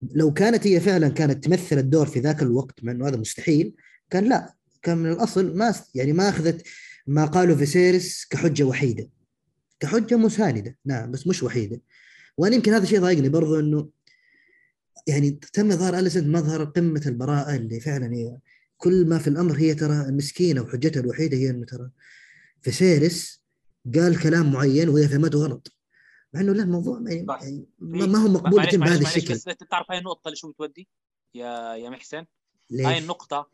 لو 0.02 0.34
كانت 0.34 0.68
هي 0.68 0.80
فعلا 0.80 1.10
كانت 1.10 1.44
تمثل 1.44 1.78
الدور 1.78 2.06
في 2.06 2.20
ذاك 2.20 2.42
الوقت 2.42 2.84
مع 2.84 2.92
إنه 2.92 3.08
هذا 3.08 3.18
مستحيل 3.18 3.76
كان 4.10 4.30
لا. 4.30 4.56
كان 4.82 4.98
من 4.98 5.12
الأصل 5.12 5.58
ما 5.58 5.76
يعني 5.96 6.14
ما 6.14 6.30
أخذت 6.30 6.68
ما 7.08 7.26
قاله 7.26 7.56
فيسيرس 7.56 8.26
كحجة 8.26 8.64
وحيدة. 8.64 9.10
كحجة 9.80 10.16
مساندة 10.16 10.78
نعم 10.86 11.12
بس 11.12 11.28
مش 11.28 11.44
وحيدة. 11.44 11.82
وأنا 12.38 12.56
يمكن 12.56 12.74
هذا 12.74 12.84
الشيء 12.84 13.00
ضايقني 13.00 13.30
برضو 13.30 13.60
إنه 13.60 13.90
يعني 15.08 15.32
تم 15.32 15.72
إظهار 15.72 16.00
أليسنت 16.00 16.28
مظهر 16.28 16.64
قمة 16.64 17.02
البراءة 17.06 17.56
اللي 17.56 17.80
فعلا 17.80 18.14
هي 18.14 18.38
كل 18.78 19.06
ما 19.06 19.18
في 19.18 19.28
الأمر 19.28 19.58
هي 19.58 19.74
ترى 19.74 20.12
مسكينه 20.12 20.62
وحجتها 20.62 21.00
الوحيدة 21.00 21.38
هي 21.38 21.50
إنه 21.50 21.66
ترى 21.66 21.90
فيسيرس 22.62 23.42
قال 23.96 24.20
كلام 24.20 24.52
معين 24.52 24.90
وهي 24.90 25.08
فهمته 25.08 25.40
غلط 25.40 25.76
مع 26.34 26.42
إنه 26.42 26.54
لا 26.54 26.64
الموضوع. 26.64 27.02
يعني 27.10 27.66
ما 27.80 28.18
هو 28.18 28.28
مقبول 28.28 28.64
يتم 28.64 28.80
بهذا 28.80 29.02
الشكل 29.02 29.34
بس 29.34 29.48
انت 29.48 29.64
تعرف 29.64 29.92
هاي 29.92 29.98
النقطة 29.98 30.28
اللي 30.28 30.36
شو 30.36 30.52
بتودي 30.52 30.88
يا 31.36 31.76
يا 31.76 31.90
محسن 31.90 32.18
هاي 32.18 32.26
ليش؟ 32.70 33.04
النقطه 33.04 33.50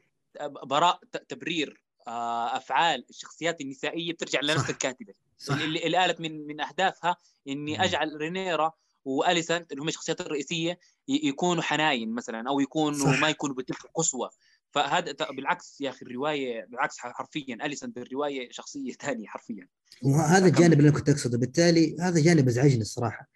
براء 0.63 0.99
تبرير 1.29 1.83
أفعال 2.07 3.05
الشخصيات 3.09 3.61
النسائية 3.61 4.13
بترجع 4.13 4.39
لنفس. 4.43 4.69
الكاتبة. 4.69 5.13
صح. 5.37 5.53
اللي, 5.61 5.85
اللي 5.85 5.97
قالت 5.97 6.21
من 6.21 6.47
من 6.47 6.61
أهدافها 6.61 7.17
إني. 7.47 7.83
أجعل 7.83 8.17
رينيرا 8.17 8.71
واليسنت 9.05 9.71
اللي 9.71 9.83
هم 9.83 9.87
الشخصيات 9.87 10.21
الرئيسية 10.21 10.79
يكونوا 11.07 11.63
حناين 11.63 12.13
مثلا 12.13 12.49
أو 12.49 12.59
يكونوا 12.59 13.13
صح. 13.13 13.21
ما 13.21 13.29
يكونوا 13.29 13.55
بتلك 13.55 13.77
قسوه 13.95 14.29
فهذا 14.71 15.11
بالعكس 15.11 15.81
يا 15.81 15.89
أخي 15.89 16.05
الرواية 16.05 16.65
بالعكس 16.65 16.97
حرفيا 16.97 17.57
اليسنت 17.65 17.95
بالرواية 17.95 18.51
شخصية 18.51 18.91
ثانية 18.91 19.27
حرفيا. 19.27 19.67
وهذا 20.03 20.45
الجانب 20.45 20.73
اللي 20.73 20.89
أنا 20.89 20.97
كنت 20.97 21.09
أقصده. 21.09 21.37
بالتالي 21.37 21.97
هذا 21.99 22.21
جانب 22.21 22.47
ازعجني 22.47 22.81
الصراحة. 22.81 23.29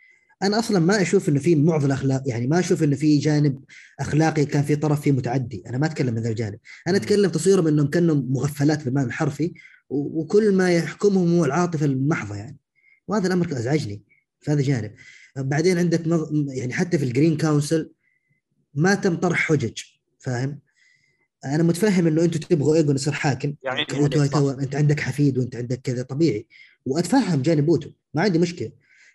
أنا 0.43 0.59
أصلا 0.59 0.79
ما 0.79 1.01
أشوف 1.01 1.29
إنه 1.29 1.39
في 1.39 1.55
معضله 1.55 1.93
أخلاق 1.93 2.23
يعني 2.25 2.47
ما 2.47 2.59
أشوف 2.59 2.83
إنه 2.83 2.95
في 2.95 3.17
جانب 3.17 3.63
أخلاقي 3.99 4.45
كان 4.45 4.63
في 4.63 4.75
طرف 4.75 5.01
فيه 5.01 5.11
متعدي. 5.11 5.63
أنا 5.67 5.77
ما 5.77 5.85
أتكلم 5.85 6.13
من 6.13 6.21
ذا 6.21 6.29
الجانب. 6.29 6.59
أنا. 6.87 6.97
أتكلم 6.97 7.31
تصويرهم 7.31 7.67
انهم 7.67 7.87
كانوا 7.87 8.15
مغفلات 8.15 8.83
بالمعنى 8.83 9.07
الحرفي 9.07 9.53
وكل 9.89 10.53
ما 10.53 10.71
يحكمهم 10.71 11.37
هو 11.37 11.45
العاطفة 11.45 11.85
المحضة 11.85 12.35
يعني. 12.35 12.57
وهذا 13.07 13.27
الأمر 13.27 13.51
أزعجني 13.51 14.03
في 14.39 14.51
هذا 14.51 14.61
جانب 14.61 14.91
بعدين 15.37 15.77
عندك 15.77 16.07
نظ... 16.07 16.29
يعني 16.49 16.73
حتى 16.73 16.97
في 16.97 17.05
ال 17.05 17.11
Green 17.11 17.37
Council 17.37 17.91
ما 18.73 18.95
تم 18.95 19.15
طرح 19.15 19.39
حجج 19.39 19.81
فاهم؟ 20.19 20.59
أنا 21.45 21.63
متفهم 21.63 22.07
إنه 22.07 22.23
أنتم 22.23 22.39
تبغوا 22.39 22.75
ايجون 22.75 22.95
يصير 22.95 23.13
حاكم. 23.13 23.55
يعني 23.63 23.81
أنت 24.61 24.75
عندك 24.75 24.99
حفيد 24.99 25.37
وأنت 25.37 25.55
عندك 25.55 25.81
كذا 25.81 26.03
طبيعي. 26.03 26.47
وأتفهم 26.85 27.41
جانب 27.41 27.69
أوتو 27.69 27.89
ما 28.13 28.21
عندي 28.21 28.39
مشكلة. 28.39 28.71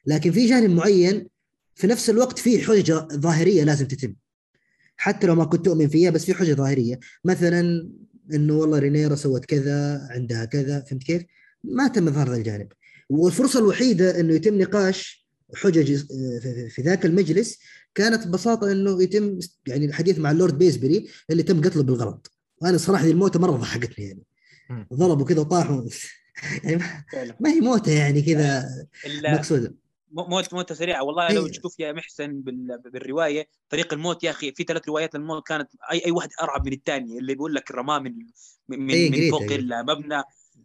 لكن 0.07 0.33
في 0.33 0.47
جانب 0.47 0.71
معين 0.71 1.29
في 1.75 1.87
نفس 1.87 2.11
الوقت 2.11 2.39
في 2.39 2.59
حجه 2.65 3.09
ظاهرية 3.13 3.65
لازم 3.65 3.87
تتم. 3.87 4.15
حتى 4.97 5.27
لو 5.27 5.35
ما 5.35 5.45
كنت 5.45 5.65
تؤمن 5.65 5.89
فيها 5.89 6.11
بس 6.11 6.25
في 6.25 6.35
حجه 6.35 6.55
ظاهرية. 6.55 7.01
مثلا 7.25 7.91
إنه 8.35 8.55
والله 8.55 8.79
رينيرا 8.79 9.15
سوت 9.15 9.45
كذا 9.45 10.07
عندها 10.11 10.45
كذا 10.45 10.81
فهمت 10.81 11.03
كيف؟ 11.03 11.23
ما 11.65 11.89
تم 11.89 12.09
اظهار 12.09 12.29
ذا 12.31 12.37
الجانب. 12.37 12.69
والفرصة 13.11 13.59
الوحيدة 13.59 14.21
إنه 14.21 14.35
يتم 14.35 14.59
نقاش 14.59 15.27
حجج 15.55 15.93
آه، 15.95 16.69
في- 16.69 16.83
ذاك 16.83 17.07
المجلس 17.07 17.59
كانت 17.95 18.27
ببساطة 18.27 18.73
إنه 18.73 19.03
يتم 19.03 19.39
يعني 19.67 19.87
الحديث 19.87 20.19
مع 20.19 20.31
اللورد 20.31 20.59
بيسبري 20.59 21.09
اللي 21.31 21.43
تم 21.43 21.61
قتله 21.61 21.83
بالغلط. 21.83 22.33
وأنا 22.63 22.79
صراحة 22.79 23.05
دي 23.05 23.11
الموتة 23.11 23.41
مرة 23.41 23.51
ضحكتني 23.57 24.05
يعني. 24.07 24.23
ضربوا 24.95 25.27
كذا 25.27 25.41
وطاحوا. 25.41 25.83
يعني 26.65 26.77
ما- 27.41 27.51
هي 27.51 27.61
موتة 27.61 27.93
يعني 27.93 28.23
كذا 28.23 28.69
مقصودة. 29.35 29.75
موت 30.17 30.55
موتة 30.55 30.75
سريعة 30.75 31.03
والله 31.05 31.33
لو 31.33 31.47
إيه. 31.47 31.51
تشوف 31.53 31.81
يا 31.81 31.93
محسن 31.93 32.41
بال- 32.41 32.81
بالرواية 32.93 33.49
طريق 33.71 33.93
الموت 33.93 34.25
يا 34.25 34.31
أخي 34.31 34.53
في 34.53 34.65
ثلاث 34.65 34.89
روايات 34.89 35.15
للموت 35.15 35.47
كانت 35.47 35.69
اي 35.93 36.07
أي 36.07 36.11
واحد 36.11 36.29
أرعب 36.43 36.67
من 36.67 36.73
الثانية 36.73 37.19
اللي 37.19 37.35
بيقول 37.35 37.55
لك 37.55 37.71
رماه 37.71 37.99
من 37.99 38.13
من, 38.69 38.91
إيه، 38.91 39.11
من 39.11 39.31
فوق. 39.31 39.43
المبنى 39.53 40.23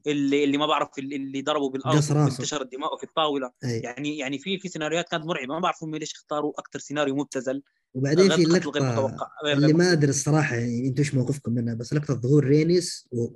اللي 0.07 0.43
اللي 0.43 0.57
ما 0.57 0.65
بعرف 0.65 0.89
اللي, 0.99 1.41
ضربوا 1.41 1.69
بالأرض. 1.69 2.11
انتشر 2.17 2.63
دماؤه 2.63 2.97
في 2.97 3.03
الطاولة 3.03 3.51
أي. 3.63 3.79
يعني 3.79 4.17
يعني 4.17 4.39
في 4.39 4.59
في 4.59 4.67
سيناريوهات 4.69 5.09
كانت 5.09 5.25
مرعبة 5.25 5.53
ما 5.53 5.59
بعرف 5.59 5.83
هم 5.83 5.95
ليش 5.95 6.13
اختاروا 6.13 6.53
أكثر 6.59 6.79
سيناريو 6.79 7.15
مبتذل 7.15 7.63
وبعدين 7.93 8.29
في 8.29 8.45
قتل 8.45 8.69
غير 8.69 8.83
اللقطه 8.83 9.07
متوقع 9.07 9.27
غير 9.45 9.57
اللي 9.57 9.73
ما. 9.73 9.91
أدري 9.91 10.09
الصراحة 10.09 10.55
يعني 10.55 10.87
أنتم 10.87 11.01
إيش 11.03 11.13
موقفكم 11.15 11.51
منها 11.51 11.73
بس 11.73 11.93
لقطة 11.93 12.13
ظهور 12.13 12.43
رينيس 12.45 13.07
و... 13.11 13.27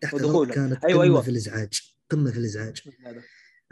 تحت 0.00 0.14
ودخوله. 0.14 0.54
كانت 0.54 0.84
أيوة، 0.84 0.98
قمة 0.98 1.02
أيوة. 1.02 1.20
في 1.22 1.30
الإزعاج 1.30 1.94
قمة 2.10 2.30
في 2.30 2.38
الإزعاج. 2.38 2.82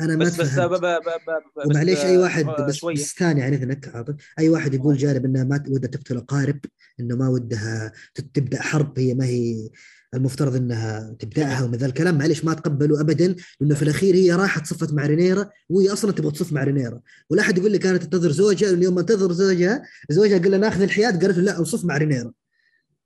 أنا 0.01 0.17
ما 0.17 0.25
بس 0.25 0.41
بس 0.41 0.49
ب- 0.49 0.53
تفهمت 0.53 0.71
ب- 0.81 0.85
ب- 0.85 0.87
ب- 0.87 1.61
بس 1.61 1.67
ومعليش 1.67 1.99
أي 1.99 2.19
واحد 2.19 2.47
آه، 2.47 2.67
بس, 2.67 2.85
بس 2.85 3.15
ثاني 3.19 3.43
عن 3.43 3.53
إذنك 3.53 3.89
عاطف. 3.95 4.15
أي 4.39 4.49
واحد 4.49 4.75
يقول 4.75 4.97
جانب 4.97 5.25
انها 5.25 5.45
ما 5.45 5.65
ودها 5.69 5.91
تقتل 5.91 6.17
اقارب 6.17 6.61
إنه 7.01 7.17
ما 7.17 7.29
ودها 7.29 7.93
تبدأ 8.35 8.63
حرب 8.63 8.99
هي 8.99 9.15
ما 9.15 9.25
هي 9.25 9.71
المفترض 10.15 10.57
إنها 10.57 11.17
تبدأها 11.19 11.65
ومن 11.65 11.75
ذا 11.75 11.87
الكلام. 11.87 12.19
معليش 12.19 12.45
ما 12.45 12.53
اتقبله 12.53 13.01
ابدا 13.01 13.37
لأنه 13.61 13.75
في 13.75 13.83
الأخير 13.83 14.15
هي 14.15 14.33
راحت 14.33 14.67
صفت 14.67 14.93
مع 14.93 15.07
رينيرا 15.07 15.51
وهي 15.69 15.93
أصلا 15.93 16.13
تبغى 16.13 16.31
تصف 16.31 16.53
مع 16.53 16.65
رينيرا. 16.65 17.01
ولا 17.31 17.43
أحد 17.43 17.59
يقول 17.59 17.73
لي 17.73 17.79
كانت 17.79 18.03
تنتظر 18.03 18.31
زوجها 18.31 18.71
لأن 18.73 18.83
يوم 18.83 18.95
ما 18.95 19.03
تنتظر 19.03 19.33
زوجها 19.33 19.83
زوجها 20.11 20.39
قال 20.39 20.51
لها 20.51 20.59
ناخذ 20.59 20.83
الحياد 20.83 21.25
قالت 21.25 21.39
له 21.39 21.43
لا 21.45 21.61
نصف 21.61 21.85
مع 21.85 21.97
رينيرا. 21.97 22.33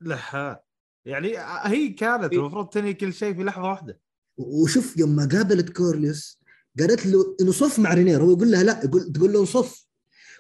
لا 0.01 0.63
يعني 1.05 1.35
هي 1.65 1.89
كانت. 1.89 2.33
المفروض 2.33 2.69
تنهي 2.69 2.95
كل 2.95 3.13
شيء 3.13 3.35
في 3.35 3.45
لحظة 3.45 3.69
واحدة. 3.69 4.01
وشوف 4.37 4.97
يوم 4.97 5.17
ما 5.17 5.29
قابلت 5.33 5.71
كورليوس 5.71 6.39
قالت 6.81 7.07
له 7.07 7.37
إنه 7.41 7.53
صف 7.53 7.79
مع 7.79 7.95
رينيرا 7.95 8.23
هو 8.23 8.33
يقول 8.33 8.51
لها 8.51 8.63
لا 8.63 8.81
يقول 8.85 9.13
تقول 9.13 9.33
له 9.33 9.45
صف 9.45 9.89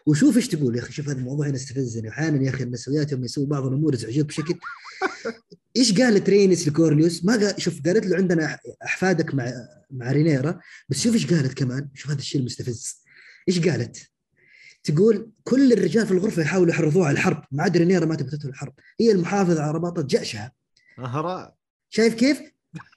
وشوف 0.06 0.36
إيش 0.36 0.48
تقول 0.48 0.77
يا 0.77 0.82
أخي 0.82 0.93
شوف 0.93 1.09
هذا 1.09 1.19
الموضوع 1.19 1.47
هنا 1.47 1.56
استفزني 1.56 2.09
أحيانا 2.09 2.44
يا 2.44 2.51
أخي 2.51 2.65
النسويات 2.65 3.12
يوم 3.12 3.24
يسووا 3.24 3.47
بعض 3.47 3.66
الأمور 3.66 3.94
يزعجوك 3.94 4.27
بشكل 4.27 4.55
إيش 5.77 6.01
قالت 6.01 6.31
رينيس 6.31 6.69
لكورليوس؟ 6.69 7.24
ما 7.24 7.32
قال 7.32 7.62
شوف 7.62 7.81
قالت 7.86 8.06
له 8.06 8.16
عندنا 8.16 8.59
أحفادك 8.85 9.35
مع 9.35 9.52
مع 9.90 10.12
رينيرا 10.12 10.60
بس 10.89 11.01
شوف 11.01 11.15
إيش 11.15 11.35
قالت 11.35 11.55
كمان 11.55 11.89
شوف 11.94 12.10
هذا 12.10 12.19
الشيء 12.19 12.40
المستفز 12.40 13.02
إيش 13.48 13.69
قالت؟ 13.69 14.10
تقول 14.85 15.31
كل 15.44 15.73
الرجال 15.73 16.06
في 16.06 16.12
الغرفة 16.12 16.43
يحاولوا 16.43 16.70
يحرضوها 16.70 17.06
على 17.06 17.15
الحرب 17.15 17.44
ما 17.52 17.62
عاد 17.62 17.77
رينيرا 17.77 18.05
ما 18.05 18.15
تبغى 18.15 18.31
تدخل 18.31 18.48
الحرب 18.48 18.73
هي 19.01 19.12
المحافظة 19.12 19.62
على 19.62 19.73
رباطه 19.73 20.02
جأشها 20.02 20.52
شايف 21.90 22.15
كيف؟ 22.15 22.40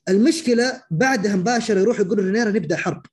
المشكلة 0.10 0.84
بعدها 0.92 1.36
مباشرة 1.36 1.80
يروح 1.80 2.00
يقول 2.00 2.20
رينيرا 2.20 2.52
نبدأ 2.52 2.78
حرب 2.78 3.06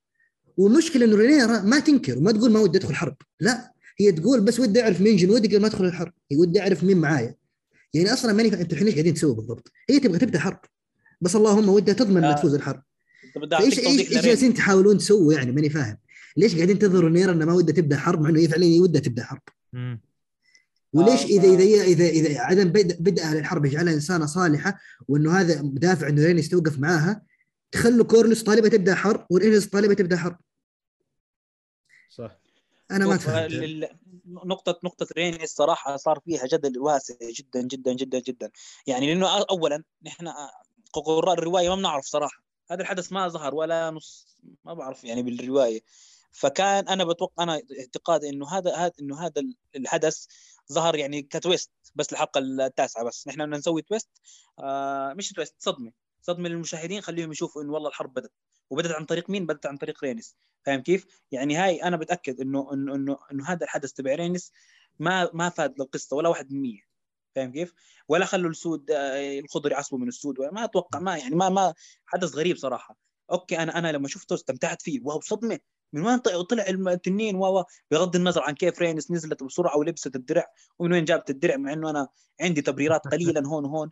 والمشكلة 0.59 1.05
إنه 1.05 1.17
رينيرا 1.17 1.61
ما 1.61 1.79
تنكر 1.79 2.19
وما 2.19 2.33
تقول 2.33 2.53
ما 2.53 2.61
ودي 2.61 2.79
أدخل 2.79 2.95
حرب. 2.95 3.17
لا 3.41 3.73
هي 4.01 4.13
تقول 4.13 4.41
بس 4.41 4.61
ودي 4.61 4.83
أعرف 4.83 5.01
مين 5.01 5.17
جنودي 5.17 5.49
قبل 5.49 5.61
ما 5.61 5.67
أدخل 5.67 5.85
الحرب. 5.85 6.13
هي 6.33 6.37
ودي 6.37 6.61
أعرف 6.61 6.85
مين 6.85 6.99
معايا. 6.99 7.35
يعني 7.95 8.13
أصلا 8.13 8.33
ماني 8.33 8.51
فاهم 8.51 8.61
أنتوا 8.61 8.73
الحين 8.73 8.87
إيش 8.87 8.95
قاعدين 8.95 9.15
تسووا 9.15 9.35
بالضبط؟ 9.35 9.73
هي 9.91 10.01
تبغى 10.01 10.19
تبدأ 10.19 10.39
حرب. 10.39 10.61
بس 11.21 11.37
اللهم 11.37 11.69
ودها 11.69 11.95
تضمن 11.95 12.17
إنها 12.17 12.33
آه. 12.33 12.37
تفوز 12.37 12.55
الحرب. 12.55 12.83
إيش 13.61 13.79
إيش. 13.79 14.25
جالسين 14.25 14.55
تحاولون 14.55 14.99
تسووا 14.99 15.33
يعني؟ 15.33 15.53
ماني 15.53 15.71
فاهم. 15.71 15.97
ليش 16.37 16.55
قاعدين 16.55 16.79
تنظروا 16.79 17.09
رينيرا 17.09 17.33
انها 17.33 17.47
ما 17.47 17.53
ودها 17.53 17.75
تبدأ 17.75 17.97
حرب 17.97 18.21
مع 18.21 18.29
إنه 18.29 18.41
هي 18.41 18.49
فعليا 18.49 18.83
ودها 18.83 19.01
تبدأ 19.01 19.25
حرب. 19.25 19.43
مم. 19.73 20.01
وليش 20.93 21.23
آه، 21.23 21.27
اذا 21.27 21.63
هي 21.63 21.83
اذا 21.83 22.07
اذا 22.07 22.41
عدم 22.41 22.69
بدء 22.69 22.97
بدءها 23.01 23.35
للحرب 23.35 23.65
يجعلها 23.65 23.95
إنسانة 23.95 24.27
صالحة 24.27 24.79
وإنه 25.09 25.33
هذا 25.33 25.61
دافع 25.65 26.09
إنه 26.09 26.27
رينيس 26.27 26.49
توقف 26.49 26.79
معاها 26.79 27.23
تخلوا 27.73 28.05
كورلوس 28.05 28.43
طالبة 28.43 28.69
تبدأ 28.69 28.95
حرب 28.95 29.27
ورينيس 29.31 29.67
طالبة 29.67 29.95
تبدأ 29.95 30.17
حرب. 30.17 30.37
صح. 32.09 32.39
أنا 32.91 33.07
ما 33.07 33.17
تفهمت 33.17 33.53
ال- 33.53 33.99
نقطة 34.27 34.81
نقطة 34.85 35.07
ريني 35.17 35.45
الصراحة 35.45 35.97
صار 35.97 36.21
فيها 36.25 36.47
جدل 36.47 36.79
واسع 36.79 37.15
جدا 37.23 37.63
جدا 37.63 37.93
جدا 37.93 38.19
جدا. 38.19 38.51
يعني 38.87 39.07
لأنه 39.07 39.39
أولا 39.51 39.85
نحن 40.03 40.29
قراء 40.93 41.35
الرواية 41.35 41.69
ما 41.69 41.75
بنعرف 41.75 42.05
صراحة. 42.05 42.43
هذا 42.71 42.83
الحدث 42.83 43.13
ما 43.13 43.29
ظهر 43.29 43.55
ولا 43.55 43.91
نص 43.91 44.37
ما 44.65 44.75
بعرف 44.75 45.05
يعني 45.05 45.23
بالرواية. 45.23 45.81
فكان 46.33 46.89
أنا 46.89 47.05
بتوقع 47.05 47.43
أنا 47.43 47.63
اعتقادي 47.81 48.29
إنه 48.29 48.49
هذا 48.49 48.75
هذا 48.77 48.93
إنه 49.01 49.27
هذا 49.27 49.43
الحدث 49.77 50.27
ظهر 50.73 50.97
يعني 50.97 51.23
كتويست 51.23 51.71
بس 51.95 52.13
الحلقة 52.13 52.39
التاسعة 52.39 53.05
بس. 53.05 53.29
نحن 53.29 53.43
بدنا 53.45 53.57
نسوي 53.57 53.83
تويست. 53.83 54.09
آه 54.59 55.13
مش 55.13 55.33
twist 55.33 55.55
صدمة. 55.59 55.93
صدمة 56.23 56.49
للمشاهدين 56.49 57.01
خليهم 57.01 57.33
يشوفوا 57.33 57.63
إنه 57.63 57.73
والله 57.73 57.89
الحرب 57.89 58.15
بدت 58.15 58.33
وبدت 58.71 58.93
عن 58.93 59.05
طريق 59.05 59.31
مين؟ 59.31 59.47
بدت 59.47 59.67
عن 59.67 59.77
طريق 59.77 60.05
رينيس. 60.05 60.37
فاهم 60.67 60.81
كيف؟ 60.81 61.07
يعني 61.33 61.57
هاي 61.57 61.83
أنا 61.83 61.97
بتأكد 61.97 62.41
انه 62.41 62.73
انه 62.73 62.95
انه 62.95 63.19
إنه 63.33 63.45
هذا 63.47 63.65
الحدث 63.65 63.93
تبع 63.93 64.15
رينيس 64.15 64.53
ما 64.99 65.31
ما 65.35 65.49
فاد 65.49 65.75
للقصة 65.81 66.17
ولا 66.17 66.29
1% 66.29 66.89
فاهم 67.35 67.53
كيف؟ 67.53 67.75
ولا 68.09 68.25
خلوا 68.25 68.51
السود 68.51 68.91
آه، 68.91 69.39
الخضر 69.39 69.73
يعصبوا 69.73 69.99
من 69.99 70.09
السود. 70.09 70.39
ولا 70.39 70.53
ما 70.53 70.65
أتوقع 70.65 70.99
ما 70.99 71.17
يعني 71.17 71.35
ما 71.35 71.49
ما 71.49 71.75
حدث 72.07 72.35
غريب 72.35 72.57
صراحة. 72.57 72.97
okay 73.31 73.59
أنا 73.59 73.79
أنا 73.79 73.93
لما 73.93 74.09
شفته 74.09 74.35
استمتعت 74.35 74.83
فيه. 74.83 75.01
wow 75.05 75.21
صدمة. 75.21 75.59
من 75.93 76.07
وين 76.07 76.19
طلع 76.19 76.65
التنين؟ 76.69 77.37
و 77.37 77.65
بغض 77.91 78.17
النظر 78.17 78.43
عن 78.43 78.55
كيف 78.55 78.79
رينيس 78.79 79.11
نزلت 79.11 79.43
بسرعة 79.43 79.79
ولبست 79.79 80.17
الدرع 80.17 80.47
ومن 80.79 80.93
وين 80.93 81.05
جابت 81.05 81.31
الدرع 81.31 81.57
مع 81.57 81.73
إنه 81.73 81.91
أنا 81.91 82.09
عندي 82.41 82.63
تبريرات 82.63 83.01
قليلا 83.09 83.47
هون 83.47 83.65
وهون. 83.65 83.91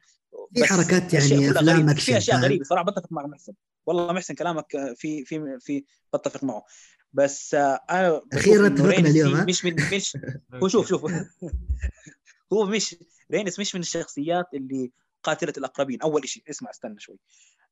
في 0.54 0.64
حركات 0.64 1.14
يعني 1.14 1.50
أفلام. 1.50 1.88
أكشن 1.88 2.04
في 2.04 2.16
أشياء؟ 2.18 2.40
غريبة 2.40 2.64
صراحة. 2.64 2.84
بتفق 2.84 3.12
مع 3.12 3.26
محسن 3.26 3.52
والله 3.86 4.12
محسن 4.12 4.34
كلامك 4.34 4.76
آه، 4.76 4.94
في 4.94 5.24
في 5.24 5.58
في 5.60 5.84
بتفق 6.14 6.44
معه. 6.44 6.64
بس 7.12 7.54
آه، 7.54 7.80
أنا 7.90 8.22
إنه 8.34 8.66
اتفقنا 8.66 9.08
اليوم،؟ 9.08 9.44
مش 9.46 9.64
من 9.64 9.76
مش 9.92 10.16
هو 10.62 10.68
شوف 10.68 10.88
شوف. 10.88 11.04
هو 12.52 12.66
مش 12.66 12.96
رينيس 13.32 13.58
مش 13.58 13.74
من 13.74 13.80
الشخصيات 13.80 14.46
اللي 14.54 14.92
قاتلة 15.22 15.52
الأقربين 15.58 16.02
أول 16.02 16.28
شيء 16.28 16.42
اسمع 16.50 16.70
استنى 16.70 17.00
شوي. 17.00 17.18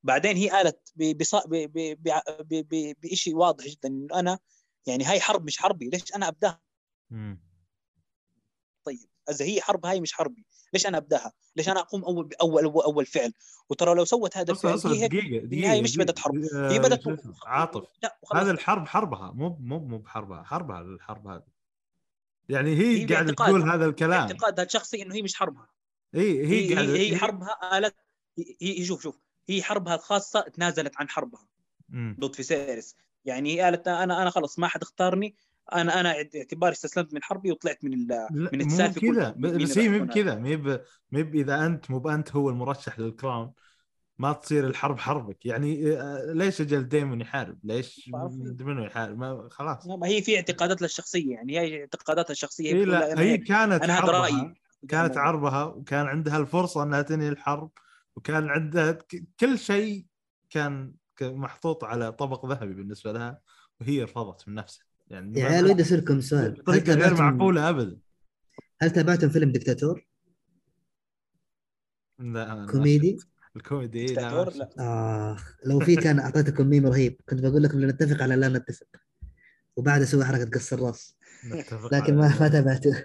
بعدين 0.03 0.37
هي 0.37 0.49
قالت 0.49 0.93
بشيء 3.03 3.37
واضح 3.37 3.65
جدا 3.65 3.89
إنه 3.89 4.19
أنا 4.21 4.39
يعني 4.87 5.05
هاي 5.05 5.21
حرب 5.21 5.45
مش 5.45 5.59
حربي. 5.59 5.89
ليش 5.89 6.15
أنا 6.15 6.29
أبداها. 6.29 6.61
طيب 8.85 9.09
إذا 9.31 9.45
هي 9.45 9.61
حرب 9.61 9.87
هاي 9.87 10.01
مش 10.01 10.13
حربي. 10.13 10.47
ليش 10.75 10.87
أنا 10.87 10.99
أبدأها؟ 10.99 11.33
ليش 11.57 11.69
أنا 11.69 11.81
أقوم 11.81 12.05
أول 12.05 12.25
باول 12.25 12.65
أول, 12.65 12.85
أول 12.85 13.07
فعل؟ 13.07 13.33
وترى 13.71 13.95
لو 13.95 14.05
سوت 14.05 14.37
هذا 14.37 14.53
الفعل 14.53 14.75
اصبر 14.75 14.93
هي 14.93 15.09
دقيقة 15.09 15.47
بالنهايه 15.47 15.71
دقيقة 15.71 15.83
مش 15.83 15.97
بدت 15.97 16.19
حرب. 16.19 16.35
هي 16.37 16.77
آه، 16.77 16.79
بدت 16.79 17.03
شو 17.03 17.15
اسمه؟ 17.15 17.35
عاطف 17.47 17.83
هذا 18.35 18.51
الحرب 18.51 18.87
حربها. 18.89 19.31
مو 19.31 19.57
مو 19.61 19.79
مو 19.79 19.99
بحربها. 19.99 20.43
حربها 20.43 20.81
الحرب 20.81 21.27
هذه. 21.27 21.43
يعني 22.49 22.71
هي, 22.77 23.01
هي 23.01 23.07
باعتقاد- 23.07 23.35
تقول 23.35 23.71
هذا 23.71 23.87
الكلام. 23.87 24.21
اعتقادها 24.21 24.65
الشخصي 24.65 25.03
إنه 25.03 25.15
هي 25.15 25.23
مش 25.23 25.35
حربها. 25.35 25.69
هي 26.15 26.47
هي 26.47 26.79
هي 26.79 26.79
هي, 26.79 27.11
هي 27.13 27.17
حربها 27.17 27.49
قالت 27.63 27.95
هي, 28.39 28.81
هي 28.81 28.85
شوف 28.85 29.03
شوف. 29.03 29.19
هي 29.49 29.63
حربها 29.63 29.95
الخاصة 29.95 30.41
تنازلت 30.41 30.93
عن 30.97 31.09
حربها. 31.09 31.47
ضد 32.21 32.35
فيسيريس 32.35 32.97
يعني 33.25 33.55
هي 33.57 33.61
قالت 33.61 33.89
أنا 33.89 34.23
أنا 34.23 34.31
خلص 34.31 34.59
ما 34.59 34.69
حد 34.69 34.83
اختارني. 34.83 35.35
أنا 35.73 36.01
أنا 36.01 36.15
اعتباري 36.37 36.73
استسلمت 36.73 37.15
من 37.15 37.23
حربي 37.23 37.51
وطلعت 37.53 37.85
من 37.85 37.93
ال 37.95 38.27
من 38.31 38.59
مو 38.59 38.67
السالفه 38.67 39.01
كذا 39.01 39.31
بس 39.39 39.79
هي 39.79 39.89
مو 39.89 40.05
بكذا 40.05 40.35
مي 40.35 40.57
ب- 40.57 40.81
إذا 41.13 41.67
أنت 41.67 41.91
مو 41.91 41.99
بانت 41.99 42.37
هو 42.37 42.51
المرشح 42.51 42.99
لل 42.99 43.14
crown 43.14 43.53
ما 44.19 44.33
تصير 44.33 44.67
الحرب 44.67 44.99
حربك 44.99 45.47
يعني 45.47 45.93
آه، 45.93 46.33
ليش 46.33 46.61
أجل 46.61 46.89
دايمون 46.89 47.21
يحارب؟ 47.21 47.59
ليش. 47.65 48.11
منو 48.61 48.85
يحارب؟ 48.85 49.19
ما 49.19 49.49
خلاص؟ 49.51 49.87
ما 49.87 50.07
هي 50.07 50.23
في 50.23 50.37
اعتقاداتها 50.37 50.85
الشخصية 50.87 51.35
يعني 51.35 51.61
هي 51.61 51.81
اعتقاداتها 51.81 52.33
الشخصية 52.33 52.69
هي 52.71 52.75
بتقول 52.75 52.91
لا 52.93 53.21
هي. 53.21 53.39
كانت 53.39 53.83
أنا 53.83 53.99
هذا 53.99 54.13
رأيي 54.13 54.55
كانت 54.89 55.17
حربها 55.17 55.65
وكان 55.65 56.07
عندها 56.07 56.39
الفرصة 56.39 56.83
إنها 56.83 57.03
تنهي 57.03 57.29
الحرب 57.29 57.71
وكان 58.17 58.49
عندها 58.49 58.99
كل 59.41 59.59
شيء 59.59 60.07
كان 60.51 60.95
محطوط 61.23 61.85
على 61.85 62.13
طبق 62.13 62.47
ذهبي 62.47 62.75
بالنسبة 62.75 63.13
لها 63.13 63.41
وهي 63.81 64.03
رفضت 64.03 64.49
من 64.49 64.55
نفسها 64.55 64.85
يعني 65.11 65.41
يا 65.41 65.45
عيال 65.45 65.67
ودي 65.67 65.83
اسالكم 65.83 66.21
سؤال. 66.21 66.45
هل 66.45 66.53
بطريقه 66.53 66.95
غير 66.95 67.09
تابعتم 67.09 67.37
معقولة 67.37 67.69
ابدا. 67.69 67.99
هل 68.83 68.91
تابعتم 68.91 69.29
فيلم 69.29 69.53
دكتاتور 69.53 70.07
لا 72.19 72.67
كوميدي؟ 72.71 73.19
الكوميدي 73.57 73.99
إيه، 73.99 74.07
دكتاتور. 74.07 74.55
لا. 74.55 74.71
آخ 75.33 75.57
لو 75.65 75.81
في 75.81 75.97
كان 75.97 76.19
أعطيتكم 76.19 76.67
ميم 76.67 76.87
رهيب 76.87 77.21
كنت 77.29 77.41
بقول 77.41 77.63
لكم 77.63 77.81
لنتفق 77.81 78.23
على 78.23 78.37
لا 78.37 78.49
نتفق. 78.49 78.87
وبعد 79.77 80.03
أسوي 80.03 80.25
حركة 80.25 80.51
قص 80.51 80.73
الرأس. 80.73 81.14
لكن 81.93 82.17
ما 82.17 82.37
ما 82.41 82.49
تابعته 82.49 83.05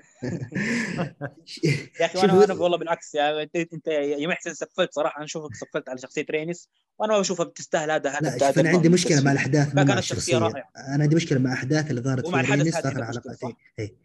يا 2.00 2.06
أخي 2.06 2.20
أنا 2.24 2.44
أنا 2.44 2.54
والله 2.54 2.78
بالعكس 2.78 3.16
يا 3.16 3.44
انت 3.44 3.56
أنت 3.56 3.88
يا 3.88 4.28
محسن 4.28 4.54
سفلت 4.54 4.94
صراحة 4.94 5.18
أنا 5.18 5.26
أشوفك 5.26 5.56
سفلت 5.56 5.90
على 5.90 5.98
شخصية 5.98 6.26
رينيس 6.30 6.70
وأنا 7.00 7.14
ما 7.14 7.20
بشوفها 7.20 7.46
بتستاهل 7.46 7.92
هذا 7.92 8.20
لا 8.22 8.60
أنا 8.60 8.70
عندي 8.70 8.90
مشكلة 8.90 9.22
مع. 9.22 9.32
الأحداث 9.32 9.78
الشخصية 9.78 10.38
رائعة. 10.38 10.70
أنا 10.78 11.04
عندي 11.04 11.16
مشكلة 11.16 11.40
مع 11.40 11.50
الاحداث 11.50 11.90
اللي 11.90 12.02
ظهرت 12.02 12.28
في 12.28 12.36
رينيس 12.36 12.76
اخر 12.76 13.06
حلقتين 13.06 13.34
صح؟ 13.34 13.58
إيه. 13.80 13.96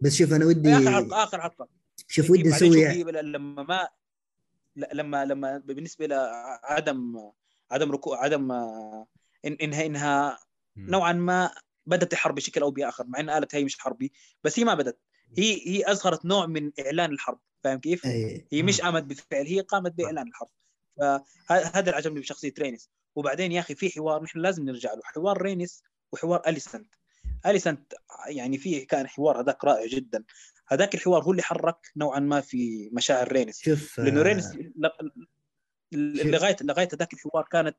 بس 0.00 0.14
شوف 0.14 0.32
أنا 0.32 0.44
ودي 0.44 0.72
اخر 0.76 0.92
حلقه 0.92 1.24
آخر 1.24 1.40
حلقه 1.40 1.68
شوف 2.08 2.30
ودي 2.30 2.48
نسوي 2.48 3.02
لما 3.04 3.62
ما 3.62 3.88
لما 4.92 5.24
لما 5.24 5.58
بالنسبة 5.58 6.06
لعدم 6.06 7.16
عدم 7.70 7.92
ركوع 7.92 8.24
عدم 8.24 8.52
آه، 8.52 9.06
إن 9.44 9.52
انها 9.52 9.86
انها 9.86 10.38
نوعا 10.76 11.12
ما 11.12 11.50
بدأت 11.88 12.12
الحرب 12.12 12.34
بشكل 12.34 12.60
أو 12.62 12.70
بآخر 12.70 13.06
مع 13.06 13.20
إنها 13.20 13.34
قالت 13.34 13.54
هي 13.54 13.64
مش 13.64 13.78
حربي 13.78 14.12
بس 14.44 14.58
هي 14.58 14.64
ما 14.64 14.74
بدت 14.74 14.98
هي 15.38 15.68
هي 15.68 15.90
أظهرت 15.90 16.24
نوع 16.24 16.46
من 16.46 16.72
إعلان 16.80 17.12
الحرب 17.12 17.40
فاهم 17.64 17.78
كيف؟ 17.78 18.06
أي. 18.06 18.46
هي 18.52 18.62
مش 18.62 18.80
قامت 18.80 19.02
بفعل 19.02 19.46
هي 19.46 19.60
قامت 19.60 19.92
بإعلان 19.92 20.28
الحرب. 20.28 20.48
فهذا 21.48 21.80
اللي 21.80 21.90
عجبني 21.90 22.20
بشخصية 22.20 22.54
رينيس. 22.58 22.90
وبعدين 23.16 23.52
يا 23.52 23.60
أخي 23.60 23.74
في 23.74 23.90
حوار 23.90 24.22
نحن 24.22 24.38
لازم 24.38 24.64
نرجع 24.64 24.94
له 24.94 25.00
حوار 25.04 25.42
رينيس 25.42 25.82
وحوار 26.12 26.42
أليسنت. 26.46 26.94
أليسنت 27.46 27.94
يعني 28.28 28.58
فيه 28.58 28.86
كان 28.86 29.08
حوار 29.08 29.40
هذاك 29.40 29.64
رائع 29.64 29.86
جدا. 29.86 30.24
هذاك 30.68 30.94
الحوار 30.94 31.22
هو 31.22 31.30
اللي 31.30 31.42
حرك 31.42 31.92
نوعا 31.96 32.20
ما 32.20 32.40
في 32.40 32.90
مشاعر 32.92 33.32
رينيس. 33.32 33.60
شوف 33.62 34.00
لأنه 34.00 34.20
آه، 34.20 34.22
رينيس 34.22 34.56
ل- 35.92 36.30
لغايه 36.30 36.56
لغاية 36.60 36.88
هذاك 36.94 37.14
الحوار 37.14 37.44
كانت 37.50 37.76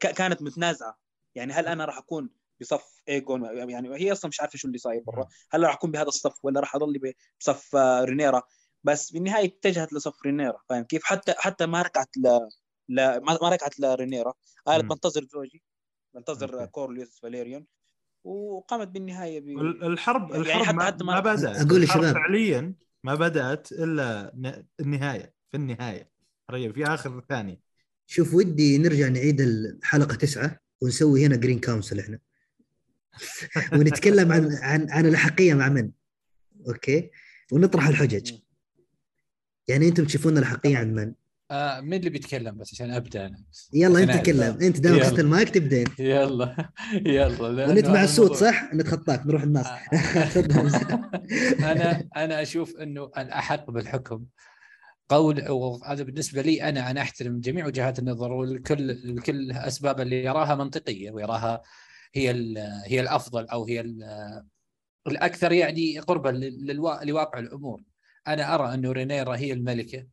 كانت 0.00 0.42
متنازعة. 0.42 0.98
يعني 1.34 1.52
هل 1.52 1.66
أنا 1.66 1.84
راح 1.84 1.98
أكون 1.98 2.30
بصف 2.60 3.02
إيجون 3.08 3.44
يعني 3.44 3.88
هي 3.96 4.12
أصلا 4.12 4.28
مش 4.28 4.40
عارفة 4.40 4.56
شو 4.58 4.68
اللي 4.68 4.78
صاير 4.78 5.02
برا. 5.06 5.26
هل 5.50 5.62
راح 5.62 5.74
أكون 5.74 5.90
بهذا 5.90 6.08
الصف 6.08 6.44
ولا 6.44 6.60
راح 6.60 6.74
أضل 6.74 7.12
بصف 7.40 7.76
آه، 7.76 8.04
رينيرا. 8.04 8.42
بس 8.84 9.12
بالنهاية 9.12 9.44
اتجهت 9.46 9.92
لصف 9.92 10.14
رينيرا 10.26 10.58
فاهم 10.68 10.84
كيف؟ 10.84 11.04
حتى 11.04 11.34
حتى 11.38 11.66
ما 11.66 11.82
ركعت 11.82 12.16
ل 12.16 12.38
لا 12.88 13.18
ما 13.18 13.38
ما 13.42 13.48
ركعت 13.48 13.80
لرينيرا. 13.80 14.32
قالت. 14.66 14.84
بنتظر 14.84 15.24
زوجي 15.32 15.62
بنتظر 16.14 16.54
أوكي. 16.54 16.66
كورليس 16.70 17.20
فاليريون. 17.20 17.66
وقامت 18.24 18.88
بالنهاية 18.88 19.40
ب... 19.40 19.56
وال- 19.56 19.84
الحرب 19.84 20.30
يعني 20.30 20.42
الحرب 20.42 20.64
حتى- 20.66 20.72
ما, 20.74 20.84
حتى 20.86 21.04
ما- 21.04 21.14
ما 21.14 21.20
بدأت. 21.20 21.56
الحرب 21.56 21.72
للشباب. 21.72 22.14
فعليا 22.14 22.74
ما 23.04 23.14
بدأت 23.14 23.72
إلا 23.72 24.32
ن- 24.36 24.64
النهاية 24.80 25.34
في 25.50 25.56
النهاية. 25.56 26.10
في 26.50 26.84
آخر 26.86 27.18
الثانية 27.18 27.60
شوف 28.06 28.34
ودي 28.34 28.78
نرجع 28.78 29.08
نعيد 29.08 29.40
الحلقة 29.40 30.14
تسعة 30.14 30.60
ونسوي 30.82 31.26
هنا 31.26 31.36
green 31.36 31.60
council 31.60 32.00
إحنا. 32.00 32.18
ونتكلم 33.72 34.32
عن 34.32 34.52
عن 34.62 34.90
عن 34.90 35.06
الاحقيه 35.06 35.54
مع 35.54 35.68
من؟ 35.68 35.90
okay؟ 36.68 37.10
ونطرح 37.52 37.88
الحجج. 37.88 38.32
يعني 39.68 39.88
أنتم 39.88 40.04
تشوفون 40.04 40.38
الأحقية 40.38 40.76
عند 40.78 40.94
من؟ 40.94 41.14
آه 41.50 41.80
مين 41.80 41.98
اللي 41.98 42.10
بيتكلم 42.10 42.58
بس 42.58 42.74
عشان 42.74 42.90
أبدأ 42.90 43.26
أنا. 43.26 43.44
يلا 43.74 44.02
أنت 44.02 44.12
تكلم. 44.12 44.58
أنت 44.62 44.80
دام. 44.80 44.96
أخذت 44.98 45.18
المايك 45.18 45.48
تبدين 45.50 45.86
يلا. 45.98 46.70
يلا. 47.06 47.70
هذا 47.72 48.04
الصوت 48.04 48.26
الموضوع- 48.30 48.50
صح؟ 48.50 48.74
نتخطاك 48.74 49.26
نروح 49.26 49.42
الناس. 49.42 49.66
أنا 51.72 52.08
أنا 52.16 52.42
أشوف 52.42 52.76
أنه 52.76 53.04
الأحق 53.18 53.70
بالحكم. 53.70 54.24
قول 55.08 55.48
وهذا 55.50 56.02
بالنسبة 56.02 56.42
لي 56.42 56.68
أنا 56.68 56.90
أنا 56.90 57.00
أحترم 57.00 57.40
جميع 57.40 57.66
وجهات 57.66 57.98
النظر 57.98 58.32
والكل 58.32 58.90
الكل 58.90 59.52
أسباب 59.52 60.00
اللي 60.00 60.24
يراها 60.24 60.54
منطقية 60.54 61.10
ويراها 61.10 61.62
هي 62.14 62.30
هي 62.86 63.00
الأفضل 63.00 63.46
أو 63.48 63.64
هي 63.66 63.80
ال- 63.80 64.44
الأكثر 65.06 65.52
يعني 65.52 65.98
قربا 65.98 66.28
لواقع 67.04 67.38
الأمور. 67.38 67.82
أنا 68.28 68.54
أرى 68.54 68.74
انه 68.74 68.92
رينيرا 68.92 69.36
هي 69.36 69.52
الملكة. 69.52 70.06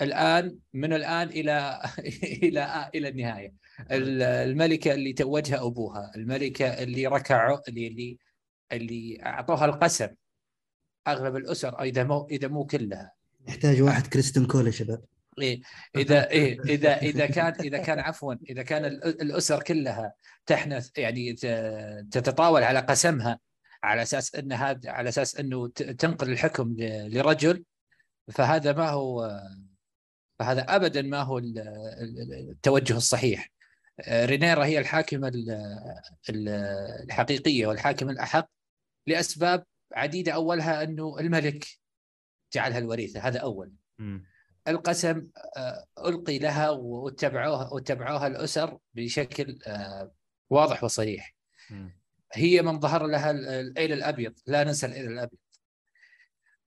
الآن 0.00 0.58
من 0.74 0.92
الآن 0.92 1.28
إلى 1.28 1.82
إلى 2.44 2.90
إلى 2.94 3.08
النهاية. 3.08 3.54
ال- 3.90 4.22
الملكة 4.22 4.94
اللي 4.94 5.12
توجها 5.12 5.66
أبوها 5.66 6.12
الملكة 6.16 6.66
اللي 6.66 7.06
ركعوا 7.06 7.58
اللي 7.68 7.86
اللي 7.86 8.18
اللي 8.72 9.18
أعطوها 9.26 9.64
القسم. 9.64 10.08
أغلب 11.08 11.36
الأسر 11.36 11.82
اذا 11.82 12.04
مو 12.04 12.26
اذا 12.30 12.48
مو 12.48 12.66
كلها. 12.66 13.12
يحتاج 13.48 13.82
واحد 13.82 14.06
كريستن 14.06 14.46
كول 14.46 14.66
يا 14.66 14.70
شباب. 14.70 15.04
إيه. 15.38 15.60
إذا 15.96 16.30
إيه. 16.30 16.60
إذا 16.60 16.96
إذا 16.96 17.26
كان 17.26 17.54
إذا 17.60 17.78
كان 17.78 17.98
عفوا 17.98 18.34
إذا 18.50 18.62
كان 18.62 18.84
ال- 18.84 19.22
الأسر 19.22 19.62
كلها 19.62 20.12
تحنث 20.46 20.98
يعني 20.98 21.32
تتطاول 22.10 22.62
على 22.62 22.78
قسمها 22.78 23.38
على 23.82 24.02
أساس 24.02 24.34
إن 24.34 24.52
هذا 24.52 24.90
على 24.90 25.08
أساس 25.08 25.36
إنه 25.40 25.68
تنقل 25.68 26.30
الحكم 26.30 26.74
لرجل 26.80 27.64
فهذا 28.32 28.72
ما 28.72 28.90
هو 28.90 29.40
فهذا 30.38 30.76
ابدا 30.76 31.02
ما 31.02 31.22
هو 31.22 31.38
ال- 31.38 31.58
ال- 31.58 32.50
التوجه 32.50 32.96
الصحيح. 32.96 33.48
رينيرا 34.08 34.64
هي 34.64 34.78
الحاكمة 34.78 35.28
ال- 35.28 35.50
ال- 36.30 36.48
الحقيقية 37.04 37.66
والحاكم 37.66 38.10
الأحق 38.10 38.48
لأسباب 39.06 39.64
عديدة. 39.94 40.32
أولها 40.32 40.82
إنه 40.82 41.18
الملك 41.18 41.66
جعلها 42.54 42.78
الوريثة. 42.78 43.20
هذا 43.20 43.38
أول. 43.38 43.72
القسم 44.70 45.26
آه، 45.56 45.84
ألقي 46.06 46.38
لها 46.38 46.70
واتبعوها 46.70 47.68
واتبعوها 47.72 48.26
الأسر 48.26 48.78
بشكل 48.94 49.58
آه، 49.66 50.12
واضح 50.50 50.84
وصريح. 50.84 51.34
هي 52.32 52.62
من 52.62 52.80
ظهر 52.80 53.06
لها 53.06 53.30
ال- 53.30 53.48
الإيل 53.48 53.92
الأبيض 53.92 54.34
لا 54.46 54.64
ننسى 54.64 54.86
الإيل 54.86 55.12
الأبيض. 55.12 55.38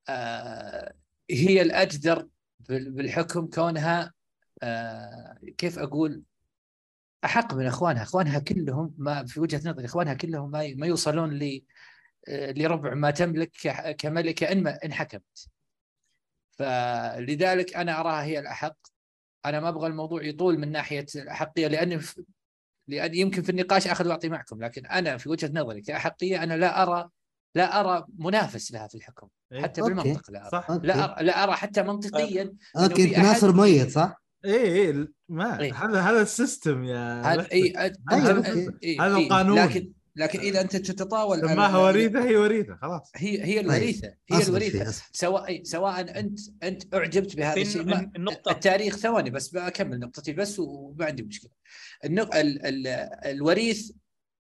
آه، 0.10 0.94
هي 1.32 1.62
الأجدر 1.62 2.28
بال- 2.60 2.92
بالحكم 2.92 3.48
كونها 3.48 4.14
كيف 5.58 5.80
أقول؟ 5.80 6.22
أحق 7.26 7.54
من 7.54 7.66
أخوانها. 7.66 8.04
أخوانها 8.04 8.40
كلهم 8.40 8.94
ما 8.98 9.26
في 9.26 9.40
وجهة 9.40 9.70
نظري 9.70 9.86
أخوانها 9.86 10.14
كلهم 10.14 10.52
ما 10.52 10.88
يوصلون 10.88 11.34
ل 11.40 11.62
لربع 12.30 12.94
ما 12.94 13.12
تملك 13.12 13.52
كملكة 13.98 14.52
إن 14.86 14.94
حكمت. 14.94 15.48
فلذلك 16.58 17.76
أنا 17.76 18.00
أراها 18.00 18.24
هي 18.24 18.40
الأحق 18.40 18.76
أنا 19.46 19.60
ما 19.60 19.70
أبغى 19.70 19.88
الموضوع 19.88 20.24
يطول 20.24 20.58
من 20.60 20.72
ناحية 20.72 21.06
الأحقية 21.16 21.68
لأن 21.68 22.02
لأن 22.88 23.16
يمكن 23.16 23.42
في 23.42 23.50
النقاش 23.50 23.88
أخذ 23.88 24.08
وأعطي 24.08 24.30
معكم 24.30 24.64
لكن 24.64 24.86
أنا 24.86 25.18
في 25.18 25.30
وجهة 25.30 25.52
نظري 25.54 25.82
كأحقية 25.82 26.44
أنا 26.44 26.54
لا 26.54 26.84
أرى 26.84 27.10
لا 27.56 27.80
أرى 27.80 28.06
منافس 28.18 28.72
لها 28.72 28.88
في 28.88 28.96
الحكم 28.96 29.28
إيه. 29.52 29.62
حتى 29.62 29.82
okay. 29.82 29.94
بالمنطق 29.94 30.32
لا. 30.32 30.50
صح 30.52 30.72
okay. 30.72 30.88
لا 30.88 31.04
أرى 31.04 31.26
لا 31.26 31.44
أرى 31.44 31.54
حتى 31.54 31.84
منطقيا 31.84 32.54
okay 32.78 33.04
أنت 33.04 33.18
ناصر 33.20 33.54
ميت 33.54 33.90
صح؟ 33.90 34.24
إيه 34.46 34.62
إيه 34.92 35.08
ما 35.30 35.60
إيه. 35.60 35.74
هذا 35.86 36.02
هذا 36.02 36.22
ال 36.22 36.31
system 36.31 36.84
يا 36.84 37.22
هذا. 37.22 37.52
اي 37.52 37.74
هذا- 37.78 37.94
أيوة، 38.12 38.30
هذا 38.30 38.38
okay. 38.38 38.66
إي- 38.68 39.02
هذا 39.02 39.16
إي. 39.18 39.24
القانون. 39.26 39.58
لكن 39.60 39.92
لكن 40.16 40.40
إذا 40.40 40.62
أنت 40.62 40.76
تتطاول 40.76 41.40
سماها 41.40 41.78
وريثة 41.78 42.24
هي 42.24 42.36
وريثة 42.36 42.76
خلاص. 42.82 43.12
هي 43.16 43.44
هي 43.44 43.60
الوريثة 43.60 44.14
هي 44.32 44.44
الوريثة. 44.44 45.04
سواء 45.12 45.64
سواء 45.64 46.20
أنت 46.20 46.40
أنت 46.64 46.94
أعجبت 46.96 47.36
بهذا 47.36 47.62
الشيء. 47.62 47.84
ما- 47.84 48.12
النقطة 48.16 48.52
التاريخ 48.52 48.98
ثواني 48.98 49.30
بس 49.30 49.50
بكمل 49.56 50.00
نقطتي 50.00 50.34
بس 50.34 50.60
وما 50.60 51.06
عندي 51.06 51.24
مشكلة. 51.24 51.52
النق... 52.06 52.36
ال... 52.36 52.66
ال... 52.66 52.88
الوريث 53.26 53.92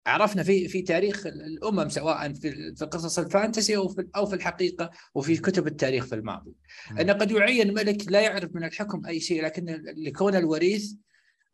عرفنا 0.07 0.43
في 0.43 0.69
في 0.69 0.83
تاريخ 0.83 1.27
الأمم 1.27 1.89
سواء 1.89 2.33
في 2.33 2.75
في 2.77 2.85
قصص 2.85 3.19
ال 3.19 3.26
fantasy 3.26 3.77
أو 3.77 3.89
في 3.89 4.07
أو 4.17 4.27
في 4.27 4.35
الحقيقة 4.35 4.91
وفي 5.15 5.37
كتب 5.37 5.67
التاريخ 5.67 6.07
في 6.07 6.15
الماضي. 6.15 6.53
انه 7.01 7.13
قد 7.13 7.31
يعين 7.31 7.75
ملك 7.75 8.13
لا 8.13 8.21
يعرف 8.21 8.51
من 8.55 8.65
الحكم 8.65 9.07
أي 9.07 9.21
شيء 9.21 9.45
لكن 9.45 9.83
لكون 9.97 10.35
الوريث 10.37 10.93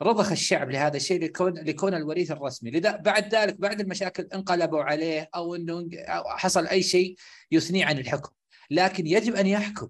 رضخ 0.03 0.31
الشعب 0.31 0.71
لهذا 0.71 0.97
الشيء 0.97 1.23
لكون 1.25 1.59
لكون 1.59 1.95
الوريث 1.95 2.31
الرسمي. 2.31 2.71
لذا 2.71 2.97
بعد 2.97 3.35
ذلك 3.35 3.61
بعد 3.61 3.81
المشاكل 3.81 4.29
انقلبوا 4.35 4.83
عليه 4.83 5.29
أو 5.35 5.55
إنه 5.55 5.89
حصل 6.27 6.67
أي 6.67 6.83
شيء 6.83 7.17
يثنيه 7.51 7.85
عن 7.85 7.99
الحكم. 7.99 8.33
لكن 8.71 9.07
يجب 9.07 9.35
أن 9.35 9.47
يحكم. 9.47 9.89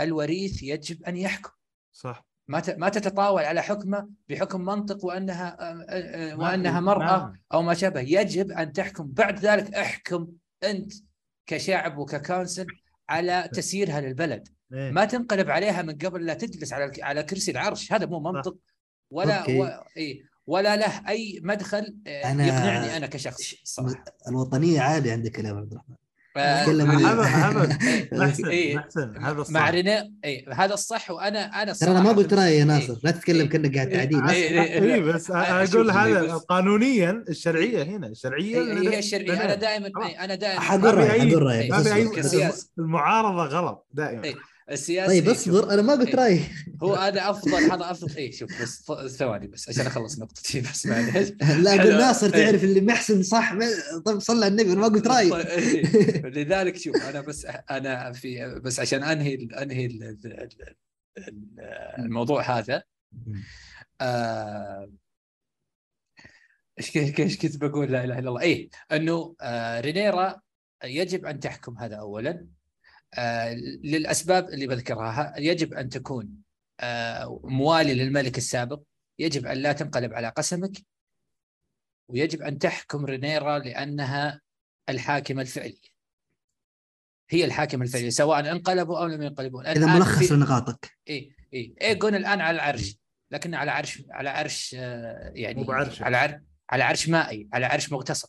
الوريث 0.00 0.62
يجب 0.62 1.04
أن 1.04 1.16
يحكم. 1.16 1.50
صح. 1.92 2.26
ما 2.48 2.62
ما 2.76 2.88
تتطاول 2.88 3.42
على 3.42 3.62
حكمه 3.62 4.08
بحكم 4.28 4.60
منطق 4.60 5.04
وأنها 5.04 5.56
ما 5.60 6.34
وأنها 6.34 6.80
في- 6.80 6.86
مرأة 6.86 7.32
أو 7.52 7.62
ما 7.62 7.74
شابه. 7.74 8.00
يجب 8.00 8.50
أن 8.50 8.72
تحكم. 8.72 9.06
بعد 9.06 9.38
ذلك 9.38 9.74
احكم 9.74 10.28
أنت 10.64 10.92
كشعب 11.46 11.98
وك 11.98 12.13
council 12.13 12.66
على 13.08 13.48
تسييرها 13.52 14.00
للبلد. 14.00 14.48
ما 14.70 15.04
تنقلب 15.04 15.50
عليها 15.50 15.82
من 15.82 15.98
قبل 15.98 16.26
لا 16.26 16.34
تجلس 16.34 16.72
على 16.72 16.92
على 17.02 17.22
كرسي 17.22 17.50
العرش. 17.50 17.92
هذا 17.92 18.06
مو 18.06 18.20
منطق. 18.20 18.56
ولا 19.10 19.40
okay. 19.40 19.60
و... 19.60 19.64
إيه. 19.96 20.22
ولا 20.46 20.76
له 20.76 21.08
أي 21.08 21.40
مدخل 21.42 21.96
آه، 22.06 22.22
أنا- 22.22 22.26
يقنعني 22.40 22.96
أنا 22.96 23.06
كشخص. 23.06 23.54
صراحة 23.64 24.04
الوطنية 24.28 24.80
عاليه 24.80 25.12
عندك 25.12 25.38
يا 25.38 25.48
عبد 25.48 25.72
الرحمن. 25.72 25.96
تكلم 26.64 26.90
عن- 26.90 27.04
هذا 27.04 27.22
هذا 27.22 27.78
إيه، 27.88 28.08
محسن 28.26 28.46
إيه. 28.48 28.76
محسن. 28.76 29.14
هذا 29.24 29.40
الصح. 29.40 29.52
مع 29.52 29.70
إيه. 30.24 30.52
هذا 30.52 30.74
الصح 30.74 31.10
وأنا 31.10 31.62
أنا 31.62 31.72
ترى 31.72 31.90
أنا 31.90 32.00
ما 32.00 32.12
قلت 32.12 32.34
رأيي 32.34 32.58
يا 32.58 32.64
ناصر. 32.64 32.98
لا 33.04 33.10
تتكلم 33.10 33.40
إيه. 33.40 33.48
كأنك 33.48 33.74
قاعد 33.74 33.90
تعديل. 33.90 34.28
إيه. 34.28 35.00
بس 35.12 35.30
اي 35.30 35.62
بس 35.62 35.74
أقول 35.74 35.90
هذا 35.90 36.34
قانونيا 36.34 37.24
الشرعية 37.28 37.82
هنا. 37.82 38.06
الشرعية 38.06 38.58
هي 38.90 38.98
الشرعية. 38.98 39.44
أنا 39.44 39.54
دائما. 39.54 39.90
إيه، 40.06 40.24
أنا 40.24 40.34
دائما. 40.34 40.60
حقول 40.60 40.94
رايي 40.94 41.30
حقول 41.30 41.42
رايي. 41.42 41.70
المعارضة 42.78 43.44
غلط 43.44 43.86
دائما. 43.92 44.24
إيه. 44.24 44.34
السياسي 44.70 45.20
طيب 45.20 45.28
اصبر. 45.28 45.74
أنا 45.74 45.82
ما 45.82 45.92
قلت 45.92 46.08
إيه. 46.08 46.14
رأيي 46.16 46.44
هو 46.82 46.94
هذا 46.94 47.30
أفضل 47.30 47.54
هذا 47.54 47.90
أفضل 47.90 48.16
اي 48.16 48.32
شوف 48.32 48.62
بس 48.62 48.82
ثواني 49.16 49.46
بس 49.46 49.68
عشان 49.68 49.86
أخلص 49.86 50.18
نقطتي 50.18 50.60
بس 50.60 50.86
معليش 50.86 51.28
لا. 51.62 51.74
أقول 51.82 51.92
ناصر 51.92 52.26
إيه. 52.26 52.32
تعرف 52.44 52.64
اللي 52.64 52.80
محسن 52.80 53.22
صح 53.22 53.54
طيب 54.04 54.18
صلى 54.20 54.44
على 54.44 54.52
النبي 54.52 54.72
أنا 54.72 54.80
ما 54.80 54.86
قلت 54.88 55.06
رأيي 55.06 55.30
طيب، 55.30 55.46
إيه. 55.46 56.26
لذلك 56.26 56.76
شوف 56.76 56.96
أنا 56.96 57.20
بس 57.20 57.46
أنا 57.70 58.12
في 58.12 58.60
بس 58.64 58.80
عشان 58.80 59.02
أنهي 59.02 59.34
أنهي 59.34 59.86
ال- 59.86 60.02
ال- 60.02 60.76
ال- 61.18 61.60
الموضوع 61.98 62.58
هذا 62.58 62.82
آه، 64.00 64.90
إيش 66.78 66.96
إيش 66.96 67.20
إيش 67.20 67.38
كنت 67.38 67.56
بقول 67.56 67.92
لا 67.92 68.04
إله 68.04 68.18
إلا 68.18 68.28
الله 68.28 68.40
إيه 68.40 68.68
إنه 68.92 69.34
آه 69.40 69.80
رينيرا 69.80 70.40
يجب 70.84 71.26
أن 71.26 71.40
تحكم 71.40 71.78
هذا 71.78 71.96
اولا 71.96 72.46
للأسباب 73.84 74.48
اللي 74.48 74.66
بذكرها. 74.66 75.34
يجب 75.38 75.74
أن 75.74 75.88
تكون 75.88 76.42
آه 76.80 77.40
موالي 77.44 77.94
للملك 77.94 78.38
السابق. 78.38 78.82
يجب 79.18 79.46
أن 79.46 79.56
لا 79.56 79.72
تنقلب 79.72 80.14
على 80.14 80.28
قسمك. 80.28 80.72
ويجب 82.10 82.42
أن 82.42 82.58
تحكم 82.58 83.04
رينيرا 83.04 83.58
لأنها 83.58 84.40
الحاكمة 84.88 85.42
الفعلية. 85.42 85.94
هي 87.30 87.44
الحاكمة 87.44 87.84
الفعلية 87.84 88.10
سواء 88.10 88.50
انقلبوا 88.50 88.98
أو 88.98 89.06
لم 89.06 89.22
ينقلبوا. 89.22 89.72
إذا 89.72 89.86
ملخص 89.86 90.32
لنقاطك. 90.32 90.90
اي 91.08 91.34
اي 91.54 91.74
ايجون 91.82 92.14
الآن 92.14 92.40
على 92.40 92.54
العرش 92.54 92.96
لكنه 93.30 93.56
على 93.56 93.70
عرش 93.70 94.02
على 94.10 94.30
عرش 94.30 94.76
آه، 94.78 95.32
يعني 95.34 95.54
مو 95.54 95.64
بعرش. 95.64 96.02
على 96.02 96.16
عرش 96.16 96.34
على 96.70 96.84
عرش 96.84 97.08
مائي 97.08 97.48
على 97.52 97.66
عرش 97.66 97.92
مغتصب. 97.92 98.28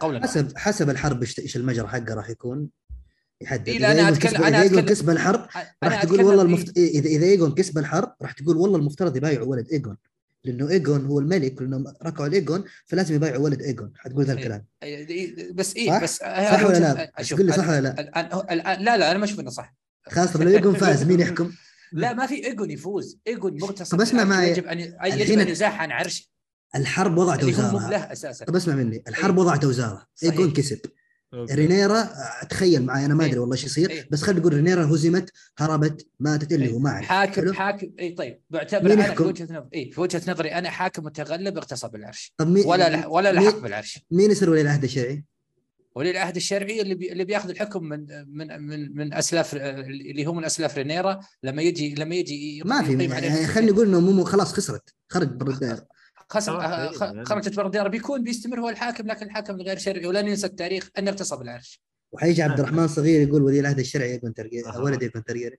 قولا. 0.00 0.22
حسب 0.22 0.58
حسب 0.58 0.90
الحرب 0.90 1.22
إيش 1.22 1.56
المجرى 1.56 1.88
حقه 1.88 2.14
راح 2.14 2.30
يكون؟ 2.30 2.70
يحدد 3.44 3.68
إيه، 3.68 3.76
إذا 3.76 3.86
لا، 3.86 3.92
أنا 3.92 4.08
ايجون 4.08 4.20
أتكلم- 4.20 4.26
كسب 4.26 4.42
أنا 4.42 4.48
إذا 4.48 4.62
ايجون 4.62 4.82
أتكلم- 4.82 4.88
كسب 4.88 5.10
الحرب. 5.10 5.46
راح 5.84 6.02
تقول 6.04 6.22
والله 6.22 6.42
المفت... 6.42 6.78
اذا 6.78 7.08
إذا 7.08 7.26
ايجون 7.26 7.54
كسب 7.54 7.78
الحرب 7.78 8.14
راح 8.22 8.32
تقول 8.32 8.56
والله 8.56 8.76
المفترض 8.78 9.16
يبايعوا 9.16 9.46
ولد 9.46 9.68
إيجون 9.72 9.96
لأنه 10.44 10.70
إيجون 10.70 11.06
هو 11.06 11.18
الملك 11.18 11.62
لانهم 11.62 11.84
ركعوا 12.02 12.28
لإيجون 12.28 12.64
فلازم 12.86 13.14
يبايعوا 13.14 13.44
ولد 13.44 13.62
إيجون 13.62 13.92
حتقول 13.96 14.24
ذا 14.24 14.32
إيه. 14.32 14.38
الكلام 14.38 14.64
إيه، 14.82 15.52
بس 15.52 15.76
اي؟ 15.76 16.00
بس 16.02 16.16
صح 16.16 16.64
ولا 16.64 16.78
لا؟ 16.78 17.12
قول 17.36 17.46
لي 17.46 17.52
صح 17.52 17.68
ولا 17.68 17.80
لا؟ 17.80 18.76
لا 18.80 18.96
لا 18.96 19.10
أنا 19.10 19.18
ما 19.18 19.24
أشوف 19.24 19.40
إنه 19.40 19.50
صح 19.50 19.74
خاصه 20.08 20.44
لو 20.44 20.50
إيجون 20.50 20.74
فاز 20.74 21.04
مين 21.04 21.20
يحكم؟ 21.20 21.52
لا 21.92 22.12
ما 22.12 22.26
في 22.26 22.46
إيجون 22.46 22.70
يفوز 22.70 23.18
إيجون 23.26 23.58
مغتصب 23.60 23.96
طب 23.96 24.00
اسمع 24.00 24.24
معي. 24.24 24.50
يجب 24.50 24.64
أن 24.66 24.80
يجب 24.80 25.38
أن 25.38 25.48
يزاح 25.48 25.80
عن 25.80 25.90
عرشه 25.92 26.24
الحرب 26.76 27.18
وضعت 27.18 27.44
أساسا 27.44 28.44
طب 28.44 28.56
اسمع 28.56 28.74
مني 28.74 29.02
الحرب 29.08 29.38
وضعت 29.38 29.64
وزارة. 29.64 30.06
إيجون 30.22 30.52
كسب 30.52 30.80
okay. 31.34 31.54
رينيرا 31.54 32.00
آه، 32.00 32.44
تخيل 32.50 32.82
معي 32.86 33.04
أنا 33.06 33.14
ما 33.14 33.24
أدري 33.24 33.34
إيه. 33.34 33.40
والله 33.40 33.54
إيش 33.54 33.64
يصير 33.64 33.90
إيه. 33.90 34.08
بس 34.10 34.22
خلينا 34.22 34.40
نقول 34.40 34.54
رينيرا 34.54 34.84
هزمت 34.84 35.30
هربت 35.58 36.06
ماتت 36.20 36.52
اللي 36.52 36.72
هو 36.72 36.78
ما 36.78 36.90
اعرف 36.90 37.06
حاكم 37.06 37.32
حلو؟ 37.32 37.52
حاكم 37.52 37.90
اي 38.00 38.12
طيب 38.12 38.40
بعتبر 38.50 38.92
أنا؟ 38.92 39.14
في 39.14 39.22
وجهه 39.22 39.44
نظري 39.44 39.68
اي 39.74 39.90
في 39.90 40.00
وجهه 40.00 40.22
نظري 40.28 40.48
أنا 40.48 40.70
حاكم 40.70 41.04
متغلب 41.04 41.56
اغتصب 41.56 41.94
العرش 41.96 42.34
طب 42.36 42.48
مين 42.48 42.66
ولا 42.66 42.90
لح 42.90 43.06
ولا 43.08 43.32
مين- 43.32 43.42
لحق 43.42 43.58
بالعرش 43.58 44.00
مين 44.10 44.30
يصير 44.30 44.50
ولي 44.50 44.60
العهد 44.60 44.84
الشرعي؟ 44.84 45.24
ولي 45.96 46.10
العهد 46.10 46.36
الشرعي 46.36 46.80
اللي 46.80 46.94
بي 46.94 47.12
اللي 47.12 47.24
بياخذ 47.24 47.50
الحكم 47.50 47.84
من 47.84 48.06
من 48.26 48.62
من 48.62 48.96
من 48.96 49.14
اسلاف 49.14 49.54
اللي 49.54 50.26
هو 50.26 50.32
من 50.32 50.44
أسلاف 50.44 50.78
رينيرا 50.78 51.20
لما 51.42 51.62
يجي 51.62 51.94
لما 51.94 52.14
يجي 52.14 52.62
ما 52.64 52.82
في 52.82 53.04
يعني 53.04 53.46
خلينا 53.46 53.72
نقول 53.72 53.88
إنه 53.88 54.00
مو 54.00 54.24
خلاص 54.24 54.52
خسرت 54.52 54.94
خرج 55.08 55.28
خسر 56.34 56.60
آه، 56.60 56.82
إيه، 56.90 56.96
خ- 56.98 57.02
يعني- 57.02 57.24
خرجت 57.24 57.56
برا 57.56 57.66
الدائره 57.66 57.88
بيكون 57.88 58.22
بيستمر 58.22 58.60
هو 58.60 58.68
الحاكم 58.68 59.06
لكن 59.06 59.26
الحاكم 59.26 59.54
الغير 59.54 59.78
شرعي 59.78 60.06
ولا 60.06 60.22
ننسى 60.22 60.46
التاريخ 60.46 60.90
انه 60.98 61.10
اغتصب 61.10 61.42
العرش. 61.42 61.80
وحيجي 62.12 62.42
عبد 62.42 62.60
الرحمن 62.60 62.88
صغير 62.88 63.28
يقول 63.28 63.42
ولي 63.42 63.60
العهد 63.60 63.78
الشرعي 63.78 64.14
يكون 64.14 64.34
ترقية 64.34 64.66
أها. 64.68 64.78
ولد 64.78 65.02
يكون 65.02 65.24
ترقية 65.24 65.50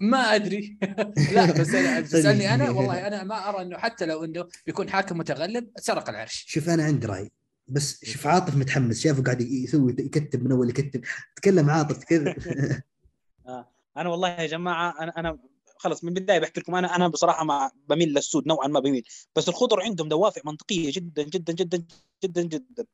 ما 0.00 0.18
أدري. 0.34 0.78
لا 1.34 1.52
بس 1.60 1.74
أنا 1.74 2.00
تسالني 2.06 2.54
أنا 2.54 2.70
والله 2.70 3.06
أنا 3.06 3.24
ما 3.24 3.48
أرى 3.48 3.62
أنه 3.62 3.78
حتى 3.78 4.06
لو 4.06 4.24
أنه 4.24 4.46
بيكون 4.66 4.90
حاكم 4.90 5.18
متغلب 5.18 5.68
سرق 5.78 6.08
العرش. 6.08 6.44
شوف 6.48 6.68
أنا 6.68 6.84
عندي 6.84 7.06
رأي. 7.06 7.30
بس 7.68 8.04
شوف 8.04 8.26
عاطف 8.26 8.56
متحمس 8.56 9.00
شافه 9.00 9.22
قاعد 9.22 9.40
يسوي 9.40 9.96
يكتب 9.98 10.44
من 10.44 10.52
أول 10.52 10.68
يكتب. 10.70 11.04
تكلم 11.36 11.70
عاطف 11.70 12.04
كذا. 12.04 12.34
أنا 13.96 14.08
والله 14.08 14.28
يا 14.40 14.46
جماعة 14.46 14.94
أنا 15.02 15.12
أنا 15.16 15.38
خلص 15.78 16.04
من 16.04 16.16
البداية 16.16 16.38
بحكي 16.38 16.60
لكم 16.60 16.74
أنا 16.74 16.96
أنا 16.96 17.08
بصراحة 17.08 17.44
مع 17.44 17.70
بميل 17.88 18.08
للسود 18.08 18.46
نوعا 18.46 18.66
ما 18.68 18.80
بميل 18.80 19.04
بس 19.36 19.48
الخضر 19.48 19.80
عندهم 19.82 20.08
دوافع 20.08 20.40
منطقية 20.44 20.92
جدا 20.92 21.22
جدا 21.22 21.52
جدا 21.52 21.86
جدا 22.24 22.42
جدا. 22.42 22.86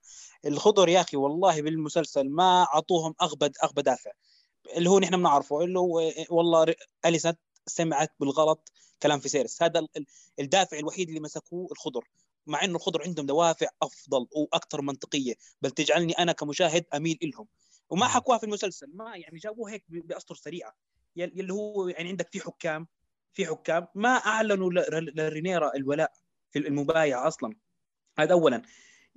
الخضر 0.47 0.89
يا 0.89 1.01
أخي 1.01 1.17
والله 1.17 1.63
بالمسلسل 1.63 2.29
ما 2.31 2.63
أعطوهم 2.63 3.15
اغبى 3.23 3.51
أغبى 3.65 3.83
دافع. 3.83 4.11
اللي 4.77 4.91
هو 4.91 4.99
نحن 4.99 5.17
بنعرفه 5.17 5.65
اللي 5.65 5.79
هو 5.79 6.13
والله 6.31 6.75
اليسا 7.07 7.35
سمعت 7.67 8.13
بالغلط 8.21 8.73
كلام 9.03 9.21
في 9.21 9.29
سيرس 9.29 9.63
هذا 9.63 9.81
ال- 9.81 9.89
ال- 9.97 10.07
الدافع 10.41 10.79
الوحيد 10.79 11.09
اللي 11.09 11.21
مسكوه 11.21 11.69
الخضر. 11.73 12.05
مع 12.47 12.65
إنه 12.65 12.77
الخضر 12.77 13.03
عندهم 13.03 13.27
دوافع 13.27 13.67
أفضل 13.83 14.27
وأكثر 14.37 14.83
منطقية 14.83 15.35
بل 15.63 15.71
تجعلني 15.71 16.13
أنا 16.13 16.33
كمشاهد 16.33 16.85
أميل 16.95 17.19
لهم 17.23 17.47
وما 17.91 18.07
حكوها 18.09 18.39
في 18.39 18.45
المسلسل 18.45 18.87
ما 18.95 19.17
يعني 19.17 19.39
جابوه 19.39 19.71
هيك 19.71 19.85
بأسطر 19.89 20.35
سريعة. 20.35 20.75
اللي 21.16 21.52
هو 21.52 21.89
يعني 21.89 22.09
عندك 22.09 22.28
في 22.32 22.40
حكام 22.40 22.86
في 23.32 23.47
حكام 23.47 23.86
ما 23.94 24.09
أعلنوا 24.09 24.70
لرينيرا 25.01 25.76
الولاء 25.76 26.12
في 26.52 26.59
المبايعة 26.59 27.28
أصلا. 27.28 27.55
هذا 28.18 28.32
اولا. 28.32 28.62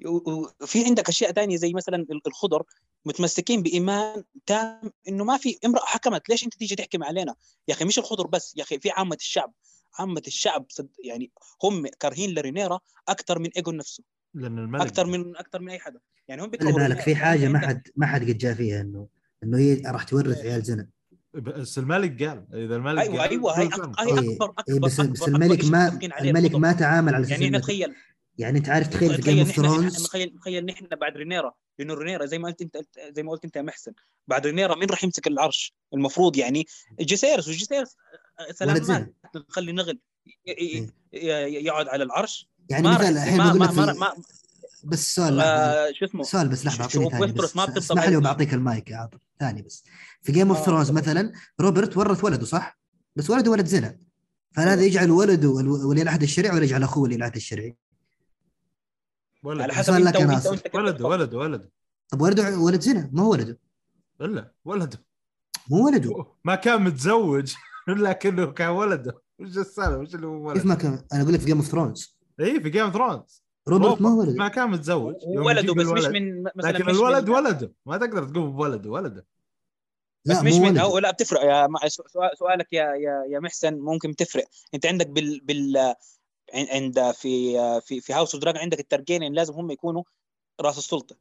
وفي 0.06 0.86
عندك 0.86 1.10
أشياء 1.10 1.32
ثانية 1.32 1.58
زي 1.58 1.74
مثلا 1.74 1.96
ال- 1.98 2.22
الخضر 2.28 2.64
متمسكين 3.06 3.64
بإيمان 3.64 4.24
تام 4.46 4.92
إنه 5.08 5.24
ما 5.24 5.38
في 5.38 5.58
امرأة 5.66 5.86
حكمت 5.86 6.30
ليش 6.30 6.44
أنت 6.44 6.54
تيجي 6.56 6.76
تحكم 6.76 7.04
علينا؟ 7.04 7.36
يا 7.68 7.74
أخي 7.74 7.86
مش 7.86 8.00
الخضر 8.00 8.28
بس 8.28 8.54
يا 8.58 8.64
أخي 8.64 8.80
في 8.80 8.90
عامة 8.90 9.16
الشعب. 9.16 9.54
عامة 10.00 10.22
الشعب 10.28 10.66
صد 10.70 10.90
يعني 11.04 11.32
هم 11.64 11.88
كارهين 12.00 12.30
لرينيرا 12.34 12.80
أكثر 13.08 13.40
من 13.40 13.50
ايجون 13.58 13.78
نفسه. 13.78 14.04
لأن 14.34 14.60
الملك 14.60 14.82
أكثر 14.82 15.06
من 15.06 15.38
أكثر 15.38 15.62
من 15.62 15.70
أي 15.70 15.80
حدا. 15.80 16.00
يعني 16.28 16.42
هم 16.42 16.48
خلي 16.48 16.58
بيكرهوا 16.58 16.88
بالك. 16.88 17.02
في 17.02 17.16
حاجة 17.16 17.40
يعني 17.42 17.54
ما 17.54 17.60
حد 17.60 17.88
ما 17.96 18.06
حد 18.08 18.22
قد 18.22 18.38
جاء 18.38 18.54
فيها 18.54 18.82
إنه 18.82 19.08
إنه 19.44 19.58
هي 19.58 19.82
راح 19.86 20.04
تورث 20.04 20.38
عيال 20.38 20.64
زنا 20.64 20.90
بس 21.36 21.78
الملك 21.78 22.24
قال 22.24 22.46
إذا 22.54 22.76
الملك 22.76 23.02
أيوه 23.02 23.20
قال 23.22 23.30
أيوه 23.30 23.60
هي 23.60 23.68
كل 23.68 23.72
أك- 23.72 23.76
فيلم. 23.76 23.94
هي 24.00 24.20
إيه، 24.30 24.34
اكبر 24.34 24.54
اكبر 24.60 24.80
بس 24.80 25.02
أكبر- 25.02 25.04
بس 25.04 25.22
أكبر 25.22 25.28
الملك 25.36 25.66
ما 25.66 26.00
الملك. 26.22 26.56
ما 26.56 26.72
تعامل 26.72 27.16
على 27.16 27.22
أساس 27.24 27.32
يعني 27.32 27.46
إحنا 27.46 27.60
تخيل 27.60 27.96
يعني 28.38 28.58
أنت 28.58 28.70
عارف 28.70 28.88
تخيل 28.88 29.16
في 29.16 29.22
تخيل 29.22 29.36
جيم 29.36 29.46
اوف 29.46 29.50
نحن 29.60 29.62
ثرونز 29.62 30.04
تخيل 30.08 30.36
تخيل 30.42 30.66
نحن 30.66 30.86
بعد 31.02 31.18
رينيرا 31.18 31.54
لأنه 31.80 31.94
رينيرا 31.94 32.26
زي 32.26 32.40
ما 32.40 32.48
قلت 32.48 32.62
انت 32.62 32.78
زي 33.16 33.24
ما 33.24 33.32
قلت 33.32 33.46
أنت 33.46 33.56
يا 33.56 33.62
محسن 33.62 33.92
بعد 34.28 34.46
رينيرا 34.48 34.76
مين 34.76 34.90
راح 34.90 35.04
يمسك 35.04 35.28
العرش؟ 35.28 35.74
المفروض 35.94 36.38
يعني 36.38 36.66
جيسيريس 37.02 37.48
وجيسيريس 37.48 37.96
سلامات 38.52 38.84
زين. 38.84 39.14
نخلي 39.50 39.72
نغل. 39.72 40.00
ي- 40.28 40.32
ي- 40.48 40.54
إيه. 41.14 41.46
ي- 41.48 41.66
يقعد 41.66 41.88
على 41.88 42.04
العرش. 42.04 42.50
يعني 42.70 42.88
راح 42.88 43.00
الحين 43.00 43.38
ما 43.38 43.54
بقول 43.54 43.76
ما 43.76 43.82
لك 43.92 43.98
ما, 43.98 44.14
بس 44.84 45.16
سؤال. 45.16 45.40
آه، 45.40 45.92
شو 45.92 46.06
اسمه؟ 46.06 46.24
سؤال 46.24 46.48
بس 46.50 46.66
لحظة 46.66 46.82
أعطيني 46.84 47.10
ثاني 47.10 47.32
بس. 47.32 47.58
اسمح 47.58 48.08
لي. 48.10 48.16
وبعطيك 48.18 48.54
المايك 48.54 48.90
يا 48.92 48.98
عاطف 48.98 49.20
ثاني 49.40 49.62
بس. 49.62 49.84
في 50.22 50.32
Game 50.32 50.50
of 50.50 50.66
Thrones. 50.66 50.92
مثلا 50.92 51.34
روبرت 51.62 51.98
ورث 51.98 52.24
ولده 52.24 52.46
صح؟ 52.46 52.80
بس 53.16 53.30
ولده 53.30 53.52
ولد 53.52 53.66
زنا. 53.66 54.00
فهل 54.56 54.68
هذا 54.68 54.82
يجعل 54.82 55.12
ولده 55.12 55.50
ولي 55.50 56.02
العهد 56.02 56.24
الشرعي 56.24 56.56
ولا 56.56 56.64
يجعل 56.64 56.84
أخوه 56.84 57.04
ولي 57.04 57.16
العهد 57.16 57.36
الشرعي؟ 57.36 57.78
ولد. 59.44 59.62
على 59.62 59.74
حسب 59.74 59.94
إنت 59.94 60.06
لك 60.06 60.16
أنا 60.16 60.26
وإنت 60.26 60.38
آسف. 60.38 60.50
وإنت 60.52 60.62
كيف 60.62 60.76
ولد 60.76 60.96
تفكر. 60.96 61.08
ولد 61.08 61.34
ولد. 61.34 61.70
طب 62.10 62.22
ولده 62.22 62.60
ولد 62.60 62.82
زنا 62.82 63.10
ما 63.14 63.22
هو 63.22 63.32
ولده؟ 63.32 63.60
الا 64.22 64.54
ولد. 64.66 64.96
مو 65.70 65.86
ولده. 65.86 66.26
ما 66.46 66.56
كان 66.56 66.84
متزوج 66.84 67.54
لكنه 67.88 68.46
كان 68.46 68.70
ولده. 68.70 69.22
وش 69.40 69.58
السالفة؟ 69.58 69.98
وش 69.98 70.16
اللي 70.16 70.28
هو 70.28 70.54
كيف 70.54 70.66
ولد؟ 70.66 70.66
ما 70.66 70.76
كان؟ 70.76 71.06
أنا 71.14 71.22
أقول 71.22 71.34
لك 71.34 71.40
في 71.40 71.46
جيم 71.46 71.58
اوف 71.58 71.68
ثرونز 71.68 72.18
اي 72.40 72.62
في 72.62 72.70
جيم 72.70 72.92
ثرونز 72.92 73.45
روبرت 73.68 74.02
ما 74.02 74.10
هو 74.10 74.20
ولده 74.20 74.34
ما 74.34 74.48
كان 74.48 74.70
متزوج. 74.70 75.16
ولده 75.26 75.74
بس 75.74 75.86
مش. 75.86 76.06
من 76.06 76.44
مثلا 76.44 76.72
لكن 76.72 76.86
مش 76.86 76.92
الولد 76.96 77.30
من 77.30 77.36
ولده. 77.36 77.74
ما 77.86 77.98
تقدر 77.98 78.28
تقول 78.28 78.52
بولده 78.52 78.90
ولده. 78.90 79.26
بس 80.26 80.36
لا 80.36 80.42
مش 80.42 80.54
من 80.54 80.78
أو 80.78 80.98
لا 81.00 81.12
بتفرق. 81.12 81.44
يا 81.44 81.68
سؤالك 82.40 82.74
يا 82.74 82.84
يا 82.84 83.24
يا 83.30 83.40
محسن 83.40 83.74
ممكن 83.80 84.16
تفرق. 84.16 84.46
أنت 84.74 84.86
عندك 84.86 85.08
بال 85.08 85.40
بال 85.44 85.78
عن- 86.54 86.68
عند 86.72 87.12
في 87.12 87.58
في 87.82 88.02
في 88.02 88.14
House 88.14 88.34
of 88.36 88.44
Dragon 88.44 88.62
عندك 88.62 88.80
التارجيرين 88.80 89.34
لازم 89.34 89.54
هم 89.54 89.72
يكونوا 89.72 90.04
رأس 90.62 90.78
السلطة. 90.78 91.16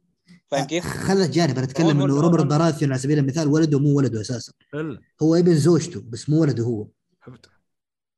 فاهم 0.47 0.65
كيف؟ 0.67 0.85
خلت 0.85 1.29
جانب 1.29 1.57
أنا 1.57 1.63
أتكلم 1.63 2.01
إنه 2.01 2.21
روبرت 2.21 2.45
باراثيون 2.45 2.91
على 2.91 2.99
سبيل 3.01 3.19
المثال 3.19 3.47
ولده 3.47 3.79
مو 3.79 3.97
ولده 3.97 4.21
أساسا. 4.21 4.53
إلا. 4.73 5.01
هو 5.21 5.35
ابن 5.35 5.55
زوجته 5.55 6.03
بس 6.09 6.29
مو 6.29 6.41
ولده 6.41 6.63
هو. 6.63 6.87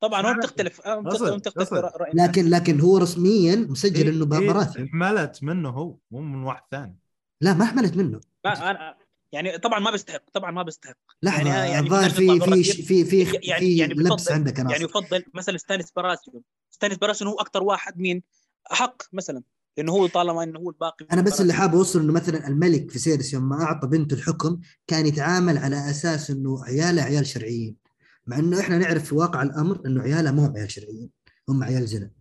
طبعا 0.02 0.22
هو 0.22 0.28
اسمع- 0.32 0.40
بتختلف 0.40 0.82
بتختلف 0.82 1.30
أصل- 1.30 1.34
بتختلف 1.36 1.74
أصل. 1.74 1.76
راي 2.02 2.12
لكن 2.14 2.50
لكن 2.50 2.80
هو 2.82 2.98
رسميا 2.98 3.56
مسجل 3.56 4.04
إيه، 4.08 4.10
انه 4.10 4.40
إيه، 4.40 4.48
باراثيون 4.48 4.86
انحملت 4.88 5.44
منه 5.44 5.70
هو 5.70 5.98
مو 6.12 6.22
من 6.22 6.44
واحد 6.44 6.62
ثاني. 6.72 6.98
لا 7.42 7.54
ما 7.54 7.66
حملت 7.66 7.98
منه. 7.98 8.20
ما 8.46 8.72
أنا 8.72 8.98
يعني 9.32 9.58
طبعا 9.58 9.80
ما 9.80 9.92
بيستحق 9.92 10.24
طبعا 10.34 10.52
ما 10.52 10.64
بيستحق. 10.64 10.98
لحظه 11.24 11.50
يعني- 11.50 11.72
يعني 11.72 11.86
الظاهر 11.86 12.10
نطلع 12.36 12.56
في 12.56 12.64
في؟ 12.64 12.84
في 12.84 13.26
في 13.26 13.38
يعني- 13.44 13.60
في 13.66 13.78
يعني 13.78 13.94
لبس 13.94 14.22
بفضل- 14.24 14.34
عندك 14.34 14.60
أنا 14.60 14.72
يعني 14.72 14.84
يفضل 14.84 15.24
مثلا 15.34 15.58
ستانس 15.58 15.92
براسيون 15.92 16.42
ستانس 16.72 16.98
براسيون 16.98 17.30
هو 17.32 17.40
أكثر 17.40 17.64
واحد 17.64 17.98
مين؟ 18.00 18.24
احق 18.72 19.02
مثلا 19.14 19.42
لأنه 19.78 19.92
هو 19.92 20.08
طالما 20.08 20.44
إنه 20.44 20.60
هو 20.60 20.70
الباقي 20.70 21.06
أنا 21.12 21.22
بس 21.22 21.42
اللي. 21.42 21.54
حاب 21.54 21.76
أوصل 21.76 22.00
إنه 22.02 22.14
مثلا 22.14 22.48
الملك 22.48 22.92
في 22.92 23.00
سيرس 23.00 23.34
يوم 23.34 23.50
ما 23.50 23.64
أعطى 23.64 23.88
بنته 23.88 24.14
الحكم 24.14 24.60
كان 24.88 25.06
يتعامل 25.06 25.58
على 25.58 25.90
أساس 25.90 26.30
إنه 26.32 26.64
عياله 26.66 27.02
عيال 27.02 27.26
شرعيين. 27.28 27.87
مع 28.28 28.40
إنه 28.40 28.60
إحنا 28.60 28.78
نعرف 28.78 29.06
في 29.06 29.16
واقع 29.16 29.44
الأمر 29.44 29.86
إنه 29.86 30.02
عياله 30.02 30.32
ما 30.32 30.48
هم 30.48 30.58
عيال 30.58 30.72
شرعيين 30.72 31.10
هم 31.50 31.64
عيال 31.64 31.88
زنا. 31.88 32.12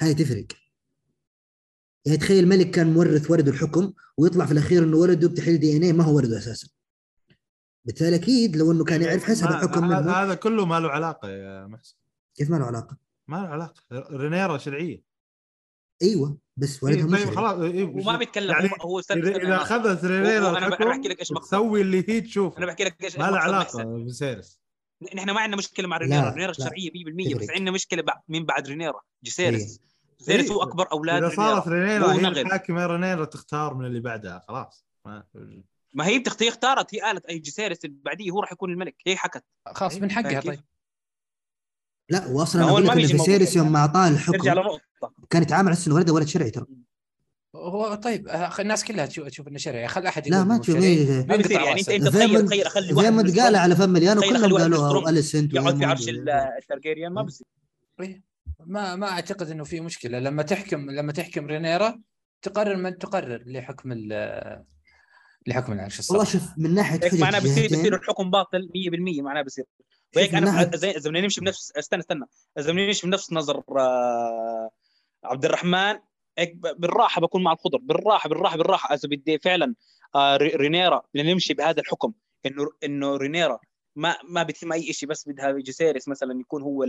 هاي 0.00 0.14
تفرق. 0.14 0.46
يعني 2.04 2.18
تخيل 2.18 2.48
ملك 2.48 2.70
كان 2.70 2.94
مورث 2.94 3.30
ولده 3.30 3.52
الحكم 3.52 3.92
ويطلع 4.16 4.46
في 4.46 4.52
الأخير 4.52 4.84
إنه 4.84 4.96
ولده 4.96 5.28
بتحليل 5.28 5.60
دي 5.60 5.76
إن 5.76 5.82
اي 5.82 5.92
ما 5.92 6.04
هو 6.04 6.16
ولده 6.16 6.38
أساسا. 6.38 6.68
بالتالي 7.84 8.16
أكيد 8.16 8.56
لو 8.56 8.72
إنه 8.72 8.84
كان 8.84 9.02
يعرف 9.02 9.24
حسب 9.24 9.46
الحكم 9.46 9.88
منه. 9.88 10.10
هذا 10.10 10.34
كله 10.34 10.66
ما 10.66 10.80
له 10.80 10.88
علاقة 10.88 11.28
يا 11.28 11.66
محسن. 11.66 11.96
كيف 12.34 12.50
ما 12.50 12.56
له 12.56 12.64
علاقة؟ 12.64 12.96
ما 13.28 13.36
له 13.36 13.48
علاقة. 13.48 13.82
رينيرا 13.92 14.58
شرعية. 14.58 15.02
أيوه. 16.02 16.38
بس 16.60 16.84
إيه، 16.84 16.90
ولدها 17.04 17.06
طيب 17.18 17.24
شرعي 17.24 17.36
خلاص 17.36 17.58
إيه، 17.60 17.84
وما 17.84 18.16
بيتكلم 18.16 18.50
يعني 18.50 18.70
هو- 18.82 18.98
إذا 18.98 19.00
استنى 19.00 19.36
إذا 19.36 19.56
اخذت 19.56 20.04
رينيرا 20.04 20.58
أنا 20.58 20.68
بحكي 20.68 21.08
لك 21.08 21.20
إيش 21.20 21.30
الحكم 21.30 21.34
مقصد. 21.34 21.48
تسوي 21.48 21.80
اللي 21.80 22.04
هي 22.08 22.20
تشوفه. 22.20 22.58
أنا 22.58 22.66
بحكي 22.66 22.84
لك 22.84 23.04
إيش 23.04 23.18
ما 23.18 23.24
له 23.30 23.38
علاقة. 23.38 23.84
بسيرس. 24.06 24.60
نحن 25.14 25.30
ما 25.30 25.40
عندنا 25.40 25.56
مشكلة 25.56 25.88
مع 25.88 25.96
رينيرا 25.96 26.30
رينيرا. 26.30 26.52
لا. 26.52 26.64
شرعية 26.64 26.90
100% 26.90 27.34
بس. 27.34 27.50
عندنا 27.50 27.70
مشكلة 27.70 28.02
بع- 28.02 28.20
من 28.28 28.44
بعد 28.46 28.68
رينيرا 28.68 29.00
جيسيرس 29.24 29.80
جيسيرس 30.18 30.44
إيه. 30.50 30.52
هو 30.52 30.62
أكبر 30.62 30.92
أولاد 30.92 31.22
إذا 31.24 31.34
صارت 31.36 31.68
رينيرا 31.68 32.12
هي. 32.12 32.40
الحاكمة 32.40 32.86
رينيرا 32.86 33.24
تختار 33.24 33.74
من 33.74 33.86
اللي 33.86 34.00
بعدها 34.00 34.44
خلاص. 34.48 34.86
ما 35.06 35.24
ما 35.94 36.06
هي 36.06 36.18
بتختي 36.18 36.48
اختارت 36.48 36.94
هي 36.94 37.00
قالت 37.00 37.26
أي 37.26 37.38
جيسيرس 37.38 37.84
اللي 37.84 37.96
بعديه 38.04 38.30
هو 38.30 38.40
راح 38.40 38.52
يكون 38.52 38.70
الملك. 38.70 38.96
هي 39.06 39.16
حكت. 39.16 39.44
خلاص 39.74 39.96
من 39.96 40.10
حقها؟ 40.10 40.40
طيب. 40.40 40.60
لا 42.10 42.26
واصلا 42.26 42.62
أنا 42.62 42.70
أقول 42.70 42.86
لك 42.86 43.56
يوم 43.56 43.72
ما 43.72 43.78
أعطاه 43.78 44.08
الحكم. 44.08 44.89
كان 45.30 45.42
يتعامل 45.42 45.68
على 45.68 45.72
أساس 45.74 45.86
إنه 45.86 45.96
ولده 45.96 46.12
ولد 46.12 46.26
شرعي 46.28 46.50
ترى. 46.50 46.66
هو 47.56 47.94
طيب 47.94 48.28
الناس 48.60 48.84
كلها 48.84 49.06
تشوف 49.06 49.26
تشوف 49.28 49.48
إنه 49.48 49.58
شرعي. 49.58 49.88
خل 49.88 50.06
أحد 50.06 50.28
لا 50.28 50.36
يقول 50.36 50.48
ما 50.48 50.54
إنه 50.54 50.62
تشوف 50.62 50.74
شرعي. 50.76 50.86
إيه. 50.88 51.26
ما 51.26 51.36
بيصير 51.36 51.60
يعني 51.60 51.80
انت 51.80 51.88
أنت 51.88 52.02
زي 52.02 52.10
تخيل 52.10 52.32
ما 52.32 52.46
تخيل 52.46 52.66
اخلي 52.66 52.86
زي 52.86 52.92
واحد 52.94 53.12
ما 53.12 53.22
من 53.22 53.32
تقال 53.32 53.56
على 53.56 53.76
فم 53.76 53.90
مليان 53.90 54.18
وكلهم 54.18 54.74
ستروم 54.74 55.08
اليسنت 55.08 55.54
يقعد 55.54 55.76
في 55.76 55.84
عرش 55.84 56.06
التارجيريان 56.08 57.12
ما 57.12 57.22
بصير. 57.22 57.46
إيه. 58.00 58.22
ما 58.66 58.96
ما 58.96 59.08
أعتقد 59.10 59.50
إنه 59.50 59.64
في 59.64 59.80
مشكلة. 59.80 60.18
لما 60.18 60.42
تحكم 60.42 60.90
لما 60.90 61.12
تحكم 61.12 61.46
رينيرا 61.46 62.00
تقرر 62.42 62.76
من 62.76 62.98
تقرر 62.98 63.42
لحكم 63.46 63.92
ال- 63.92 64.64
لحكم 65.46 65.72
العرش 65.72 66.10
والله 66.10 66.22
الصراحه 66.22 66.46
شوف 66.46 66.58
من 66.58 66.74
ناحية 66.74 67.00
حجج 67.00 67.20
معناه 67.20 67.38
بصير 67.38 67.62
جهتين. 67.62 67.78
بصير 67.78 67.94
الحكم 67.94 68.30
باطل 68.30 68.68
100% 69.18 69.22
معناه 69.22 69.44
شوف 69.48 69.66
وهيك 70.16 70.34
أنا 70.34 70.70
زي 70.76 70.90
اذا 70.90 71.10
بدنا 71.10 71.20
نمشي 71.20 71.40
بنفس 71.40 71.72
استنى 71.78 72.00
استنى. 72.00 72.24
اذا 72.58 72.72
بدنا 72.72 72.86
نمشي 72.86 73.06
بنفس 73.06 73.32
نظر 73.32 73.62
آه، 73.78 74.70
عبد 75.24 75.44
الرحمن 75.44 75.98
بالراحة 76.54 77.20
بكون 77.20 77.42
مع 77.42 77.52
الخضر 77.52 77.78
بالراحة 77.78 78.28
بالراحة 78.28 78.56
بالراحة 78.56 78.94
اذا 78.94 79.08
بدي 79.08 79.38
فعلا 79.38 79.74
آه 80.14 80.36
ري- 80.36 80.48
رينيرا 80.56 81.02
بدنا 81.14 81.32
نمشي 81.32 81.54
بهذا 81.54 81.80
الحكم 81.80 82.12
إنه 82.46 82.70
إنه 82.84 83.16
رينيرا 83.16 83.58
ما 83.96 84.16
ما 84.28 84.42
بتهم 84.42 84.72
أي 84.72 84.92
شيء 84.92 85.08
بس 85.08 85.28
بدها 85.28 85.52
جيسيريس 85.52 86.08
مثلا 86.08 86.40
يكون 86.40 86.62
هو 86.62 86.86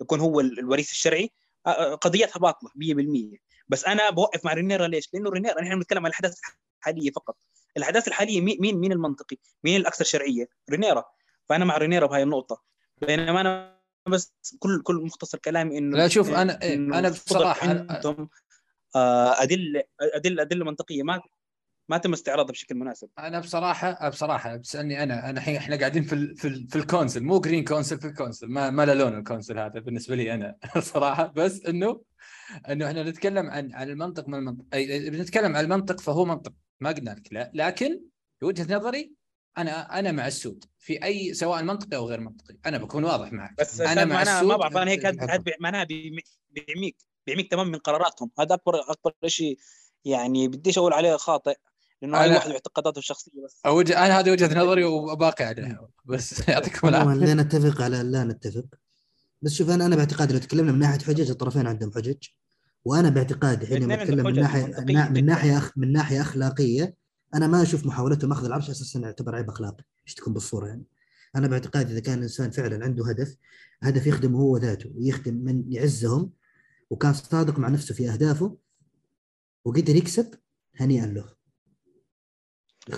يكون 0.00 0.20
هو 0.20 0.40
ال- 0.40 0.58
الوريث 0.58 0.90
الشرعي 0.90 1.30
آه، 1.66 1.70
آه، 1.70 1.94
قضيتها 1.94 2.38
باطلة 2.40 2.70
100% 2.76 3.36
بس 3.68 3.84
أنا 3.84 4.10
بوقف 4.10 4.44
مع 4.44 4.52
رينيرا 4.52 4.86
ليش؟ 4.86 5.08
لأنه 5.14 5.30
رينيرا 5.30 5.62
نحن 5.62 5.74
بنتكلم 5.74 5.98
عن 5.98 6.06
الأحداث 6.06 6.38
الحالية 6.80 7.10
فقط 7.10 7.36
الأحداث 7.76 8.08
الحالية 8.08 8.40
مين 8.40 8.56
مين 8.60 8.78
مين 8.78 8.92
المنطقي؟ 8.92 9.36
مين 9.64 9.80
الأكثر 9.80 10.04
شرعية؟ 10.04 10.48
رينيرا 10.70 11.04
فأنا 11.48 11.64
مع 11.64 11.76
رينيرا 11.76 12.06
بهاي 12.06 12.22
النقطة 12.22 12.62
بينما 13.06 13.40
أنا 13.40 13.81
بس 14.08 14.34
كل 14.58 14.82
كل 14.82 14.94
مختصر 14.94 15.38
كلامي 15.38 15.78
إنه 15.78 15.96
لا 15.96 16.08
شوف 16.08 16.30
أنا 16.30 16.62
إيه 16.62 16.74
إنه 16.74 16.98
أنا 16.98 17.08
بصراحة 17.08 17.68
عندهم 17.68 18.28
آه، 18.96 19.42
ادله 19.42 19.82
ادله 20.00 20.42
أدلة 20.42 20.64
منطقية. 20.64 21.02
ما 21.02 21.20
ما 21.88 21.98
تم 21.98 22.12
استعراضها 22.12 22.52
بشكل 22.52 22.74
مناسب. 22.74 23.08
أنا 23.18 23.40
بصراحه 23.40 24.08
بصراحة 24.08 24.56
بتسالني 24.56 25.02
أنا 25.02 25.30
أنا 25.30 25.38
الحين 25.40 25.56
إحنا 25.56 25.76
قاعدين 25.76 26.02
في 26.02 26.12
ال 26.12 26.36
في, 26.36 26.48
ال 26.48 26.68
في 26.68 26.76
ال 26.76 26.82
council 26.82 27.22
مو 27.22 27.40
green 27.40 27.64
council 27.64 28.00
في 28.00 28.06
ال 28.06 28.11
council 28.11 28.46
ما 28.46 28.70
ما 28.70 28.86
له 28.86 28.94
لون 28.94 29.18
ال 29.18 29.23
council 29.23 29.58
هذا 29.58 29.80
بالنسبة 29.80 30.14
لي 30.16 30.34
أنا 30.34 30.56
صراحة 30.92 31.26
بس 31.36 31.66
انه 31.66 32.02
إنه 32.68 32.86
إحنا 32.86 33.02
نتكلم 33.02 33.50
عن 33.50 33.72
عن 33.72 33.90
المنطق 33.90 34.28
من 34.28 34.34
المنطق 34.34 34.64
أي 34.74 35.10
بنتكلم 35.10 35.56
عن 35.56 35.64
المنطق 35.64 36.00
فهو 36.00 36.24
منطق. 36.24 36.52
ما 36.80 36.92
قلنا 36.92 37.10
لك. 37.10 37.32
لا 37.32 37.50
لكن 37.54 38.00
بوجهة 38.40 38.76
نظري 38.76 39.12
أنا 39.58 39.98
أنا 39.98 40.12
مع 40.12 40.26
السود 40.26 40.64
في 40.78 41.04
أي 41.04 41.34
سواء 41.34 41.62
منطقي 41.62 41.96
أو 41.96 42.08
غير 42.08 42.20
منطقي 42.20 42.56
أنا 42.66 42.78
بكون 42.78 43.04
واضح 43.04 43.32
معك. 43.32 43.54
بس 43.60 43.80
أنا 43.80 44.04
مع 44.04 44.22
السود 44.22 44.48
ما 44.48 44.56
بعرف 44.56 44.76
أنا 44.76 44.90
هيك 44.90 45.04
معناها 45.60 45.84
بيعمي- 45.84 46.22
بيعميك 46.50 46.96
بيعميك 47.26 47.50
تمام 47.50 47.66
من 47.68 47.78
قراراتهم. 47.78 48.30
هذا 48.40 48.54
أكبر 48.54 48.80
أكبر 48.90 49.12
شيء 49.26 49.58
يعني 50.04 50.48
بديش 50.48 50.78
أقول 50.78 50.92
عليه 50.92 51.16
خاطئ 51.16 51.56
لأنه 52.02 52.22
اي 52.22 52.30
أنا- 52.30 52.34
واحد 52.34 52.50
واعتقاداته 52.50 52.98
الشخصية 52.98 53.32
بس. 53.44 53.60
أوجه... 53.66 54.06
أنا 54.06 54.18
هذه 54.20 54.30
وجهة 54.30 54.58
نظري 54.58 54.84
وباقي 54.84 55.44
عليها 55.44 55.88
بس 56.04 56.34
يعطيكم 56.48 56.88
العافية. 56.88 57.14
لا 57.14 57.34
نتفق 57.34 57.82
على 57.82 58.02
لا 58.02 58.24
نتفق. 58.24 58.64
بس 59.42 59.52
شوف 59.52 59.70
أنا 59.70 59.86
أنا 59.86 59.96
باعتقادي 59.96 60.32
لو 60.32 60.38
تكلمنا 60.38 60.72
من 60.72 60.78
ناحية 60.78 60.98
حجج 60.98 61.30
الطرفين 61.30 61.66
عندهم 61.66 61.92
حجج. 61.92 62.16
وأنا 62.84 63.08
باعتقادي 63.08 63.66
حين 63.66 63.92
عندهم 63.92 64.16
من 64.24 64.34
ناحية 64.40 64.66
من. 65.10 65.26
ناحية 65.26 65.58
أخ... 65.58 65.72
من 65.76 65.92
ناحية 65.92 66.20
أخلاقية 66.20 66.94
أنا 67.34 67.46
ما 67.46 67.62
أشوف 67.62 67.86
محاولتهم 67.86 68.32
أخذ 68.32 68.44
العرش 68.44 68.70
أساسا 68.70 69.00
يعتبر 69.00 69.34
عيب 69.34 69.48
أخلاقي. 69.48 69.84
إيش 70.06 70.14
تكون 70.14 70.32
بالصورة 70.32 70.66
يعني؟ 70.66 70.84
أنا 71.36 71.46
باعتقادي 71.46 71.92
إذا 71.92 72.00
كان 72.00 72.18
الانسان 72.18 72.50
فعلا 72.50 72.84
عنده 72.84 73.08
هدف 73.08 73.36
هدف 73.82 74.06
يخدمه 74.06 74.38
هو 74.38 74.56
ذاته 74.56 74.92
ويخدم 74.96 75.34
من 75.34 75.72
يعزهم 75.72 76.32
وكان 76.90 77.12
صادق 77.12 77.58
مع 77.58 77.68
نفسه 77.68 77.94
في 77.94 78.08
أهدافه 78.08 78.56
وقدر 79.64 79.96
يكسب 79.96 80.34
هنيئا 80.76 81.06
له. 81.06 81.34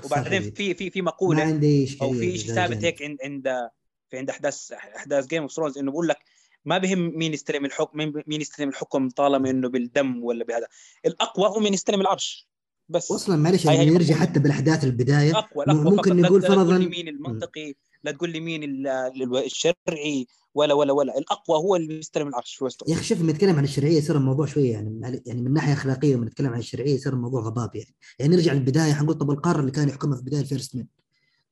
وبعدين. 0.04 0.50
في 0.50 0.74
في 0.74 0.90
في 0.90 1.02
ما 1.02 1.10
مقوله 1.10 1.42
عندي 1.42 1.84
اشكاليه 1.84 2.12
أو 2.12 2.18
في 2.18 2.38
شيء 2.38 2.54
ثابت 2.54 2.72
الجانب. 2.72 2.84
هيك 2.84 3.02
عند 3.02 3.18
عند 3.24 3.70
في 4.10 4.18
عند 4.18 4.30
احداث 4.30 4.72
أحداث 4.72 5.26
جيم 5.26 5.42
اوف 5.42 5.52
ثرونز 5.52 5.78
إنه 5.78 5.90
بقول 5.90 6.08
لك 6.08 6.18
ما 6.64 6.78
بهم 6.78 7.18
مين 7.18 7.34
يستلم 7.34 7.64
الحكم 7.64 7.98
مين 7.98 8.22
مين 8.26 8.40
يستلم 8.40 8.68
الحكم 8.68 9.08
طالما 9.08 9.50
إنه 9.50 9.68
بالدم 9.68 10.24
ولا 10.24 10.44
بهذا. 10.44 10.66
الأقوى 11.06 11.48
هو 11.48 11.60
مين 11.60 11.74
يستلم 11.74 12.00
العرش. 12.00 12.48
بس 12.88 13.10
واصلا 13.10 13.36
معلش 13.36 13.64
يعني 13.64 13.90
نرجع. 13.90 14.14
حتى 14.14 14.40
بالأحداث 14.40 14.84
البداية. 14.84 15.30
الاقوى 15.30 15.64
م- 15.66 15.70
الاقوى 15.70 15.96
ممكن 15.96 16.16
نقول 16.16 16.42
لا 16.42 16.48
تقول 16.48 16.66
فرضاً- 16.66 16.78
لي 16.80 16.86
مين 16.88 17.08
المنطقي 17.08 17.74
لا 18.04 18.10
تقول 18.12 18.30
لي 18.30 18.40
مين 18.40 18.62
ال- 18.62 18.86
ال- 18.86 19.44
الشرعي 19.44 20.26
ولا 20.54 20.74
ولا 20.74 20.92
ولا. 20.92 21.18
الأقوى 21.18 21.56
هو 21.58 21.76
اللي 21.76 21.98
يستلم 21.98 22.28
العرش 22.28 22.54
في 22.54 22.64
وسطه 22.64 22.84
يا 22.90 22.94
أخي 22.94 23.04
شوف 23.04 23.20
لما 23.20 23.32
نتكلم 23.32 23.56
عن 23.56 23.64
الشرعية 23.64 23.98
يصير 23.98 24.16
الموضوع 24.16 24.46
شوية 24.46 24.72
يعني 24.72 25.22
يعني 25.26 25.42
من 25.42 25.52
ناحية 25.52 25.72
أخلاقية 25.72 26.14
لما 26.14 26.26
نتكلم 26.26 26.48
عن 26.52 26.58
الشرعية 26.58 26.94
يصير 26.94 27.12
الموضوع 27.12 27.40
غباب 27.42 27.76
يعني. 27.76 27.94
يعني 28.18 28.36
نرجع 28.36 28.52
للبداية 28.52 28.92
حنقول 28.92 29.14
طب 29.14 29.30
القارة 29.30 29.60
اللي 29.60 29.70
كان 29.70 29.88
يحكمها 29.88 30.16
في 30.16 30.22
بدايه 30.22 30.40
الفيرست 30.40 30.76
مان 30.76 30.86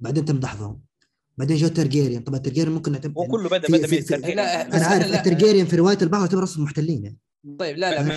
بعدين 0.01 0.25
تم 0.25 0.41
دحضهم. 0.41 0.81
بعدين 1.39 1.57
جو 1.57 1.69
ترجيريان. 1.69 2.23
طبعا 2.23 2.39
ترجيريان 2.39 2.75
ممكن 2.75 2.93
نعتبر 2.93 3.21
هو 3.23 3.27
كله 3.27 3.49
بدا 3.49 3.69
بدأ 3.69 3.87
في- 3.87 4.17
من 4.17 4.21
لا، 4.37 4.77
أنا 4.77 4.87
عارف 4.87 5.07
الترجيريان 5.15 5.67
في 5.67 5.77
رواية 5.77 5.99
البحر 6.03 6.21
يعتبر 6.21 6.43
أصلا 6.43 6.65
محتلين 6.65 7.05
يعني. 7.05 7.19
طيب 7.59 7.77
لا 7.77 7.91
لا 7.91 8.01
أنا 8.01 8.13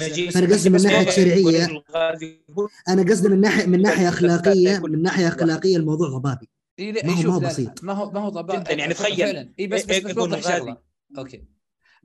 قصدي 0.50 0.70
من. 0.70 0.76
الغازي 0.76 2.42
هو- 2.60 2.70
أنا 2.90 3.04
قصدي 3.12 3.30
من 3.30 3.42
ناحيه 3.42 3.66
من 3.66 3.82
ناحية 3.82 4.10
اخلاقيه 4.10 4.80
من 4.80 5.02
ناحية 5.02 5.28
أخلاقية 5.28 5.78
الموضوع 5.78 6.08
غبابي. 6.08 6.50
إيه 6.80 6.92
لا، 6.92 7.06
ما 7.06 7.14
هو- 7.14 7.22
ما 7.24 7.34
هو 7.36 7.40
بسيط. 7.40 7.84
ما 7.84 7.94
هو 7.94 8.12
ما 8.12 8.20
هو 8.20 8.32
جداً، 8.44 8.74
يعني 8.74 8.94
تخيل. 8.94 9.54
اي 9.60 9.68
بس 9.68 9.86
بس, 9.86 9.98
بس 10.00 10.12
بوضح. 10.12 10.40
شغلة. 10.58 10.78
أوكي. 11.18 11.44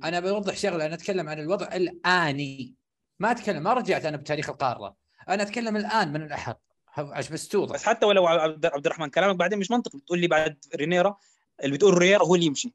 أنا 0.04 0.20
بوضح 0.20 0.56
شغلة. 0.56 0.86
أنا 0.86 0.94
أتكلم 0.94 1.28
عن 1.28 1.38
الوضع 1.38 1.66
الآني. 1.74 2.74
ما 3.18 3.30
اتكلم 3.30 3.62
ما 3.62 3.72
رجعت 3.72 4.04
أنا 4.04 4.16
بتاريخ 4.16 4.50
القارة. 4.50 4.96
أنا 5.28 5.42
أتكلم 5.42 5.76
الآن 5.76 6.12
من 6.12 6.22
الاحق 6.22 6.60
عشان 6.88 7.34
بس 7.34 7.48
توضح 7.48 7.74
بس 7.74 7.82
حتى 7.82 8.06
ولو 8.06 8.26
عبد 8.26 8.86
الرحمن 8.86 9.08
كلامك 9.10 9.36
بعدين 9.36 9.58
مش 9.58 9.70
منطقي. 9.70 9.98
بتقول 9.98 10.18
لي 10.18 10.26
بعد 10.28 10.56
رينيرا 10.76 11.16
اللي 11.64 11.76
بتقول 11.76 11.98
رينيرا 11.98 12.24
هو 12.24 12.34
اللي 12.34 12.46
يمشي. 12.46 12.74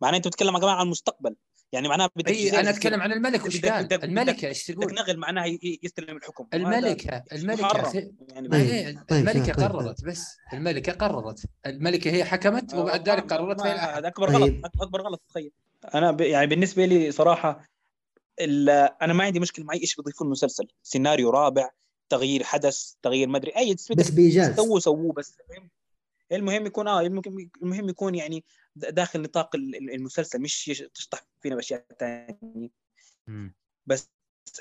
معناه 0.00 0.16
أنت 0.16 0.28
بتتكلم 0.28 0.58
كمان 0.58 0.74
عن 0.74 0.84
المستقبل. 0.86 1.36
يعني 1.74 1.88
معناها 1.88 2.10
بدك 2.16 2.28
اي 2.28 2.60
أنا 2.60 2.70
أتكلم 2.70 3.00
عن 3.00 3.12
الملك 3.12 3.44
وش 3.46 3.60
قال 3.66 4.04
الملكه 4.04 4.48
إيش 4.48 4.70
بدك 4.70 4.80
تقول؟ 4.80 4.94
نغل 4.94 5.16
معناها 5.16 5.46
يستلم 5.82 6.16
الحكم. 6.16 6.46
الملكه 6.54 7.24
الملكه. 7.32 8.12
يعني 8.28 8.48
طيب، 8.48 8.60
هي 8.60 8.92
طيب، 9.08 9.28
الملكة 9.28 9.52
طيب، 9.52 9.54
طيب. 9.56 9.64
قررت 9.72 10.04
بس. 10.04 10.36
الملكة 10.52 10.92
قررت. 10.92 11.44
الملكة 11.66 12.10
هي 12.10 12.24
حكمت 12.24 12.74
وبعد 12.74 13.08
ذلك 13.08 13.32
قررت 13.32 13.56
ما- 13.58 13.62
فهي 13.64 13.72
الأحق. 13.72 13.96
هذا 13.96 14.08
اكبر 14.08 14.28
طيب. 14.28 14.36
غلط 14.64 14.82
أكبر 14.82 15.02
غلط 15.02 15.22
تخيل. 15.28 15.50
أنا 15.94 16.10
ب... 16.10 16.20
يعني 16.20 16.46
بالنسبة 16.46 16.84
لي 16.86 17.12
صراحة 17.12 17.68
ال... 18.40 18.68
أنا 19.02 19.12
ما 19.12 19.24
عندي 19.24 19.40
مشكلة 19.40 19.64
مع 19.64 19.74
أي 19.74 19.86
شيء 19.86 19.96
بيضيفوه 20.04 20.26
المسلسل 20.26 20.66
سيناريو 20.82 21.30
رابع 21.30 21.70
تغيير 22.08 22.44
حدث 22.44 22.92
تغيير 23.02 23.28
ما 23.28 23.36
أدري 23.38 23.52
أي 23.56 23.74
بس 23.96 24.10
بإيجاز. 24.10 24.56
سووا 24.56 24.80
سووه 24.80 25.12
بس 25.12 25.36
المهم- 25.50 25.70
المهم 26.32 26.66
يكون 26.66 26.88
آه 26.88 27.00
المهم 27.00 27.50
المهم 27.62 27.88
يكون 27.88 28.14
يعني 28.14 28.44
داخل 28.76 29.22
نطاق 29.22 29.56
ال- 29.56 29.76
ال- 29.76 29.94
المسلسل 29.94 30.40
مش 30.40 30.68
يش- 30.68 30.84
تشطح 30.94 31.26
فينا 31.40 31.54
بأشياء 31.54 31.86
ثانية 32.00 32.68
بس 33.86 34.10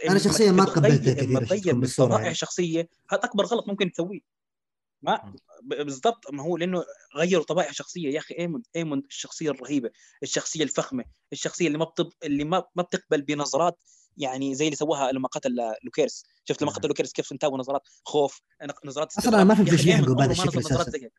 أنا 0.10 0.20
شخصياً 0.20 0.52
ما 0.52 0.66
تقبلتها 0.66 1.14
تغير- 1.14 1.30
لما 1.30 1.40
من 1.74 2.22
يعني. 2.24 2.36
شخصية 2.36 2.90
هذا 3.10 3.24
أكبر 3.24 3.46
غلط 3.46 3.68
ممكن 3.68 3.92
تسويه. 3.92 4.20
ما 5.02 5.34
ب- 5.64 5.74
بالضبط 5.74 6.32
ما 6.32 6.44
هو 6.44 6.58
لأنه 6.58 6.84
غيروا 7.16 7.44
طبائع 7.44 7.72
شخصية. 7.72 8.14
يا 8.14 8.20
أخي 8.20 8.36
ايمون 8.40 8.64
ايمون 8.76 9.00
الشخصية 9.10 9.52
الرهيبة 9.52 9.90
الشخصية 10.24 10.64
الفخمة 10.64 11.06
الشخصية 11.34 11.68
اللي 11.68 11.78
ما 11.78 11.86
بتب... 11.86 12.10
اللي 12.24 12.44
ما 12.44 12.64
ما 12.76 12.84
بتقبل 12.84 13.22
بنظرات 13.22 13.80
يعني 14.18 14.56
زي 14.56 14.66
اللي 14.66 14.76
سووها 14.76 15.12
لما 15.12 15.28
قتل 15.28 15.56
لوكيرس. 15.84 16.24
شفت 16.46 16.62
لما. 16.62 16.72
قتل 16.72 16.88
لوكيرس 16.88 17.12
كيف 17.12 17.32
انتابوا 17.32 17.58
نظرات 17.58 17.82
خوف 18.06 18.42
نظرات 18.86 19.18
أصلا 19.18 19.36
أنا 19.36 19.44
ما 19.44 19.56
فهمت 19.56 19.70
إيموند 19.70 19.90
لحقوا 20.02 20.16
بهذا 20.16 20.32
الشكل 20.32 20.60
أساسا 20.60 21.10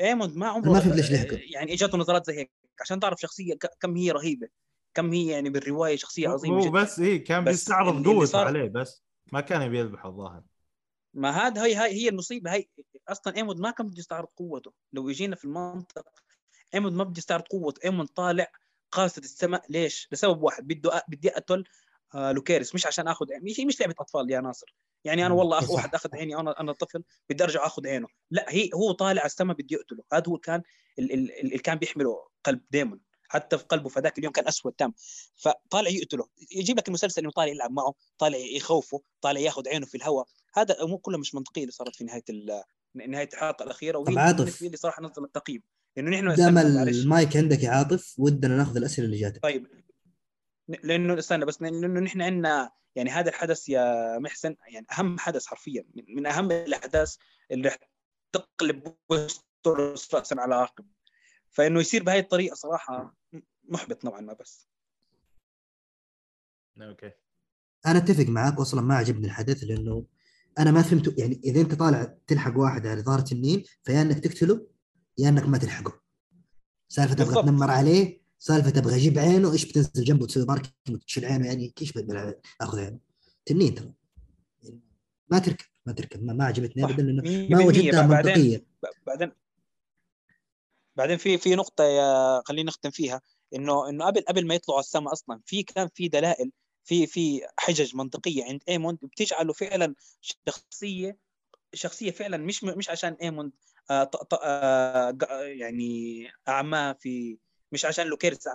ايموند 0.00 0.36
ما 0.36 0.48
عمره 0.48 0.70
ما 0.72 0.80
فهمت 0.80 0.94
ليش 0.96 1.12
لحقوا. 1.12 1.38
يعني 1.54 1.72
اجته 1.72 1.98
نظرات 1.98 2.26
زي 2.26 2.34
هيك 2.38 2.52
عشان 2.80 3.00
تعرف 3.00 3.20
شخصية 3.20 3.54
كم 3.80 3.96
هي 3.96 4.10
رهيبة 4.10 4.48
كم 4.94 5.12
هي 5.12 5.26
يعني 5.26 5.50
بالرواية 5.50 5.96
شخصية 5.96 6.28
عظيمة 6.28 6.56
هو 6.56 6.60
جدا. 6.60 6.70
بس 6.70 7.00
هي 7.00 7.18
كان 7.18 7.44
بس 7.44 7.50
بيستعرض 7.50 8.06
قوته 8.06 8.24
صار- 8.26 8.46
عليه 8.46 8.68
بس 8.68 9.02
ما 9.32 9.40
كان 9.40 9.62
يبي 9.62 9.78
يذبح 9.78 10.06
الظاهر. 10.06 10.42
ما 11.14 11.30
هذا 11.30 11.64
هي 11.64 11.74
هاي 11.74 11.92
هي 11.94 12.08
المصيبة. 12.08 12.52
هي 12.54 12.64
أصلا 13.08 13.36
ايمود 13.36 13.60
ما 13.60 13.70
كان 13.70 13.86
بده 13.86 13.98
يستعرض 13.98 14.28
قوته. 14.36 14.72
لو 14.92 15.08
يجينا 15.08 15.36
في 15.36 15.44
المنطق 15.44 16.08
ايموند 16.74 16.92
ما 16.92 17.04
بده 17.04 17.18
يستعرض 17.18 17.42
قوته. 17.42 17.84
ايموند 17.84 18.06
طالع 18.06 18.52
قاصد 18.92 19.22
السماء. 19.22 19.64
ليش؟ 19.70 20.08
لسبب 20.12 20.42
واحد. 20.42 20.66
بده 20.66 21.02
بدي 21.08 21.30
أقتل 21.30 21.64
آه 22.14 22.32
لوكيرس 22.32 22.74
مش 22.74 22.86
عشان 22.86 23.08
اخذ 23.08 23.26
مش 23.42 23.60
مش 23.60 23.80
لعبة 23.80 23.94
أطفال 24.00 24.30
يا 24.30 24.40
ناصر. 24.40 24.74
يعني 25.06 25.26
أنا. 25.26 25.34
والله 25.34 25.58
اخ. 25.58 25.70
واحد 25.70 25.94
أخذ 25.94 26.16
عيني 26.16 26.36
أنا 26.36 26.60
أنا 26.60 26.72
طفل 26.72 27.02
بدي 27.30 27.44
أرجع 27.44 27.66
أخذ 27.66 27.86
عينه. 27.86 28.08
لا 28.30 28.46
هي 28.48 28.70
هو 28.74 28.92
طالع 28.92 29.20
على 29.20 29.26
السماء 29.26 29.56
بده 29.56 29.66
يقتله. 29.70 30.04
هذا 30.12 30.22
هو 30.28 30.38
كان 30.38 30.62
ال- 30.98 31.12
ال- 31.12 31.40
اللي 31.40 31.58
كان 31.58 31.78
بيحمله 31.78 32.28
قلب 32.44 32.60
إيموند 32.70 33.00
حتى 33.28 33.58
في 33.58 33.64
قلبه 33.64 33.88
فذاك 33.88 34.18
اليوم 34.18 34.32
كان 34.32 34.48
أسود 34.48 34.72
تام. 34.72 34.94
فطالع 35.36 35.90
يقتله. 35.90 36.26
يجيب 36.56 36.76
لك 36.78 36.88
المسلسل 36.88 37.22
إنه 37.22 37.30
طالع 37.30 37.48
يلعب 37.52 37.70
معه 37.70 37.94
طالع 38.18 38.38
يخوفه 38.38 39.02
طالع 39.20 39.40
ياخذ 39.40 39.68
عينه 39.68 39.86
في 39.86 39.94
الهواء. 39.96 40.26
هذا 40.54 40.82
امور 40.82 40.98
كلها 40.98 41.18
مش 41.18 41.34
منطقيه 41.34 41.62
اللي 41.62 41.72
صارت 41.72 41.96
في 41.96 42.04
نهاية 42.04 42.24
نهاية 43.08 43.28
الحلقة 43.32 43.62
الأخيرة. 43.62 43.98
وهي 43.98 44.18
عاطف. 44.18 44.62
اللي 44.62 44.76
صراحة 44.76 45.02
نزل 45.02 45.24
التقييم. 45.24 45.62
لأنه 45.96 46.10
نحن 46.10 46.34
دام. 46.34 46.58
المايك 46.58 47.36
عندك 47.36 47.62
يا 47.62 47.70
عاطف 47.70 48.14
ودنا 48.18 48.56
ناخذ 48.56 48.76
الأسئلة 48.76 49.06
اللي 49.06 49.18
جاتك. 49.20 49.42
طيب. 49.42 49.66
لأنه 50.68 51.18
استنى 51.18 51.44
بس 51.44 51.62
لأنه 51.62 52.00
نحن 52.00 52.22
عندنا 52.22 52.70
يعني 52.96 53.10
هذا 53.10 53.28
الحدث 53.28 53.68
يا 53.68 54.18
محسن 54.18 54.56
يعني 54.68 54.86
أهم 54.98 55.18
حدث 55.18 55.46
حرفيا 55.46 55.84
من, 55.94 56.04
من 56.16 56.26
أهم 56.26 56.50
الأحداث 56.50 57.16
اللي 57.50 57.68
رح 57.68 57.78
تقلب 58.32 58.96
وستروس 59.08 60.14
راسا 60.14 60.36
على 60.38 60.54
عقب. 60.54 60.86
فإنه 61.50 61.80
يصير 61.80 62.02
بهاي 62.02 62.18
الطريقة 62.18 62.54
صراحة 62.54 63.16
محبط 63.68 64.04
نوعا 64.04 64.20
ما 64.20 64.32
بس. 64.32 64.68
أوكي. 66.82 67.12
أنا 67.86 67.98
أتفق 67.98 68.24
معك 68.24 68.58
واصلا 68.58 68.80
ما 68.80 68.94
عجبني 68.94 69.26
الحدث 69.26 69.64
لأنه 69.64 70.06
أنا 70.58 70.70
ما 70.70 70.82
فهمت 70.82 71.18
يعني 71.18 71.40
إذا 71.44 71.60
أنت 71.60 71.74
طالع 71.74 72.18
تلحق 72.26 72.58
واحد 72.58 72.86
على 72.86 73.02
ظاهره 73.02 73.32
النيل 73.32 73.68
فيا 73.82 74.02
إنك 74.02 74.18
تقتله 74.18 74.66
يا 75.18 75.28
إنك 75.28 75.48
ما 75.48 75.58
تلحقه. 75.58 76.00
سالفة 76.88 77.14
تبغى. 77.14 77.42
تنمر 77.42 77.70
عليه 77.70 78.25
سالفة 78.38 78.70
تبغى 78.70 78.96
أجيب 78.96 79.18
عينه 79.18 79.52
إيش 79.52 79.64
بتنزل 79.64 80.04
جنبه 80.04 80.26
تسوي 80.26 80.46
باركينج 80.46 80.72
وتشيل 80.90 81.24
عينه 81.24 81.46
يعني 81.46 81.68
كيف 81.68 81.98
بدي 81.98 82.34
آخذ 82.60 82.78
عينه 82.78 82.98
تنين 83.46 83.74
ترى 83.74 83.92
ما 85.28 85.38
تركب 85.38 85.66
ما 85.86 85.92
تركب 85.92 86.24
ما, 86.24 86.32
ما 86.32 86.44
عجبتني. 86.44 86.84
ابدا 86.84 87.02
لأنه 87.02 87.48
ما. 87.50 87.64
وجدتها 87.64 88.06
منطقية 88.06 88.66
بعدين 89.06 89.32
بعدين 90.96 91.16
في 91.16 91.38
في 91.38 91.54
نقطة 91.54 91.84
يا 91.84 92.42
خلينا 92.44 92.68
نختم 92.68 92.90
فيها 92.90 93.20
انه 93.54 93.88
إنه 93.88 94.04
قبل 94.04 94.20
قبل 94.20 94.46
ما 94.46 94.54
يطلعوا 94.54 94.78
على 94.78 94.84
السماء 94.84 95.12
أصلا 95.12 95.40
في 95.46 95.62
كان 95.62 95.88
في 95.94 96.08
دلائل 96.08 96.52
في 96.84 97.06
في 97.06 97.40
حجج 97.58 97.96
منطقية 97.96 98.44
عند 98.44 98.62
ايموند 98.68 98.98
بتجعله 99.02 99.52
فعلا 99.52 99.94
شخصية 100.20 101.18
شخصية 101.74 102.10
فعلا 102.10 102.36
مش 102.36 102.64
مش 102.64 102.90
عشان 102.90 103.12
ايموند 103.12 103.52
آه 103.90 104.10
آه 104.42 105.16
يعني 105.42 106.26
أعمى 106.48 106.94
في 107.00 107.38
مش 107.76 107.84
عشان 107.84 108.06
لوكيرس 108.06 108.48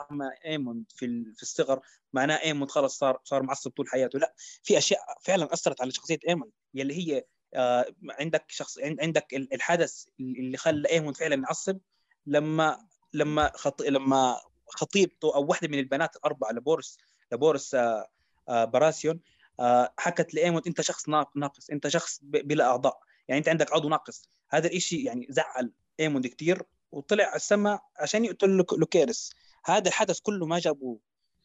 اعمى 0.00 0.30
ايموند 0.44 0.84
في 0.88 1.32
في 1.36 1.42
الصغر 1.42 1.80
معناه 2.12 2.36
ايموند 2.36 2.70
خلص 2.70 2.98
صار 2.98 3.20
صار 3.24 3.42
معصب 3.42 3.70
طول 3.70 3.88
حياته. 3.88 4.18
لا 4.18 4.34
في 4.62 4.78
أشياء 4.78 5.00
فعلا 5.22 5.52
أثرت 5.52 5.80
على 5.80 5.90
شخصية 5.90 6.18
ايموند 6.28 6.52
يلي 6.74 6.94
هي 6.94 7.24
آه، 7.54 7.86
عندك 8.10 8.44
شخص 8.48 8.78
عند- 8.78 9.00
عندك 9.00 9.34
ال- 9.34 9.54
الحدث 9.54 10.04
اللي 10.20 10.56
خلى 10.56 10.88
ايموند 10.88 11.12
فعلا 11.12 11.42
يعصب. 11.42 11.78
لما 12.26 12.86
لما 13.12 13.52
خط... 13.54 13.82
لما 13.82 14.40
خطيبته 14.66 15.34
أو 15.34 15.46
واحدة 15.46 15.68
من 15.68 15.78
البنات 15.78 16.16
الأربعة 16.16 16.52
لبوروس 16.52 16.98
لبوروس 17.32 17.74
آه، 17.74 18.08
آه، 18.48 18.64
براثيون 18.64 19.20
آه، 19.60 19.94
حكت 19.98 20.34
لايموند 20.34 20.62
أنت 20.66 20.80
شخص 20.80 21.08
ناق- 21.08 21.36
ناقص 21.36 21.70
أنت 21.70 21.88
شخص 21.88 22.20
بلا 22.22 22.64
أعضاء. 22.66 23.00
يعني 23.28 23.38
أنت 23.38 23.48
عندك 23.48 23.72
عضو 23.72 23.88
ناقص. 23.88 24.28
هذا 24.50 24.66
الشيء 24.72 25.06
يعني 25.06 25.26
زعل 25.30 25.72
ايموند 26.00 26.22
كثير 26.22 26.62
وطلع 26.92 27.24
على 27.24 27.36
السماء 27.36 27.82
عشان 27.96 28.24
يقتل 28.24 28.48
لوك- 28.48 28.78
لوكيرس. 28.78 29.30
هذا 29.64 29.88
الحدث 29.88 30.20
كله 30.20 30.46
ما 30.46 30.58
جابوه. 30.58 30.98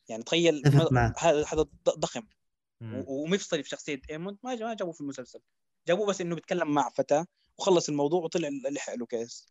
يعني 0.10 0.24
تخيل. 0.24 0.62
هذا 1.18 1.46
حدث 1.46 1.68
ض- 1.86 2.00
ضخم. 2.00 2.24
ومفصلي 2.82 3.64
في 3.64 3.70
شخصية 3.70 4.02
إيموند. 4.10 4.38
ما 4.44 4.56
ما 4.56 4.74
جابوه 4.74 4.94
في 4.94 5.02
المسلسل. 5.02 5.40
جابوه 5.88 6.08
بس 6.08 6.22
إنه 6.22 6.36
بيتكلم 6.36 6.74
مع 6.74 6.90
فتاة. 6.90 7.28
وخلص 7.58 7.90
الموضوع 7.90 8.24
وطلع 8.24 8.50
لحق 8.72 8.96
لوكيرس 8.96 9.48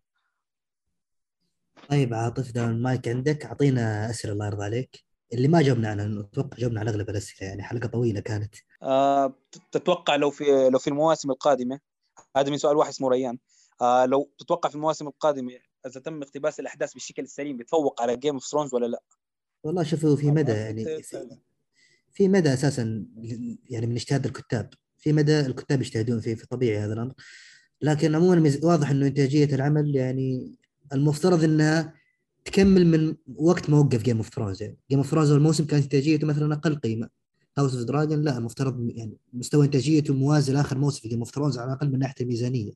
طيب 1.88 2.14
عاطف 2.14 2.50
دام 2.52 2.70
المايك 2.70 3.08
عندك؟ 3.08 3.44
أعطينا 3.44 4.10
أسئلة 4.10 4.32
الله 4.32 4.46
يرضى 4.46 4.64
عليك. 4.64 5.04
اللي 5.32 5.48
ما 5.48 5.62
جاوبنا 5.62 5.88
عنها 5.90 6.04
لأنه 6.06 6.20
أتوقع 6.20 6.56
جاوبنا 6.58 6.80
على 6.80 6.90
اغلب 6.90 7.10
الأسئلة 7.10 7.48
يعني 7.48 7.62
حلقة 7.62 7.88
طويلة 7.88 8.20
كانت. 8.20 8.54
آه 8.82 9.34
تتوقع 9.72 10.16
لو 10.16 10.30
في 10.30 10.68
لو 10.72 10.78
في 10.78 10.88
المواسم 10.88 11.30
القادمة؟ 11.30 11.80
هذا 12.36 12.50
من 12.50 12.58
سؤال 12.58 12.76
واحد 12.76 12.90
اسمه 12.90 13.08
ريان. 13.08 13.38
آه 13.80 14.06
لو 14.06 14.30
تتوقع 14.38 14.68
في 14.68 14.74
المواسم 14.74 15.08
القادمة 15.08 15.52
إذا 15.86 16.00
تم 16.00 16.22
اقتباس 16.22 16.60
الأحداث 16.60 16.92
بالشكل 16.92 17.22
السليم 17.22 17.56
بيتفوق 17.56 18.02
على 18.02 18.16
Game 18.16 18.34
of 18.34 18.44
Thrones 18.44 18.74
ولا 18.74 18.86
لا؟ 18.86 19.02
والله 19.64 19.82
شوفوا 19.82 20.16
في 20.16 20.30
مدى 20.30 20.52
يعني 20.52 21.02
في, 22.12 22.28
مدى 22.28 22.52
أساسا 22.52 23.06
يعني 23.70 23.86
من 23.86 23.94
اجتهاد 23.94 24.26
الكتاب. 24.26 24.70
في 24.98 25.12
مدى 25.12 25.40
الكتاب 25.40 25.80
يجتهدون 25.80 26.20
فيه 26.20 26.34
في 26.34 26.46
طبيعي 26.46 26.78
هذا 26.78 26.92
الأمر. 26.92 27.14
لكن 27.82 28.14
عموما 28.14 28.52
واضح 28.62 28.90
إنه 28.90 29.06
إنتاجية 29.06 29.54
العمل 29.54 29.96
يعني 29.96 30.54
المفترض 30.92 31.44
إنها 31.44 31.94
تكمل 32.44 32.86
من 32.86 33.16
وقت 33.36 33.70
ما 33.70 33.78
وقف 33.78 34.02
Game 34.02 34.16
of 34.16 34.34
Thrones 34.34 34.62
يعني. 34.62 34.78
Game 34.90 34.98
of 34.98 35.10
Thrones 35.10 35.30
الموسم 35.30 35.64
كانت 35.64 35.82
إنتاجيته 35.82 36.26
مثلا 36.26 36.54
أقل 36.54 36.74
قيمة. 36.74 37.08
House 37.58 37.74
of 37.74 37.84
the 37.84 37.97
Dragon 37.97 38.22
لا 38.22 38.38
المفترض 38.38 38.90
يعني 38.90 39.16
مستوى 39.32 39.66
إنتاجيته 39.66 40.14
موازي 40.14 40.52
لآخر 40.52 40.78
موسم 40.78 41.00
في 41.00 41.08
Game 41.08 41.18
of 41.18 41.34
Thrones 41.34 41.58
على 41.58 41.72
الأقل 41.72 41.92
من 41.92 41.98
ناحية 41.98 42.14
الميزانية. 42.20 42.72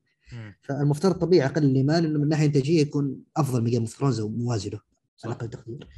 فالمفترض 0.63 1.15
طبيعي 1.15 1.47
أقل 1.47 1.65
الإيمان 1.65 2.05
إنه 2.05 2.19
من 2.19 2.29
ناحية 2.29 2.47
انتاجيه 2.47 2.81
يكون 2.81 3.25
أفضل 3.37 3.63
من 3.63 3.71
Game 3.71 3.81
of 3.81 3.97
Thrones 3.97 4.21
وموازي 4.21 4.71
له 4.71 4.81
صح. 5.17 5.27
على 5.27 5.35
أقل 5.35 5.51
تقدير 5.51 5.89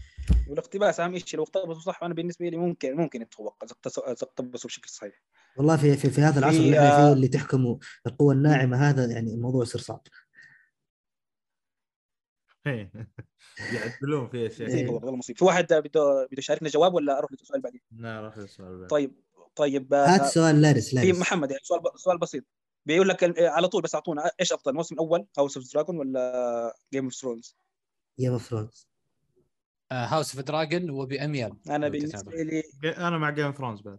والاقتباس 0.48 1.00
أهم 1.00 1.18
شيء 1.18 1.36
لو 1.36 1.42
اقتبسوا 1.42 1.80
صح 1.80 2.02
أنا 2.02 2.14
بالنسبة 2.14 2.48
لي 2.48 2.56
ممكن 2.56 2.96
ممكن 2.96 3.22
اقتبسوا 3.22 4.70
بشكل 4.70 4.88
صحيح 4.88 5.22
والله 5.56 5.76
في 5.76 5.96
في, 5.96 6.10
في 6.10 6.20
هذا 6.20 6.38
العصر 6.38 6.56
في، 6.56 6.64
اللي 6.64 6.78
إحنا 6.78 7.02
آه، 7.02 7.06
فيه 7.06 7.12
اللي 7.12 7.28
تحكمه 7.28 7.78
القوى 8.06 8.34
الناعمة 8.34 8.76
هذا 8.76 9.06
يعني 9.06 9.34
الموضوع 9.34 9.62
يصير 9.62 9.80
صعب 9.80 10.00
إيه. 12.66 12.92
يعدلون 13.74 14.28
في 14.28 14.46
أشياء 14.46 14.68
إيه. 14.68 14.88
والله 14.88 15.16
مصيبه 15.16 15.38
في 15.38 15.44
واحد 15.44 15.64
بده 15.64 15.80
بده 15.80 16.26
يشاركنا 16.38 16.68
جواب 16.68 16.94
ولا 16.94 17.18
أروح 17.18 17.32
للسؤال 17.32 17.60
بعدين؟ 17.60 17.80
لا 17.90 18.20
روح 18.20 18.38
للسؤال 18.38 18.78
بعد. 18.78 18.88
طيب 18.88 19.12
طيب 19.56 19.94
آه، 19.94 20.06
هات 20.06 20.24
سؤال 20.24 20.62
لارس 20.62 20.88
في 20.90 20.96
لارس 20.96 21.18
محمد 21.18 21.50
يعني 21.50 21.62
سؤال 21.64 21.80
ب- 21.80 21.96
سؤال 21.96 22.18
بسيط 22.18 22.44
بيقول 22.86 23.08
لك 23.08 23.40
على 23.40 23.68
طول 23.68 23.82
بس 23.82 23.94
اعطونا 23.94 24.30
إيش 24.40 24.52
أفضل 24.52 24.70
الموسم 24.70 24.94
الأول 24.94 25.26
House 25.38 25.56
of 25.56 25.72
Dragon 25.74 25.98
ولا 25.98 26.74
Game 26.92 27.04
of 27.04 27.14
Thrones؟ 27.14 27.56
Game 28.20 28.32
of 28.32 28.48
Thrones 28.48 28.88
House 29.92 30.34
of 30.36 30.44
Dragon 30.44 30.90
وبأميال 30.90 31.56
أنا 31.70 31.88
بالنسبة. 31.88 32.32
لي 32.32 32.62
أنا 32.84 33.18
مع 33.18 33.30
Game 33.30 33.52
Thrones 33.52 33.80
بعد. 33.80 33.98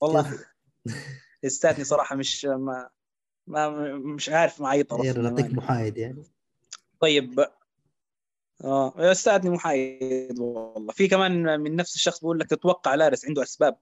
والله 0.00 0.38
استاذني 1.44 1.84
صراحة 1.94 2.16
مش 2.16 2.44
ما, 2.44 2.90
ما 3.46 3.68
مش 3.94 4.28
عارف 4.28 4.60
مع 4.60 4.72
اي 4.72 4.82
طرف 4.82 5.04
يلا 5.04 5.30
نعطيك. 5.30 5.52
محايد 5.54 5.96
يعني. 5.96 6.22
طيب. 7.00 7.46
آه 8.64 9.12
استاذني 9.12 9.50
محايد 9.50 10.38
والله. 10.38 10.92
في 10.92 11.08
كمان 11.08 11.60
من 11.60 11.76
نفس 11.76 11.94
الشخص 11.94 12.20
بيقول 12.20 12.38
لك 12.38 12.50
تتوقع 12.50 12.94
لارس 12.94 13.24
عنده 13.24 13.42
أسباب. 13.42 13.78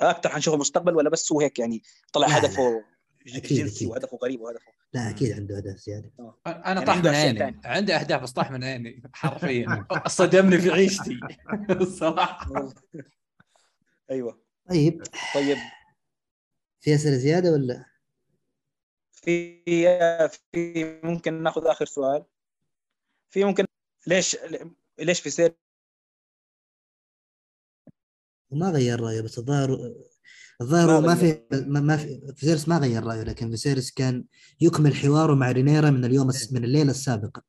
أكثر 0.00 0.28
حنشوف 0.28 0.54
المستقبل 0.54 0.96
ولا 0.96 1.10
بس 1.10 1.32
هو 1.32 1.40
هيك 1.40 1.58
يعني 1.58 1.82
طلع 2.12 2.26
هدفه 2.36 2.84
جنسي. 3.26 3.86
وهدفه 3.86 4.16
غريب 4.16 4.40
وهدفه. 4.40 4.72
لا 4.92 5.10
أكيد 5.10 5.32
عنده 5.32 5.56
أهداف 5.56 5.76
زيادة. 5.76 6.10
أنا 6.46 6.64
يعني 6.66 6.86
طاح 6.86 6.96
من 6.96 7.06
عيني. 7.06 7.60
عندي 7.64 7.94
أهداف 7.94 8.22
بس 8.22 8.32
طاح 8.32 8.50
من 8.50 8.64
عيني 8.64 9.02
حرفيا. 9.12 9.86
صدمني 10.06 10.58
في 10.58 10.70
عيشتي. 10.70 11.20
الصراحة. 11.80 12.72
أيوه. 14.10 14.44
طيب. 14.70 15.02
طيب. 15.34 15.58
في 16.80 16.94
أسئلة 16.94 17.16
زيادة 17.16 17.52
ولا؟ 17.52 17.84
في 19.12 19.62
في 20.52 21.00
ممكن 21.04 21.42
ناخذ 21.42 21.66
آخر 21.66 21.86
سؤال. 21.86 22.24
في 23.30 23.44
ممكن 23.44 23.64
ليش 24.06 24.36
ليش 24.98 25.20
في 25.20 25.30
سير؟ 25.30 25.54
ما 28.50 28.70
غير 28.70 29.00
رأيه 29.00 29.20
بس 29.20 29.38
الظاهر 29.38 29.94
الظاهر 30.60 31.00
ما 31.00 31.06
ما. 31.06 31.14
في 31.14 31.40
ما, 31.66 31.96
في 31.96 32.32
فيسيرس 32.36 32.68
ما 32.68 32.78
غير 32.78 33.04
رأيه 33.04 33.22
لكن 33.22 33.50
فيسيرس 33.50 33.90
كان 33.90 34.24
يكمل 34.60 34.94
حواره 34.94 35.34
مع 35.34 35.50
رينيرا 35.50 35.90
من 35.90 36.04
اليوم. 36.04 36.30
من 36.52 36.64
الليلة 36.64 36.90
السابقة. 36.90 37.42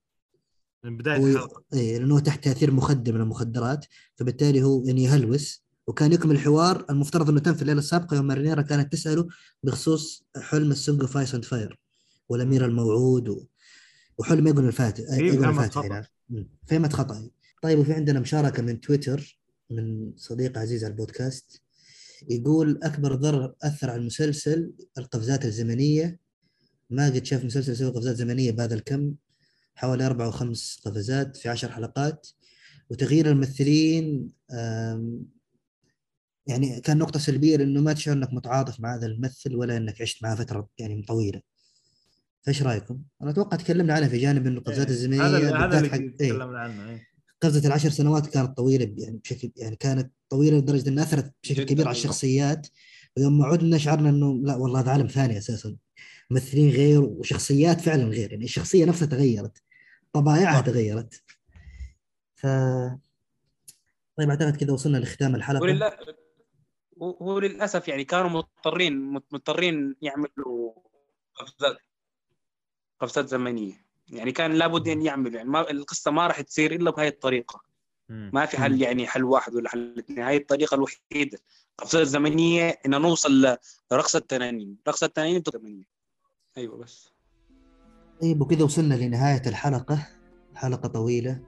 من 0.83 0.97
بداية 0.97 1.17
هو 1.17 1.27
الحلقة 1.27 1.63
إيه 1.73 1.97
لأنه 1.97 2.19
تحت 2.19 2.43
تأثير 2.43 2.71
مخدر 2.71 3.13
من 3.13 3.21
المخدرات 3.21 3.85
فبالتالي 4.15 4.63
هو 4.63 4.83
يعني 4.85 5.03
يهلوس 5.03 5.65
وكان 5.87 6.13
يكمل 6.13 6.35
الحوار 6.35 6.85
المفترض 6.89 7.29
إنه 7.29 7.39
تم 7.39 7.53
في 7.53 7.61
الليلة 7.61 7.79
السابقة 7.79 8.15
يوم 8.15 8.31
رينيرا 8.31 8.61
كانت 8.61 8.91
تسأله 8.91 9.27
بخصوص 9.63 10.25
حلم 10.37 10.71
ال 10.71 10.77
Song 10.77 11.01
of 11.01 11.17
Ice 11.17 11.35
and 11.35 11.45
Fire 11.45 11.79
والأمير 12.29 12.65
الموعود 12.65 13.29
و... 13.29 13.45
وحلم 14.17 14.47
ايجون 14.47 14.67
الفاتح 14.67 15.03
ايجون 15.13 15.49
الفاتح. 15.49 16.01
فهمت 16.67 16.93
خطأ. 16.93 17.29
طيب 17.61 17.79
وفي 17.79 17.93
عندنا 17.93 18.19
مشاركة 18.19 18.63
من 18.63 18.81
تويتر 18.81 19.39
من 19.69 20.13
صديق 20.15 20.57
عزيز 20.57 20.83
على 20.83 20.91
البودكاست. 20.91 21.61
يقول 22.29 22.79
أكبر 22.83 23.15
ضرر 23.15 23.55
أثر 23.63 23.89
على 23.89 23.99
المسلسل 23.99 24.73
القفزات 24.97 25.45
الزمنية. 25.45 26.19
ما 26.89 27.05
قد 27.05 27.25
شاف 27.25 27.45
مسلسل 27.45 27.71
يسوي 27.71 27.89
قفزات 27.91 28.15
زمنية 28.15 28.51
بهذا 28.51 28.75
الكم. 28.75 29.13
حوالي 29.75 30.05
أربع 30.05 30.25
أو 30.25 30.31
خمس 30.31 30.79
قفزات 30.85 31.37
في 31.37 31.49
عشر 31.49 31.71
حلقات. 31.71 32.27
وتغيير 32.89 33.29
الممثلين 33.29 34.31
يعني 36.47 36.81
كان 36.81 36.97
نقطة 36.97 37.19
سلبية 37.19 37.57
لأنه 37.57 37.81
ما 37.81 37.93
تشعر 37.93 38.15
أنك 38.15 38.33
متعاطف 38.33 38.79
مع 38.79 38.95
هذا 38.95 39.05
الممثل 39.05 39.55
ولا 39.55 39.77
أنك 39.77 40.01
عشت 40.01 40.23
معه 40.23 40.35
فترة 40.35 40.69
يعني 40.77 41.01
طويلة. 41.03 41.41
فإيش 42.41 42.63
رأيكم؟ 42.63 43.01
أنا 43.21 43.29
أتوقع 43.31 43.57
تكلمنا 43.57 43.93
عنها 43.93 44.07
في 44.07 44.17
جانب 44.17 44.47
أنه 44.47 44.57
القفزات 44.57 44.87
إيه. 44.87 44.93
الزمنية 44.93 45.21
هذا 45.27 45.37
اللي- 45.37 45.49
هذا 45.51 45.79
اللي 45.79 46.15
إيه. 46.21 46.29
تكلمنا 46.29 46.59
عنه 46.59 47.01
قفزة 47.41 47.67
العشر 47.67 47.89
سنوات 47.89 48.27
كانت 48.27 48.57
طويلة 48.57 48.85
ب- 48.85 48.99
يعني 48.99 49.17
بشكل 49.17 49.51
يعني 49.55 49.75
كانت 49.75 50.11
طويلة 50.29 50.57
لدرجة 50.57 50.89
أنها 50.89 51.03
أثرت 51.03 51.33
بشكل 51.43 51.55
جداً، 51.55 51.73
كبير 51.73 51.87
على. 51.87 51.95
الشخصيات. 51.97 52.67
ويوم 53.17 53.41
عدنا 53.41 53.77
شعرنا 53.77 54.09
أنه 54.09 54.33
لا 54.43 54.55
والله 54.55 54.79
هذا 54.79 54.91
عالم 54.91 55.07
ثاني 55.07 55.37
أساسا. 55.37 55.75
ممثلين 56.31 56.69
غير 56.69 57.01
وشخصيات 57.01 57.81
فعلا 57.81 58.03
غير. 58.03 58.31
يعني 58.31 58.43
الشخصية 58.43 58.85
نفسها 58.85 59.05
تغيرت. 59.07 59.61
طبائعها. 60.13 60.61
تغيرت. 60.61 61.23
ف 62.35 62.47
طيب 64.17 64.29
أعتقد 64.29 64.55
كذا 64.55 64.73
وصلنا 64.73 64.97
لختام 64.97 65.35
الحلقة. 65.35 65.61
ولله 65.61 65.97
هو 67.01 67.39
للأسف 67.39 67.87
يعني 67.87 68.03
كانوا 68.03 68.29
مضطرين 68.29 68.99
مضطرين 69.31 69.95
يعملوا 70.01 70.73
قفزات 71.35 71.77
قفزات 72.99 73.27
زمنية. 73.29 73.84
يعني 74.07 74.31
كان 74.31 74.51
لابد 74.51 74.87
أن 74.87 75.01
يعملوا 75.01 75.37
يعني 75.37 75.49
ما 75.49 75.71
القصة 75.71 76.11
ما 76.11 76.27
راح 76.27 76.41
تصير 76.41 76.75
إلا 76.75 76.91
بهاي 76.91 77.07
الطريقة. 77.07 77.61
ما 78.09 78.45
في 78.45 78.57
حل 78.57 78.81
يعني 78.81 79.07
حل 79.07 79.23
واحد 79.23 79.55
ولا 79.55 79.69
حل 79.69 79.95
اثنين. 79.99 80.19
هاي 80.19 80.37
الطريقة 80.37 80.75
الوحيدة. 80.75 81.39
قفزات 81.77 82.07
زمنيه 82.07 82.79
إن 82.85 83.01
نوصل 83.01 83.57
لرقص 83.91 84.15
التنانين. 84.15 84.77
رقص 84.87 85.03
التنانين 85.03 85.43
زمنيه 85.53 85.83
أيوه 86.57 86.77
بس. 86.77 87.09
طيب 88.21 88.41
وكذا 88.41 88.63
وصلنا 88.63 88.95
لنهاية 88.95 89.41
الحلقة. 89.47 90.07
حلقة 90.55 90.87
طويلة. 90.87 91.39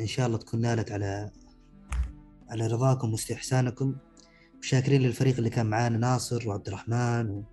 إن 0.00 0.06
شاء 0.06 0.26
الله 0.26 0.38
تكون 0.38 0.60
نالت 0.60 0.92
على 0.92 1.30
على 2.48 2.66
رضاكم 2.66 3.12
واستحسانكم. 3.12 3.96
وشاكرين 4.58 5.02
للفريق 5.02 5.36
اللي 5.36 5.50
كان 5.50 5.66
معانا 5.66 5.98
ناصر 5.98 6.48
وعبد 6.48 6.68
الرحمن 6.68 7.30
و... 7.30 7.44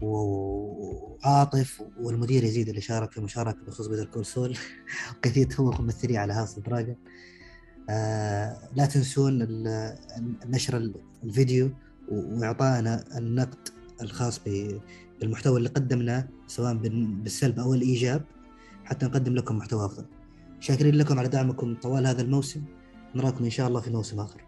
وعاطف 0.00 1.82
والمدير 2.00 2.44
يزيد 2.44 2.68
اللي 2.68 2.80
شارك 2.80 3.12
في 3.12 3.20
مشاركة 3.20 3.58
بخصوص 3.66 3.86
بيتر 3.86 4.04
كول 4.04 4.26
سول 4.26 4.56
وكثير 5.18 5.46
تفوق 5.46 5.80
ممثلين 5.80 6.16
على 6.16 6.32
هاوس 6.32 6.58
براغا 6.58 6.94
آه 7.90 8.68
لا 8.74 8.86
تنسون 8.86 9.38
نشر 10.46 10.76
ال- 10.76 10.94
الفيديو 11.24 11.70
واعطائنا 12.08 13.04
النقد 13.18 13.68
الخاص 14.02 14.40
بالمحتوى 15.20 15.58
اللي 15.58 15.68
قدمناه 15.68 16.28
سواء 16.46 16.74
بال- 16.74 17.06
بالسلب 17.06 17.58
أو 17.58 17.74
الإيجاب. 17.74 18.24
حتى 18.84 19.06
نقدم 19.06 19.34
لكم 19.34 19.56
محتوى 19.58 19.84
أفضل. 19.86 20.04
شاكرين 20.60 20.94
لكم 20.94 21.18
على 21.18 21.28
دعمكم 21.28 21.74
طوال 21.74 22.06
هذا 22.06 22.22
الموسم. 22.22 22.62
نراكم 23.14 23.44
إن 23.44 23.50
شاء 23.50 23.68
الله 23.68 23.80
في 23.80 23.90
موسم 23.90 24.20
آخر. 24.20 24.40